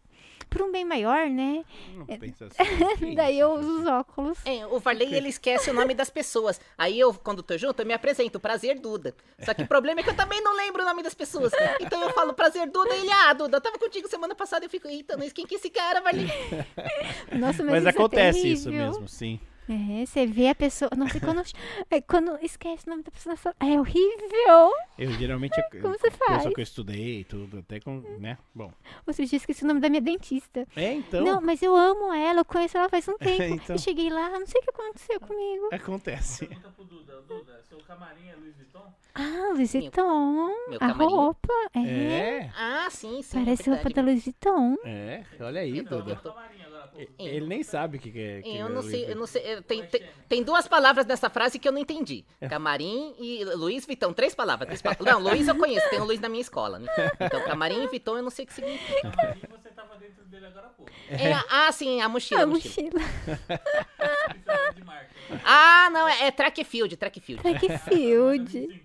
por 0.49 0.63
um 0.63 0.73
bem 0.73 0.85
maior, 0.85 1.29
né? 1.29 1.65
Não 1.95 2.07
pensa 2.07 2.47
assim. 2.47 3.15
Daí 3.15 3.35
isso, 3.37 3.43
eu 3.43 3.57
gente? 3.57 3.67
uso 3.67 3.81
os 3.81 3.87
óculos. 3.87 4.39
É, 4.45 4.67
o 4.67 4.79
Varley, 4.79 5.15
ele 5.15 5.29
esquece 5.29 5.71
o 5.71 5.75
nome 5.75 5.95
das 5.95 6.11
pessoas. 6.11 6.61
Aí 6.77 6.99
eu, 6.99 7.13
quando 7.15 7.43
tô 7.43 7.57
junto, 7.57 7.81
eu 7.81 7.87
me 7.87 7.93
apresento, 7.95 8.41
prazer 8.41 8.79
Duda. 8.79 9.15
Só 9.41 9.55
que 9.55 9.63
o 9.63 9.67
problema 9.67 10.01
é 10.01 10.03
que 10.03 10.11
eu 10.11 10.17
também 10.17 10.41
não 10.43 10.57
lembro 10.57 10.83
o 10.83 10.87
nome 10.87 11.03
das 11.03 11.15
pessoas. 11.15 11.53
Então 11.81 12.03
eu 12.03 12.11
falo 12.11 12.33
prazer 12.35 12.69
Duda, 12.71 12.95
ele, 12.95 13.11
ah, 13.11 13.33
Duda, 13.33 13.57
eu 13.57 13.61
tava 13.61 13.79
contigo 13.79 14.09
semana 14.09 14.35
passada, 14.35 14.65
eu 14.65 14.71
fico, 14.71 14.89
eita, 14.89 15.17
mas 15.17 15.33
quem 15.33 15.47
que 15.47 15.55
é 15.55 15.59
esse 15.59 15.71
cara, 15.71 16.01
Varley? 16.01 16.27
Nossa, 17.33 17.63
mas, 17.63 17.73
Mas 17.73 17.79
isso 17.81 17.89
é 17.89 17.91
acontece 17.91 18.53
isso 18.53 18.65
terrível. 18.65 18.87
mesmo, 18.87 19.09
sim. 19.09 19.41
É, 19.69 20.07
você 20.07 20.27
vê 20.27 20.49
a 20.49 20.55
pessoa. 20.55 20.91
Nossa, 20.97 21.21
quando, 21.21 21.43
é, 21.91 22.01
quando 22.01 22.39
esquece 22.43 22.87
o 22.87 22.91
nome 22.91 23.03
da 23.03 23.11
pessoa. 23.11 23.37
É 23.61 23.79
horrível! 23.79 24.73
Eu 24.99 25.13
geralmente 25.13 25.59
eu- 25.59 25.65
Como 25.83 25.95
você 25.99 26.11
pessoa 26.11 26.41
faz? 26.41 26.55
que 26.55 26.61
eu 26.61 26.63
estudei, 26.63 27.25
tudo, 27.25 27.59
até 27.59 27.79
com, 27.81 28.01
né? 28.19 28.39
Bom. 28.55 28.73
Outro 29.07 29.25
dia 29.27 29.37
esqueci 29.37 29.65
o 29.65 29.67
nome 29.67 29.81
da 29.81 29.89
minha 29.89 30.01
dentista. 30.01 30.67
É, 30.75 30.95
então. 30.95 31.23
Não, 31.25 31.41
mas 31.41 31.61
eu 31.63 31.75
amo 31.77 32.13
ela, 32.15 32.41
eu 32.41 32.45
conheço 32.45 32.79
ela 32.79 32.89
faz 32.89 33.07
um 33.09 33.17
tempo. 33.19 33.43
Então. 33.43 33.77
Eu 33.77 33.79
cheguei 33.79 34.09
lá, 34.11 34.31
não 34.31 34.47
sei 34.47 34.61
o 34.61 34.65
que 34.65 34.71
aconteceu 34.71 35.21
comigo. 35.21 35.69
Acontece. 35.73 36.47
Pergunta 36.47 36.69
pro 36.71 36.85
Duda. 36.85 37.19
Duda, 37.29 37.61
seu 37.69 37.79
camarim 37.81 38.29
é 38.29 38.37
Louis 38.37 38.57
Vuitton? 38.57 38.91
Ah, 39.19 39.51
Louis 39.53 39.73
Vuitton. 39.73 40.47
meu 40.69 40.77
a 40.77 40.79
camarim? 40.79 41.11
roupa. 41.11 41.49
É. 41.75 41.81
É, 41.81 42.51
Ah, 42.57 42.87
sim, 42.91 43.21
sim. 43.23 43.45
Parece 43.45 43.69
é 43.69 43.73
roupa 43.75 43.91
da. 43.91 44.03
Louis 44.03 44.23
Vuitton. 44.25 44.77
é. 44.85 45.25
Olha 45.41 45.61
aí, 45.61 45.83
Duda. 45.83 46.17
tô-. 46.17 46.33
Ele 47.19 47.47
nem 47.47 47.63
sabe 47.63 47.97
o 47.97 48.01
que, 48.01 48.11
que 48.11 48.19
é. 48.21 48.43
que 48.43 48.49
Eu 48.57 48.67
é 48.67 48.69
não 48.69 48.81
Louis 48.81 48.91
sei, 48.91 49.05
eu 49.11 49.15
não 49.17 49.27
sei. 49.27 49.43
eu- 49.45 49.63
Tem, 49.63 49.85
tem, 49.87 50.03
tem 50.29 50.43
duas 50.43 50.67
palavras 50.67 51.07
nessa 51.07 51.31
frase 51.31 51.57
que 51.59 51.69
eu 51.69 51.73
não 51.73 51.79
entendi. 51.79 52.25
Camarim 52.49 53.15
e 53.21 53.45
Luiz 53.45 53.87
Vitão. 53.87 54.13
Três 54.13 54.35
palavras. 54.35 54.67
Três 54.67 54.83
palavras. 54.83 55.07
Não, 55.07 55.21
Luiz 55.21 55.47
eu 55.47 55.55
conheço, 55.57 55.89
tem 55.91 56.01
o 56.01 56.05
Luiz 56.05 56.19
na 56.21 56.29
minha 56.29 56.41
escola, 56.41 56.79
né? 56.81 56.89
Então, 57.21 57.41
camarim 57.45 57.85
e 57.85 57.87
Vitão 57.89 58.17
eu 58.17 58.23
não 58.23 58.31
sei 58.31 58.45
o 58.45 58.49
que 58.49 58.55
significa. 58.55 59.11
Camarim 59.13 59.41
você 59.51 59.69
tava 59.71 59.97
dentro 59.97 60.25
dele 60.25 60.47
agora 60.47 60.67
há 60.67 60.71
pouco. 60.71 60.91
É, 61.09 61.33
ah, 61.51 61.71
sim, 61.71 62.01
a 62.01 62.09
mochila. 62.09 62.41
A 62.41 62.45
a 62.45 62.47
mochila. 62.47 62.91
mochila. 62.99 63.49
Diferente 64.39 64.75
de 64.75 64.85
marca. 64.85 65.09
né? 65.31 65.41
Ah, 65.45 65.91
não, 65.93 66.09
é, 66.09 66.27
é 66.27 66.31
track 66.33 66.65
field, 66.65 66.97
track 66.97 67.21
field. 67.21 67.43
Track 67.43 67.79
field. 67.79 68.83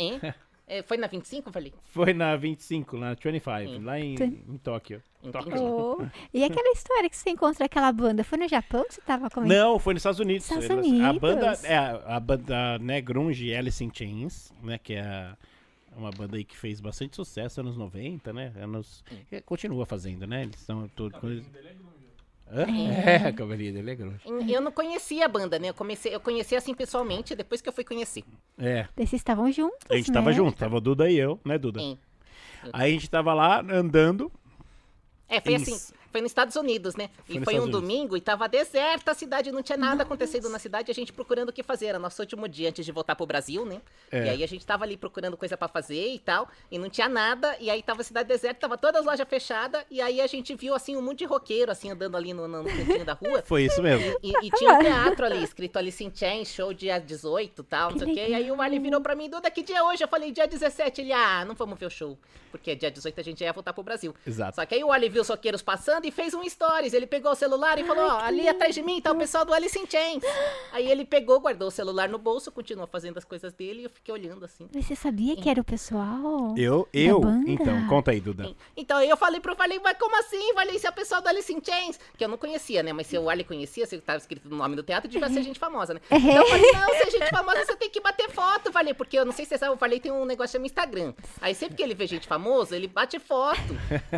25, 0.00 0.20
pelo 0.20 0.20
menos. 0.20 0.24
Hein? 0.24 0.34
É, 0.72 0.84
foi 0.84 0.96
na 0.98 1.08
25, 1.08 1.48
eu 1.48 1.52
falei? 1.52 1.74
Foi 1.86 2.14
na 2.14 2.36
25, 2.36 2.96
na 2.96 3.14
25, 3.14 3.42
Sim. 3.58 3.82
lá 3.82 3.98
em, 3.98 4.14
em 4.14 4.56
Tóquio. 4.62 5.02
Entendi. 5.20 5.32
Tóquio. 5.32 5.60
Oh. 5.60 6.06
E 6.32 6.44
aquela 6.44 6.70
história 6.70 7.10
que 7.10 7.16
você 7.16 7.30
encontra 7.30 7.64
aquela 7.66 7.90
banda? 7.90 8.22
Foi 8.22 8.38
no 8.38 8.46
Japão 8.48 8.84
que 8.84 8.94
você 8.94 9.00
tava 9.00 9.28
comentando? 9.28 9.58
Não, 9.58 9.80
foi 9.80 9.94
nos 9.94 10.00
Estados 10.02 10.20
Unidos. 10.20 10.44
Estados 10.44 10.70
Elas- 10.70 10.86
A 10.86 10.88
Unidos. 10.88 11.18
banda, 11.20 11.58
é, 11.64 11.76
a 11.76 12.20
banda 12.20 12.78
né, 12.78 13.00
Grunge 13.00 13.52
Alice 13.52 13.82
in 13.82 13.90
Chains, 13.92 14.52
né, 14.62 14.78
que 14.78 14.94
é 14.94 15.00
a- 15.00 15.36
uma 15.96 16.12
banda 16.12 16.36
aí 16.36 16.44
que 16.44 16.56
fez 16.56 16.80
bastante 16.80 17.16
sucesso 17.16 17.58
anos 17.60 17.76
90, 17.76 18.32
né, 18.32 18.52
anos, 18.54 19.02
continua 19.44 19.84
fazendo, 19.84 20.24
né, 20.24 20.42
eles 20.44 20.60
são 20.60 20.86
tudo 20.94 21.18
coisa... 21.18 21.42
É, 22.52 23.16
a 23.28 23.32
cabelinha 23.32 23.72
dele 23.72 23.90
é 23.92 23.94
grunge. 23.94 24.20
Eu 24.48 24.60
não 24.60 24.72
conhecia 24.72 25.24
a 25.24 25.28
banda, 25.28 25.58
né? 25.58 25.68
Eu, 25.68 25.74
comecei, 25.74 26.14
eu 26.14 26.20
conheci 26.20 26.56
assim 26.56 26.74
pessoalmente 26.74 27.34
depois 27.34 27.60
que 27.60 27.68
eu 27.68 27.72
fui 27.72 27.84
conhecer. 27.84 28.24
É, 28.58 28.86
Vocês 28.96 29.12
estavam 29.14 29.50
juntos, 29.52 29.78
a 29.88 29.96
gente 29.96 30.12
tava 30.12 30.30
né? 30.30 30.36
junto, 30.36 30.56
tava 30.58 30.76
o 30.76 30.80
Duda 30.80 31.08
e 31.10 31.16
eu, 31.16 31.38
né, 31.44 31.56
Duda? 31.58 31.80
Hein? 31.80 31.98
Aí 32.72 32.90
a 32.90 32.92
gente 32.92 33.08
tava 33.08 33.32
lá 33.32 33.60
andando, 33.60 34.30
É, 35.28 35.40
foi 35.40 35.54
Isso. 35.54 35.70
assim, 35.74 35.94
foi 36.10 36.20
nos 36.20 36.30
Estados 36.30 36.56
Unidos, 36.56 36.96
né? 36.96 37.10
Foi 37.24 37.36
e 37.36 37.44
foi 37.44 37.54
um 37.54 37.58
Estados 37.58 37.62
Unidos. 37.64 37.80
domingo 37.80 38.16
e 38.16 38.20
tava 38.20 38.48
deserta 38.48 39.12
a 39.12 39.14
cidade, 39.14 39.52
não 39.52 39.62
tinha 39.62 39.78
nada 39.78 40.02
acontecendo 40.02 40.48
na 40.48 40.58
cidade, 40.58 40.90
a 40.90 40.94
gente 40.94 41.12
procurando 41.12 41.50
o 41.50 41.52
que 41.52 41.62
fazer. 41.62 41.86
Era 41.86 41.98
nosso 41.98 42.20
último 42.22 42.48
dia 42.48 42.68
antes 42.68 42.84
de 42.84 42.92
voltar 42.92 43.16
pro 43.16 43.26
Brasil, 43.26 43.64
né? 43.64 43.80
É. 44.10 44.26
E 44.26 44.28
aí 44.30 44.44
a 44.44 44.48
gente 44.48 44.64
tava 44.64 44.84
ali 44.84 44.96
procurando 44.96 45.36
coisa 45.36 45.56
pra 45.56 45.68
fazer 45.68 46.14
e 46.14 46.18
tal, 46.18 46.48
e 46.70 46.78
não 46.78 46.88
tinha 46.90 47.08
nada, 47.08 47.56
e 47.60 47.70
aí 47.70 47.82
tava 47.82 48.00
a 48.00 48.04
cidade 48.04 48.28
deserta, 48.28 48.60
tava 48.60 48.76
todas 48.76 49.00
as 49.00 49.06
lojas 49.06 49.26
fechadas, 49.28 49.84
e 49.90 50.00
aí 50.00 50.20
a 50.20 50.26
gente 50.26 50.54
viu 50.54 50.74
assim 50.74 50.96
um 50.96 51.02
monte 51.02 51.18
de 51.18 51.24
roqueiro 51.24 51.70
assim 51.70 51.90
andando 51.90 52.16
ali 52.16 52.32
no, 52.32 52.46
no 52.46 52.64
cantinho 52.64 53.04
da 53.04 53.14
rua. 53.14 53.42
foi 53.46 53.64
isso 53.64 53.82
mesmo. 53.82 54.18
E, 54.22 54.32
e 54.46 54.50
tinha 54.50 54.74
um 54.74 54.78
teatro 54.78 55.26
ali, 55.26 55.42
escrito 55.42 55.78
Alice 55.78 56.02
in 56.02 56.12
Chains, 56.14 56.48
show 56.48 56.72
dia 56.72 56.98
18 56.98 57.60
e 57.60 57.64
tal, 57.64 57.90
não 57.90 57.98
sei 57.98 58.10
o 58.10 58.14
quê. 58.14 58.26
E 58.28 58.34
aí 58.34 58.50
o 58.50 58.56
Marley 58.56 58.78
virou 58.78 59.00
pra 59.00 59.14
mim, 59.14 59.28
Duda, 59.28 59.50
que 59.50 59.62
dia 59.62 59.78
é 59.78 59.82
hoje? 59.82 60.02
Eu 60.02 60.08
falei, 60.08 60.32
dia 60.32 60.46
17. 60.46 61.00
Ele, 61.00 61.12
ah, 61.12 61.44
não 61.44 61.54
vamos 61.54 61.78
ver 61.78 61.86
o 61.86 61.90
show. 61.90 62.18
Porque 62.50 62.74
dia 62.74 62.90
18 62.90 63.20
a 63.20 63.22
gente 63.22 63.42
ia 63.42 63.52
voltar 63.52 63.72
pro 63.72 63.82
Brasil. 63.82 64.14
Exato. 64.26 64.56
Só 64.56 64.66
que 64.66 64.74
aí 64.74 64.82
o 64.82 64.88
Wally 64.88 65.08
viu 65.08 65.22
os 65.22 65.28
roqueiros 65.28 65.62
passando 65.62 65.99
e 66.06 66.10
fez 66.10 66.34
um 66.34 66.48
stories. 66.48 66.92
Ele 66.92 67.06
pegou 67.06 67.32
o 67.32 67.34
celular 67.34 67.78
e 67.78 67.84
falou, 67.84 68.04
ó, 68.04 68.18
ali 68.20 68.48
atrás 68.48 68.74
de 68.74 68.82
mim 68.82 69.00
tá 69.00 69.12
o 69.12 69.16
pessoal 69.16 69.44
do 69.44 69.52
Alice 69.52 69.78
in 69.78 69.86
Chains. 69.86 70.22
Aí 70.72 70.90
ele 70.90 71.04
pegou, 71.04 71.40
guardou 71.40 71.68
o 71.68 71.70
celular 71.70 72.08
no 72.08 72.18
bolso, 72.18 72.50
continuou 72.50 72.86
fazendo 72.86 73.18
as 73.18 73.24
coisas 73.24 73.52
dele 73.52 73.80
e 73.80 73.84
eu 73.84 73.90
fiquei 73.90 74.12
olhando 74.12 74.44
assim. 74.44 74.68
Mas 74.74 74.86
você 74.86 74.94
sabia 74.94 75.36
que 75.36 75.48
era 75.48 75.60
o 75.60 75.64
pessoal? 75.64 76.54
Eu, 76.56 76.88
eu, 76.92 77.20
banda? 77.20 77.50
então, 77.50 77.86
conta 77.88 78.10
aí, 78.10 78.20
Duda. 78.20 78.54
Então 78.76 78.98
aí 78.98 79.08
eu 79.08 79.16
falei 79.16 79.40
pro 79.40 79.54
Wally, 79.56 79.80
mas 79.82 79.96
como 79.98 80.18
assim, 80.18 80.52
Wally? 80.54 80.78
Se 80.78 80.86
é 80.86 80.90
o 80.90 80.92
pessoal 80.92 81.20
do 81.20 81.28
Alice 81.28 81.52
in 81.52 81.60
Chains? 81.64 81.98
Que 82.16 82.24
eu 82.24 82.28
não 82.28 82.38
conhecia, 82.38 82.82
né? 82.82 82.92
Mas 82.92 83.06
se 83.06 83.18
o 83.18 83.24
Wally 83.24 83.44
conhecia, 83.44 83.86
se 83.86 83.98
tava 83.98 84.18
escrito 84.18 84.48
no 84.48 84.56
nome 84.56 84.76
do 84.76 84.82
teatro, 84.82 85.08
devia 85.08 85.28
ser 85.28 85.42
gente 85.42 85.58
famosa, 85.58 85.94
né? 85.94 86.00
Então 86.10 86.30
eu 86.32 86.46
falei, 86.46 86.72
não, 86.72 86.88
se 86.88 87.08
é 87.08 87.10
gente 87.10 87.30
famosa, 87.30 87.64
você 87.64 87.76
tem 87.76 87.90
que 87.90 88.00
bater 88.00 88.30
foto, 88.30 88.70
Wally. 88.72 88.94
Porque 88.94 89.18
eu 89.18 89.24
não 89.24 89.32
sei 89.32 89.44
se 89.44 89.50
você 89.50 89.58
sabe, 89.58 89.74
o 89.74 89.78
Wally 89.78 90.00
tem 90.00 90.12
um 90.12 90.24
negócio 90.24 90.52
chamado 90.52 90.66
Instagram. 90.66 91.14
Aí 91.40 91.54
sempre 91.54 91.76
que 91.76 91.82
ele 91.82 91.94
vê 91.94 92.06
gente 92.06 92.26
famosa, 92.26 92.76
ele 92.76 92.86
bate 92.86 93.18
foto. 93.18 93.58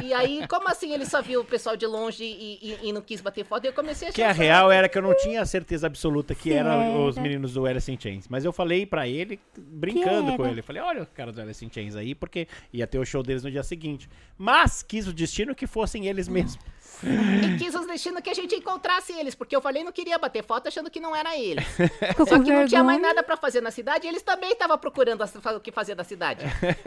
E 0.02 0.12
aí, 0.12 0.46
como 0.48 0.68
assim 0.68 0.92
ele 0.92 1.06
só 1.06 1.22
viu 1.22 1.40
o 1.40 1.44
pessoal 1.44 1.71
de 1.76 1.86
longe 1.86 2.24
e, 2.24 2.58
e- 2.62 2.88
e 2.88 2.92
não 2.92 3.00
quis 3.00 3.20
bater 3.20 3.44
foto? 3.44 3.64
E 3.64 3.68
eu 3.68 3.72
comecei 3.72 4.08
a 4.08 4.10
achar 4.10 4.14
Que 4.14 4.22
a 4.22 4.32
real 4.32 4.70
era 4.70 4.88
que 4.88 4.96
eu 4.98 5.02
não 5.02 5.14
tinha 5.16 5.44
certeza 5.46 5.86
absoluta 5.86 6.34
que 6.34 6.52
eram 6.52 7.06
os 7.06 7.16
era. 7.16 7.22
meninos 7.22 7.52
do 7.54 7.64
Alice 7.66 7.90
in 7.90 7.98
Chains. 8.00 8.26
Mas 8.28 8.44
eu 8.44 8.52
falei 8.52 8.84
pra 8.86 9.06
ele, 9.08 9.38
brincando 9.56 10.36
com 10.36 10.46
ele. 10.46 10.62
Falei, 10.62 10.82
olha 10.82 11.02
o 11.02 11.06
cara 11.06 11.32
do 11.32 11.40
Alice 11.40 11.64
in 11.64 11.70
Chains 11.72 11.96
aí, 11.96 12.14
porque 12.14 12.46
ia 12.72 12.86
ter 12.86 12.98
o 12.98 13.04
show 13.04 13.22
deles 13.22 13.42
no 13.42 13.50
dia 13.50 13.62
seguinte. 13.62 14.08
Mas 14.38 14.82
quis 14.82 15.06
o 15.06 15.12
destino 15.12 15.54
que 15.54 15.66
fossem 15.66 16.06
eles 16.06 16.28
mesmos. 16.28 16.58
E 17.04 17.56
quis 17.58 17.74
os 17.74 17.86
destino 17.86 18.22
que 18.22 18.30
a 18.30 18.34
gente 18.34 18.54
encontrasse 18.54 19.12
eles, 19.12 19.34
porque 19.34 19.54
eu 19.56 19.60
falei 19.60 19.82
não 19.82 19.90
queria 19.92 20.18
bater 20.18 20.44
foto 20.44 20.68
achando 20.68 20.90
que 20.90 21.00
não 21.00 21.14
era 21.16 21.36
eles. 21.36 21.64
Só 22.28 22.38
que 22.42 22.52
não 22.52 22.66
tinha 22.66 22.82
mais 22.84 23.00
nada 23.00 23.22
pra 23.22 23.36
fazer 23.36 23.60
na 23.60 23.70
cidade 23.70 24.06
e 24.06 24.08
eles 24.08 24.22
também 24.22 24.52
estavam 24.52 24.78
procurando 24.78 25.22
o 25.22 25.60
que 25.60 25.72
fazer 25.72 25.94
da 25.94 26.04
cidade. 26.04 26.44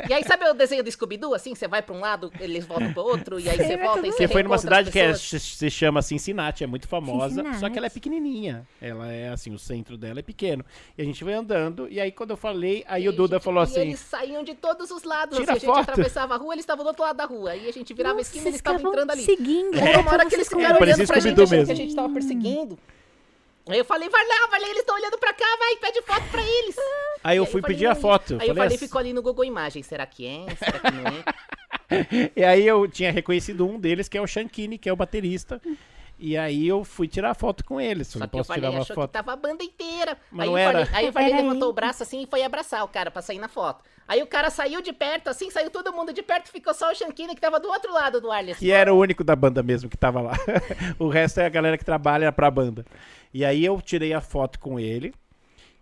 E 0.10 0.14
aí, 0.14 0.24
sabe 0.24 0.46
o 0.50 0.54
desenho 0.54 0.84
do 0.84 0.92
Scooby-Doo? 0.92 1.34
Assim, 1.34 1.54
você 1.54 1.68
vai 1.68 1.82
pra 1.82 1.94
um 1.96 2.00
lado, 2.00 2.32
eles 2.40 2.66
voltam 2.66 2.94
pro 2.94 3.04
outro, 3.04 3.40
e 3.40 3.50
aí 3.50 3.58
você 3.58 3.76
vai 3.78 3.86
volta 3.88 4.08
e 4.08 4.12
você 4.12 4.18
Você 4.18 4.28
foi 4.28 4.44
numa 4.44 4.58
cidade 4.58 4.92
que 4.92 5.00
é- 5.00 5.14
se, 5.14 5.70
chama 5.70 6.02
Cincinnati, 6.02 6.64
é 6.64 6.68
muito 6.68 6.88
famosa, 6.88 7.36
Cincinnati. 7.36 7.60
só 7.60 7.70
que 7.70 7.78
ela 7.78 7.88
é 7.88 7.90
pequenininha. 7.90 8.68
Ela 8.82 9.12
é 9.12 9.30
assim, 9.30 9.54
o 9.54 9.60
centro 9.60 9.98
dela 9.98 10.20
é 10.20 10.24
pequeno. 10.24 10.64
E 10.98 11.02
a 11.02 11.06
gente 11.06 11.24
foi 11.24 11.34
andando, 11.34 11.88
e 11.90 12.00
aí 12.00 12.12
quando 12.12 12.32
eu 12.32 12.38
falei, 12.38 12.84
aí 12.88 13.08
o 13.08 13.12
Duda 13.12 13.36
Gente, 13.38 13.44
falou 13.44 13.62
e 13.62 13.66
assim, 13.66 13.82
eles 13.82 14.00
saíam 14.00 14.44
de 14.44 14.56
todos 14.56 14.92
os 14.92 15.04
lados. 15.04 15.38
Tira 15.38 15.54
assim, 15.54 15.66
a 15.66 15.70
gente 15.70 15.78
foto. 15.78 15.90
atravessava 15.92 16.36
a 16.36 16.38
rua, 16.38 16.54
eles 16.54 16.64
estavam 16.64 16.84
do 16.84 16.88
outro 16.88 17.04
lado 17.04 17.18
da 17.18 17.26
rua. 17.26 17.56
E 17.56 17.68
a 17.68 17.74
gente 17.74 17.94
virava 17.94 18.16
a 18.16 18.18
Nossa, 18.18 18.30
esquina, 18.30 18.48
eles 18.48 18.56
estavam 18.56 18.80
entrando 18.92 19.12
ali. 19.12 19.24
seguindo. 19.24 19.78
Aí 19.88 19.96
uma 19.98 20.12
hora 20.12 20.20
pra 20.20 20.26
que 20.30 20.36
eles 20.36 20.48
ficaram 20.48 20.66
olhando 20.66 20.78
pra 20.78 20.86
gente, 20.88 21.12
achando 21.12 21.36
que 21.36 21.42
a 21.54 21.58
mesmo. 21.58 21.76
gente 21.76 21.96
tava 21.96 22.10
perseguindo. 22.14 22.80
Aí 23.68 23.80
eu 23.80 23.86
falei, 23.86 24.08
vai 24.10 24.28
lá, 24.28 24.48
vai 24.52 24.60
lá, 24.62 24.68
eles 24.68 24.80
estão 24.82 24.96
olhando 24.96 25.18
pra 25.18 25.34
cá, 25.34 25.46
vai, 25.58 25.76
pede 25.78 26.02
foto 26.04 26.24
pra 26.30 26.42
eles. 26.42 26.76
aí 27.24 27.38
eu 27.38 27.44
E 27.44 27.48
fui 27.48 27.62
falei, 27.62 27.76
pedir 27.76 27.88
a 27.88 27.96
foto. 27.96 28.34
Aí 28.34 28.34
eu 28.34 28.40
falei, 28.40 28.54
falei, 28.56 28.68
assim- 28.76 28.78
ficou 28.86 29.00
ali 29.00 29.12
no 29.14 29.22
Google 29.24 29.44
Imagens, 29.46 29.86
será 29.88 30.06
que 30.06 30.26
é? 30.28 30.56
Será 30.56 30.80
que 30.80 30.92
não 30.92 31.08
é? 31.08 31.24
E 32.36 32.44
aí 32.44 32.66
eu 32.66 32.88
tinha 32.88 33.12
reconhecido 33.12 33.66
um 33.68 33.80
deles, 33.80 34.08
que 34.10 34.18
é 34.18 34.22
o 34.22 34.26
Shankini, 34.28 34.78
que 34.78 34.90
é 34.90 34.94
o 34.94 34.96
baterista. 34.96 35.62
E 36.18 36.36
aí 36.38 36.68
eu 36.68 36.84
fui 36.84 37.08
tirar 37.08 37.34
foto 37.36 37.64
com 37.66 37.80
ele. 37.80 38.04
Só 38.04 38.14
Falei, 38.14 38.28
que 38.30 38.36
eu 38.36 38.40
posso 38.40 38.48
falei, 38.48 38.62
tirar 38.62 38.72
uma 38.72 38.82
achou 38.82 38.96
foto? 38.96 39.08
que 39.10 39.14
tava 39.14 39.34
a 39.34 39.36
banda 39.36 39.64
inteira. 39.64 40.18
Mas 40.32 40.42
aí, 40.48 40.50
não 40.52 40.58
eu 40.60 40.68
era. 40.70 40.86
falei, 40.86 41.00
aí 41.06 41.10
o 41.10 41.12
Farley 41.14 41.32
Era 41.34 41.42
levantou 41.42 41.68
ele. 41.68 41.72
o 41.72 41.74
braço 41.74 42.04
assim 42.04 42.24
e 42.24 42.28
foi 42.28 42.44
abraçar 42.44 42.84
o 42.84 42.88
cara 42.88 43.12
pra 43.12 43.22
sair 43.22 43.38
na 43.38 43.48
foto. 43.48 43.84
Aí 44.08 44.22
o 44.22 44.28
cara 44.28 44.50
saiu 44.50 44.82
de 44.82 44.94
perto, 44.94 45.30
assim, 45.30 45.50
saiu 45.50 45.70
todo 45.72 45.92
mundo 45.92 46.14
de 46.14 46.22
perto, 46.22 46.52
ficou 46.52 46.74
só 46.74 46.92
o 46.92 46.96
Shankini 46.96 47.34
que 47.34 47.42
tava 47.42 47.60
do 47.60 47.68
outro 47.68 47.92
lado 47.92 48.22
do 48.22 48.32
Arles. 48.32 48.58
Que 48.58 48.72
era 48.72 48.94
o 48.94 48.98
único 49.00 49.24
da 49.24 49.36
banda 49.36 49.64
mesmo 49.64 49.90
que 49.90 49.98
tava 49.98 50.22
lá. 50.22 50.34
o 51.00 51.08
resto 51.08 51.40
é 51.40 51.46
a 51.46 51.50
galera 51.50 51.78
que 51.78 51.84
trabalha 51.86 52.32
pra 52.32 52.52
banda. 52.52 52.86
E 53.34 53.44
aí 53.44 53.66
eu 53.66 53.82
tirei 53.82 54.14
a 54.14 54.22
foto 54.22 54.60
com 54.60 54.80
ele. 54.80 55.14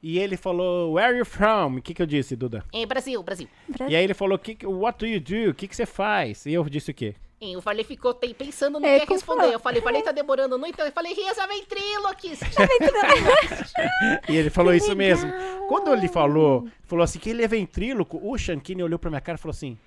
E 0.01 0.19
ele 0.19 0.35
falou, 0.35 0.93
where 0.93 1.07
are 1.09 1.17
you 1.17 1.25
from? 1.25 1.77
O 1.77 1.81
que, 1.81 1.93
que 1.93 2.01
eu 2.01 2.05
disse, 2.05 2.35
Duda? 2.35 2.63
É, 2.73 2.85
Brasil, 2.85 3.23
Brasil. 3.23 3.47
E 3.87 3.95
aí 3.95 4.03
ele 4.03 4.13
falou, 4.13 4.37
que- 4.37 4.65
what 4.65 4.99
do 4.99 5.05
you 5.07 5.19
do? 5.21 5.51
O 5.51 5.53
que, 5.53 5.65
que 5.67 5.75
você 5.75 5.85
faz? 5.85 6.45
E 6.45 6.53
eu 6.53 6.63
disse 6.65 6.91
o 6.91 6.93
quê? 6.93 7.15
E 7.41 7.57
o 7.57 7.61
Varley 7.61 7.83
ficou 7.83 8.13
te- 8.13 8.33
pensando 8.33 8.79
no 8.79 8.85
É, 8.85 9.01
que 9.01 9.13
responder. 9.13 9.53
Eu 9.53 9.59
falei, 9.59 9.81
Varley 9.81 10.01
tá 10.01 10.11
demorando 10.13 10.57
muito. 10.57 10.79
Eu 10.79 10.91
falei, 10.93 11.13
Reza 11.13 11.45
ventríloquis. 11.45 12.39
E 14.29 14.35
ele 14.35 14.49
falou 14.49 14.73
isso 14.73 14.95
mesmo. 14.95 15.29
Quando 15.67 15.91
ele 15.93 16.07
falou, 16.07 16.67
falou 16.83 17.03
assim, 17.03 17.19
que 17.19 17.29
ele 17.29 17.43
é 17.43 17.47
ventríloco, 17.47 18.19
o 18.23 18.37
Shankine 18.37 18.83
olhou 18.83 18.97
pra 18.97 19.09
minha 19.09 19.21
cara 19.21 19.37
e 19.37 19.41
falou 19.41 19.51
assim, 19.51 19.77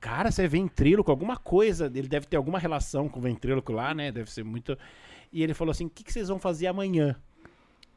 cara, 0.00 0.30
você 0.30 0.44
é 0.44 0.48
ventríloco, 0.48 1.10
alguma 1.10 1.36
coisa, 1.36 1.86
ele 1.86 2.08
deve 2.08 2.26
ter 2.26 2.36
alguma 2.36 2.58
relação 2.58 3.08
com 3.08 3.18
o 3.18 3.22
ventríloco 3.22 3.72
lá, 3.72 3.92
né? 3.94 4.12
Deve 4.12 4.30
ser 4.30 4.44
muito... 4.44 4.78
E 5.32 5.42
ele 5.42 5.54
falou 5.54 5.72
assim, 5.72 5.86
o 5.86 5.90
que, 5.90 6.04
que 6.04 6.12
vocês 6.12 6.28
vão 6.28 6.38
fazer 6.38 6.66
amanhã? 6.68 7.16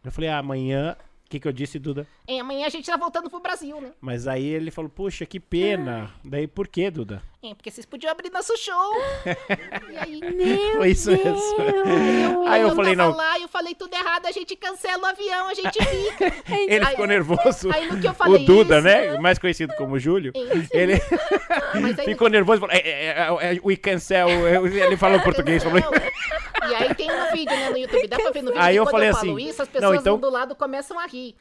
Eu 0.03 0.11
falei, 0.11 0.30
ah, 0.30 0.40
amanhã... 0.40 0.95
O 1.26 1.28
que, 1.28 1.40
que 1.40 1.48
eu 1.48 1.52
disse, 1.52 1.80
Duda? 1.80 2.08
É, 2.28 2.40
amanhã 2.40 2.68
a 2.68 2.70
gente 2.70 2.86
tá 2.86 2.96
voltando 2.96 3.32
pro 3.32 3.40
Brasil, 3.40 3.82
né? 3.82 3.92
Mas 4.00 4.28
aí 4.28 4.46
ele 4.46 4.70
falou, 4.70 4.90
puxa, 4.90 5.26
que 5.26 5.40
pena. 5.40 6.12
Daí 6.24 6.46
por 6.46 6.68
quê, 6.68 6.92
Duda? 6.92 7.22
É, 7.44 7.54
porque 7.56 7.72
vocês 7.72 7.86
podiam 7.86 8.12
abrir 8.12 8.30
nosso 8.32 8.56
show. 8.58 8.94
e 9.92 9.98
aí, 9.98 10.20
Meu 10.22 10.78
Foi 10.78 10.90
isso 10.92 11.10
mesmo. 11.12 12.48
Aí 12.48 12.62
eu 12.62 12.76
falei, 12.76 12.96
tava 12.96 13.10
não. 13.10 13.18
lá, 13.18 13.40
eu 13.40 13.48
falei 13.48 13.74
tudo 13.74 13.94
errado, 13.96 14.28
a 14.28 14.32
gente 14.32 14.56
cancela 14.56 15.02
o 15.02 15.06
avião, 15.08 15.48
a 15.50 15.54
gente 15.56 15.84
fica. 15.84 16.26
Ele 16.56 16.86
Aí- 16.86 16.92
ficou 16.92 17.08
nervoso. 17.08 17.72
aí 17.74 17.88
no 17.92 18.00
que 18.00 18.08
eu 18.08 18.12
o 18.12 18.16
falei 18.16 18.46
Duda, 18.46 18.76
isso- 18.78 18.84
né? 18.88 19.20
Mais 19.20 19.40
conhecido 19.40 19.74
como 19.78 19.98
Júlio. 20.00 20.32
Isso. 20.36 20.70
Ele 20.72 20.94
aí- 21.98 22.06
ficou 22.06 22.30
nervoso 22.30 22.58
e 22.58 22.62
falou: 22.62 22.76
é, 22.76 22.80
é, 22.80 23.08
é, 23.08 23.56
é, 23.56 23.60
We 23.64 23.76
cancel. 23.78 24.28
Ele 24.30 24.96
falou 24.96 25.20
português. 25.22 25.64
Falou. 25.64 25.82
E 26.70 26.76
aí 26.76 26.96
tem 26.96 27.08
no 27.08 27.32
vídeo, 27.32 27.56
né, 27.56 27.70
no 27.70 27.78
YouTube, 27.78 28.08
dá 28.08 28.18
pra 28.18 28.32
ver 28.32 28.42
no 28.42 28.52
vídeo. 28.52 28.62
Aí 28.64 28.74
que 28.74 28.80
eu 28.80 28.84
quando 28.84 28.92
falei 28.92 29.10
eu 29.10 29.14
falo 29.16 29.32
assim, 29.34 29.50
isso, 29.50 29.62
as 29.62 29.68
não, 29.68 29.74
pessoas 29.74 30.00
então- 30.00 30.20
do 30.20 30.30
lado 30.30 30.56
começam 30.56 31.00
a 31.00 31.06
rir. 31.06 31.36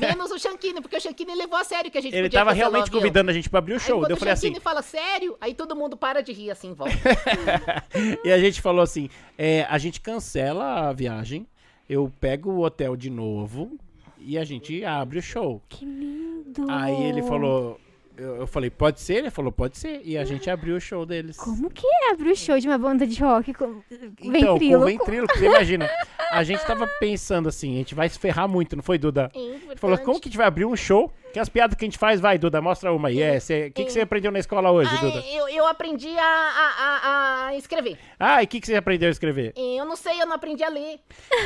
Menos 0.00 0.30
o 0.30 0.38
Shankine, 0.38 0.80
porque 0.80 0.96
o 0.96 1.00
Shankine 1.00 1.34
levou 1.34 1.58
a 1.58 1.64
sério 1.64 1.90
que 1.90 1.98
a 1.98 2.00
gente 2.00 2.14
ele 2.14 2.24
podia 2.24 2.40
tava 2.40 2.50
o 2.52 2.54
realmente 2.54 2.90
convidando 2.90 3.30
a 3.30 3.34
gente 3.34 3.48
pra 3.48 3.58
abrir 3.58 3.72
o 3.74 3.76
Aí 3.76 3.80
show. 3.80 4.00
Daí 4.02 4.10
eu 4.10 4.16
o 4.16 4.18
falei 4.18 4.34
assim. 4.34 4.46
Shankine 4.48 4.60
fala 4.62 4.82
sério, 4.82 5.36
aí 5.40 5.54
todo 5.54 5.74
mundo 5.76 5.96
para 5.96 6.22
de 6.22 6.32
rir 6.32 6.50
assim, 6.50 6.72
volta. 6.74 6.94
E 8.24 8.30
a 8.32 8.38
gente 8.38 8.60
falou 8.60 8.82
assim: 8.82 9.08
é, 9.38 9.66
a 9.68 9.78
gente 9.78 10.00
cancela 10.00 10.88
a 10.88 10.92
viagem, 10.92 11.46
eu 11.88 12.12
pego 12.20 12.50
o 12.50 12.64
hotel 12.64 12.96
de 12.96 13.10
novo 13.10 13.76
e 14.18 14.36
a 14.38 14.44
gente 14.44 14.84
abre 14.84 15.18
o 15.18 15.22
show. 15.22 15.62
Que 15.68 15.84
lindo. 15.84 16.66
Aí 16.68 17.02
ele 17.04 17.22
falou. 17.22 17.80
Eu, 18.16 18.36
eu 18.36 18.46
falei, 18.46 18.70
pode 18.70 19.00
ser? 19.00 19.14
Ele 19.16 19.30
falou, 19.30 19.52
pode 19.52 19.76
ser. 19.76 20.00
E 20.02 20.16
a 20.16 20.24
gente 20.24 20.48
abriu 20.48 20.76
o 20.76 20.80
show 20.80 21.04
deles. 21.04 21.36
Como 21.36 21.68
que 21.70 21.86
é 21.86 22.12
abrir 22.12 22.30
o 22.30 22.36
show 22.36 22.58
de 22.58 22.66
uma 22.66 22.78
banda 22.78 23.06
de 23.06 23.22
rock 23.22 23.52
com 23.52 23.82
Então, 23.90 24.10
com 24.18 24.30
ventríloco? 24.58 24.84
o 24.84 24.86
ventríloco, 24.86 25.38
você 25.38 25.46
imagina. 25.46 25.90
A 26.30 26.42
gente 26.42 26.64
tava 26.66 26.86
pensando 26.98 27.48
assim, 27.48 27.74
a 27.74 27.78
gente 27.78 27.94
vai 27.94 28.08
se 28.08 28.18
ferrar 28.18 28.48
muito, 28.48 28.74
não 28.74 28.82
foi, 28.82 28.96
Duda? 28.98 29.30
Ele 29.34 29.76
falou, 29.76 29.98
como 29.98 30.18
que 30.20 30.28
a 30.28 30.30
gente 30.30 30.38
vai 30.38 30.46
abrir 30.46 30.64
um 30.64 30.74
show? 30.76 31.12
Que 31.32 31.38
as 31.38 31.48
piadas 31.50 31.76
que 31.76 31.84
a 31.84 31.86
gente 31.86 31.98
faz, 31.98 32.18
vai, 32.18 32.38
Duda, 32.38 32.62
mostra 32.62 32.90
uma 32.92 33.08
aí. 33.08 33.20
É, 33.20 33.36
O 33.36 33.72
que, 33.72 33.84
que 33.84 33.92
você 33.92 34.00
aprendeu 34.00 34.32
na 34.32 34.38
escola 34.38 34.70
hoje, 34.70 34.90
Ah, 34.94 35.00
Duda? 35.00 35.22
eu, 35.30 35.48
eu 35.50 35.66
aprendi 35.66 36.08
a, 36.18 36.22
a, 36.22 36.66
a- 36.78 37.46
a 37.48 37.56
escrever. 37.56 37.98
Ah, 38.18 38.42
e 38.42 38.46
o 38.46 38.48
que, 38.48 38.58
que 38.60 38.66
você 38.66 38.74
aprendeu 38.76 39.08
a 39.08 39.12
escrever? 39.12 39.52
Eu 39.54 39.84
não 39.84 39.96
sei, 39.96 40.20
eu 40.22 40.26
não 40.26 40.34
aprendi 40.36 40.64
a 40.64 40.70
ler. 40.70 40.98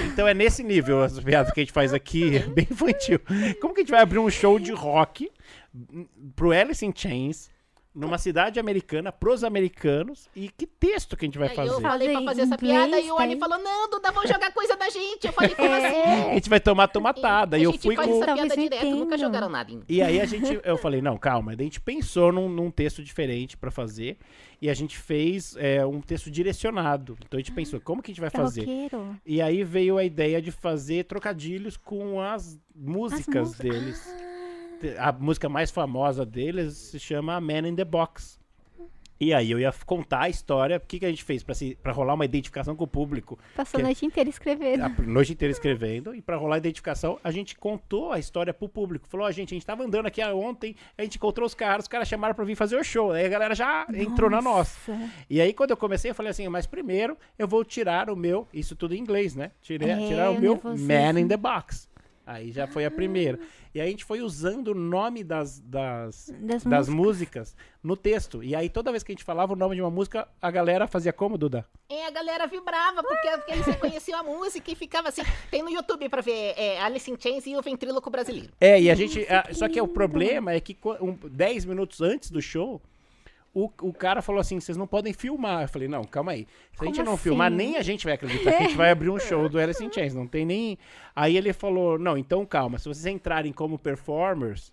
Então 0.06 0.28
é 0.28 0.32
nesse 0.34 0.62
nível 0.62 1.02
as 1.02 1.18
piadas 1.18 1.52
que 1.52 1.58
a 1.60 1.62
gente 1.64 1.72
faz 1.72 1.92
aqui, 1.92 2.36
é 2.38 2.40
bem 2.40 2.68
infantil. 2.70 3.18
Como 3.60 3.74
que 3.74 3.80
a 3.80 3.82
gente 3.82 3.90
vai 3.90 4.00
abrir 4.02 4.20
um 4.20 4.30
show 4.30 4.58
de 4.60 4.70
rock 4.70 5.28
pro 6.34 6.52
Alice 6.52 6.84
in 6.84 6.92
Chains, 6.94 7.50
numa 7.92 8.18
cidade 8.18 8.60
americana, 8.60 9.10
pros 9.10 9.42
americanos, 9.42 10.28
e 10.34 10.48
que 10.48 10.64
texto 10.64 11.16
que 11.16 11.24
a 11.24 11.26
gente 11.26 11.38
vai 11.38 11.48
Aí 11.48 11.56
fazer? 11.56 11.72
eu 11.72 11.80
falei 11.80 12.12
pra 12.12 12.22
Fazer 12.22 12.42
essa 12.42 12.54
inglês, 12.54 12.72
piada 12.78 13.00
e 13.00 13.10
o 13.10 13.16
tá? 13.16 13.36
falou, 13.36 13.58
não, 13.58 13.90
Duda, 13.90 14.12
vão 14.12 14.24
jogar 14.28 14.52
coisa 14.54 14.76
na 14.76 14.88
gente. 14.90 15.26
Eu 15.26 15.32
falei, 15.32 15.54
como 15.56 15.68
É. 15.68 15.86
assim? 15.88 16.30
A 16.30 16.34
gente 16.34 16.48
vai 16.48 16.60
tomar 16.60 16.86
tomatada. 16.86 17.58
E 17.58 17.62
a 17.62 17.64
eu 17.64 17.72
gente 17.72 17.82
fui 17.82 17.96
faz 17.96 18.08
com. 18.08 18.22
essa 18.22 18.32
piada 18.34 18.56
direto, 18.56 18.86
nunca 18.86 19.18
jogaram 19.18 19.48
nada. 19.48 19.72
em- 19.72 19.82
E 19.88 20.00
aí 20.00 20.20
a 20.20 20.24
gente, 20.24 20.60
eu 20.62 20.76
falei, 20.78 21.02
não, 21.02 21.18
calma. 21.18 21.56
Daí 21.56 21.64
a 21.64 21.68
gente 21.68 21.80
pensou 21.80 22.30
num, 22.30 22.48
num 22.48 22.70
texto 22.70 23.02
diferente 23.02 23.56
pra 23.56 23.72
fazer. 23.72 24.18
E 24.62 24.70
a 24.70 24.74
gente 24.74 24.96
fez 24.96 25.56
é, 25.58 25.84
um 25.84 26.00
texto 26.00 26.30
direcionado. 26.30 27.18
Então 27.26 27.38
a 27.38 27.40
gente 27.42 27.50
pensou, 27.52 27.80
como 27.80 28.00
que 28.00 28.12
a 28.12 28.14
gente 28.14 28.20
vai 28.20 28.30
fazer? 28.30 28.60
roqueiro. 28.60 29.16
E 29.26 29.42
aí 29.42 29.64
veio 29.64 29.98
a 29.98 30.04
ideia 30.04 30.40
de 30.40 30.52
fazer 30.52 31.06
trocadilhos 31.06 31.76
com 31.76 32.20
as 32.20 32.56
músicas 32.72 33.48
músicas. 33.48 33.58
deles. 33.58 34.00
Te- 34.04 34.30
A 34.98 35.12
música 35.12 35.48
mais 35.48 35.70
famosa 35.70 36.24
deles 36.24 36.74
se 36.74 36.98
chama 36.98 37.40
Man 37.40 37.68
in 37.68 37.74
the 37.74 37.84
Box. 37.84 38.40
E 39.22 39.34
aí 39.34 39.50
eu 39.50 39.60
ia 39.60 39.70
contar 39.84 40.22
a 40.22 40.28
história, 40.30 40.78
o 40.78 40.80
que, 40.80 40.98
que 40.98 41.04
a 41.04 41.10
gente 41.10 41.22
fez 41.22 41.44
pra 41.82 41.92
rolar 41.92 42.14
uma 42.14 42.24
identificação 42.24 42.74
com 42.74 42.84
o 42.84 42.86
público. 42.86 43.38
Passou 43.54 43.78
a 43.78 43.82
noite 43.82 44.06
inteira 44.06 44.30
escrevendo. 44.30 44.82
A 44.82 44.88
noite 44.88 45.34
inteira 45.34 45.52
escrevendo, 45.52 46.14
e 46.14 46.22
pra 46.22 46.36
rolar 46.36 46.54
a 46.54 46.58
identificação, 46.58 47.20
a 47.22 47.30
gente 47.30 47.54
contou 47.54 48.12
a 48.12 48.18
história 48.18 48.54
pro 48.54 48.66
público. 48.66 49.06
Falou, 49.06 49.26
ó, 49.26 49.30
gente, 49.30 49.52
a 49.52 49.56
gente 49.56 49.66
tava 49.66 49.84
andando 49.84 50.06
aqui 50.06 50.24
ontem, 50.24 50.74
a 50.96 51.02
gente 51.02 51.16
encontrou 51.16 51.46
os 51.46 51.52
caras, 51.52 51.84
os 51.84 51.88
caras 51.88 52.08
chamaram 52.08 52.34
pra 52.34 52.46
vir 52.46 52.54
fazer 52.54 52.76
o 52.76 52.82
show. 52.82 53.12
Aí 53.12 53.26
a 53.26 53.28
galera 53.28 53.54
já 53.54 53.86
entrou 53.92 54.30
na 54.30 54.40
nossa. 54.40 54.90
Nossa. 54.90 55.10
E 55.28 55.38
aí, 55.38 55.52
quando 55.52 55.72
eu 55.72 55.76
comecei, 55.76 56.10
eu 56.12 56.14
falei 56.14 56.30
assim, 56.30 56.48
mas 56.48 56.66
primeiro 56.66 57.14
eu 57.38 57.46
vou 57.46 57.62
tirar 57.62 58.08
o 58.08 58.16
meu, 58.16 58.48
isso 58.54 58.74
tudo 58.74 58.94
em 58.94 58.98
inglês, 58.98 59.34
né? 59.36 59.50
Tirei, 59.60 59.90
É, 59.90 60.08
tirar 60.08 60.30
o 60.30 60.40
meu 60.40 60.54
nervosismo. 60.54 60.88
Man 60.88 61.20
in 61.20 61.28
the 61.28 61.36
Box. 61.36 61.89
Aí 62.26 62.52
já 62.52 62.66
foi 62.66 62.84
a 62.84 62.90
primeira. 62.90 63.38
E 63.74 63.80
aí 63.80 63.88
a 63.88 63.90
gente 63.90 64.04
foi 64.04 64.20
usando 64.20 64.68
o 64.68 64.74
nome 64.74 65.24
das, 65.24 65.58
das, 65.60 66.30
Das 66.40 66.62
das 66.64 66.88
músicas. 66.88 66.88
músicas 66.88 67.56
no 67.82 67.96
texto. 67.96 68.42
E 68.42 68.54
aí 68.54 68.68
toda 68.68 68.90
vez 68.92 69.02
que 69.02 69.10
a 69.10 69.14
gente 69.14 69.24
falava 69.24 69.52
o 69.52 69.56
nome 69.56 69.74
de 69.74 69.82
uma 69.82 69.90
música, 69.90 70.28
a 70.40 70.50
galera 70.50 70.86
fazia 70.86 71.12
como, 71.12 71.36
Duda? 71.38 71.66
E 71.90 72.00
a 72.02 72.10
galera 72.10 72.46
vibrava, 72.46 73.02
porque, 73.02 73.28
porque 73.38 73.52
eles 73.52 73.66
reconheciam 73.66 74.20
a 74.20 74.22
música 74.22 74.70
e 74.70 74.74
ficava 74.74 75.08
assim. 75.08 75.22
Tem 75.50 75.62
no 75.62 75.70
YouTube 75.70 76.08
pra 76.08 76.20
ver 76.20 76.54
é, 76.56 76.80
Alice 76.80 77.10
in 77.10 77.16
Chains 77.18 77.46
e 77.46 77.56
o 77.56 77.62
ventríloco 77.62 78.08
brasileiro. 78.10 78.52
É, 78.60 78.80
e 78.80 78.90
a 78.90 78.94
gente. 78.94 79.20
a- 79.32 79.48
só 79.52 79.68
que 79.68 79.80
o 79.80 79.88
problema 79.88 80.52
é 80.52 80.60
que 80.60 80.74
co- 80.74 80.98
um, 81.00 81.16
10 81.28 81.64
minutos 81.64 82.00
antes 82.00 82.30
do 82.30 82.40
show, 82.40 82.80
o, 83.52 83.70
o 83.82 83.92
cara 83.92 84.22
falou 84.22 84.40
assim: 84.40 84.60
vocês 84.60 84.76
não 84.76 84.86
podem 84.86 85.12
filmar. 85.12 85.62
Eu 85.62 85.68
falei: 85.68 85.88
não, 85.88 86.04
calma 86.04 86.32
aí. 86.32 86.46
Se 86.72 86.82
a 86.82 86.86
gente 86.86 86.96
Como 86.96 87.10
não 87.10 87.16
filmar, 87.16 87.48
assim? 87.48 87.56
nem 87.56 87.76
a 87.76 87.82
gente 87.82 88.04
vai 88.04 88.14
acreditar 88.14 88.52
que 88.52 88.56
a 88.56 88.62
gente 88.62 88.76
vai 88.76 88.90
abrir 88.90 89.10
um 89.10 89.18
show 89.18 89.48
do 89.48 89.58
Alice 89.58 89.84
in 89.84 89.92
Chains. 89.92 90.14
Não 90.14 90.26
tem 90.26 90.44
nem. 90.44 90.78
Aí 91.14 91.36
ele 91.36 91.52
falou: 91.52 91.98
não, 91.98 92.16
então 92.16 92.46
calma. 92.46 92.78
Se 92.78 92.88
vocês 92.88 93.06
entrarem 93.06 93.52
como 93.52 93.78
performers, 93.78 94.72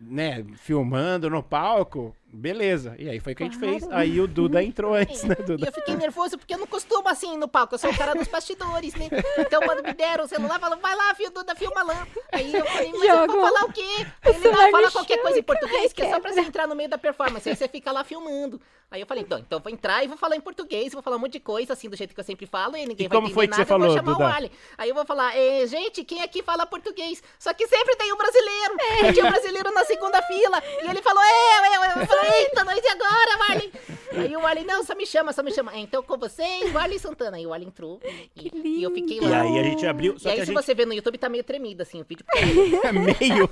né, 0.00 0.44
filmando 0.56 1.28
no 1.28 1.42
palco, 1.42 2.14
beleza. 2.36 2.94
E 2.98 3.08
aí 3.08 3.18
foi 3.20 3.32
o 3.32 3.36
que 3.36 3.42
a 3.42 3.46
gente 3.46 3.58
fez. 3.58 3.82
Aí 3.90 4.20
o 4.20 4.26
Duda 4.28 4.62
entrou 4.62 4.94
antes, 4.94 5.22
né, 5.24 5.36
E 5.38 5.42
Duda? 5.42 5.66
eu 5.66 5.72
fiquei 5.72 5.94
nervoso 5.96 6.36
porque 6.38 6.54
eu 6.54 6.58
não 6.58 6.66
costumo 6.66 7.08
assim 7.08 7.34
ir 7.34 7.36
no 7.38 7.48
palco, 7.48 7.74
eu 7.74 7.78
sou 7.78 7.90
o 7.90 7.96
cara 7.96 8.14
dos 8.14 8.28
bastidores, 8.28 8.94
né? 8.94 9.08
Então 9.38 9.60
quando 9.62 9.82
me 9.82 9.92
deram 9.94 10.24
o 10.24 10.28
celular, 10.28 10.58
falaram, 10.60 10.80
vai 10.80 10.94
lá, 10.94 11.14
filho 11.14 11.30
Duda, 11.30 11.54
filma 11.54 11.82
lá. 11.82 12.06
Aí 12.32 12.54
eu 12.54 12.64
falei, 12.66 12.92
mas 12.92 13.02
eu 13.02 13.16
Jogo. 13.16 13.32
vou 13.32 13.42
falar 13.42 13.64
o 13.64 13.72
quê? 13.72 13.82
Aí 14.22 14.30
ele, 14.32 14.38
celular 14.40 14.62
não, 14.64 14.70
fala 14.70 14.86
me 14.86 14.92
qualquer 14.92 15.22
coisa 15.22 15.38
em 15.38 15.42
português, 15.42 15.92
que 15.92 16.02
é 16.02 16.10
só 16.10 16.20
pra 16.20 16.32
você 16.32 16.40
entrar 16.40 16.66
no 16.66 16.74
meio 16.74 16.88
da 16.88 16.98
performance. 16.98 17.48
Aí 17.48 17.56
você 17.56 17.68
fica 17.68 17.90
lá 17.92 18.04
filmando. 18.04 18.60
Aí 18.88 19.00
eu 19.00 19.06
falei, 19.06 19.24
então 19.24 19.42
eu 19.50 19.58
vou 19.60 19.72
entrar 19.72 20.04
e 20.04 20.06
vou 20.06 20.16
falar 20.16 20.36
em 20.36 20.40
português, 20.40 20.92
vou 20.92 21.02
falar 21.02 21.16
um 21.16 21.18
monte 21.18 21.32
de 21.32 21.40
coisa, 21.40 21.72
assim, 21.72 21.88
do 21.88 21.96
jeito 21.96 22.14
que 22.14 22.20
eu 22.20 22.24
sempre 22.24 22.46
falo, 22.46 22.76
e 22.76 22.86
ninguém 22.86 23.06
E 23.06 23.08
vai 23.08 23.16
como 23.16 23.26
entender 23.26 23.34
foi 23.34 23.46
que 23.48 23.50
nada, 23.50 23.64
você 23.64 23.72
eu 23.72 23.78
vou 23.78 23.80
falou, 23.88 23.96
chamar 23.96 24.12
Duda? 24.12 24.24
o 24.24 24.36
Ali. 24.36 24.52
Aí 24.78 24.88
eu 24.88 24.94
vou 24.94 25.04
falar, 25.04 25.36
"Eh, 25.36 25.66
gente, 25.66 26.04
quem 26.04 26.22
aqui 26.22 26.40
fala 26.40 26.64
português? 26.66 27.20
Só 27.36 27.52
que 27.52 27.66
sempre 27.66 27.96
tem 27.96 28.12
um 28.12 28.16
brasileiro. 28.16 28.76
É. 28.78 29.08
E 29.08 29.12
tinha 29.12 29.26
um 29.26 29.30
brasileiro 29.30 29.72
na 29.74 29.84
segunda 29.84 30.22
fila. 30.22 30.62
E 30.84 30.88
ele 30.88 31.02
falou, 31.02 31.20
eu, 31.22 31.64
eu, 31.64 31.84
eu. 31.90 32.00
Eu 32.00 32.06
falei, 32.06 32.25
eita, 32.34 32.64
nós 32.64 32.78
e 32.84 32.88
agora, 32.88 33.38
Marley? 33.38 33.72
Aí 34.12 34.36
o 34.36 34.46
Ali, 34.46 34.64
não, 34.64 34.82
só 34.84 34.94
me 34.94 35.06
chama, 35.06 35.32
só 35.32 35.42
me 35.42 35.52
chama. 35.52 35.72
"É, 35.74 35.78
Então 35.80 36.02
com 36.02 36.16
vocês, 36.16 36.74
o 36.74 36.78
Ali 36.78 36.98
Santana. 36.98 37.36
Aí 37.36 37.46
o 37.46 37.52
Ali 37.52 37.66
entrou. 37.66 38.00
E, 38.34 38.50
Que 38.50 38.56
e 38.68 38.82
eu 38.82 38.90
fiquei 38.92 39.18
lindo. 39.18 39.26
E 39.28 39.30
lá. 39.30 39.42
aí 39.42 39.58
a 39.58 39.62
gente 39.62 39.86
abriu. 39.86 40.18
Só 40.18 40.28
e 40.28 40.32
aí, 40.32 40.40
se 40.40 40.46
gente. 40.46 40.54
você 40.54 40.74
ver 40.74 40.86
no 40.86 40.92
YouTube, 40.94 41.18
tá 41.18 41.28
meio 41.28 41.44
tremido, 41.44 41.82
assim, 41.82 42.00
o 42.00 42.04
vídeo. 42.04 42.24
porque- 42.24 42.40
meio. 42.92 43.48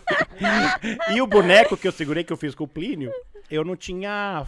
e 1.14 1.20
o 1.22 1.26
boneco 1.26 1.76
que 1.76 1.86
eu 1.88 1.92
segurei, 1.92 2.24
que 2.24 2.32
eu 2.32 2.36
fiz 2.36 2.54
com 2.54 2.64
o 2.64 2.68
Plínio, 2.68 3.12
eu 3.50 3.64
não 3.64 3.76
tinha. 3.76 4.46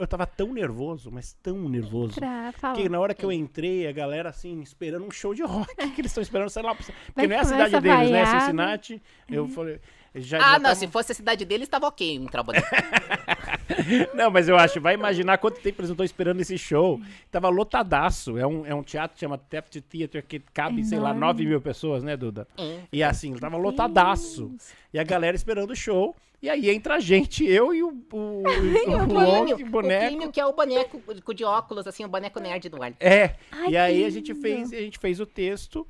Eu 0.00 0.06
tava 0.06 0.26
tão 0.26 0.52
nervoso, 0.52 1.10
mas 1.12 1.32
tão 1.42 1.56
nervoso. 1.68 2.14
Pra 2.16 2.50
falar. 2.52 2.74
Que 2.74 2.88
na 2.88 2.98
hora 2.98 3.14
que 3.14 3.24
eu 3.24 3.30
entrei, 3.30 3.86
a 3.86 3.92
galera 3.92 4.28
assim, 4.30 4.60
esperando 4.62 5.04
um 5.04 5.10
show 5.12 5.32
de 5.32 5.42
rock, 5.42 5.72
que 5.94 6.00
eles 6.00 6.10
estão 6.10 6.22
esperando, 6.22 6.50
sei 6.50 6.62
lá, 6.62 6.74
porque 6.74 6.92
Vai 7.14 7.26
não 7.28 7.36
é 7.36 7.38
a 7.38 7.44
cidade 7.44 7.70
deles, 7.80 7.84
né? 7.84 7.96
vaiar, 8.24 8.32
né? 8.34 8.40
Cincinnati. 8.40 9.02
Eu 9.28 9.46
falei. 9.48 9.80
Já, 10.14 10.38
Ah, 10.38 10.40
já 10.40 10.52
não, 10.58 10.62
tava- 10.64 10.74
se 10.74 10.88
fosse 10.88 11.12
a 11.12 11.14
cidade 11.14 11.44
deles, 11.44 11.68
tava 11.68 11.86
ok 11.86 12.18
um 12.18 12.26
trabalho. 12.26 12.60
Não, 14.14 14.30
mas 14.30 14.48
eu 14.48 14.56
acho, 14.56 14.80
vai 14.80 14.94
imaginar 14.94 15.38
quanto 15.38 15.60
tempo 15.60 15.80
eles 15.80 15.88
não 15.88 15.94
estão 15.94 16.04
esperando 16.04 16.40
esse 16.40 16.58
show. 16.58 17.00
Tava 17.30 17.48
lotadaço. 17.48 18.36
É 18.36 18.46
um, 18.46 18.66
é 18.66 18.74
um 18.74 18.82
teatro 18.82 19.14
que 19.14 19.20
chama 19.20 19.38
Taft 19.38 19.80
Theater, 19.88 20.24
que 20.26 20.40
cabe, 20.52 20.84
sei 20.84 20.98
lá, 20.98 21.10
Enorme. 21.10 21.20
9 21.44 21.46
mil 21.46 21.60
pessoas, 21.60 22.02
né, 22.02 22.16
Duda? 22.16 22.46
É. 22.58 22.80
E 22.92 23.02
assim, 23.02 23.32
tava 23.34 23.56
lotadaço. 23.56 24.52
E 24.92 24.98
a 24.98 25.04
galera 25.04 25.36
esperando 25.36 25.70
o 25.70 25.76
show. 25.76 26.14
E 26.42 26.48
aí 26.48 26.70
entra 26.70 26.94
a 26.96 27.00
gente, 27.00 27.44
eu 27.44 27.72
e 27.74 27.82
o, 27.82 27.88
o, 28.12 28.16
o, 28.16 28.42
o, 28.42 29.62
O 29.62 29.66
boneco. 29.70 30.06
Plínio, 30.06 30.32
que 30.32 30.40
é 30.40 30.46
o 30.46 30.52
boneco 30.54 31.34
de- 31.34 31.44
óculos, 31.44 31.86
assim, 31.86 32.04
o 32.04 32.08
boneco 32.08 32.40
nerd 32.40 32.68
do 32.68 32.82
Ali. 32.82 32.96
É. 32.98 33.34
Ai, 33.52 33.68
e 33.70 33.76
aí 33.76 34.04
a 34.04 34.10
gente 34.10 34.34
fez, 34.34 34.72
a 34.72 34.76
gente 34.76 34.98
fez 34.98 35.20
o 35.20 35.26
texto 35.26 35.86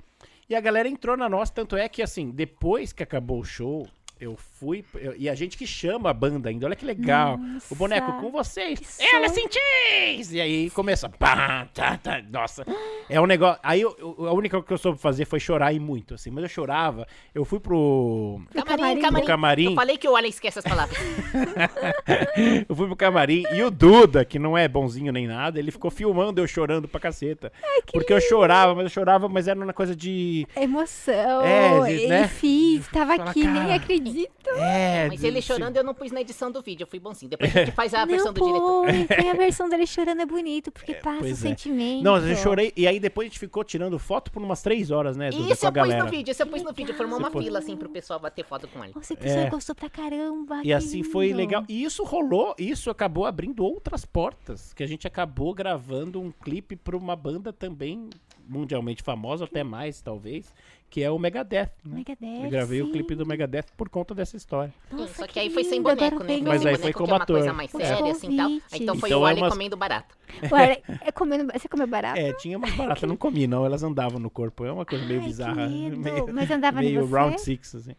e 0.49 0.55
a 0.57 0.61
galera 0.61 0.89
entrou 0.89 1.17
na 1.17 1.29
nossa, 1.29 1.53
tanto 1.53 1.77
é 1.77 1.89
que 1.89 2.03
assim, 2.03 2.31
depois 2.31 2.93
que 2.93 3.01
acabou 3.03 3.39
o 3.41 3.45
show, 3.45 3.87
eu 4.21 4.37
fui. 4.61 4.85
eu- 4.95 5.15
e 5.17 5.29
a 5.29 5.35
gente 5.35 5.57
que 5.57 5.67
chama 5.67 6.11
a 6.11 6.13
banda 6.15 6.51
ainda. 6.51 6.67
Olha 6.67 6.77
que 6.77 6.85
legal. 6.85 7.39
Nossa, 7.39 7.73
o 7.73 7.77
boneco 7.77 8.13
com 8.21 8.31
vocês. 8.31 8.99
Ela. 9.01 9.27
Chains! 9.31 10.33
E 10.33 10.41
aí 10.41 10.71
começa. 10.71 11.09
Pá, 11.09 11.67
tá, 11.73 11.97
tá, 11.97 12.23
nossa. 12.31 12.65
É 13.09 13.19
um 13.21 13.27
negócio. 13.27 13.59
Aí 13.63 13.81
eu- 13.81 13.97
eu- 13.99 14.27
a 14.29 14.33
única 14.33 14.57
coisa 14.59 14.67
que 14.67 14.73
eu 14.75 14.79
soube 14.79 14.99
fazer 14.99 15.25
foi 15.25 15.41
chorar 15.41 15.73
e 15.73 15.81
muito, 15.81 16.15
assim. 16.15 16.31
Mas 16.31 16.43
eu 16.45 16.49
chorava. 16.51 17.07
Eu 17.35 17.45
fui 17.45 17.59
pro. 17.59 18.41
Camarim, 18.53 18.67
camarim. 18.67 19.01
camarim. 19.01 19.21
No 19.21 19.27
camarim. 19.27 19.65
Eu 19.71 19.75
falei 19.75 19.97
que 19.97 20.09
o 20.09 20.15
Alan 20.17 20.29
esquece 20.29 20.59
as 20.59 20.65
palavras. 20.65 20.99
Eu 22.69 22.75
fui 22.77 22.87
pro 22.87 22.97
camarim 22.97 23.45
e 23.53 23.63
o 23.63 23.71
Duda, 23.71 24.25
que 24.25 24.39
não 24.39 24.57
é 24.57 24.69
bonzinho 24.69 25.13
nem 25.13 25.27
nada, 25.27 25.59
ele 25.59 25.71
ficou 25.71 25.91
filmando 25.91 26.41
eu 26.41 26.47
chorando 26.47 26.87
pra 26.89 27.01
caceta. 27.01 27.53
porque 27.93 28.13
eu 28.13 28.21
chorava, 28.21 28.75
mas 28.75 28.85
eu 28.85 28.91
chorava, 28.91 29.29
mas 29.29 29.49
era 29.49 29.59
uma 29.59 29.73
coisa 29.73 29.95
de. 29.95 30.47
Emoção. 30.57 31.43
É, 31.43 31.93
ele 31.93 32.07
né? 32.09 32.29
fiz, 32.29 32.87
tava 32.89 33.17
Fala, 33.17 33.31
aqui, 33.31 33.45
nem 33.45 33.63
cara. 33.63 33.75
acredito. 33.75 34.50
É, 34.57 35.09
Mas 35.09 35.23
ele 35.25 35.41
chorando 35.43 35.77
eu 35.77 35.85
não 35.85 35.95
pus 35.95 36.11
na 36.13 36.21
edição 36.21 36.51
do 36.51 36.61
vídeo, 36.61 36.85
eu 36.85 36.89
fui 36.89 36.99
bonzinho. 36.99 37.31
Depois 37.31 37.55
a 37.57 37.65
gente 37.65 37.73
faz 37.77 37.95
a 37.95 38.05
versão 38.05 38.33
não, 38.33 38.35
do 38.35 38.45
diretor. 38.45 39.17
põe 39.17 39.31
a 39.31 39.35
versão 39.35 39.69
dele 39.69 39.87
chorando 39.87 40.21
é 40.23 40.27
bonito, 40.27 40.71
porque 40.73 40.95
passa 40.95 41.17
o 41.19 41.21
pois 41.21 41.45
é. 41.45 41.49
sentimento. 41.49 42.03
Não, 42.03 42.17
eu 42.19 42.37
chorei. 42.37 42.73
E 42.77 42.87
aí 42.87 42.99
depois 43.01 43.27
a 43.27 43.29
gente 43.29 43.39
ficou 43.39 43.63
tirando 43.65 43.99
foto 43.99 44.31
por 44.31 44.43
umas 44.43 44.63
três 44.63 44.91
horas, 44.91 45.17
né, 45.17 45.29
Isso 45.31 45.39
eu 45.39 45.47
pus 45.57 45.71
galera. 45.71 46.05
no 46.05 46.11
vídeo, 46.11 46.31
isso 46.33 46.43
eu 46.43 46.47
pus 46.47 46.63
no 46.63 46.73
vídeo. 46.73 46.95
Formou 46.95 47.19
uma 47.19 47.31
pôs. 47.31 47.45
fila 47.45 47.59
assim 47.59 47.77
pro 47.77 47.89
pessoal 47.89 48.19
bater 48.19 48.45
foto 48.45 48.67
com 48.69 48.85
ele. 48.85 48.93
Nossa, 48.95 49.15
o 49.15 49.17
pessoal 49.17 49.45
É. 49.47 49.51
gostou 49.51 49.75
pra 49.75 49.89
caramba. 49.91 50.61
E 50.65 50.73
assim 50.73 51.03
foi 51.03 51.33
legal. 51.33 51.65
E 51.69 51.83
isso 51.85 52.03
rolou, 52.05 52.55
isso 52.59 52.91
acabou 52.91 53.27
abrindo 53.27 53.65
outras 53.65 54.05
portas. 54.05 54.73
Que 54.75 54.83
a 54.83 54.87
gente 54.87 55.07
acabou 55.07 55.55
gravando 55.55 56.21
um 56.21 56.31
clipe 56.31 56.77
pra 56.77 56.97
uma 56.97 57.15
banda 57.17 57.53
também 57.53 58.09
mundialmente 58.49 59.03
famosa, 59.03 59.45
até 59.45 59.63
mais, 59.63 60.01
talvez, 60.01 60.53
que 60.91 61.03
é 61.03 61.11
o 61.11 61.19
Megadeth. 61.19 61.71
Né? 61.85 61.97
Megadeth, 61.99 62.45
Eu 62.45 62.51
gravei 62.51 62.83
o 62.83 62.87
sim. 62.87 62.93
clipe 62.93 63.15
do 63.15 63.25
Megadeth 63.25 63.67
por 63.77 63.89
conta 63.89 64.13
dessa 64.15 64.37
história. 64.37 64.75
Nossa, 64.91 65.15
Só 65.15 65.27
que 65.27 65.35
que 65.35 65.39
aí 65.41 65.49
foi 65.51 65.63
sem 65.65 65.81
boneco, 65.81 66.25
né? 66.25 66.41
Mas 66.43 66.61
sem 66.63 66.69
aí 66.71 66.77
boneco, 66.77 66.79
foi 66.83 66.93
que 66.93 66.99
como 66.99 67.13
é 67.13 67.17
uma 67.17 67.27
coisa 67.27 67.45
ator. 67.47 67.55
mais 67.57 67.71
séria, 67.71 68.11
assim, 68.13 68.37
tal. 68.37 68.51
Então 68.73 68.97
foi 68.97 69.09
Então 69.09 69.21
o 69.23 69.27
é 69.27 69.31
Alien 69.31 69.45
umas- 69.45 69.53
comendo 69.55 69.77
barato. 69.77 70.19
Ué, 70.53 70.81
é 71.05 71.11
comendo, 71.11 71.53
você 71.53 71.69
comeu 71.69 71.87
barato? 71.89 72.19
É, 72.19 72.33
tinha 72.35 72.57
umas 72.57 72.73
baratas, 72.75 73.03
não 73.09 73.17
comi 73.17 73.47
não, 73.49 73.65
elas 73.67 73.83
andavam 73.83 74.19
no 74.21 74.31
corpo. 74.31 74.65
É 74.65 74.71
uma 74.73 74.85
coisa 74.87 75.05
meio 75.05 75.19
Ai, 75.21 75.25
que 75.25 75.29
bizarra. 75.31 75.69
medo. 75.69 75.97
Meio, 75.99 76.27
Mas 76.35 76.51
andava 76.51 76.83
em 76.83 76.87
meio 76.87 77.07
você? 77.07 77.15
round 77.17 77.41
six, 77.41 77.75
assim. 77.75 77.97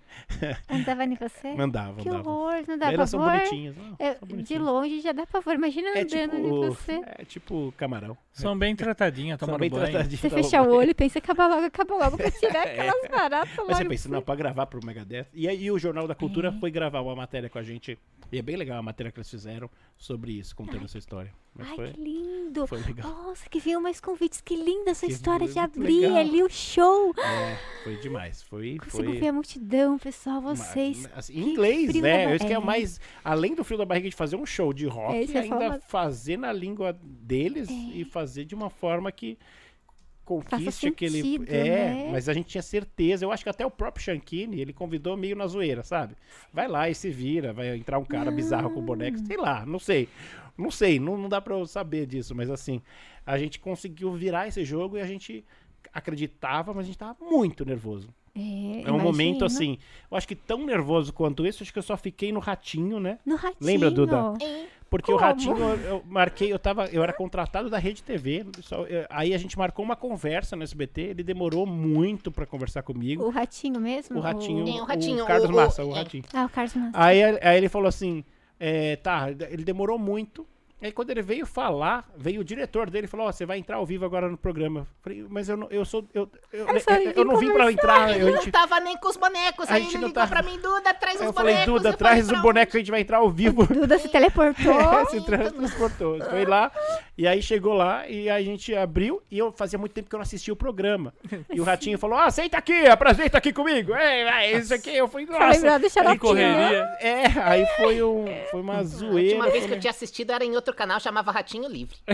Andava 0.70 1.04
em 1.06 1.16
você? 1.16 1.48
Andava, 1.60 2.02
Que 2.02 2.10
andava. 2.10 2.30
horror, 2.30 2.64
não 2.68 2.78
dá 2.78 2.92
Elas 2.92 3.10
são 3.10 3.20
pavor? 3.20 3.38
bonitinhas. 3.38 3.76
não, 3.76 3.96
É, 4.00 4.16
são 4.16 4.28
de 4.38 4.58
longe 4.58 5.02
já 5.02 5.12
dá 5.12 5.26
pavor, 5.26 5.56
imagina 5.56 5.90
É 5.90 6.02
andando 6.02 6.36
em 6.38 6.42
tipo, 6.44 6.62
você. 6.68 7.02
é 7.18 7.26
tipo 7.26 7.74
camarão. 7.78 8.18
São 8.32 8.58
bem 8.58 8.76
tratadinhas, 8.78 9.38
bem 9.60 9.70
banho. 9.70 10.10
Você 10.10 10.30
fecha 10.30 10.62
o 10.62 10.74
olho 10.74 10.92
e 10.92 10.94
pensa, 10.94 11.20
acaba 11.20 11.48
logo, 11.48 11.66
acaba 11.66 11.96
logo, 11.96 12.16
pra 12.18 12.32
tirar 12.32 12.66
aquelas 12.90 13.12
baratas. 13.12 13.66
Mas 13.68 13.78
você 13.78 13.86
pensa, 13.86 14.10
não, 14.10 14.22
pra 14.22 14.36
gravar 14.36 14.66
pro 14.66 14.86
Megadeth. 14.86 15.28
E 15.34 15.48
aí 15.48 15.70
o 15.72 15.78
Jornal 15.80 16.08
da 16.08 16.16
Cultura 16.16 16.50
É. 16.50 16.60
foi 16.60 16.72
gravar 16.72 17.02
uma 17.02 17.16
matéria 17.16 17.50
com 17.50 17.58
a 17.60 17.64
gente. 17.64 17.98
E 18.32 18.38
é 18.38 18.42
bem 18.42 18.56
legal 18.56 18.80
a 18.80 18.82
matéria 18.82 19.12
que 19.12 19.20
eles 19.20 19.30
fizeram 19.30 19.70
sobre 19.98 20.32
isso, 20.32 20.56
contando 20.56 20.86
essa 20.86 20.98
história. 20.98 21.34
Mas 21.54 21.68
Ai, 21.68 21.76
foi, 21.76 21.92
que 21.92 22.00
lindo. 22.02 22.66
foi 22.66 22.80
legal. 22.82 23.10
Nossa, 23.12 23.50
que 23.50 23.60
veio 23.60 23.82
mais 23.82 24.00
convites. 24.00 24.40
Que 24.40 24.56
linda 24.56 24.92
essa 24.92 25.06
Que 25.06 25.12
história 25.12 25.46
de 25.46 25.60
abrir 25.60 26.00
legal. 26.02 26.16
ali 26.18 26.42
o 26.42 26.50
show. 26.50 27.14
É, 27.18 27.58
foi 27.84 27.98
demais. 27.98 28.42
Foi. 28.42 28.78
Consigo 28.78 29.04
foi 29.04 29.20
ver 29.20 29.28
a 29.28 29.34
multidão, 29.34 30.00
pessoal, 30.00 30.40
vocês. 30.40 31.10
assim, 31.14 31.34
que 31.34 31.40
em 31.42 31.50
inglês, 31.52 31.94
né? 31.96 32.34
Isso 32.38 32.46
que 32.48 32.54
é 32.54 32.56
é. 32.56 32.60
mais. 32.60 33.02
Além 33.22 33.54
do 33.54 33.66
frio 33.66 33.78
da 33.78 33.84
barriga 33.86 34.10
de 34.10 34.16
fazer 34.16 34.38
um 34.38 34.46
show 34.46 34.72
de 34.72 34.86
rock, 34.86 35.14
É, 35.14 35.38
é 35.38 35.42
ainda 35.42 35.44
forma- 35.58 35.80
fazer 35.82 36.38
na 36.38 36.54
língua 36.54 36.98
deles 37.04 37.68
e 37.70 38.06
fazer 38.06 38.46
de 38.46 38.56
uma 38.56 38.70
forma 38.70 39.12
que 39.12 39.38
conquiste 40.40 40.88
aquele. 40.88 41.22
sentido, 41.22 41.46
É, 41.50 41.64
né? 41.94 42.10
mas 42.12 42.30
a 42.30 42.34
gente 42.34 42.48
tinha 42.48 42.62
certeza. 42.62 43.26
Eu 43.26 43.32
acho 43.32 43.44
que 43.44 43.50
até 43.50 43.66
o 43.66 43.72
próprio 43.72 44.04
Shankini, 44.04 44.62
ele 44.62 44.72
convidou 44.72 45.18
meio 45.18 45.36
na 45.36 45.46
zoeira, 45.48 45.84
sabe? 45.84 46.16
Vai 46.54 46.68
lá 46.68 46.90
e 46.90 46.96
se 46.96 47.10
vira, 47.10 47.52
vai 47.52 47.76
entrar 47.76 48.00
um 48.00 48.06
cara 48.06 48.32
bizarro 48.32 48.70
com 48.72 48.82
boneco, 48.82 49.18
sei 49.20 49.38
lá, 49.38 49.66
não 49.66 49.80
sei. 49.80 50.08
Não 50.58 50.70
sei, 50.72 51.00
não, 51.00 51.18
não 51.18 51.28
dá 51.30 51.42
pra 51.42 51.56
eu 51.56 51.66
saber 51.66 52.06
disso, 52.06 52.36
mas 52.36 52.50
assim, 52.50 52.82
a 53.26 53.38
gente 53.38 53.60
conseguiu 53.60 54.12
virar 54.14 54.48
esse 54.48 54.64
jogo 54.64 54.98
e 54.98 55.02
a 55.02 55.06
gente 55.08 55.44
acreditava, 55.94 56.74
mas 56.74 56.84
a 56.84 56.88
gente 56.88 56.98
tava 56.98 57.18
muito 57.22 57.66
nervoso. 57.66 58.14
É, 58.36 58.84
É 58.88 58.92
um 58.92 59.00
momento 59.00 59.44
assim, 59.44 59.78
eu 60.10 60.18
acho 60.18 60.28
que 60.28 60.36
tão 60.36 60.66
nervoso 60.66 61.12
quanto 61.12 61.46
esse, 61.46 61.64
acho 61.64 61.74
que 61.74 61.80
eu 61.80 61.84
só 61.84 61.98
fiquei 61.98 62.32
no 62.32 62.40
ratinho, 62.40 63.00
né? 63.00 63.20
No 63.26 63.36
ratinho. 63.36 63.58
Lembra, 63.62 63.92
Duda? 63.92 64.34
Porque 64.90 65.10
o 65.12 65.16
Como? 65.16 65.26
ratinho, 65.26 65.58
eu, 65.58 65.76
eu 65.82 66.04
marquei, 66.06 66.52
eu 66.52 66.60
tava, 66.60 66.86
eu 66.88 67.02
era 67.02 67.14
contratado 67.14 67.70
da 67.70 67.78
Rede 67.78 68.04
TV, 68.04 68.46
só- 68.62 68.86
eu- 68.88 69.06
aí 69.10 69.34
a 69.34 69.38
gente 69.38 69.58
marcou 69.58 69.86
uma 69.86 69.96
conversa 69.96 70.54
no 70.56 70.64
SBT, 70.64 71.02
ele 71.02 71.24
demorou 71.24 71.66
muito 71.66 72.30
pra 72.30 72.46
conversar 72.46 72.84
comigo. 72.84 73.24
O 73.24 73.30
ratinho 73.30 73.80
mesmo? 73.80 74.18
O 74.18 74.22
ratinho, 74.22 74.68
É, 74.68 74.82
o 74.82 74.86
ratinho, 74.86 75.26
Carlos 75.26 75.50
o- 75.50 75.54
o- 75.54 75.56
Massa, 75.56 75.86
o 75.86 75.92
é. 75.92 75.96
ratinho. 75.96 76.24
Ah, 76.34 76.46
o 76.46 76.50
Carlos 76.50 76.74
Massa. 76.76 76.92
Aí, 76.94 77.24
aí 77.24 77.58
ele 77.58 77.70
falou 77.70 77.88
assim, 77.88 78.22
é, 78.60 78.98
tá, 78.98 79.28
ele 79.50 79.64
demorou 79.64 79.98
muito. 79.98 80.46
Aí 80.82 80.92
quando 80.92 81.12
ele 81.12 81.22
veio 81.22 81.46
falar, 81.46 82.10
veio 82.18 82.42
o 82.42 82.44
diretor 82.44 82.90
dele 82.90 83.06
e 83.06 83.08
falou, 83.08 83.28
ó, 83.28 83.32
você 83.32 83.46
vai 83.46 83.58
entrar 83.60 83.76
ao 83.78 83.86
vivo 83.86 84.04
agora 84.04 84.28
no 84.28 84.38
programa. 84.38 84.80
Eu 84.82 84.86
falei, 85.04 85.26
mas 85.30 85.48
eu 85.48 85.56
não, 85.56 85.68
eu 85.70 85.86
sou, 85.86 86.04
eu, 86.14 86.28
eu, 86.52 86.68
Eu 86.68 86.80
só 86.80 86.92
eu- 86.96 87.12
eu 87.12 87.14
vim 87.14 87.24
não 87.24 87.38
vim 87.38 87.54
pra 87.54 87.72
entrar. 87.72 88.10
Eu, 88.10 88.16
a 88.16 88.18
Eu 88.30 88.32
não 88.36 88.42
gente, 88.42 88.52
tava 88.52 88.80
nem 88.80 88.98
com 88.98 89.08
os 89.08 89.16
bonecos. 89.18 89.70
A 89.70 89.76
Aí 89.76 89.84
gente 89.84 89.92
ele 89.96 90.02
não 90.02 90.08
ligou 90.08 90.24
tá- 90.24 90.28
pra 90.28 90.42
mim, 90.42 90.60
Duda, 90.60 90.94
traz 90.94 91.16
os 91.18 91.22
aí 91.22 91.28
eu 91.28 91.34
bonecos. 91.34 91.60
falei, 91.62 91.66
Duda, 91.78 91.90
Eu 91.90 91.98
traz 91.98 92.26
falei, 92.26 92.40
o 92.40 92.44
boneco 92.44 92.72
que 92.72 92.78
a 92.78 92.80
gente 92.80 92.92
vai 92.92 93.02
entrar 93.02 93.18
ao 93.18 93.30
vivo. 93.30 93.66
Duda 93.68 94.00
se 94.00 94.10
teleportou. 94.10 94.74
É, 94.82 95.06
se 95.12 95.22
transportou. 95.22 96.20
Foi 96.26 96.46
lá, 96.46 96.72
e 97.22 97.28
aí 97.28 97.40
chegou 97.42 97.74
lá, 97.74 98.08
e 98.08 98.28
a 98.30 98.42
gente 98.42 98.74
abriu, 98.76 99.22
e 99.30 99.38
eu 99.38 99.52
fazia 99.52 99.78
muito 99.78 99.92
tempo 99.94 100.10
que 100.10 100.16
eu 100.16 100.18
não 100.18 100.24
assistia 100.24 100.52
o 100.52 100.58
programa. 100.58 101.14
E 101.54 101.60
o 101.62 101.64
Ratinho 101.64 101.98
falou, 102.00 102.18
ah, 102.18 102.32
senta 102.32 102.58
aqui, 102.58 102.88
apresenta 102.88 103.38
aqui 103.38 103.54
comigo. 103.54 103.94
É, 103.94 104.46
é 104.48 104.58
isso 104.58 104.74
aqui. 104.74 104.90
Eu 104.90 105.08
falei, 105.08 105.28
Pra 105.28 105.50
lembrar 105.50 105.74
nossa. 105.74 105.80
do 105.80 105.90
xaropinho. 105.90 106.20
correria. 106.20 106.84
É, 107.00 107.26
aí 107.44 107.66
foi, 107.78 108.02
um, 108.02 108.26
foi 108.50 108.62
uma 108.62 108.78
A 108.78 108.84
zoeira. 108.84 109.36
última 109.38 109.50
vez 109.52 109.66
que 109.68 109.74
eu 109.74 109.80
tinha 109.80 109.92
assistido 109.92 110.32
era 110.32 110.44
em 110.44 110.56
outro 110.56 110.74
canal, 110.74 111.00
chamava 111.00 111.32
Ratinho 111.32 111.70
Livre. 111.70 111.96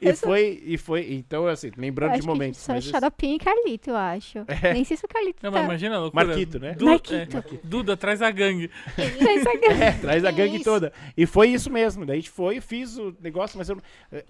E 0.00 0.12
foi, 0.14 0.62
e 0.64 0.78
foi, 0.78 1.12
então 1.14 1.46
assim, 1.46 1.70
lembrando 1.76 2.18
de 2.20 2.26
momentos. 2.26 2.60
Só 2.60 2.72
mas 2.74 2.84
Xaropinho 2.84 3.36
e 3.36 3.38
Carlito, 3.38 3.90
eu 3.90 3.96
acho. 3.96 4.38
Nem 4.72 4.84
sei 4.84 4.96
se 4.96 5.04
o 5.04 5.08
Carlito 5.08 5.38
Não, 5.42 5.50
tá. 5.50 5.58
mas 5.58 5.64
imagina 5.66 5.96
a 5.96 6.00
loucura. 6.00 6.24
Marquito, 6.26 6.58
né? 6.60 6.72
Du- 6.74 6.84
Marquito. 6.86 7.36
é, 7.38 7.42
Duda, 7.64 7.96
traz 7.96 8.22
a 8.22 8.30
gangue. 8.30 8.70
É, 8.96 9.92
traz 10.00 10.24
a 10.24 10.30
gangue 10.30 10.56
isso? 10.56 10.64
toda. 10.64 10.92
E 11.16 11.26
foi 11.26 11.48
isso 11.48 11.70
mesmo. 11.70 12.04
Daí 12.06 12.14
a 12.18 12.20
gente 12.20 12.30
foi, 12.30 12.60
fiz 12.60 12.96
o 12.98 13.14
negócio, 13.20 13.37
mas 13.58 13.68
eu, 13.68 13.78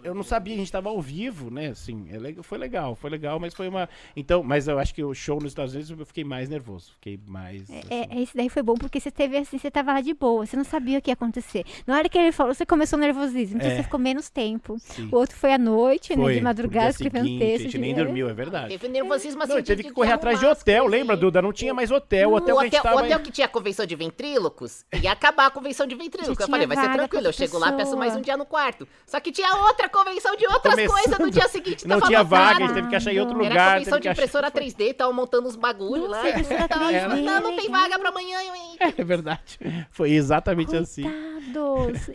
eu 0.02 0.14
não 0.14 0.22
sabia, 0.22 0.54
a 0.54 0.58
gente 0.58 0.70
tava 0.72 0.88
ao 0.88 1.00
vivo, 1.00 1.50
né? 1.50 1.68
Assim, 1.68 2.06
é 2.10 2.42
foi 2.42 2.58
legal, 2.58 2.94
foi 2.94 3.10
legal, 3.10 3.38
mas 3.40 3.54
foi 3.54 3.68
uma. 3.68 3.88
Então, 4.16 4.42
mas 4.42 4.68
eu 4.68 4.78
acho 4.78 4.94
que 4.94 5.02
o 5.02 5.14
show 5.14 5.36
nos 5.40 5.52
Estados 5.52 5.72
Unidos 5.74 5.90
eu 5.90 6.06
fiquei 6.06 6.24
mais 6.24 6.48
nervoso. 6.48 6.92
Fiquei 6.92 7.18
mais. 7.26 7.62
assim, 7.62 7.80
É, 7.90 8.20
esse 8.20 8.36
daí 8.36 8.48
foi 8.48 8.62
bom 8.62 8.74
porque 8.74 9.00
você 9.00 9.10
teve 9.10 9.36
assim, 9.36 9.58
você 9.58 9.70
tava 9.70 9.92
lá 9.92 10.00
de 10.00 10.14
boa, 10.14 10.44
você 10.46 10.56
não 10.56 10.64
sabia 10.64 10.98
o 10.98 11.02
que 11.02 11.10
ia 11.10 11.14
acontecer. 11.14 11.64
Na 11.86 11.96
hora 11.96 12.08
que 12.08 12.18
ele 12.18 12.32
falou, 12.32 12.54
você 12.54 12.66
começou 12.66 12.98
nervosismo, 12.98 13.58
então 13.58 13.70
É. 13.70 13.76
você 13.76 13.82
ficou 13.82 13.98
menos 14.00 14.28
tempo. 14.28 14.76
Sim. 14.78 15.08
O 15.12 15.16
outro 15.16 15.36
foi 15.36 15.52
à 15.52 15.58
noite, 15.58 16.14
né? 16.16 16.22
Foi, 16.22 16.32
De 16.34 16.38
pro 16.40 16.44
madrugada, 16.44 16.90
escrevendo 16.90 17.24
seguinte, 17.24 17.40
texto. 17.40 17.60
A 17.60 17.62
gente 17.64 17.72
de- 17.72 17.78
nem 17.78 17.94
dormiu, 17.94 18.28
é 18.28 18.34
verdade. 18.34 18.68
Teve 18.68 18.88
nervosismo 18.88 19.42
assim. 19.42 19.52
Não, 19.52 19.60
de- 19.60 19.66
teve 19.66 19.82
de- 19.82 19.88
que 19.88 19.94
correr 19.94 20.08
de 20.08 20.14
atrás 20.14 20.38
de 20.38 20.46
hotel, 20.46 20.84
coisas 20.84 20.98
lembra. 21.00 21.16
Duda? 21.16 21.40
Não 21.42 21.52
tinha 21.52 21.72
mais 21.74 21.90
hotel. 21.90 22.30
O 22.30 22.34
hotel 22.34 22.54
o 22.54 22.58
que 22.58 22.62
a 22.62 22.64
gente 22.68 22.78
hotel, 22.78 22.82
tava. 22.82 23.02
o 23.02 23.04
hotel 23.04 23.20
que 23.20 23.30
tinha 23.32 23.46
a 23.46 23.48
convenção 23.50 23.86
de 23.86 23.96
ventrílocos 23.96 24.84
ia 25.02 25.12
acabar 25.12 25.46
a 25.46 25.50
convenção 25.50 25.86
de 25.86 25.94
ventrílocos. 25.94 26.38
Eu 26.38 26.48
falei, 26.48 26.66
vai 26.66 26.76
ser 26.76 26.92
tranquilo. 26.92 27.26
Eu 27.26 27.32
chego 27.32 27.58
lá, 27.58 27.66
peço 27.72 27.78
pessoa. 27.78 27.96
mais 27.98 28.14
um 28.16 28.20
dia 28.20 28.36
no 28.36 28.44
quarto. 28.44 28.86
Só 29.06 29.18
que 29.20 29.32
tinha 29.32 29.54
outra 29.56 29.88
convenção 29.88 30.36
de 30.36 30.46
outras 30.46 30.74
Começando. 30.74 30.94
coisas 31.00 31.18
no 31.18 31.30
dia 31.30 31.48
seguinte. 31.48 31.88
Não 31.88 31.96
tava 31.98 32.06
tinha 32.08 32.22
vaga, 32.22 32.56
a 32.56 32.60
gente 32.66 32.74
teve 32.74 32.88
que 32.88 32.96
achar 32.96 33.12
em 33.12 33.18
outro 33.20 33.36
Era 33.36 33.44
Era 33.46 33.54
lugar. 33.54 33.72
convenção 33.78 33.98
de 33.98 34.02
que 34.02 34.08
achar- 34.08 34.20
impressora 34.22 34.50
3D, 34.50 34.92
tava 34.94 35.12
montando 35.12 35.48
uns 35.48 35.56
bagulhos 35.56 36.10
lá. 36.10 36.28
Impressora 36.28 36.68
3D, 36.68 37.22
Não, 37.22 37.40
não 37.40 37.56
tem 37.56 37.70
vaga 37.70 37.98
pra 37.98 38.10
amanhã. 38.10 38.38
hein? 38.42 38.76
É 38.98 39.04
verdade. 39.04 39.58
Foi 39.90 40.10
exatamente 40.10 40.76
assim. 40.76 41.04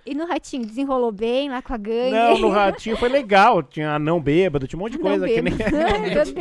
E 0.05 0.14
no 0.14 0.26
Ratinho, 0.26 0.65
desenrolou 0.65 1.11
bem 1.11 1.49
lá 1.49 1.61
com 1.61 1.73
a 1.73 1.77
gangue? 1.77 2.11
Não, 2.11 2.38
no 2.38 2.49
ratinho 2.53 2.97
foi 2.97 3.10
legal. 3.10 3.61
Tinha 3.64 3.95
anão 3.95 4.19
bêbado, 4.19 4.68
tinha 4.68 4.77
um 4.80 4.84
monte 4.84 4.93
de 4.93 4.97
Não 4.99 5.05
coisa 5.05 5.27
que 5.27 5.41
nem. 5.41 5.53
meu 6.01 6.14
Deus. 6.14 6.34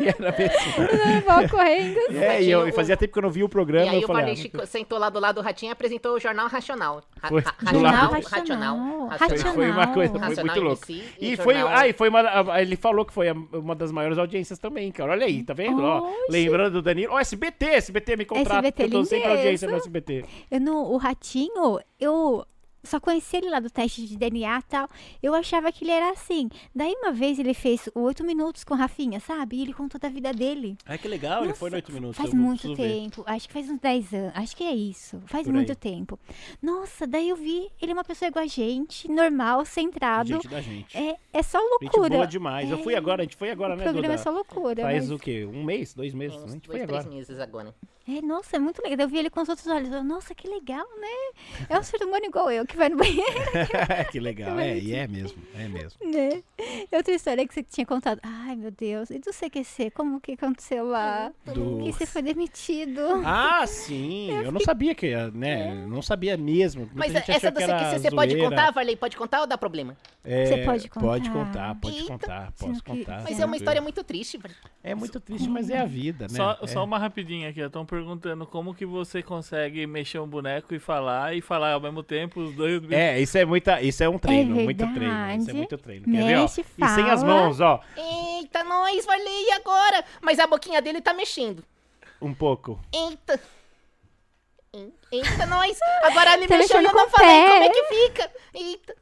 E 0.00 0.08
era 0.08 0.32
bem 0.32 0.46
assim. 0.46 1.48
Correndo. 1.50 1.98
É, 2.16 2.42
e, 2.42 2.50
eu, 2.50 2.66
e 2.68 2.72
fazia 2.72 2.96
tempo 2.96 3.12
que 3.12 3.18
eu 3.18 3.22
não 3.22 3.30
via 3.30 3.44
o 3.44 3.46
E 3.46 3.50
programa. 3.50 3.90
aí 3.90 4.02
eu 4.02 4.08
o 4.08 4.12
falei, 4.12 4.34
ah, 4.60 4.66
sentou 4.66 4.98
lá 4.98 5.08
do 5.10 5.18
lado 5.20 5.36
do 5.36 5.40
Ratinho 5.42 5.70
e 5.70 5.72
apresentou 5.72 6.14
o 6.14 6.20
Jornal 6.20 6.48
Racional. 6.48 7.02
Ra- 7.20 7.28
Foi. 7.28 7.40
Racional, 7.42 8.12
Racional. 8.12 9.06
Racional. 9.08 9.38
Foi, 9.38 9.52
foi 9.54 9.70
uma 9.70 9.86
coisa 9.88 10.18
foi 10.18 10.44
muito 10.44 10.60
louca. 10.60 10.92
MC 10.92 11.04
E 11.20 11.32
e 11.32 11.36
foi, 11.36 11.56
ah, 11.56 11.88
e 11.88 11.92
foi 11.92 12.08
uma, 12.08 12.22
ele 12.60 12.76
falou 12.76 13.04
que 13.04 13.12
foi 13.12 13.30
uma 13.30 13.74
das 13.74 13.90
maiores 13.90 14.18
audiências 14.18 14.58
também, 14.58 14.90
cara. 14.92 15.12
Olha 15.12 15.26
aí, 15.26 15.42
tá 15.42 15.52
vendo? 15.54 15.82
Ó, 15.82 16.10
lembrando 16.30 16.74
do 16.74 16.82
Danilo. 16.82 17.12
Ó, 17.14 17.18
SBT, 17.20 17.66
SBT 17.66 18.16
me 18.16 18.24
contrata, 18.24 18.68
SBT 18.68 18.82
porque 18.84 18.96
eu 18.96 19.00
tô 19.00 19.04
sempre 19.04 19.30
audiência 19.30 19.68
no 19.68 19.76
SBT. 19.76 20.24
Eu 20.50 20.60
no, 20.60 20.92
o 20.92 20.96
Ratinho, 20.96 21.80
eu 21.98 22.44
só 22.86 23.00
conheci 23.00 23.38
ele 23.38 23.48
lá 23.48 23.60
do 23.60 23.70
teste 23.70 24.06
de 24.06 24.14
DNA 24.14 24.58
e 24.58 24.62
tal. 24.64 24.86
Eu 25.22 25.32
achava 25.34 25.72
que 25.72 25.84
ele 25.84 25.90
era 25.90 26.10
assim. 26.10 26.50
Daí 26.74 26.92
uma 27.00 27.12
vez 27.12 27.38
ele 27.38 27.54
fez 27.54 27.88
o 27.94 28.00
8 28.00 28.22
minutos 28.22 28.62
com 28.62 28.74
o 28.74 28.76
Rafinha, 28.76 29.18
sabe? 29.20 29.56
E 29.56 29.62
ele 29.62 29.72
contou 29.72 29.98
da 29.98 30.10
vida 30.10 30.34
dele. 30.34 30.76
Ai, 30.84 30.98
que 30.98 31.08
legal, 31.08 31.38
ele 31.38 31.48
Nossa, 31.48 31.60
foi 31.60 31.70
no 31.70 31.76
8 31.76 31.92
minutos. 31.92 32.16
Faz 32.18 32.34
muito 32.34 32.60
preciso 32.60 32.76
ver. 32.76 32.88
tempo. 32.92 33.22
Acho 33.26 33.46
que 33.48 33.54
faz 33.54 33.70
uns 33.70 33.78
10 33.80 34.12
anos. 34.12 34.32
Acho 34.34 34.54
que 34.54 34.64
é 34.64 34.74
isso. 34.74 35.18
Faz 35.24 35.46
Por 35.46 35.54
muito 35.54 35.70
aí. 35.70 35.76
tempo. 35.76 36.18
Nossa, 36.60 37.06
daí 37.06 37.30
eu 37.30 37.36
vi. 37.36 37.70
Ele 37.80 37.92
é 37.92 37.94
uma 37.94 38.04
pessoa 38.04 38.28
igual 38.28 38.44
a 38.44 38.48
gente, 38.48 39.10
normal, 39.10 39.64
centrado. 39.64 40.28
Gente 40.28 40.48
da 40.48 40.60
gente. 40.60 40.94
É, 40.94 41.16
é 41.32 41.42
só 41.42 41.58
Gente 41.80 41.84
loucura. 41.84 42.10
boa 42.16 42.26
demais. 42.26 42.70
Eu 42.70 42.82
fui 42.82 42.92
É, 42.92 42.98
agora, 42.98 43.22
a 43.22 43.24
gente 43.24 43.36
foi 43.36 43.50
agora, 43.50 43.72
o 43.72 43.76
né, 43.78 43.84
programa 43.84 44.08
Duda? 44.08 44.14
é 44.20 44.22
só 44.22 44.30
loucura. 44.30 44.82
Faz 44.82 45.08
mas- 45.08 45.10
o 45.10 45.18
quê? 45.18 45.46
Um 45.46 45.64
mês? 45.64 45.94
Dois 45.94 46.12
meses? 46.12 46.36
Uns? 46.36 46.50
A 46.50 46.52
gente 46.52 46.66
dois, 46.68 46.78
foi 46.80 46.86
três 46.86 47.00
agora. 47.00 47.16
meses 47.16 47.38
agora. 47.38 47.74
É, 48.06 48.20
nossa, 48.20 48.56
é 48.56 48.58
muito 48.58 48.82
legal. 48.82 48.98
Eu 49.00 49.08
vi 49.08 49.18
ele 49.18 49.30
com 49.30 49.40
os 49.40 49.48
outros 49.48 49.66
olhos. 49.66 49.90
Eu, 49.90 50.04
nossa, 50.04 50.34
que 50.34 50.46
legal, 50.46 50.86
né? 51.00 51.66
É 51.70 51.78
um 51.78 51.82
ser 51.82 52.02
humano 52.02 52.26
igual 52.26 52.50
eu, 52.50 52.66
que 52.66 52.76
vai 52.76 52.88
no 52.90 52.96
banheiro, 52.98 53.24
que 54.12 54.20
legal. 54.20 54.58
É, 54.58 54.78
e 54.78 54.94
é 54.94 55.06
mesmo, 55.08 55.42
é 55.54 55.66
mesmo. 55.68 55.98
né? 56.04 56.42
Outra 56.92 57.14
história 57.14 57.46
que 57.48 57.54
você 57.54 57.62
tinha 57.62 57.86
contado. 57.86 58.20
Ai, 58.22 58.56
meu 58.56 58.70
Deus. 58.70 59.08
E 59.10 59.18
do 59.18 59.30
CQC? 59.32 59.90
Como 59.92 60.20
que 60.20 60.32
aconteceu 60.32 60.84
lá? 60.86 61.32
Do- 61.46 61.82
Que 61.84 61.92
você 61.92 62.04
foi 62.06 62.20
demitido. 62.20 63.00
Ah, 63.24 63.66
sim. 63.66 64.30
Eu 64.32 64.52
não 64.52 64.60
sabia 64.60 64.94
que, 64.94 65.06
ia, 65.06 65.30
né? 65.30 65.70
eu 65.84 65.88
Não 65.88 66.02
sabia 66.02 66.36
mesmo. 66.36 66.82
Muita 66.82 66.98
Mas 66.98 67.12
gente 67.12 67.30
essa 67.30 67.50
do 67.50 67.58
CQC 67.58 67.98
você 68.00 68.10
pode 68.10 68.36
contar, 68.36 68.70
Varley? 68.70 68.96
Pode 68.96 69.16
contar 69.16 69.40
ou 69.40 69.46
dá 69.46 69.56
problema? 69.56 69.96
É, 70.22 70.46
Você 70.46 70.58
pode 70.64 70.88
Pode 70.90 71.30
contar. 71.30 71.44
contar, 71.46 71.74
pode 71.76 71.96
Eita. 71.96 72.08
contar, 72.08 72.52
posso 72.58 72.82
que- 72.82 72.90
contar. 72.90 73.22
Mas 73.22 73.38
É. 73.38 73.42
é 73.42 73.46
uma 73.46 73.56
história 73.56 73.80
muito 73.80 74.02
triste, 74.04 74.36
Varley. 74.38 74.56
É 74.82 74.94
muito 74.94 75.18
triste, 75.20 75.48
mas 75.48 75.70
é 75.70 75.78
a 75.78 75.84
vida, 75.86 76.26
né? 76.30 76.36
Só, 76.36 76.58
É. 76.62 76.66
só 76.66 76.84
uma 76.84 76.98
rapidinha 76.98 77.48
aqui, 77.50 77.60
estão 77.60 77.84
perguntando 77.94 78.46
como 78.46 78.74
que 78.74 78.84
você 78.84 79.22
consegue 79.22 79.86
mexer 79.86 80.18
um 80.18 80.26
boneco 80.26 80.74
e 80.74 80.78
falar 80.78 81.34
e 81.34 81.40
falar 81.40 81.72
ao 81.72 81.80
mesmo 81.80 82.02
tempo 82.02 82.40
os 82.40 82.54
dois. 82.54 82.82
É, 82.90 83.20
isso 83.20 83.38
é 83.38 83.44
muita, 83.44 83.80
isso 83.80 84.02
é 84.02 84.08
um 84.08 84.18
treino, 84.18 84.54
muito 84.56 84.78
treino. 84.94 85.14
Isso 85.14 85.14
é 85.14 85.36
verdade. 85.36 85.52
muito 85.54 85.78
treino. 85.78 86.04
Quer 86.04 86.24
ver, 86.24 86.36
ó? 86.36 86.40
Mexe, 86.42 86.60
E 86.60 86.88
sem 86.88 87.10
as 87.10 87.20
fala. 87.20 87.32
mãos, 87.32 87.60
ó, 87.60 87.80
Eita, 87.96 88.64
nós, 88.64 89.06
e 89.06 89.52
agora? 89.52 90.04
Mas 90.20 90.38
a 90.38 90.46
boquinha 90.46 90.82
dele 90.82 91.00
tá 91.00 91.12
mexendo. 91.14 91.64
um 92.20 92.34
pouco. 92.34 92.80
Eita. 92.92 93.40
Eita, 95.12 95.46
nós. 95.46 95.78
Agora 96.02 96.34
ele 96.36 96.48
Tá 96.48 96.58
mexeu 96.58 96.80
e 96.80 96.84
eu 96.84 96.92
mexendo 96.92 96.96
não 96.96 97.08
falei 97.10 97.30
pé. 97.30 97.48
como 97.50 97.62
é 97.64 97.68
que 97.70 97.84
fica. 97.84 98.30
Eita. 98.54 98.96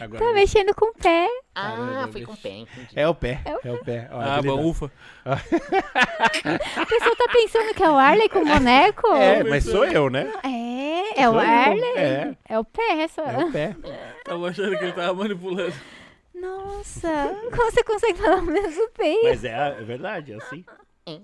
Agora, 0.00 0.24
Tá 0.24 0.32
mexendo 0.32 0.74
com 0.74 0.86
o 0.86 0.94
pé. 0.94 1.28
Ah, 1.54 2.08
foi 2.12 2.22
com 2.22 2.32
o 2.32 2.36
pé, 2.36 2.50
entendi. 2.50 2.88
É 2.94 3.08
o 3.08 3.14
pé, 3.14 3.40
é 3.64 3.72
o 3.72 3.84
pé. 3.84 4.08
Ó, 4.12 4.20
Ah, 4.20 4.42
bom, 4.42 4.62
ufa. 4.64 4.90
A 5.24 6.86
pessoa 6.86 7.16
tá 7.16 7.26
pensando 7.32 7.74
que 7.74 7.82
é 7.82 7.90
o 7.90 7.96
Arley 7.96 8.28
com 8.28 8.40
o 8.40 8.44
boneco? 8.46 9.06
É, 9.14 9.42
mas 9.44 9.64
sou 9.64 9.84
eu, 9.84 10.10
né? 10.10 10.32
É, 10.44 11.22
é 11.22 11.28
o 11.28 11.32
Sou 11.32 11.42
eu, 11.42 11.48
Arley. 11.48 11.96
é. 11.96 12.36
É 12.48 12.58
o 12.58 12.64
pé, 12.64 13.02
essa. 13.02 13.22
É 13.22 13.44
o 13.44 13.50
pé. 13.52 13.76
Tava 14.24 14.48
achando 14.48 14.76
que 14.78 14.84
ele 14.84 14.92
tava 14.92 15.14
manipulando. 15.14 15.74
Nossa, 16.34 17.08
como 17.54 17.70
você 17.70 17.82
consegue 17.82 18.18
falar 18.18 18.36
o 18.36 18.42
mesmo 18.42 18.88
bem? 18.98 19.20
Mas 19.24 19.42
é, 19.44 19.76
é 19.78 19.82
verdade, 19.82 20.32
é 20.32 20.36
assim. 20.36 20.64
É 21.06 21.18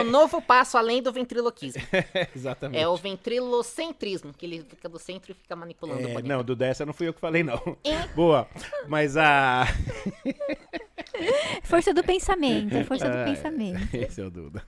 o 0.00 0.04
novo 0.04 0.40
passo 0.42 0.76
além 0.78 1.02
do 1.02 1.12
ventriloquismo. 1.12 1.82
Exatamente. 2.34 2.80
É 2.82 2.88
o 2.88 2.96
ventrilocentrismo, 2.96 4.32
que 4.32 4.46
ele 4.46 4.64
fica 4.68 4.88
do 4.88 4.98
centro 4.98 5.32
e 5.32 5.34
fica 5.34 5.54
manipulando 5.56 6.00
o 6.00 6.04
É, 6.04 6.08
boneco. 6.08 6.28
não, 6.28 6.42
do 6.44 6.54
dessa 6.56 6.84
não 6.86 6.92
fui 6.92 7.08
eu 7.08 7.14
que 7.14 7.20
falei, 7.20 7.42
não. 7.42 7.60
É. 7.84 8.06
Boa. 8.14 8.48
Mas 8.88 9.16
a. 9.16 9.66
Força 11.62 11.92
do 11.92 12.02
pensamento, 12.02 12.74
é 12.74 12.84
força 12.84 13.08
do 13.08 13.16
Ah, 13.18 13.24
pensamento. 13.24 13.94
Esse 13.94 14.20
é 14.20 14.24
o 14.24 14.30
Duda. 14.30 14.62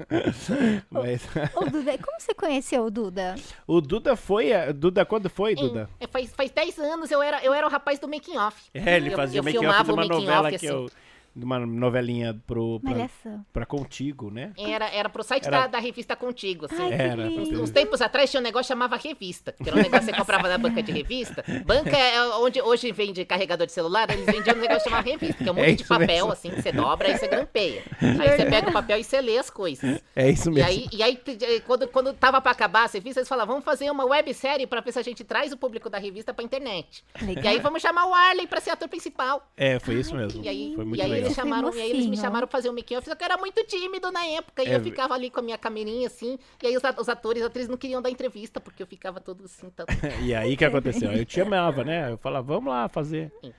Mas 0.91 1.23
Ô, 1.55 1.65
Duda, 1.65 1.97
como 1.99 2.21
você 2.21 2.35
conheceu 2.35 2.85
o 2.85 2.91
Duda? 2.91 3.35
o 3.67 3.81
Duda 3.81 4.15
foi. 4.15 4.53
a- 4.53 4.71
Duda, 4.73 5.05
quando 5.05 5.31
foi, 5.31 5.55
Duda? 5.55 5.89
É, 5.99 6.07
faz, 6.07 6.31
faz 6.35 6.51
10 6.51 6.79
anos 6.79 7.11
eu 7.11 7.23
era, 7.23 7.43
eu 7.45 7.53
era 7.55 7.67
o 7.67 7.71
rapaz 7.71 7.99
do 7.99 8.07
making 8.09 8.37
off. 8.37 8.61
É, 8.75 8.97
ele 8.97 9.13
Eu- 9.13 9.17
fazia 9.17 9.39
eu 9.39 9.43
o 9.43 9.45
make-off 9.45 9.65
filmava 9.67 9.85
de 9.85 9.91
o 9.91 9.95
uma 9.95 10.03
making 10.03 10.21
novela 10.21 10.41
off, 10.49 10.51
que 10.51 10.67
assim. 10.67 10.67
eu. 10.75 10.91
De 11.37 11.45
uma 11.45 11.59
novelinha 11.59 12.41
pro. 12.47 12.79
Pra, 12.81 12.91
Malhação. 12.91 13.45
pra 13.53 13.67
Contigo, 13.67 14.31
né? 14.31 14.53
Era, 14.57 14.89
era 14.91 15.09
pro 15.09 15.23
site 15.25 15.47
Era- 15.49 15.63
da, 15.63 15.67
da 15.67 15.79
revista 15.79 16.15
Contigo, 16.15 16.67
assim. 16.67 16.81
Ai, 16.83 16.93
Era. 16.93 17.27
Uns 17.27 17.71
tempos 17.71 18.01
atrás 18.01 18.31
tinha 18.31 18.41
um 18.41 18.43
negócio 18.45 18.65
que 18.67 18.69
chamava 18.69 18.97
revista, 18.97 19.53
que 19.53 19.69
era 19.69 19.77
um 19.79 19.83
negócio 19.83 20.07
que 20.07 20.13
você 20.13 20.17
comprava 20.19 20.49
na 20.49 20.59
banca 20.59 20.83
de 20.83 20.93
revista. 20.93 21.45
Banca 21.67 21.97
é 21.97 22.23
onde 22.37 22.63
hoje 22.63 22.93
vende 22.93 23.25
carregador 23.25 23.67
de 23.67 23.73
celular, 23.73 24.09
eles 24.11 24.27
vendiam 24.27 24.57
um 24.57 24.61
negócio 24.61 24.85
chamado 24.89 25.05
revista, 25.07 25.43
que 25.43 25.49
é 25.49 25.53
um 25.53 25.55
monte 25.57 25.69
É 25.71 25.73
de 25.73 25.85
papel, 25.85 26.07
mesmo. 26.07 26.33
assim, 26.33 26.51
que 26.51 26.63
você 26.63 26.71
dobra 26.73 27.09
e 27.11 27.19
você 27.19 27.27
grampeia. 27.27 27.83
Aí 28.01 28.37
você 28.37 28.47
pega 28.47 28.69
o 28.71 28.73
papel 28.73 28.99
e 28.99 29.05
você 29.05 29.21
lê 29.21 29.37
as 29.39 29.51
coisas. 29.51 30.01
É 30.15 30.31
isso 30.31 30.49
E 30.51 30.53
mesmo. 30.55 30.69
aí, 30.69 30.87
e 30.93 31.03
aí 31.03 31.21
eh, 31.27 31.61
quando, 31.67 31.89
quando 31.89 32.13
tava 32.13 32.41
pra 32.41 32.53
acabar 32.53 32.85
a 32.85 32.87
revista, 32.87 33.21
eles 33.21 33.29
falavam, 33.29 33.55
vamos 33.55 33.65
fazer 33.65 33.91
uma 33.91 34.05
websérie 34.05 34.67
pra 34.69 34.81
ver 34.81 34.93
se 34.93 34.99
a 35.01 35.03
gente 35.03 35.25
traz 35.25 35.53
o 35.53 35.57
público 35.57 35.91
da 35.91 35.99
revista 35.99 36.33
pra 36.33 36.45
internet. 36.45 37.05
Legal. 37.21 37.45
E 37.45 37.49
aí 37.49 37.59
vamos 37.59 37.83
chamar 37.83 38.07
o 38.07 38.15
Arley 38.15 38.47
pra 38.47 38.61
ser 38.61 38.71
ator 38.71 38.89
principal. 38.89 39.51
É, 39.57 39.81
foi 39.81 39.95
isso 39.97 40.15
mesmo. 40.15 40.45
E 40.45 40.49
aí, 40.49 40.73
foi 40.77 40.85
muito 40.85 41.01
e 41.01 41.03
aí 41.03 41.11
legal. 41.11 41.24
Eles 41.27 41.35
chamaram, 41.37 41.71
Foi 41.73 41.81
e 41.81 41.83
aí 41.83 41.91
eles 41.91 42.07
me 42.07 42.17
chamaram 42.17 42.47
pra 42.47 42.53
fazer 42.59 42.69
o 42.69 42.73
making 42.73 42.97
off, 42.97 43.09
só 43.09 43.15
que 43.15 43.23
eu 43.23 43.27
era 43.27 43.37
muito 43.37 43.65
tímido 43.67 44.11
na 44.13 44.25
época, 44.25 44.63
e 44.63 44.69
É, 44.69 44.77
eu 44.77 44.83
ficava 44.83 45.15
ali 45.15 45.31
com 45.31 45.41
a 45.41 45.43
minha 45.43 45.59
camerinha 45.59 46.07
assim, 46.07 46.39
e 46.63 46.67
aí 46.67 46.77
os, 46.77 46.83
os 46.99 47.09
atores, 47.09 47.43
as 47.43 47.49
atrizes 47.49 47.69
não 47.69 47.77
queriam 47.77 48.01
dar 48.03 48.11
entrevista, 48.11 48.61
porque 48.61 48.83
eu 48.83 48.87
ficava 48.87 49.21
todo 49.21 49.45
assim, 49.45 49.71
tá... 49.71 49.85
E 50.23 50.35
aí 50.35 50.55
o 50.55 50.57
que 50.57 50.65
aconteceu? 50.65 51.11
Eu 51.13 51.25
te 51.25 51.41
amava, 51.41 51.85
né? 51.85 52.11
Eu 52.13 52.19
falava, 52.19 52.47
vamos 52.47 52.73
lá 52.73 52.89
fazer. 52.89 53.33
Sim. 53.41 53.53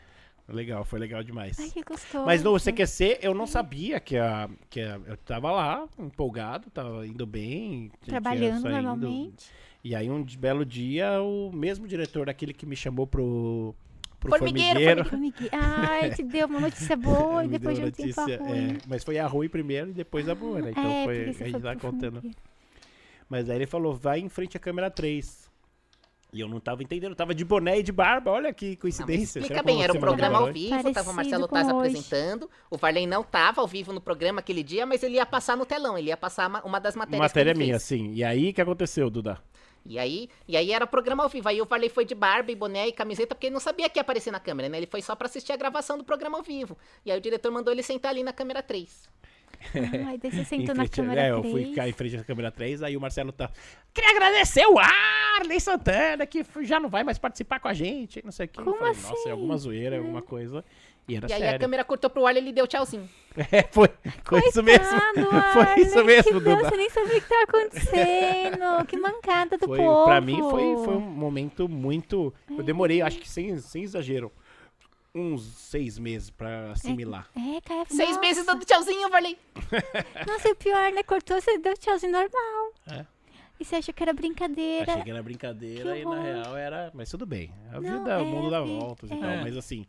Legal, 0.47 0.85
foi 0.85 0.99
legal 0.99 1.23
demais. 1.23 1.59
Ai, 1.59 1.71
que 1.71 1.81
gostoso. 1.81 2.23
Mas 2.23 2.43
no 2.43 2.59
CQC 2.59 3.17
eu 3.23 3.33
não 3.33 3.47
sabia 3.47 3.99
que 3.99 4.15
a, 4.15 4.47
que 4.69 4.79
a- 4.79 4.99
eu 5.07 5.17
tava 5.17 5.51
lá, 5.51 5.87
empolgado, 5.97 6.69
tava 6.69 7.05
indo 7.07 7.25
bem. 7.25 7.91
tinha 8.03 8.21
Trabalhando 8.21 8.61
saindo. 8.61 8.81
normalmente. 8.83 9.49
E 9.83 9.95
aí 9.95 10.07
um 10.09 10.23
belo 10.23 10.63
dia, 10.63 11.19
o 11.19 11.51
mesmo 11.51 11.87
diretor 11.87 12.27
daquele 12.27 12.53
que 12.53 12.65
me 12.65 12.75
chamou 12.75 13.07
pro, 13.07 13.73
pro 14.29 14.37
Formigueiro, 14.37 14.79
formigueiro. 14.79 15.05
Formigueiro. 15.05 15.55
Ai, 15.55 16.11
te 16.11 16.23
deu 16.23 16.47
uma 16.47 16.59
notícia 16.59 16.95
boa 16.97 17.45
e 17.45 17.47
depois 17.47 17.75
de 17.77 17.81
deu 17.81 17.89
um 17.89 17.91
tempo 17.91 18.21
a 18.21 18.23
notícia, 18.23 18.37
ruim. 18.37 18.73
é, 18.73 18.77
mas 18.87 19.03
foi 19.03 19.17
a 19.19 19.27
ruim 19.27 19.49
primeiro 19.49 19.89
e 19.91 19.93
depois 19.93 20.27
a 20.27 20.35
boa, 20.35 20.61
né? 20.61 20.71
Então 20.71 20.83
é, 20.83 21.03
foi, 21.05 21.29
a 21.29 21.31
gente 21.49 21.61
tá 21.61 21.75
contando. 21.75 22.21
Mas 23.29 23.49
aí 23.49 23.57
ele 23.57 23.65
falou, 23.67 23.93
vai 23.95 24.19
em 24.19 24.29
frente 24.29 24.57
à 24.57 24.59
câmera 24.59 24.89
3. 24.89 25.45
E 26.33 26.39
eu 26.41 26.49
não 26.49 26.59
tava 26.59 26.83
entendendo, 26.83 27.11
eu 27.11 27.15
tava 27.15 27.33
de 27.33 27.45
boné 27.45 27.79
e 27.79 27.83
de 27.83 27.93
barba, 27.93 28.29
olha 28.29 28.53
que 28.53 28.71
Não, 28.71 28.75
coincidência. 28.77 29.39
explica 29.39 29.47
Será 29.47 29.59
que 29.61 29.65
bem, 29.65 29.81
era 29.81 29.93
um 29.93 29.99
programa 29.99 30.39
ao 30.39 30.51
vivo, 30.51 30.91
tava 30.91 31.11
o 31.11 31.13
Marcelo 31.13 31.47
Parecido 31.47 31.47
Taz 31.47 31.67
hoje. 31.67 31.97
apresentando, 31.97 32.49
o 32.69 32.77
Varley 32.77 33.07
não 33.07 33.23
tava 33.23 33.61
ao 33.61 33.67
vivo 33.67 33.93
no 33.93 34.01
programa 34.01 34.41
aquele 34.41 34.61
dia, 34.61 34.85
mas 34.85 35.01
ele 35.01 35.15
ia 35.15 35.25
passar 35.25 35.55
no 35.55 35.65
telão, 35.65 35.97
ele 35.97 36.09
ia 36.09 36.17
passar 36.17 36.49
uma, 36.49 36.61
uma 36.63 36.79
das 36.79 36.93
matérias 36.93 37.21
Matéria 37.21 37.53
que 37.53 37.57
ele 37.59 37.65
minha, 37.67 37.79
fez. 37.79 37.83
sim. 37.83 38.11
E 38.13 38.21
aí, 38.23 38.49
o 38.49 38.53
que 38.53 38.59
aconteceu, 38.61 39.09
Duda? 39.09 39.39
E 39.85 39.99
aí, 39.99 40.29
e 40.47 40.57
aí 40.57 40.71
era 40.71 40.87
programa 40.87 41.23
ao 41.23 41.29
vivo. 41.29 41.47
Aí 41.47 41.61
o 41.61 41.65
Varley 41.65 41.89
foi 41.89 42.05
de 42.05 42.15
barba 42.15 42.51
e 42.51 42.55
boné 42.55 42.87
e 42.87 42.91
camiseta, 42.91 43.35
porque 43.35 43.47
ele 43.47 43.53
não 43.53 43.59
sabia 43.59 43.87
que 43.89 43.99
ia 43.99 44.01
aparecer 44.01 44.31
na 44.31 44.39
câmera, 44.39 44.67
né? 44.67 44.77
Ele 44.77 44.87
foi 44.87 45.01
só 45.01 45.15
pra 45.15 45.27
assistir 45.27 45.51
a 45.53 45.55
gravação 45.55 45.97
do 45.97 46.03
programa 46.03 46.37
ao 46.37 46.43
vivo. 46.43 46.75
E 47.05 47.11
aí 47.11 47.17
o 47.17 47.21
diretor 47.21 47.51
mandou 47.51 47.71
ele 47.71 47.83
sentar 47.83 48.11
ali 48.11 48.23
na 48.23 48.33
câmera 48.33 48.63
3. 48.63 49.07
Ai, 50.07 50.17
daí 50.17 50.31
você 50.31 50.43
sentou 50.45 50.75
na 50.75 50.83
frente- 50.83 50.95
câmera 50.95 51.21
é, 51.21 51.31
eu 51.31 51.39
3. 51.41 51.51
fui 51.53 51.65
ficar 51.65 51.87
em 51.87 51.93
frente 51.93 52.17
à 52.17 52.23
câmera 52.23 52.51
3, 52.51 52.83
aí 52.83 52.97
o 52.97 53.01
Marcelo 53.01 53.31
tá. 53.31 53.49
Queria 53.93 54.11
agradecer 54.11 54.65
o 54.65 54.77
Arley 54.77 55.59
Santana, 55.59 56.25
que 56.25 56.43
já 56.61 56.79
não 56.79 56.89
vai 56.89 57.03
mais 57.03 57.17
participar 57.17 57.59
com 57.59 57.67
a 57.67 57.73
gente, 57.73 58.23
não 58.23 58.31
sei 58.31 58.47
o 58.47 58.49
que. 58.49 58.61
Como 58.63 58.75
falei, 58.77 58.91
assim? 58.91 59.09
Nossa, 59.09 59.29
é 59.29 59.31
alguma 59.31 59.57
zoeira, 59.57 59.97
alguma 59.97 60.21
coisa. 60.21 60.63
E 61.07 61.15
era 61.15 61.27
E 61.29 61.33
aí 61.33 61.41
a 61.41 61.45
sério. 61.45 61.59
câmera 61.59 61.83
cortou 61.83 62.09
pro 62.09 62.25
Arley 62.25 62.41
e 62.41 62.45
ele 62.45 62.53
deu 62.53 62.67
tchauzinho. 62.67 63.07
É, 63.51 63.63
foi, 63.69 63.89
foi 64.23 64.39
isso 64.47 64.63
mesmo. 64.63 64.85
Coitado, 65.13 65.51
Foi 65.53 65.61
Arley, 65.63 65.85
isso 65.85 66.05
mesmo, 66.05 66.23
que 66.23 66.39
Duda. 66.39 66.69
Você 66.69 66.77
nem 66.77 66.89
sabia 66.89 67.17
o 67.17 67.21
que 67.21 67.27
tava 67.27 67.43
acontecendo. 67.43 68.85
que 68.87 68.97
mancada 68.97 69.57
do 69.57 69.67
Foi, 69.67 69.77
povo. 69.77 70.05
pra 70.05 70.21
mim 70.21 70.39
foi, 70.39 70.61
foi 70.85 70.95
um 70.95 71.01
momento 71.01 71.67
muito. 71.67 72.33
Eu 72.49 72.63
demorei, 72.63 73.01
acho 73.01 73.19
que 73.19 73.29
sem, 73.29 73.57
sem 73.59 73.83
exagero, 73.83 74.31
uns 75.13 75.43
seis 75.43 75.99
meses 75.99 76.29
pra 76.29 76.71
assimilar. 76.71 77.27
É, 77.35 77.59
cara, 77.61 77.85
Seis 77.89 78.09
nossa. 78.11 78.21
meses 78.21 78.45
dando 78.45 78.63
tchauzinho, 78.65 79.09
Varley. 79.09 79.37
Nossa, 80.27 80.47
e 80.47 80.51
o 80.51 80.55
pior, 80.55 80.91
né? 80.93 81.03
Cortou, 81.03 81.39
você 81.39 81.57
deu 81.57 81.77
tchauzinho 81.77 82.13
normal. 82.13 82.73
É. 82.89 83.05
E 83.59 83.65
você 83.65 83.75
achou 83.75 83.93
que 83.93 84.01
era 84.03 84.13
brincadeira. 84.13 84.91
Achei 84.93 85.03
que 85.03 85.11
era 85.11 85.23
brincadeira 85.23 85.93
Que 85.93 86.01
e 86.01 86.05
na 86.05 86.21
real 86.21 86.57
era. 86.57 86.91
Mas 86.93 87.09
tudo 87.09 87.25
bem. 87.25 87.51
A 87.71 87.79
Não, 87.79 87.99
vida, 87.99 88.11
é, 88.11 88.17
o 88.17 88.25
mundo 88.25 88.49
dá 88.49 88.59
a 88.59 88.63
vida, 88.63 88.79
voltas 88.79 89.09
e 89.09 89.13
é. 89.13 89.17
tal. 89.17 89.37
Mas 89.43 89.55
assim, 89.57 89.85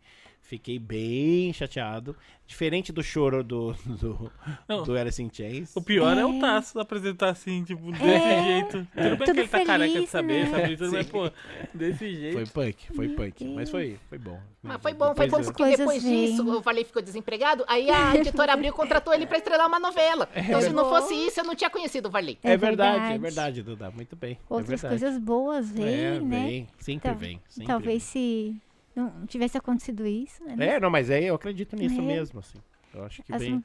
fiquei 0.47 0.78
bem 0.78 1.52
chateado. 1.52 2.16
Diferente 2.48 2.93
do 2.93 3.02
choro 3.02 3.43
do, 3.43 3.73
do, 3.85 4.31
Não. 4.68 4.85
do 4.85 4.97
Alice 4.97 5.20
in 5.20 5.28
Chains. 5.32 5.74
O 5.74 5.82
pior 5.82 6.16
é, 6.16 6.20
É. 6.20 6.24
o 6.24 6.39
Tasso 6.39 6.78
apresentar 6.78 7.31
assim, 7.31 7.64
tipo, 7.64 7.90
desse 7.90 8.05
É. 8.05 8.44
jeito. 8.44 8.86
Tudo 8.94 9.02
bem 9.02 9.16
Tudo 9.18 9.35
que 9.35 9.40
ele 9.40 9.48
tá 9.48 9.64
careca 9.64 10.01
de 10.01 10.06
saber, 10.06 10.44
né? 10.48 10.51
sabe? 10.60 10.77
Tudo, 10.77 10.93
mas, 10.93 11.06
pô, 11.09 11.28
desse 11.74 12.14
jeito. 12.14 12.35
Foi 12.35 12.47
punk, 12.47 12.86
foi 12.94 13.09
punk. 13.09 13.44
Mas 13.47 13.68
foi, 13.68 13.98
foi 14.09 14.18
bom. 14.18 14.39
Mas 14.62 14.81
foi 14.81 14.94
bom, 14.94 15.12
foi 15.16 15.28
bom 15.28 15.39
eu- 15.40 15.44
porque 15.44 15.62
Coisas 15.62 15.78
depois 15.78 16.02
disso 16.05 16.48
o 16.48 16.60
Varley 16.60 16.85
ficou 16.85 17.02
desempregado, 17.02 17.64
aí 17.66 17.90
a 17.90 18.14
editora 18.16 18.52
abriu 18.52 18.68
e 18.70 18.73
contratou 18.73 19.12
ele 19.12 19.27
pra 19.27 19.39
estrelar 19.39 19.66
uma 19.66 19.81
novela. 19.81 20.28
Então 20.36 20.60
se 20.60 20.70
não 20.70 20.85
bom. 20.85 20.90
fosse 20.90 21.14
isso, 21.14 21.40
eu 21.40 21.44
não 21.44 21.55
tinha 21.56 21.68
conhecido 21.70 22.06
o 22.06 22.10
Varley. 22.12 22.39
É, 22.44 22.52
É 22.52 22.56
verdade, 22.56 23.14
é 23.14 23.18
verdade. 23.18 23.62
Duda. 23.62 23.90
Muito 23.90 24.14
bem. 24.14 24.39
Outras 24.48 24.85
é 24.85 24.89
coisas 24.89 25.18
boas 25.18 25.68
vêm, 25.70 25.85
é, 25.94 26.20
né? 26.20 26.44
vem, 26.47 26.68
sempre 26.78 27.09
Tal- 27.10 27.18
vem. 27.18 27.40
Sempre 27.48 27.66
Talvez 27.66 28.02
se 28.05 28.55
não 28.97 29.27
tivesse 29.27 29.59
acontecido 29.59 30.06
isso, 30.06 30.43
né? 30.44 30.56
É, 30.59 30.81
não, 30.81 30.90
mas 30.90 31.10
é, 31.10 31.23
eu 31.24 31.35
acredito 31.35 31.77
nisso 31.77 32.01
É. 32.01 32.05
mesmo, 32.05 32.40
assim. 32.40 32.59
Eu 32.94 33.05
acho 33.05 33.23
que 33.23 33.36
vem, 33.36 33.62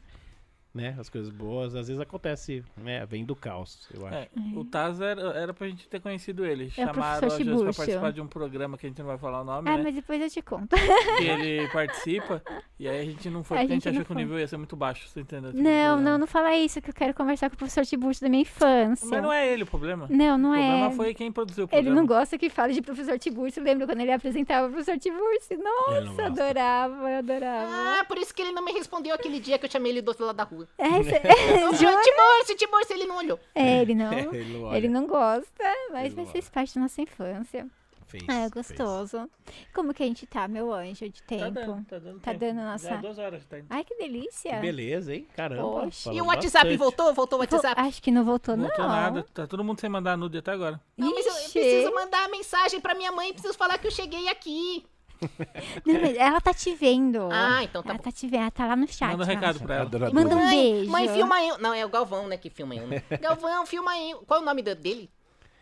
né, 0.73 0.95
as 0.99 1.10
coisas 1.10 1.30
boas, 1.30 1.76
às 1.76 1.88
vezes 1.88 2.02
acontece, 2.02 2.64
né, 2.77 3.06
vem 3.06 3.26
do 3.26 3.35
caos, 3.35 3.89
eu 3.93 4.06
acho. 4.07 4.15
É, 4.15 4.30
o 4.56 4.64
Taz 4.64 5.02
era, 5.02 5.22
era 5.34 5.53
pra 5.53 5.68
gente 5.68 5.88
ter 5.89 5.99
conhecido 5.99 6.45
ele. 6.45 6.68
É 6.68 6.69
Chamaram 6.85 7.27
às 7.27 7.38
vezes 7.38 7.61
pra 7.61 7.73
participar 7.73 8.11
de 8.11 8.22
um 8.22 8.27
programa 8.27 8.77
que 8.77 8.85
a 8.85 8.89
gente 8.89 8.99
não 8.99 9.06
vai 9.07 9.18
falar 9.18 9.41
o 9.41 9.43
nome, 9.43 9.69
Ah, 9.69 9.77
né? 9.77 9.84
mas 9.84 9.95
depois 9.95 10.22
eu 10.22 10.30
te 10.30 10.41
conto. 10.41 10.76
Que 11.18 11.23
ele 11.26 11.68
participa. 11.69 12.41
E 12.80 12.88
aí 12.88 13.02
a 13.02 13.06
gente 13.06 13.30
não 13.30 13.43
foi, 13.43 13.57
A 13.57 13.60
porque 13.61 13.73
a 13.73 13.76
gente, 13.76 13.84
gente 13.84 13.93
achou 13.95 14.06
que 14.06 14.11
o 14.11 14.15
nível 14.15 14.39
ia 14.39 14.48
ser 14.48 14.57
muito 14.57 14.76
baixo, 14.76 15.07
você 15.07 15.19
entendeu? 15.22 15.52
Tipo, 15.52 15.61
Não, 15.64 15.99
não, 15.99 16.18
não 16.18 16.27
fala 16.27 16.56
isso, 16.56 16.81
que 16.81 16.89
eu 16.89 16.93
quero 16.93 17.14
conversar 17.14 17.49
com 17.49 17.56
o 17.56 17.57
professor 17.57 17.85
Tiburcio 17.85 18.23
da 18.23 18.30
minha 18.30 18.41
infância. 18.41 19.07
Mas 19.07 19.22
não 19.22 19.31
é 19.31 19.52
ele 19.52 19.64
o 19.64 19.68
problema. 19.68 20.07
Não, 20.10 20.38
não 20.38 20.52
o 20.52 20.53
problema 20.53 20.85
é. 20.88 20.91
foi 20.91 21.14
quem 21.14 21.31
produziu 21.31 21.65
o 21.65 21.68
Ele 21.68 21.69
programa. 21.84 21.95
não 21.95 22.07
gosta 22.07 22.38
que 22.38 22.49
fale 22.49 22.73
de 22.73 22.81
professor 22.81 23.19
Tiburcio. 23.19 23.61
Lembra 23.64 23.85
quando 23.85 23.99
ele 24.02 24.11
apresentava 24.11 24.68
o 24.68 24.72
professor 24.72 24.98
Tiburcio? 24.98 25.48
Ele 25.52 25.61
não 25.64 26.06
Nossa, 26.06 26.26
adorava, 26.26 27.10
eu 27.11 27.18
adorava. 27.19 27.99
Ah, 27.99 28.06
por 28.06 28.18
isso 28.18 28.34
que 28.34 28.41
ele 28.41 28.52
não 28.52 28.64
me 28.64 28.72
respondeu 28.72 29.14
aquele 29.14 29.39
dia 29.39 29.60
que 29.60 29.65
eu 29.65 29.72
chamei 29.72 29.91
ele 29.91 30.02
do 30.02 30.10
outro 30.10 30.26
lado 30.26 30.35
da 30.38 30.43
rua. 30.43 30.61
Rua. 30.62 30.70
É, 30.78 31.04
cê- 31.04 31.66
Ô, 31.66 31.74
jura? 31.74 32.02
Timor, 32.02 32.56
Timor, 32.58 32.86
se 32.86 32.94
ele 32.94 33.06
não 33.06 33.18
olhou. 33.18 33.40
É, 33.56 33.82
ele 33.82 33.96
não. 33.96 34.12
Ele 34.34 34.58
não. 34.58 34.76
Ele 34.76 34.88
não 34.90 35.08
gosta, 35.08 35.64
mas 35.92 36.06
Ele 36.14 36.16
vai 36.16 36.26
ser 36.26 36.44
parte 36.52 36.76
da 36.76 36.82
nossa 36.82 37.02
infância. 37.02 37.68
Fez, 38.08 38.24
Ah, 38.28 38.34
é 38.34 38.50
fez. 38.50 38.52
gostoso. 38.52 39.30
Como 39.74 39.94
que 39.94 40.04
a 40.04 40.06
gente 40.06 40.26
tá, 40.28 40.46
meu 40.46 40.74
anjo 40.74 41.08
de 41.08 41.24
tempo? 41.24 41.44
Tá 41.44 41.50
dando, 41.50 41.86
tá 41.86 41.98
dando 41.98 42.20
Tá 42.20 42.32
tempo. 42.32 42.40
dando 42.46 42.58
Já 42.58 42.64
nossa- 42.72 42.90
é 42.94 42.98
duas 42.98 43.18
horas, 43.18 43.46
tá 43.46 43.58
indo. 43.60 43.68
Ai, 43.70 43.86
que 43.86 43.96
delícia. 43.96 44.52
Que 44.56 44.60
beleza, 44.62 45.16
hein? 45.16 45.26
Caramba. 45.34 45.62
Poxa. 45.62 46.12
E 46.12 46.22
o 46.22 46.26
WhatsApp 46.26 46.52
bastante. 46.66 46.78
voltou? 46.78 47.14
Voltou 47.14 47.40
o 47.40 47.42
WhatsApp? 47.42 47.80
Acho 47.80 48.02
que 48.02 48.12
não 48.12 48.26
voltou, 48.26 48.58
Não 48.58 48.66
voltou 48.66 48.86
nada, 48.86 49.26
tá 49.34 49.48
todo 49.48 49.64
mundo 49.64 49.80
sem 49.80 49.90
mandar 49.90 50.18
nude 50.18 50.38
até 50.40 50.52
agora. 50.52 50.78
Não, 50.98 51.10
mas 51.14 51.26
eu, 51.26 51.32
eu 51.32 51.50
preciso 51.52 51.94
mandar 51.96 52.28
mensagem 52.28 52.82
pra 52.82 52.94
minha 52.94 53.14
mãe, 53.14 53.32
preciso 53.32 53.54
falar 53.58 53.78
que 53.78 53.88
eu 53.88 53.92
cheguei 53.92 54.28
aqui. 54.28 54.86
Não, 55.85 56.02
mas 56.02 56.18
ela 56.18 56.41
tá 56.41 56.53
te 56.53 56.73
vendo. 56.76 57.30
Ah, 57.31 57.64
então 57.64 57.84
tá 57.84 57.89
Ela 57.89 57.98
bom. 57.98 58.03
tá 58.03 58.11
te 58.11 58.27
vendo, 58.27 58.41
ela 58.41 58.52
tá 58.52 58.65
lá 58.65 58.76
no 58.76 58.88
chat. 58.88 59.11
Manda 59.11 59.23
um 59.23 59.27
recado 59.27 59.60
pra 59.60 59.76
ela. 59.76 59.85
Adorador. 59.85 60.15
Manda 60.15 60.35
um 60.35 60.39
mãe, 60.39 60.73
beijo. 60.73 60.91
Mãe, 60.91 61.10
filma 61.10 61.43
eu. 61.43 61.57
Não, 61.60 61.73
é 61.73 61.85
o 61.85 61.89
Galvão, 61.89 62.27
né, 62.27 62.38
que 62.38 62.49
filma 62.49 62.76
eu. 62.76 62.88
Né? 62.88 63.03
Galvão, 63.22 63.65
filma 63.65 63.98
eu. 63.99 64.19
Qual 64.19 64.39
é 64.39 64.43
o 64.43 64.45
nome 64.45 64.61
dele? 64.61 65.10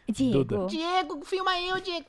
Diego. 0.08 0.44
Duda. 0.44 0.68
Diego, 0.68 1.24
filma 1.26 1.60
eu, 1.60 1.80
Diego. 1.80 2.06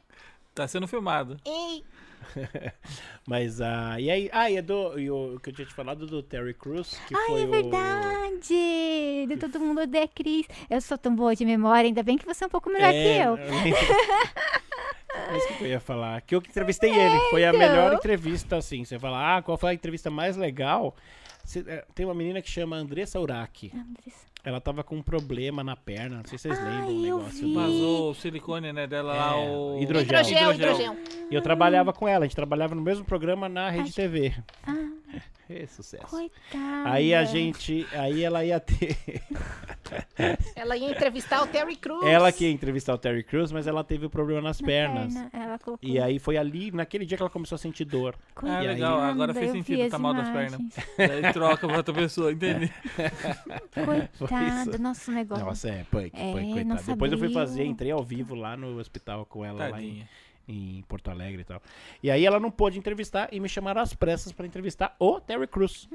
Tá 0.55 0.67
sendo 0.67 0.87
filmado. 0.89 1.37
Ei. 1.45 1.85
Mas, 3.27 3.61
ah, 3.61 4.01
e 4.01 4.11
aí, 4.11 4.31
ah, 4.33 4.51
e 4.51 4.57
é 4.57 4.63
do, 4.63 4.99
e 4.99 5.11
o 5.11 5.39
que 5.43 5.51
eu 5.51 5.55
tinha 5.55 5.67
te 5.67 5.75
falado 5.75 6.07
do 6.07 6.23
Terry 6.23 6.55
Crews, 6.55 6.99
que 7.07 7.15
Ai, 7.17 7.27
foi 7.27 7.43
é 7.43 7.45
o... 7.45 7.51
verdade. 7.51 9.27
De 9.29 9.37
todo 9.37 9.61
mundo 9.61 9.83
odeia 9.83 10.09
Cris. 10.09 10.47
Eu 10.69 10.81
sou 10.81 10.97
tão 10.99 11.15
boa 11.15 11.35
de 11.35 11.45
memória, 11.45 11.87
ainda 11.87 12.03
bem 12.03 12.17
que 12.17 12.27
você 12.27 12.45
é 12.45 12.47
um 12.47 12.51
pouco 12.51 12.71
melhor 12.71 12.93
É, 12.93 12.93
que 12.93 13.09
eu. 13.23 13.37
Mas 15.33 15.45
o 15.51 15.55
que 15.59 15.65
eu 15.65 15.69
ia 15.69 15.81
falar? 15.81 16.21
Que 16.23 16.35
eu 16.35 16.41
que 16.43 16.51
entrevistei 16.51 16.91
ele. 16.91 17.19
Foi 17.31 17.45
a 17.45 17.53
melhor 17.53 17.95
entrevista, 17.95 18.57
assim. 18.57 18.85
Você 18.85 18.99
fala, 18.99 19.37
ah, 19.37 19.43
qual 19.43 19.59
foi 19.59 19.71
a 19.71 19.75
entrevista 19.75 20.11
mais 20.11 20.37
legal? 20.37 20.97
Você- 21.45 21.65
é, 21.67 21.85
tem 21.95 22.07
uma 22.07 22.15
menina 22.15 22.41
que 22.41 22.51
chama 22.51 22.77
Andressa 22.77 23.21
Uraki. 23.21 23.73
Andressa. 23.75 24.30
Ela 24.43 24.61
tava 24.61 24.83
com 24.83 24.97
um 24.97 25.03
problema 25.03 25.63
na 25.63 25.77
perna. 25.77 26.17
Não 26.19 26.25
sei 26.25 26.39
se 26.39 26.49
vocês 26.49 26.59
Ai, 26.59 26.71
lembram 26.87 26.97
o 26.97 27.03
negócio. 27.03 27.47
vi. 27.47 27.55
Vazou 27.55 28.11
o 28.11 28.15
silicone, 28.15 28.73
né, 28.73 28.87
dela 28.87 29.13
lá, 29.15 29.37
É, 29.37 29.49
o... 29.51 29.79
hidrogel. 29.81 30.03
Hidrogel, 30.21 30.53
hidrogel. 30.55 30.97
E 31.31 31.35
eu 31.35 31.43
trabalhava 31.43 31.93
com 31.93 32.09
ela. 32.09 32.25
A 32.25 32.27
gente 32.29 32.37
trabalhava 32.37 32.75
no 32.75 32.81
mesmo 32.83 33.05
programa 33.05 33.49
na 33.49 33.69
Rede 33.71 33.89
Acho- 33.89 33.95
TV. 33.97 34.35
Ah, 34.67 34.73
É 35.49 35.67
sucesso. 35.67 36.07
coitada. 36.07 36.91
Aí 36.93 37.13
a 37.13 37.25
gente. 37.25 37.85
Aí 37.93 38.23
ela 38.23 38.45
ia 38.45 38.61
ter. 38.61 38.97
Ela 40.55 40.77
ia 40.77 40.89
entrevistar 40.91 41.43
o 41.43 41.47
Terry 41.49 41.75
Crews. 41.75 42.05
ela 42.05 42.31
que 42.31 42.45
ia 42.45 42.51
entrevistar 42.53 42.95
o 42.95 42.99
Terry 42.99 43.25
Crews, 43.25 43.51
mas 43.51 43.67
ela 43.67 43.83
teve 43.83 44.07
o 44.07 44.11
problema 44.11 44.41
nas 44.41 44.61
Na 44.61 44.67
pernas. 44.67 45.13
perna, 45.13 45.31
Ela 45.33 45.59
colocou. 45.59 45.89
E 45.89 45.99
aí 45.99 46.21
foi 46.21 46.37
ali, 46.37 46.71
naquele 46.71 47.05
dia 47.05 47.17
que 47.17 47.23
ela 47.25 47.31
começou 47.31 47.57
a 47.57 47.59
sentir 47.59 47.85
dor. 47.85 48.15
Ah, 48.29 48.41
Coitada, 48.41 48.63
legal, 48.63 49.01
agora 49.01 49.35
fez 49.35 49.51
sentido, 49.51 49.91
tá 49.91 49.99
mal 49.99 50.15
das 50.15 50.29
pernas. 50.29 50.61
Daí 50.97 51.33
troca 51.35 51.67
pra 51.67 51.77
outra 51.79 51.93
pessoa, 51.95 52.31
entendi. 52.31 52.71
Coitada, 54.19 54.79
nosso 54.79 55.11
negócio. 55.11 55.45
Nossa, 55.45 55.69
é, 55.69 55.85
punk, 55.91 56.13
É, 56.15 56.33
punk, 56.33 56.53
coitado. 56.53 56.83
Depois 56.85 57.13
eu 57.13 57.19
fui 57.19 57.33
fazer, 57.33 57.65
entrei 57.65 57.91
ao 57.91 58.05
vivo 58.05 58.35
lá 58.35 58.57
no 58.57 58.79
hospital 58.79 59.27
com 59.27 59.45
ela, 59.45 59.59
lá 59.69 59.69
em, 59.83 59.89
Tadinha. 59.89 60.09
Em 60.51 60.83
Porto 60.89 61.11
Alegre 61.11 61.43
e 61.43 61.45
tal. 61.45 61.63
E 62.03 62.11
aí 62.11 62.25
ela 62.27 62.41
não 62.41 62.51
pôde 62.51 62.79
entrevistar 62.79 63.29
e 63.33 63.39
me 63.41 63.49
chamaram 63.49 63.81
às 63.81 63.95
pressas 63.95 64.33
pra 64.33 64.47
entrevistar 64.47 64.95
o 64.99 65.21
Terry 65.21 65.47
Crews. 65.47 65.89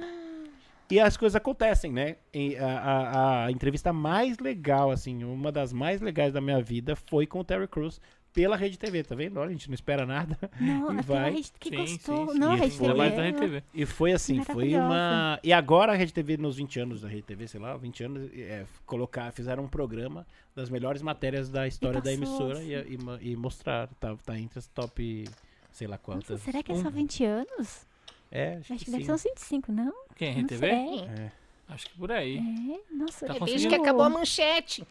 E 0.90 1.00
as 1.00 1.18
coisas 1.18 1.36
acontecem, 1.36 1.92
né? 1.92 2.16
A, 2.60 2.66
a- 2.66 3.46
a 3.46 3.52
entrevista 3.52 3.92
mais 3.92 4.38
legal, 4.40 4.92
assim, 4.92 5.24
uma 5.24 5.52
das 5.52 5.74
mais 5.74 6.00
legais 6.00 6.32
da 6.34 6.40
minha 6.42 6.62
vida 6.62 6.96
foi 6.96 7.26
com 7.26 7.40
o 7.40 7.44
Terry 7.44 7.68
Crews 7.68 8.00
pela 8.36 8.56
Rede 8.58 8.78
TV, 8.78 9.02
tá 9.04 9.16
vendo? 9.16 9.38
Olha, 9.40 9.50
a 9.50 9.52
gente 9.52 9.68
não 9.70 9.74
espera 9.74 10.06
nada. 10.06 10.38
Não, 10.60 10.94
E 10.94 11.00
aquela 11.00 11.20
vai. 11.22 11.32
rede 11.32 11.52
que 11.60 11.70
Sim, 11.70 11.76
gostou. 11.78 12.28
sim, 12.28 12.34
sim. 12.34 12.38
Não, 12.40 12.52
a 12.52 12.56
E 12.56 12.60
rede 12.60 12.78
TV. 12.78 12.94
da 13.16 13.24
Rede 13.24 13.40
TV. 13.40 13.64
E 13.74 13.86
foi 13.86 14.12
assim, 14.12 14.44
foi 14.44 14.76
uma. 14.76 15.40
E 15.42 15.54
agora 15.54 15.94
a 15.94 15.96
Rede 15.96 16.14
TV, 16.14 16.36
nos 16.38 16.58
20 16.58 16.80
anos 16.82 17.02
da 17.02 17.08
Rede 17.08 17.24
TV, 17.24 17.48
sei 17.48 17.60
lá, 17.60 17.76
20 17.78 18.04
anos, 18.04 18.30
é, 18.34 18.66
colocar, 18.86 19.32
fizeram 19.32 19.64
um 19.64 19.68
programa 19.68 20.28
das 20.54 20.70
melhores 20.70 21.02
matérias 21.02 21.50
da 21.50 21.66
história 21.68 22.02
da 22.02 22.12
emissora 22.14 22.60
assim. 22.60 22.70
e, 22.70 23.28
e, 23.28 23.32
e 23.32 23.36
mostrar. 23.36 23.88
Tá, 24.00 24.16
tá 24.18 24.38
entre 24.38 24.60
as 24.60 24.68
top, 24.68 25.26
sei 25.72 25.88
lá 25.88 25.94
Nossa, 25.96 26.04
quantas. 26.04 26.42
será 26.42 26.62
que 26.62 26.72
é 26.74 26.76
só 26.76 26.90
20 26.90 27.24
anos? 27.24 27.88
É, 28.32 28.58
acho, 28.58 28.74
Acho 28.74 28.80
que 28.80 28.86
que 28.86 28.92
deve 28.92 29.06
ser 29.06 29.12
uns 29.14 29.24
25, 29.24 29.72
não? 29.72 29.94
Quem, 30.16 30.36
Não 30.36 30.44
RTV? 30.44 30.68
É. 30.68 31.32
Acho 31.70 31.86
que 31.90 31.98
por 31.98 32.12
aí. 32.12 32.38
É, 32.38 32.94
nossa. 32.94 33.26
Tá 33.26 33.36
É 33.38 33.40
desde 33.40 33.68
que 33.70 33.76
acabou 33.76 34.04
a 34.04 34.10
manchete. 34.10 34.86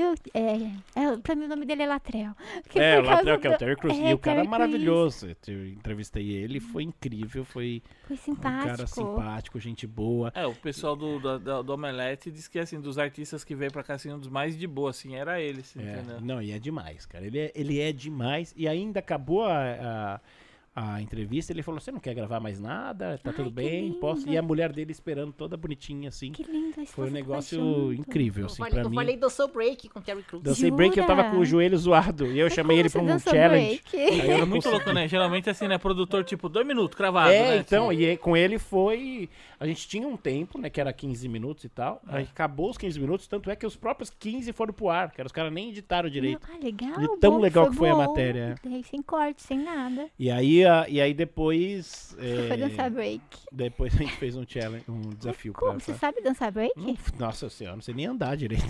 Eu, 0.00 0.14
é, 0.32 0.54
é, 0.94 1.16
pra 1.18 1.34
mim 1.34 1.44
o 1.44 1.48
nome 1.48 1.66
dele 1.66 1.82
é 1.82 1.86
Latrell. 1.86 2.32
É, 2.74 2.98
o 2.98 3.02
Latrell, 3.02 3.38
que 3.38 3.46
é 3.46 3.50
o 3.50 3.58
Terry 3.58 3.76
Crews. 3.76 3.98
é, 3.98 4.10
e 4.10 4.14
o 4.14 4.18
cara 4.18 4.38
é 4.38 4.40
Terry 4.40 4.48
maravilhoso. 4.48 5.28
Eu 5.46 5.66
entrevistei 5.68 6.30
ele, 6.30 6.58
foi 6.60 6.84
incrível, 6.84 7.44
foi 7.44 7.82
Foi 8.04 8.16
um 8.16 8.18
simpático. 8.18 8.64
cara 8.66 8.86
simpático, 8.86 9.60
gente 9.60 9.86
boa. 9.86 10.32
É, 10.34 10.46
o 10.46 10.54
pessoal 10.54 10.96
do, 10.96 11.18
do, 11.18 11.38
do, 11.38 11.62
do 11.62 11.72
Omelete 11.74 12.30
diz 12.30 12.48
que, 12.48 12.58
assim, 12.58 12.80
dos 12.80 12.98
artistas 12.98 13.44
que 13.44 13.54
veio 13.54 13.70
pra 13.70 13.82
cá, 13.82 13.94
assim, 13.94 14.10
um 14.12 14.18
dos 14.18 14.28
mais 14.28 14.56
de 14.56 14.66
boa, 14.66 14.90
assim, 14.90 15.16
era 15.16 15.40
ele, 15.40 15.60
assim, 15.60 15.80
É, 15.80 15.92
entendeu? 15.98 16.20
não, 16.20 16.40
e 16.42 16.52
é 16.52 16.58
demais, 16.58 17.04
cara. 17.06 17.26
Ele 17.26 17.38
é, 17.38 17.52
ele 17.54 17.80
é 17.80 17.92
demais. 17.92 18.54
E 18.56 18.66
ainda 18.66 19.00
acabou 19.00 19.44
a, 19.44 19.52
a, 20.16 20.20
a 20.82 21.02
entrevista, 21.02 21.52
ele 21.52 21.62
falou: 21.62 21.80
Você 21.80 21.90
não 21.92 22.00
quer 22.00 22.14
gravar 22.14 22.40
mais 22.40 22.58
nada? 22.58 23.18
Tá 23.22 23.30
Ai, 23.30 23.36
tudo 23.36 23.50
bem? 23.50 23.92
Posso? 23.94 24.28
E 24.28 24.36
a 24.36 24.42
mulher 24.42 24.72
dele 24.72 24.92
esperando 24.92 25.32
toda 25.32 25.56
bonitinha, 25.56 26.08
assim. 26.08 26.32
Que 26.32 26.42
lindo. 26.42 26.80
a 26.80 26.86
Foi 26.86 27.08
um 27.08 27.12
negócio 27.12 27.92
incrível, 27.92 28.42
Eu 28.42 28.46
assim, 28.46 28.56
falei, 28.56 28.72
pra 28.72 28.82
eu 28.82 28.90
mim. 28.90 28.96
falei 28.96 29.16
dançou 29.16 29.48
break 29.48 29.88
com 29.88 29.98
o 29.98 30.02
Terry 30.02 30.22
Crews. 30.22 30.42
Dancei 30.42 30.70
break, 30.70 30.96
eu 30.98 31.06
tava 31.06 31.24
com 31.30 31.38
o 31.38 31.44
joelho 31.44 31.76
zoado. 31.76 32.26
E 32.26 32.38
eu 32.38 32.48
chamei 32.48 32.76
Como 32.76 32.80
ele 32.80 32.90
pra 32.90 33.02
um 33.02 33.18
challenge. 33.18 33.80
break? 33.90 33.96
Aí 34.20 34.30
eu 34.30 34.36
É 34.38 34.44
muito 34.44 34.68
louco, 34.70 34.92
né? 34.92 35.06
Geralmente, 35.08 35.50
assim, 35.50 35.68
né? 35.68 35.76
Produtor, 35.78 36.24
tipo, 36.24 36.48
dois 36.48 36.66
minutos, 36.66 36.96
cravado, 36.96 37.30
É, 37.30 37.50
né? 37.50 37.56
então, 37.58 37.90
assim. 37.90 37.98
e 38.00 38.06
aí, 38.06 38.16
com 38.16 38.36
ele 38.36 38.58
foi. 38.58 39.28
A 39.58 39.66
gente 39.66 39.86
tinha 39.86 40.08
um 40.08 40.16
tempo, 40.16 40.58
né? 40.58 40.70
Que 40.70 40.80
era 40.80 40.90
15 40.92 41.28
minutos 41.28 41.64
e 41.64 41.68
tal. 41.68 42.00
É. 42.08 42.16
Aí 42.18 42.22
acabou 42.24 42.70
os 42.70 42.78
15 42.78 42.98
minutos, 42.98 43.26
tanto 43.26 43.50
é 43.50 43.56
que 43.56 43.66
os 43.66 43.76
próprios 43.76 44.08
15 44.08 44.52
foram 44.54 44.72
pro 44.72 44.88
ar, 44.88 45.10
que 45.10 45.20
os 45.20 45.32
caras 45.32 45.52
nem 45.52 45.68
editaram 45.68 46.08
direito. 46.08 46.40
Ah, 46.50 46.56
legal. 46.62 46.98
De 46.98 47.18
tão 47.18 47.32
bom, 47.32 47.38
legal 47.40 47.68
que 47.68 47.76
foi 47.76 47.90
a 47.90 47.94
bom. 47.94 48.06
matéria. 48.06 48.54
Daí 48.64 48.82
Sem 48.84 49.02
corte, 49.02 49.42
sem 49.42 49.58
nada. 49.58 50.06
E 50.18 50.30
aí, 50.30 50.64
a- 50.70 50.88
e 50.88 51.00
aí 51.00 51.12
depois. 51.12 52.16
é, 52.18 52.48
Foi 52.48 52.56
dançar 52.56 52.90
break. 52.90 53.20
depois 53.52 53.94
a 53.94 53.98
gente 53.98 54.12
fez 54.16 54.36
um 54.36 54.44
challenge, 54.46 54.84
um 54.88 55.00
desafio 55.10 55.52
pra. 55.52 55.60
Como? 55.68 55.80
Você 55.80 55.94
sabe 55.94 56.20
dançar 56.22 56.50
break? 56.52 56.72
Nossa 57.18 57.48
senhora, 57.50 57.76
não 57.76 57.82
sei 57.82 57.94
nem 57.94 58.06
andar 58.06 58.36
direito. 58.36 58.64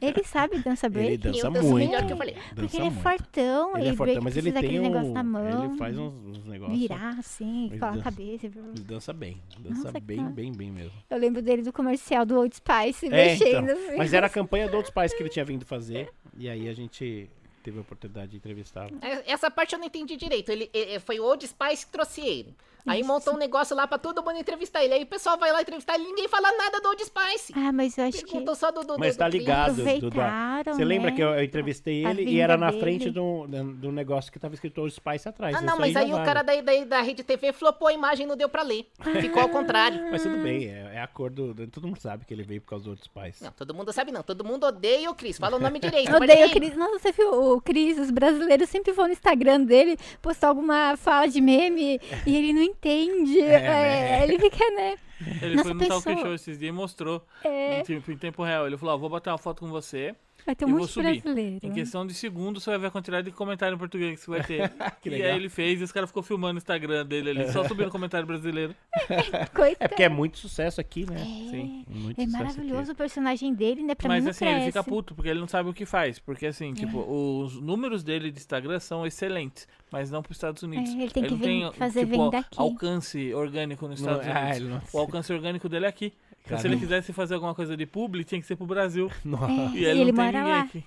Ele 0.00 0.24
sabe 0.24 0.58
dançar 0.58 0.90
break? 0.90 1.08
Ele 1.12 1.18
dança 1.18 1.46
eu 1.46 1.50
muito. 1.52 1.74
melhor 1.74 2.06
que 2.06 2.12
eu 2.12 2.16
falei. 2.16 2.34
Porque 2.34 2.60
Dança 2.62 2.76
ele 2.76 2.86
é 2.86 2.90
muito. 2.90 3.02
fortão, 3.02 3.76
Ele 3.78 3.88
é 3.88 3.92
fortão, 3.94 4.22
mas 4.22 4.36
ele 4.36 4.52
tem 4.52 4.80
um. 4.80 4.82
negócio 4.82 5.12
na 5.12 5.22
mão. 5.22 5.64
Ele 5.68 5.76
faz 5.78 5.98
uns, 5.98 6.14
uns 6.38 6.44
negócios. 6.46 6.78
Virar 6.78 7.18
assim, 7.18 7.70
colar 7.78 7.94
a 7.98 8.02
cabeça. 8.02 8.46
Ele 8.46 8.54
dança 8.82 9.12
bem. 9.12 9.40
Dança 9.58 9.84
Nossa, 9.84 10.00
bem, 10.00 10.24
bem, 10.30 10.52
bem 10.52 10.70
mesmo. 10.70 10.92
Eu 11.10 11.18
lembro 11.18 11.40
dele 11.42 11.62
do 11.62 11.72
comercial 11.72 12.24
do 12.26 12.36
Old 12.38 12.54
Spice, 12.56 13.06
É, 13.06 13.10
mexendo 13.10 13.70
então. 13.70 13.76
assim. 13.88 13.96
Mas 13.96 14.12
era 14.12 14.26
a 14.26 14.30
campanha 14.30 14.68
do 14.68 14.76
outros 14.76 14.92
pais 14.92 15.12
que 15.14 15.22
ele 15.22 15.30
tinha 15.30 15.44
vindo 15.44 15.64
fazer. 15.64 16.10
E 16.36 16.48
aí 16.48 16.68
a 16.68 16.74
gente 16.74 17.28
teve 17.64 17.78
a 17.78 17.80
oportunidade 17.80 18.30
de 18.30 18.36
entrevistá-lo. 18.36 18.98
É, 19.00 19.32
Essa 19.32 19.50
parte 19.50 19.74
eu 19.74 19.78
não 19.78 19.86
entendi 19.86 20.16
direito. 20.16 20.52
Ele, 20.52 20.70
é, 20.72 20.94
é, 20.94 20.98
foi 21.00 21.18
o 21.18 21.24
Old 21.24 21.44
Spice 21.46 21.86
que 21.86 21.92
trouxe 21.92 22.20
ele. 22.20 22.54
Aí 22.86 23.00
Isso. 23.00 23.08
montou 23.08 23.34
um 23.34 23.38
negócio 23.38 23.74
lá 23.74 23.86
pra 23.86 23.96
todo 23.98 24.22
mundo 24.22 24.38
entrevistar 24.38 24.84
ele. 24.84 24.94
Aí 24.94 25.02
o 25.02 25.06
pessoal 25.06 25.38
vai 25.38 25.50
lá 25.52 25.62
entrevistar 25.62 25.94
ele 25.94 26.04
e 26.04 26.06
ninguém 26.08 26.28
fala 26.28 26.52
nada 26.56 26.80
do 26.80 26.88
Old 26.88 27.02
Spice. 27.04 27.52
Ah, 27.56 27.72
mas 27.72 27.96
eu 27.96 28.04
acho 28.04 28.18
que 28.18 28.32
Perguntou 28.32 28.54
só 28.54 28.70
do, 28.70 28.82
do, 28.82 28.98
Mas 28.98 29.16
do, 29.16 29.18
tá 29.18 29.28
do 29.28 29.36
ligado, 29.36 29.76
Duda. 29.76 29.90
aproveitaram, 29.90 30.74
Você 30.74 30.84
lembra 30.84 31.10
né? 31.10 31.16
que 31.16 31.22
eu, 31.22 31.28
eu 31.30 31.42
entrevistei 31.42 32.04
A 32.04 32.10
ele 32.10 32.24
e 32.24 32.40
era 32.40 32.56
na 32.56 32.68
dele. 32.70 32.80
frente 32.80 33.10
de 33.10 33.18
um, 33.18 33.46
de 33.46 33.86
um 33.86 33.92
negócio 33.92 34.30
que 34.30 34.38
tava 34.38 34.54
escrito 34.54 34.80
Old 34.80 34.92
Spice 34.94 35.28
atrás. 35.28 35.56
Ah, 35.56 35.62
não, 35.62 35.78
mas 35.78 35.92
já 35.92 36.00
aí 36.00 36.12
o 36.12 36.22
cara 36.24 36.42
da, 36.42 36.54
da, 36.60 36.84
da 36.84 37.00
Rede 37.00 37.22
TV 37.22 37.52
flopou 37.52 37.88
a 37.88 37.92
imagem 37.92 38.26
e 38.26 38.28
não 38.28 38.36
deu 38.36 38.48
pra 38.48 38.62
ler. 38.62 38.86
Ficou 39.20 39.42
ao 39.42 39.48
contrário. 39.48 40.10
Mas 40.10 40.22
tudo 40.22 40.36
bem, 40.42 40.66
é, 40.66 40.96
é 40.96 41.00
a 41.00 41.06
cor 41.06 41.30
do. 41.30 41.54
Todo 41.68 41.86
mundo 41.86 41.98
sabe 42.00 42.24
que 42.26 42.34
ele 42.34 42.42
veio 42.42 42.60
por 42.60 42.68
causa 42.70 42.84
do 42.84 42.90
Old 42.90 43.02
Spice. 43.02 43.42
Não, 43.42 43.52
todo 43.52 43.72
mundo 43.72 43.92
sabe 43.92 44.12
não. 44.12 44.22
Todo 44.22 44.44
mundo 44.44 44.64
odeia 44.66 45.10
o 45.10 45.14
Cris. 45.14 45.38
Fala 45.38 45.56
o 45.56 45.60
nome 45.60 45.78
direito. 45.78 46.12
Odeio 46.14 46.48
o 46.48 46.50
Cris. 46.50 46.76
Nossa, 46.76 46.98
você 46.98 47.12
viu 47.12 47.32
o 47.54 47.60
Cris? 47.62 47.98
Os 47.98 48.10
brasileiros 48.10 48.68
sempre 48.68 48.92
vão 48.92 49.06
no 49.06 49.12
Instagram 49.12 49.62
dele 49.62 49.96
postar 50.20 50.48
alguma 50.48 50.96
fala 50.98 51.26
de 51.26 51.40
meme 51.40 51.98
e 52.26 52.36
ele 52.36 52.52
não 52.52 52.60
entende. 52.62 52.73
Né? 52.82 54.20
É, 54.20 54.22
ele 54.24 54.38
fica, 54.38 54.70
né? 54.72 54.96
Ele 55.42 55.56
Nossa, 55.56 55.68
foi 55.68 55.74
no 55.74 55.86
Talk 55.88 56.04
pessoa- 56.04 56.24
Show 56.24 56.34
esses 56.34 56.58
dias 56.58 56.68
e 56.68 56.72
mostrou 56.72 57.24
É, 57.44 57.80
em, 57.80 57.82
tempo, 57.84 58.10
em 58.12 58.18
tempo 58.18 58.42
real. 58.42 58.66
Ele 58.66 58.76
falou, 58.76 58.94
ó, 58.94 58.98
vou 58.98 59.08
bater 59.08 59.30
uma 59.30 59.38
foto 59.38 59.60
com 59.60 59.68
você. 59.70 60.14
Vai 60.46 60.54
ter 60.54 60.64
um 60.64 60.68
monte 60.68 60.92
de 60.92 61.02
brasileiro. 61.02 61.58
Em 61.66 61.72
questão 61.72 62.06
de 62.06 62.14
segundos, 62.14 62.62
você 62.62 62.70
vai 62.70 62.78
ver 62.78 62.86
a 62.86 62.90
quantidade 62.90 63.24
de 63.30 63.34
comentário 63.36 63.74
em 63.74 63.78
português 63.78 64.18
que 64.18 64.24
você 64.26 64.30
vai 64.30 64.42
ter. 64.44 64.70
Que 65.02 65.08
e 65.08 65.12
legal. 65.12 65.30
aí 65.30 65.36
ele 65.36 65.48
fez 65.48 65.80
e 65.80 65.84
os 65.84 65.92
caras 65.92 66.08
ficou 66.10 66.22
filmando 66.22 66.54
o 66.54 66.58
Instagram 66.58 67.04
dele 67.06 67.30
ali, 67.30 67.52
só 67.52 67.66
subindo 67.66 67.90
comentário 67.92 68.26
brasileiro. 68.26 68.74
Coitado. 69.54 69.76
É 69.80 69.88
porque 69.88 70.02
é 70.02 70.08
muito 70.08 70.38
sucesso 70.38 70.80
aqui, 70.80 71.08
né? 71.08 71.18
Sim. 71.50 71.84
Muito 71.88 72.20
É 72.20 72.26
maravilhoso 72.26 72.92
o 72.92 72.94
personagem 72.94 73.52
dele, 73.54 73.82
né? 73.82 73.94
Pra 73.94 74.08
mim 74.08 74.14
Mas 74.14 74.24
não 74.24 74.30
assim, 74.30 74.44
cresce. 74.44 74.56
ele 74.60 74.66
fica 74.66 74.84
puto, 74.84 75.14
porque 75.14 75.28
ele 75.28 75.40
não 75.40 75.48
sabe 75.48 75.68
o 75.68 75.74
que 75.74 75.84
faz. 75.86 76.18
Porque 76.18 76.46
assim, 76.46 76.72
tipo, 76.72 76.98
os 77.00 77.60
números 77.60 78.02
dele 78.02 78.30
de 78.30 78.38
Instagram 78.38 78.78
são 78.80 79.06
excelentes, 79.06 79.66
mas 79.90 80.10
não 80.10 80.22
para 80.22 80.30
os 80.30 80.36
Estados 80.36 80.62
Unidos. 80.62 80.90
É, 80.90 80.94
ele 81.02 81.10
tem 81.10 81.24
que 81.24 81.30
não 81.30 81.38
ven- 81.38 81.72
fazer 81.72 82.00
tipo, 82.06 82.24
venda 82.24 82.38
aqui. 82.38 82.58
alcance 82.60 83.34
orgânico 83.34 83.88
nos 83.88 84.00
Estados 84.00 84.26
Não- 84.26 84.32
ah, 84.34 84.40
Unidos. 84.40 84.56
ele 84.58 84.68
não- 84.68 84.82
O 84.92 84.98
alcance 84.98 85.32
orgânico 85.32 85.68
dele 85.68 85.86
é 85.86 85.88
aqui. 85.88 86.12
Então, 86.44 86.58
se 86.58 86.66
ele 86.66 86.76
quisesse 86.78 87.12
fazer 87.12 87.34
alguma 87.34 87.54
coisa 87.54 87.74
de 87.76 87.86
publi, 87.86 88.22
tinha 88.22 88.40
que 88.40 88.46
ser 88.46 88.56
pro 88.56 88.66
Brasil. 88.66 89.10
Nossa. 89.24 89.50
É, 89.50 89.66
E 89.74 89.78
e 89.78 89.84
ele, 89.84 90.00
ele 90.02 90.12
não 90.12 90.14
tem 90.16 90.24
mora 90.26 90.38
ninguém 90.38 90.52
lá. 90.52 90.60
aqui. 90.60 90.84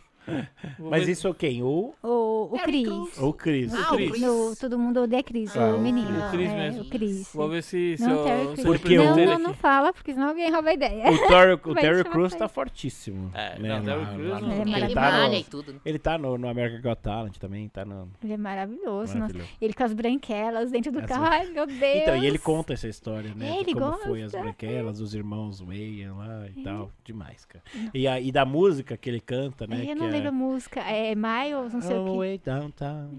Mas 0.80 1.04
ver- 1.04 1.10
é 1.10 1.12
isso 1.12 1.34
quem? 1.34 1.64
O. 1.64 1.94
O, 2.04 2.50
o 2.54 2.58
Terry 2.58 2.84
Cris. 2.84 3.18
O 3.20 3.34
Cris. 3.34 3.74
Ah, 3.74 3.94
o 3.94 3.96
Cris. 3.96 4.10
Cris. 4.12 4.22
No, 4.22 4.56
todo 4.56 4.78
mundo 4.80 5.02
odeia 5.02 5.24
Cris, 5.24 5.56
Ah, 5.58 5.76
o 5.76 5.80
menino. 5.82 6.28
O 6.28 6.32
Cris 6.32 6.50
é, 6.50 6.56
mesmo. 6.56 6.82
O 6.82 6.86
Cris. 6.90 7.30
Vou 7.34 7.50
ver 7.50 7.64
se, 7.64 7.98
se 7.98 8.04
Não, 8.04 8.12
eu, 8.12 8.24
Terry 8.24 8.56
se 8.56 8.62
eu 8.68 8.74
Porque 8.74 8.98
não, 8.98 9.06
não, 9.06 9.20
ele 9.20 9.38
não 9.38 9.54
fala, 9.54 9.94
porque 9.94 10.14
senão 10.14 10.30
alguém 10.30 10.52
rouba 10.52 10.70
a 10.70 10.74
ideia. 10.74 11.12
O 11.12 11.28
Terry, 11.28 11.54
o 11.54 11.58
Terry 11.76 12.04
Crews 12.04 12.30
pra 12.32 12.40
tá 12.40 12.46
ele. 12.46 12.54
fortíssimo. 12.54 13.32
É, 13.34 13.60
né, 13.60 13.80
não, 13.80 13.86
Terry 13.86 14.06
Crews 14.16 14.42
não- 14.42 14.48
no- 14.50 14.62
Ele 14.62 14.74
é 14.74 14.78
Ele 14.86 14.94
tá 14.94 15.02
malha 15.02 15.28
no- 15.30 15.36
e 15.36 15.44
tudo. 15.44 15.82
Ele 15.86 16.00
tá 16.00 16.18
no, 16.18 16.38
no 16.38 16.48
American 16.50 16.82
Got 16.82 17.02
Talent 17.02 17.38
também, 17.38 17.70
tá 17.70 17.86
no... 17.86 18.10
Ele 18.24 18.34
é 18.34 18.38
maravilhoso. 18.38 19.18
Maravilhoso. 19.18 19.50
Ele 19.62 19.74
com 19.74 19.84
as 19.84 19.94
branquelas 19.94 20.72
dentro 20.72 20.92
do 20.92 21.00
Essa- 21.00 21.08
carro. 21.08 21.26
Ai, 21.26 21.48
meu 21.48 21.66
Deus. 21.66 21.82
Então, 21.82 22.16
e 22.18 22.26
ele 22.26 22.38
conta 22.38 22.74
essa 22.74 22.88
história, 22.88 23.34
né? 23.36 23.50
É, 23.50 23.54
de 23.54 23.60
ele 23.60 23.74
como 23.74 23.86
gosta. 23.92 24.08
foi 24.08 24.24
as 24.24 24.32
branquelas, 24.32 25.00
os 25.00 25.14
irmãos 25.14 25.60
Wayne 25.62 26.08
lá 26.10 26.46
e 26.56 26.64
tal. 26.64 26.92
Demais, 27.04 27.46
cara. 27.46 27.64
E, 27.94 28.08
a, 28.08 28.20
e 28.20 28.32
da 28.32 28.46
música 28.46 28.98
que 28.98 29.10
ele 29.10 29.20
canta, 29.20 29.66
né? 29.68 29.82
eu 29.82 29.86
que 29.88 29.96
não 29.96 30.08
é... 30.08 30.12
lembro 30.18 30.30
a 30.30 30.32
música. 30.32 30.80
É 30.82 31.16
Miles, 31.16 31.74
não 31.74 31.82
sei 31.82 31.98
Oh, 31.98 32.04
o 32.04 32.12
que. 32.12 32.18
way 32.18 32.42
downtown. 32.44 33.10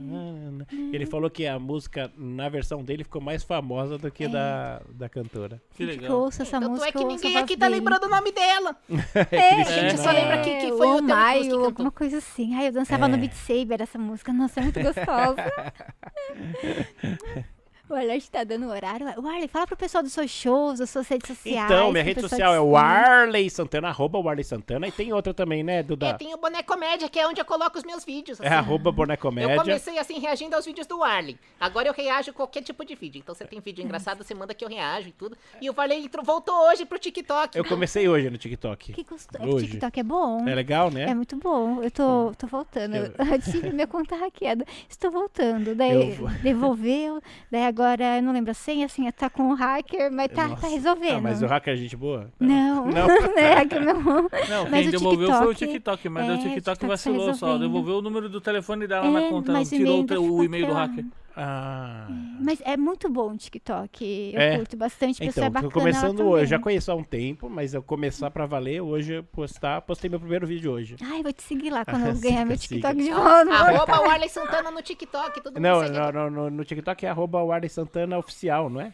Ele 0.93 1.07
falou 1.07 1.31
que 1.31 1.47
a 1.47 1.59
música, 1.59 2.11
na 2.17 2.49
versão 2.49 2.83
dele, 2.83 3.05
ficou 3.05 3.21
mais 3.23 3.43
famosa 3.43 3.99
do 3.99 4.11
que 4.11 4.25
É. 4.25 4.29
da, 4.29 4.81
da 4.91 5.09
cantora. 5.09 5.61
Que 5.75 5.79
que 5.79 5.85
legal. 5.87 6.11
eu 6.11 6.17
ouço 6.19 6.43
essa 6.43 6.59
Tanto 6.61 6.71
música, 6.71 6.89
é 6.89 6.93
que 6.93 6.99
eu 6.99 7.07
ninguém 7.07 7.37
aqui 7.37 7.57
tá 7.57 7.67
dele. 7.67 7.79
lembrando 7.81 8.05
o 8.05 8.09
nome 8.09 8.33
dela. 8.33 8.77
É, 9.31 9.63
A 9.63 9.65
gente 9.65 9.99
só 10.01 10.11
lembra 10.11 10.41
que, 10.43 10.57
que 10.61 10.73
foi 10.73 10.87
o 10.89 10.97
que 10.97 11.03
Maio, 11.03 11.43
cantou. 11.45 11.65
alguma 11.65 11.91
coisa 11.91 12.19
assim. 12.19 12.55
Ai, 12.55 12.69
eu 12.69 12.73
dançava 12.73 13.09
no 13.09 13.15
É. 13.15 13.19
Beat 13.19 13.33
Saber 13.35 13.81
essa 13.81 13.99
música. 13.99 14.33
Nossa, 14.33 14.61
é 14.61 14.63
muito 14.63 14.81
gostosa. 14.81 15.37
O 17.89 17.95
Alert 17.95 18.27
tá 18.29 18.45
dando 18.45 18.69
horário. 18.69 19.07
O 19.19 19.27
Arley, 19.27 19.49
fala 19.49 19.67
pro 19.67 19.77
pessoal 19.77 20.03
dos 20.03 20.13
seus 20.13 20.31
shows, 20.31 20.79
das 20.79 20.91
suas 20.91 21.09
redes 21.09 21.29
sociais. 21.29 21.71
Então, 21.71 21.91
minha 21.91 22.05
rede 22.05 22.21
social 22.21 22.55
é 22.55 22.61
o. 22.61 22.77
Arley 22.77 23.49
Santana, 23.49 23.89
arroba 23.89 24.19
Warley 24.19 24.45
Santana. 24.45 24.87
E 24.87 24.93
tem 24.93 25.13
outra 25.13 25.33
também, 25.33 25.63
né, 25.63 25.79
É, 25.79 25.83
Duda? 25.83 26.15
tem 26.15 26.35
o 26.35 26.37
Boné 26.39 26.63
Comédia, 26.63 27.09
que 27.09 27.19
é 27.19 27.27
onde 27.27 27.41
eu 27.41 27.45
coloco 27.45 27.79
os 27.79 27.85
meus 27.85 28.05
vídeos. 28.05 28.41
É 28.41 28.47
assim. 28.47 28.55
arroba 28.57 28.91
Eu 28.91 28.93
Bonecomédia. 28.93 29.57
comecei 29.57 29.99
assim, 29.99 30.19
reagindo 30.19 30.55
aos 30.55 30.65
vídeos 30.67 30.87
do 30.87 31.03
Arley. 31.03 31.39
Agora 31.59 31.89
eu 31.89 31.95
reajo 31.95 32.31
a 32.31 32.35
qualquer 32.35 32.63
tipo 32.63 32.85
de 32.85 32.95
vídeo. 32.95 33.21
Então 33.21 33.35
você 33.35 33.45
tem 33.47 33.59
vídeo 33.61 33.83
engraçado, 33.83 34.23
você 34.23 34.35
manda 34.35 34.53
que 34.53 34.65
eu 34.65 34.69
reajo 34.69 35.09
e 35.09 35.13
tudo. 35.13 35.37
E 35.61 35.71
o 35.71 35.75
tro- 36.11 36.23
voltou 36.23 36.55
hoje 36.69 36.85
pro 36.85 36.99
TikTok. 36.99 37.57
Eu 37.57 37.65
comecei 37.65 38.07
hoje 38.09 38.29
no 38.29 38.37
TikTok. 38.37 38.93
Que 38.93 39.03
gostoso. 39.05 39.45
É 39.59 39.61
que 39.63 39.67
TikTok 39.69 40.01
é 40.01 40.03
bom. 40.03 40.47
É 40.49 40.55
legal, 40.55 40.89
É 40.89 40.91
né? 40.91 41.15
muito 41.15 41.37
bom. 41.37 41.83
Eu 41.83 41.91
tô, 41.91 42.33
tô 42.37 42.47
voltando. 42.47 42.97
Eu- 42.97 43.13
Eu 43.39 43.41
tive 43.41 43.71
minha 43.73 43.87
conta 43.87 44.17
hackeada. 44.17 44.65
Estou 44.89 45.11
voltando. 45.11 45.75
Daí 45.75 45.93
Eu 46.19 46.29
devolveu. 46.43 47.23
Daí 47.51 47.65
agora 47.65 47.78
eu 47.83 48.23
não 48.23 48.33
lembro 48.33 48.51
a 48.51 48.55
senha. 48.55 48.87
A 48.87 48.89
senha 48.89 49.13
tá 49.13 49.29
com 49.31 49.51
o 49.51 49.55
hacker, 49.55 50.11
mas 50.13 50.29
tá, 50.33 50.49
Nossa. 50.49 50.63
tá 50.63 50.69
resolvendo. 50.69 51.17
Ah, 51.19 51.21
mas 51.21 51.43
o 51.43 51.47
hacker 51.47 51.75
é 51.75 51.77
gente 51.77 51.97
boa? 51.97 52.31
Não, 52.39 52.87
Não. 52.87 53.09
é 53.37 53.55
hacker 53.55 53.85
não. 53.85 54.03
Não, 54.03 54.71
Mas 54.71 54.83
quem 54.83 54.91
devolveu 54.91 55.29
foi 55.33 55.47
o 55.47 55.55
TikTok, 55.55 55.73
TikTok, 55.73 56.09
mas 56.09 56.25
é, 56.25 56.27
o 56.27 56.37
TikTok 56.37 56.55
TikTok 56.55 56.79
tá 56.81 56.87
vacilou 56.87 57.21
só. 57.21 57.27
resolvendo. 57.33 57.61
Devolveu 57.61 57.97
o 57.99 58.03
número 58.03 58.29
do 58.29 58.41
telefone 58.41 58.87
dela 58.87 59.07
É, 59.07 59.11
na 59.11 59.23
conta, 59.29 59.53
não 59.53 59.65
tirou 59.65 60.01
o, 60.01 60.07
tá 60.07 60.19
o 60.19 60.43
e-mail 60.45 60.67
do 60.67 60.73
hacker. 60.73 61.05
Ah. 61.41 62.09
Mas 62.41 62.61
é 62.65 62.77
muito 62.77 63.09
bom 63.09 63.33
o 63.33 63.37
TikTok. 63.37 64.33
Eu 64.35 64.41
É? 64.41 64.57
curto 64.57 64.77
bastante. 64.77 65.25
Então, 65.25 65.45
é 65.45 65.51
bacana 65.51 65.73
começando 65.73 66.21
hoje. 66.27 66.47
Já 66.51 66.59
conheço 66.59 66.91
há 66.91 66.95
um 66.97 67.05
tempo, 67.05 67.49
mas 67.49 67.75
eu 67.75 67.83
começar 67.83 68.31
pra 68.31 68.45
valer 68.45 68.81
hoje, 68.81 69.15
eu 69.15 69.23
postar. 69.25 69.81
Postei 69.83 70.11
meu 70.11 70.19
primeiro 70.19 70.47
vídeo 70.47 70.73
hoje. 70.73 70.97
Ai, 71.01 71.23
vou 71.23 71.33
te 71.33 71.43
seguir 71.43 71.71
lá 71.71 71.85
quando 71.87 72.07
eu 72.07 72.15
Siga, 72.17 72.29
ganhar 72.29 72.45
meu 72.45 72.59
siga. 72.59 72.75
TikTok 72.75 72.97
de 73.03 73.11
volta. 73.11 73.55
Arroba 73.55 74.01
o 74.01 74.11
Arley 74.11 74.29
Santana 74.29 74.71
no 74.71 74.83
TikTok. 74.83 75.41
Todo 75.41 75.55
mundo 75.55 75.63
Não, 75.63 75.81
segue 75.81 75.97
no, 75.99 76.13
no, 76.13 76.31
no, 76.31 76.51
no 76.51 76.65
TikTok 76.65 77.07
é 77.07 77.09
arroba 77.09 77.43
Warley 77.43 77.69
Santana 77.71 78.19
oficial, 78.19 78.69
não 78.69 78.81
é? 78.81 78.93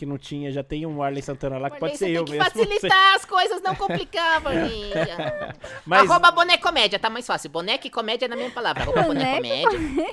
Que 0.00 0.06
não 0.06 0.16
tinha, 0.16 0.50
já 0.50 0.62
tem 0.62 0.86
um 0.86 0.96
Warley 0.96 1.20
Santana 1.20 1.58
lá 1.58 1.68
que 1.68 1.78
pode 1.78 1.94
ser 1.98 2.08
eu 2.08 2.24
tem 2.24 2.32
que 2.32 2.38
mesmo. 2.38 2.44
facilitar 2.50 3.16
as 3.16 3.24
coisas, 3.26 3.60
não 3.60 3.74
complicar, 3.74 4.40
Varley. 4.40 4.90
Mas 5.84 6.08
Arroba 6.10 6.30
boné 6.30 6.56
comédia, 6.56 6.98
tá 6.98 7.10
mais 7.10 7.26
fácil. 7.26 7.50
Boneca 7.50 7.86
e 7.86 7.90
comédia 7.90 8.24
é 8.24 8.28
na 8.28 8.34
mesma 8.34 8.50
palavra. 8.52 8.82
Arroba 8.82 9.02
Boneco, 9.02 9.36
comédia. 9.36 10.06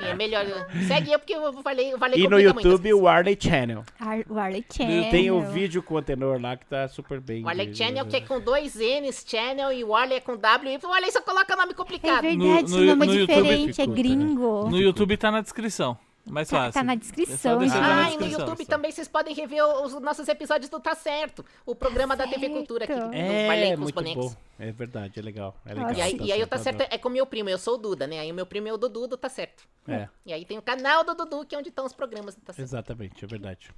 É 0.00 0.14
melhor. 0.14 0.44
Segue 0.86 1.10
eu 1.10 1.18
porque 1.18 1.34
eu 1.34 1.52
falei, 1.64 1.92
eu 1.92 1.98
falei 1.98 2.20
e 2.20 2.28
no 2.28 2.38
YouTube 2.38 2.94
o 2.94 3.00
Warley 3.02 3.36
Channel. 3.40 3.82
Ar- 3.98 4.24
O 4.30 4.38
Arley 4.38 4.64
Channel. 4.72 5.10
Tem 5.10 5.28
o 5.32 5.40
vídeo 5.40 5.82
com 5.82 5.94
o 5.94 5.98
antenor 5.98 6.40
lá 6.40 6.56
que 6.56 6.66
tá 6.66 6.86
super 6.86 7.18
bem. 7.20 7.42
O 7.44 7.48
Arley 7.48 7.74
Channel, 7.74 8.06
que 8.06 8.14
é 8.14 8.20
com 8.20 8.38
dois 8.38 8.76
N's, 8.76 9.24
Channel, 9.26 9.72
e 9.72 9.82
o 9.82 9.96
Arley 9.96 10.18
é 10.18 10.20
com 10.20 10.36
W. 10.36 10.78
E 10.80 10.86
o 10.86 10.92
Arley 10.92 11.10
só 11.10 11.20
coloca 11.22 11.56
nome 11.56 11.72
É 11.72 11.74
complicado. 11.74 12.22
verdade, 12.22 12.36
No- 12.36 12.58
esse 12.60 12.76
no- 12.76 12.84
nome 12.84 13.02
é 13.04 13.08
no 13.08 13.14
YouTube 13.16 13.26
diferente, 13.42 13.70
é 13.70 13.72
ficou, 13.84 13.88
né? 13.88 13.94
gringo. 14.00 14.70
No 14.70 14.76
YouTube 14.80 15.16
tá 15.16 15.32
na 15.32 15.40
descrição. 15.40 15.98
Mais 16.26 16.48
Tá- 16.48 16.56
fácil. 16.56 16.72
tá 16.72 16.82
na 16.82 16.92
É 16.94 16.96
descrição, 16.96 17.68
só 17.68 17.78
na 17.80 18.04
Ah, 18.06 18.10
e 18.12 18.16
no. 18.16 18.26
YouTube 18.26 18.64
também 18.64 18.90
vocês 18.90 19.06
podem 19.06 19.34
rever 19.34 19.62
os 19.64 19.92
nossos 20.00 20.26
episódios 20.26 20.70
do 20.70 20.80
Tá 20.80 20.94
Certo. 20.94 21.44
O 21.66 21.74
programa 21.74 22.16
da 22.16 22.26
TV 22.26 22.48
Cultura 22.48 22.84
aqui. 22.84 22.92
É, 23.14 23.74
com 23.76 23.82
muito 23.82 23.94
bonecos. 23.94 24.32
bom. 24.32 24.36
É 24.58 24.72
verdade, 24.72 25.18
é 25.18 25.22
legal. 25.22 25.54
É 25.66 25.74
legal. 25.74 25.92
E 25.92 26.00
aí, 26.00 26.16
e 26.22 26.32
aí 26.32 26.42
o 26.42 26.46
Tá 26.46 26.56
Certo 26.58 26.76
adoro. 26.82 26.88
é 26.94 26.98
com 26.98 27.08
o 27.08 27.12
meu 27.12 27.26
primo, 27.26 27.48
eu 27.50 27.58
sou 27.58 27.74
o 27.74 27.78
Duda, 27.78 28.06
né? 28.06 28.20
Aí 28.20 28.32
o 28.32 28.34
meu 28.34 28.46
primo 28.46 28.68
é 28.68 28.72
o 28.72 28.78
Dudu 28.78 29.06
do 29.06 29.16
Tá 29.16 29.28
Certo. 29.28 29.64
É, 29.86 30.08
E 30.24 30.32
aí 30.32 30.44
tem 30.46 30.56
o 30.56 30.62
canal 30.62 31.04
do 31.04 31.14
Dudu, 31.14 31.44
que 31.44 31.54
é 31.54 31.58
onde 31.58 31.68
estão 31.68 31.84
os 31.84 31.92
programas 31.92 32.34
do 32.34 32.40
Tá 32.40 32.52
Certo. 32.54 32.66
exatamente, 32.66 33.22
é 33.22 33.28
verdade. 33.28 33.70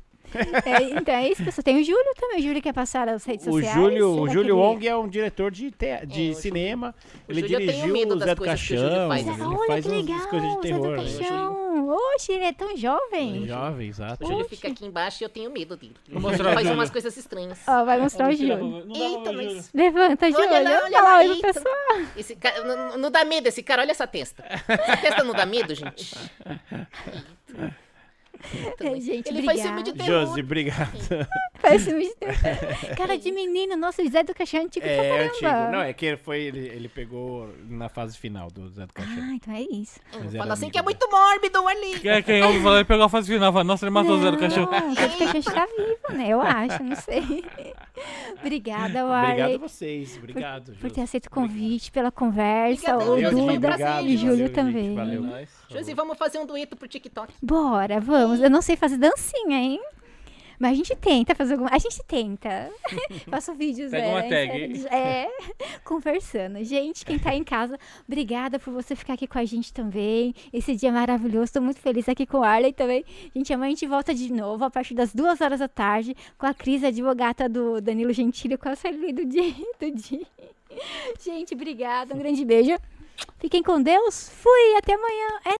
É, 0.65 0.83
então 0.99 1.15
é 1.15 1.29
isso, 1.29 1.45
pessoal. 1.45 1.63
Tem 1.63 1.81
o 1.81 1.85
Júlio 1.85 2.13
também. 2.19 2.39
O 2.41 2.43
Júlio 2.43 2.63
quer 2.63 2.73
passar 2.73 3.09
as 3.09 3.25
redes 3.25 3.47
O 3.47 3.53
sociais. 3.53 3.75
Júlio, 3.75 4.21
o 4.23 4.29
Júlio 4.29 4.57
Wong 4.59 4.87
é 4.87 4.97
um 4.97 5.09
diretor 5.09 5.51
de, 5.51 5.71
te- 5.71 6.05
de 6.07 6.31
o 6.31 6.35
cinema. 6.35 6.95
o 7.29 7.33
ele 7.33 7.41
Júlio 7.43 7.59
dirigiu 7.59 7.93
medo 7.93 8.15
o 8.15 8.17
das 8.19 8.29
Zé 8.29 8.35
do 8.35 8.39
coisas 8.39 8.61
que 8.67 8.75
o 8.75 8.77
Júlio 8.79 8.91
Caixão. 8.91 9.09
faz. 9.09 9.27
Ele 9.27 9.43
Olha 9.57 9.67
faz 9.67 9.85
que 9.87 9.91
umas 9.93 10.07
legal, 10.07 10.29
coisas 10.29 10.49
de 10.49 10.55
Zé 10.55 10.55
do 10.57 10.61
terror. 10.61 10.91
né? 10.91 10.97
Caixão. 10.97 11.67
Oxe, 11.89 12.33
ele 12.33 12.45
é 12.45 12.53
tão 12.53 12.77
jovem. 12.77 13.45
É 13.45 13.47
Jovem, 13.47 13.89
exato. 13.89 14.25
O 14.25 14.27
Júlio 14.27 14.41
Oxe. 14.45 14.57
fica 14.57 14.69
aqui 14.69 14.85
embaixo 14.87 15.23
e 15.23 15.25
eu 15.25 15.29
tenho 15.29 15.51
medo 15.51 15.77
dele. 15.77 15.95
Vou 16.11 16.21
mostrar 16.23 16.53
Faz 16.55 16.69
umas 16.71 16.91
coisas 16.91 17.17
estranhas. 17.17 17.61
Ó, 17.67 17.85
vai 17.85 18.01
mostrar 18.01 18.29
o 18.29 18.33
Júlio. 18.33 18.87
Eita, 18.95 19.33
mas... 19.33 19.71
Levanta, 19.73 20.31
Júlio. 20.31 20.47
Olha 20.51 20.61
lá, 20.63 20.85
olha 20.85 21.03
lá, 21.03 21.25
eita. 21.25 21.53
pessoal. 21.53 21.75
Esse 22.17 22.35
cara, 22.37 22.65
não, 22.65 22.99
não 22.99 23.11
dá 23.11 23.25
medo 23.25 23.47
esse 23.47 23.63
cara, 23.63 23.83
olha 23.83 23.91
essa 23.93 24.07
testa. 24.07 24.43
Essa 24.67 24.97
testa 24.97 25.23
não 25.25 25.33
dá 25.35 25.47
medo, 25.47 25.75
gente? 25.75 26.15
É, 28.81 29.01
gente, 29.01 29.29
Ele 29.29 29.43
faz 29.43 29.59
obrigada. 29.61 29.63
filme 29.63 29.83
de 29.83 29.93
terror. 29.93 30.27
Josi, 30.27 30.41
obrigado. 30.41 31.29
Parece 31.61 31.93
um 31.93 31.99
mistério. 31.99 32.37
Cara 32.97 33.17
de 33.19 33.33
menino. 33.33 33.77
Nossa, 33.77 34.03
o 34.03 34.09
Zé 34.09 34.23
do 34.23 34.35
Caixão 34.35 34.61
é 34.61 34.65
antigo 34.65 34.87
É 34.87 34.97
pra 35.17 35.25
antigo. 35.27 35.41
caramba. 35.41 35.71
Não, 35.77 35.81
é 35.83 35.93
que 35.93 36.07
ele 36.07 36.17
foi. 36.17 36.41
Ele, 36.43 36.59
ele 36.69 36.89
pegou 36.89 37.49
na 37.69 37.89
fase 37.89 38.17
final 38.19 38.51
do 38.51 38.69
Zé 38.69 38.87
do 38.87 38.93
Caixão. 38.93 39.15
Ah, 39.23 39.35
então 39.35 39.55
é 39.55 39.63
isso. 39.63 39.99
Mas 40.13 40.35
era 40.35 40.39
Fala 40.43 40.53
assim 40.55 40.71
que 40.71 40.79
é 40.79 40.83
muito 40.83 41.09
mórbido 41.11 41.67
ali. 41.67 41.99
Quem, 42.01 42.23
quem 42.23 42.43
ouve 42.45 42.61
falar, 42.63 42.77
ele 42.77 42.85
pegou 42.85 43.05
a 43.05 43.09
fase 43.09 43.33
final. 43.33 43.53
Fala, 43.53 43.65
Nossa, 43.65 43.85
ele 43.85 43.91
matou 43.91 44.17
o 44.17 44.21
Zé 44.23 44.31
do 44.31 44.39
Cachorro. 44.39 44.71
Não, 44.71 44.91
o 44.91 44.95
Zé 44.95 45.09
do 45.09 45.19
Caixão 45.19 45.41
está 45.41 45.67
vivo, 45.67 46.19
né? 46.19 46.29
Eu 46.29 46.41
acho, 46.41 46.83
não 46.83 46.97
sei. 46.97 47.45
Obrigada, 48.41 49.05
Warley. 49.07 49.31
Obrigado 49.43 49.55
a 49.65 49.69
vocês. 49.69 50.17
Obrigado, 50.19 50.73
por 50.73 50.83
Josi. 50.83 50.95
ter 50.95 51.01
aceito 51.03 51.27
o 51.27 51.31
convite, 51.31 51.91
pela 51.91 52.11
conversa, 52.13 52.97
Obrigadão, 52.97 53.39
o 53.41 53.47
Duda 53.53 53.69
obrigado, 53.69 54.07
e 54.07 54.15
o 54.15 54.19
Júlio 54.19 54.51
também. 54.51 54.95
valeu. 54.95 55.25
É. 55.37 55.47
Josi, 55.71 55.95
vamos 55.95 56.17
fazer 56.19 56.39
um 56.39 56.47
dueto 56.47 56.77
pro 56.77 56.87
TikTok. 56.87 57.33
Bora, 57.43 57.99
vamos. 58.01 58.26
Eu 58.35 58.51
não 58.51 58.63
sei 58.63 58.77
fazer 58.77 58.97
dancinha, 58.97 59.59
hein? 59.59 59.81
Mas 60.59 60.73
a 60.73 60.75
gente 60.75 60.97
tenta 60.97 61.35
fazer 61.35 61.55
alguma. 61.55 61.71
A 61.71 61.79
gente 61.79 62.03
tenta. 62.05 62.71
Faço 63.29 63.55
vídeos, 63.55 63.91
Pega 63.91 64.07
é, 64.07 64.11
uma 64.11 64.23
tag. 64.23 64.87
É, 64.91 65.29
conversando. 65.85 66.63
Gente, 66.65 67.05
quem 67.05 67.19
tá 67.19 67.35
em 67.35 67.45
casa, 67.45 67.79
obrigada 68.07 68.59
por 68.59 68.73
você 68.73 68.97
ficar 68.97 69.15
aqui 69.15 69.27
com 69.27 69.39
a 69.39 69.45
gente 69.45 69.73
também. 69.73 70.35
Esse 70.53 70.75
dia 70.75 70.91
maravilhoso. 70.91 71.53
Tô 71.53 71.61
muito 71.61 71.81
feliz 71.81 72.09
aqui 72.09 72.27
com 72.27 72.39
o 72.39 72.43
Arley 72.43 72.73
também. 72.73 73.05
Gente, 73.35 73.53
amanhã 73.53 73.69
a 73.69 73.75
gente 73.75 73.87
volta 73.87 74.15
de 74.15 74.33
novo 74.33 74.65
a 74.65 74.71
partir 74.71 74.95
das 74.95 75.15
duas 75.15 75.41
horas 75.41 75.61
da 75.61 75.69
tarde 75.69 76.17
com 76.39 76.47
a 76.47 76.55
Cris, 76.55 76.83
advogata 76.83 77.49
do 77.49 77.81
Danilo 77.81 78.13
Gentili, 78.13 78.57
com 78.57 78.69
a 78.69 78.77
Sueli 78.77 79.13
do 79.13 79.25
dia. 79.25 79.55
Do 79.79 79.91
dia. 79.91 80.27
Gente, 81.21 81.55
obrigada. 81.55 82.15
Um 82.15 82.19
grande 82.19 82.45
beijo. 82.45 82.77
Fiquem 83.39 83.63
com 83.63 83.81
Deus. 83.81 84.31
Fui. 84.31 84.77
Até 84.77 84.95
amanhã. 84.95 85.41
É 85.45 85.55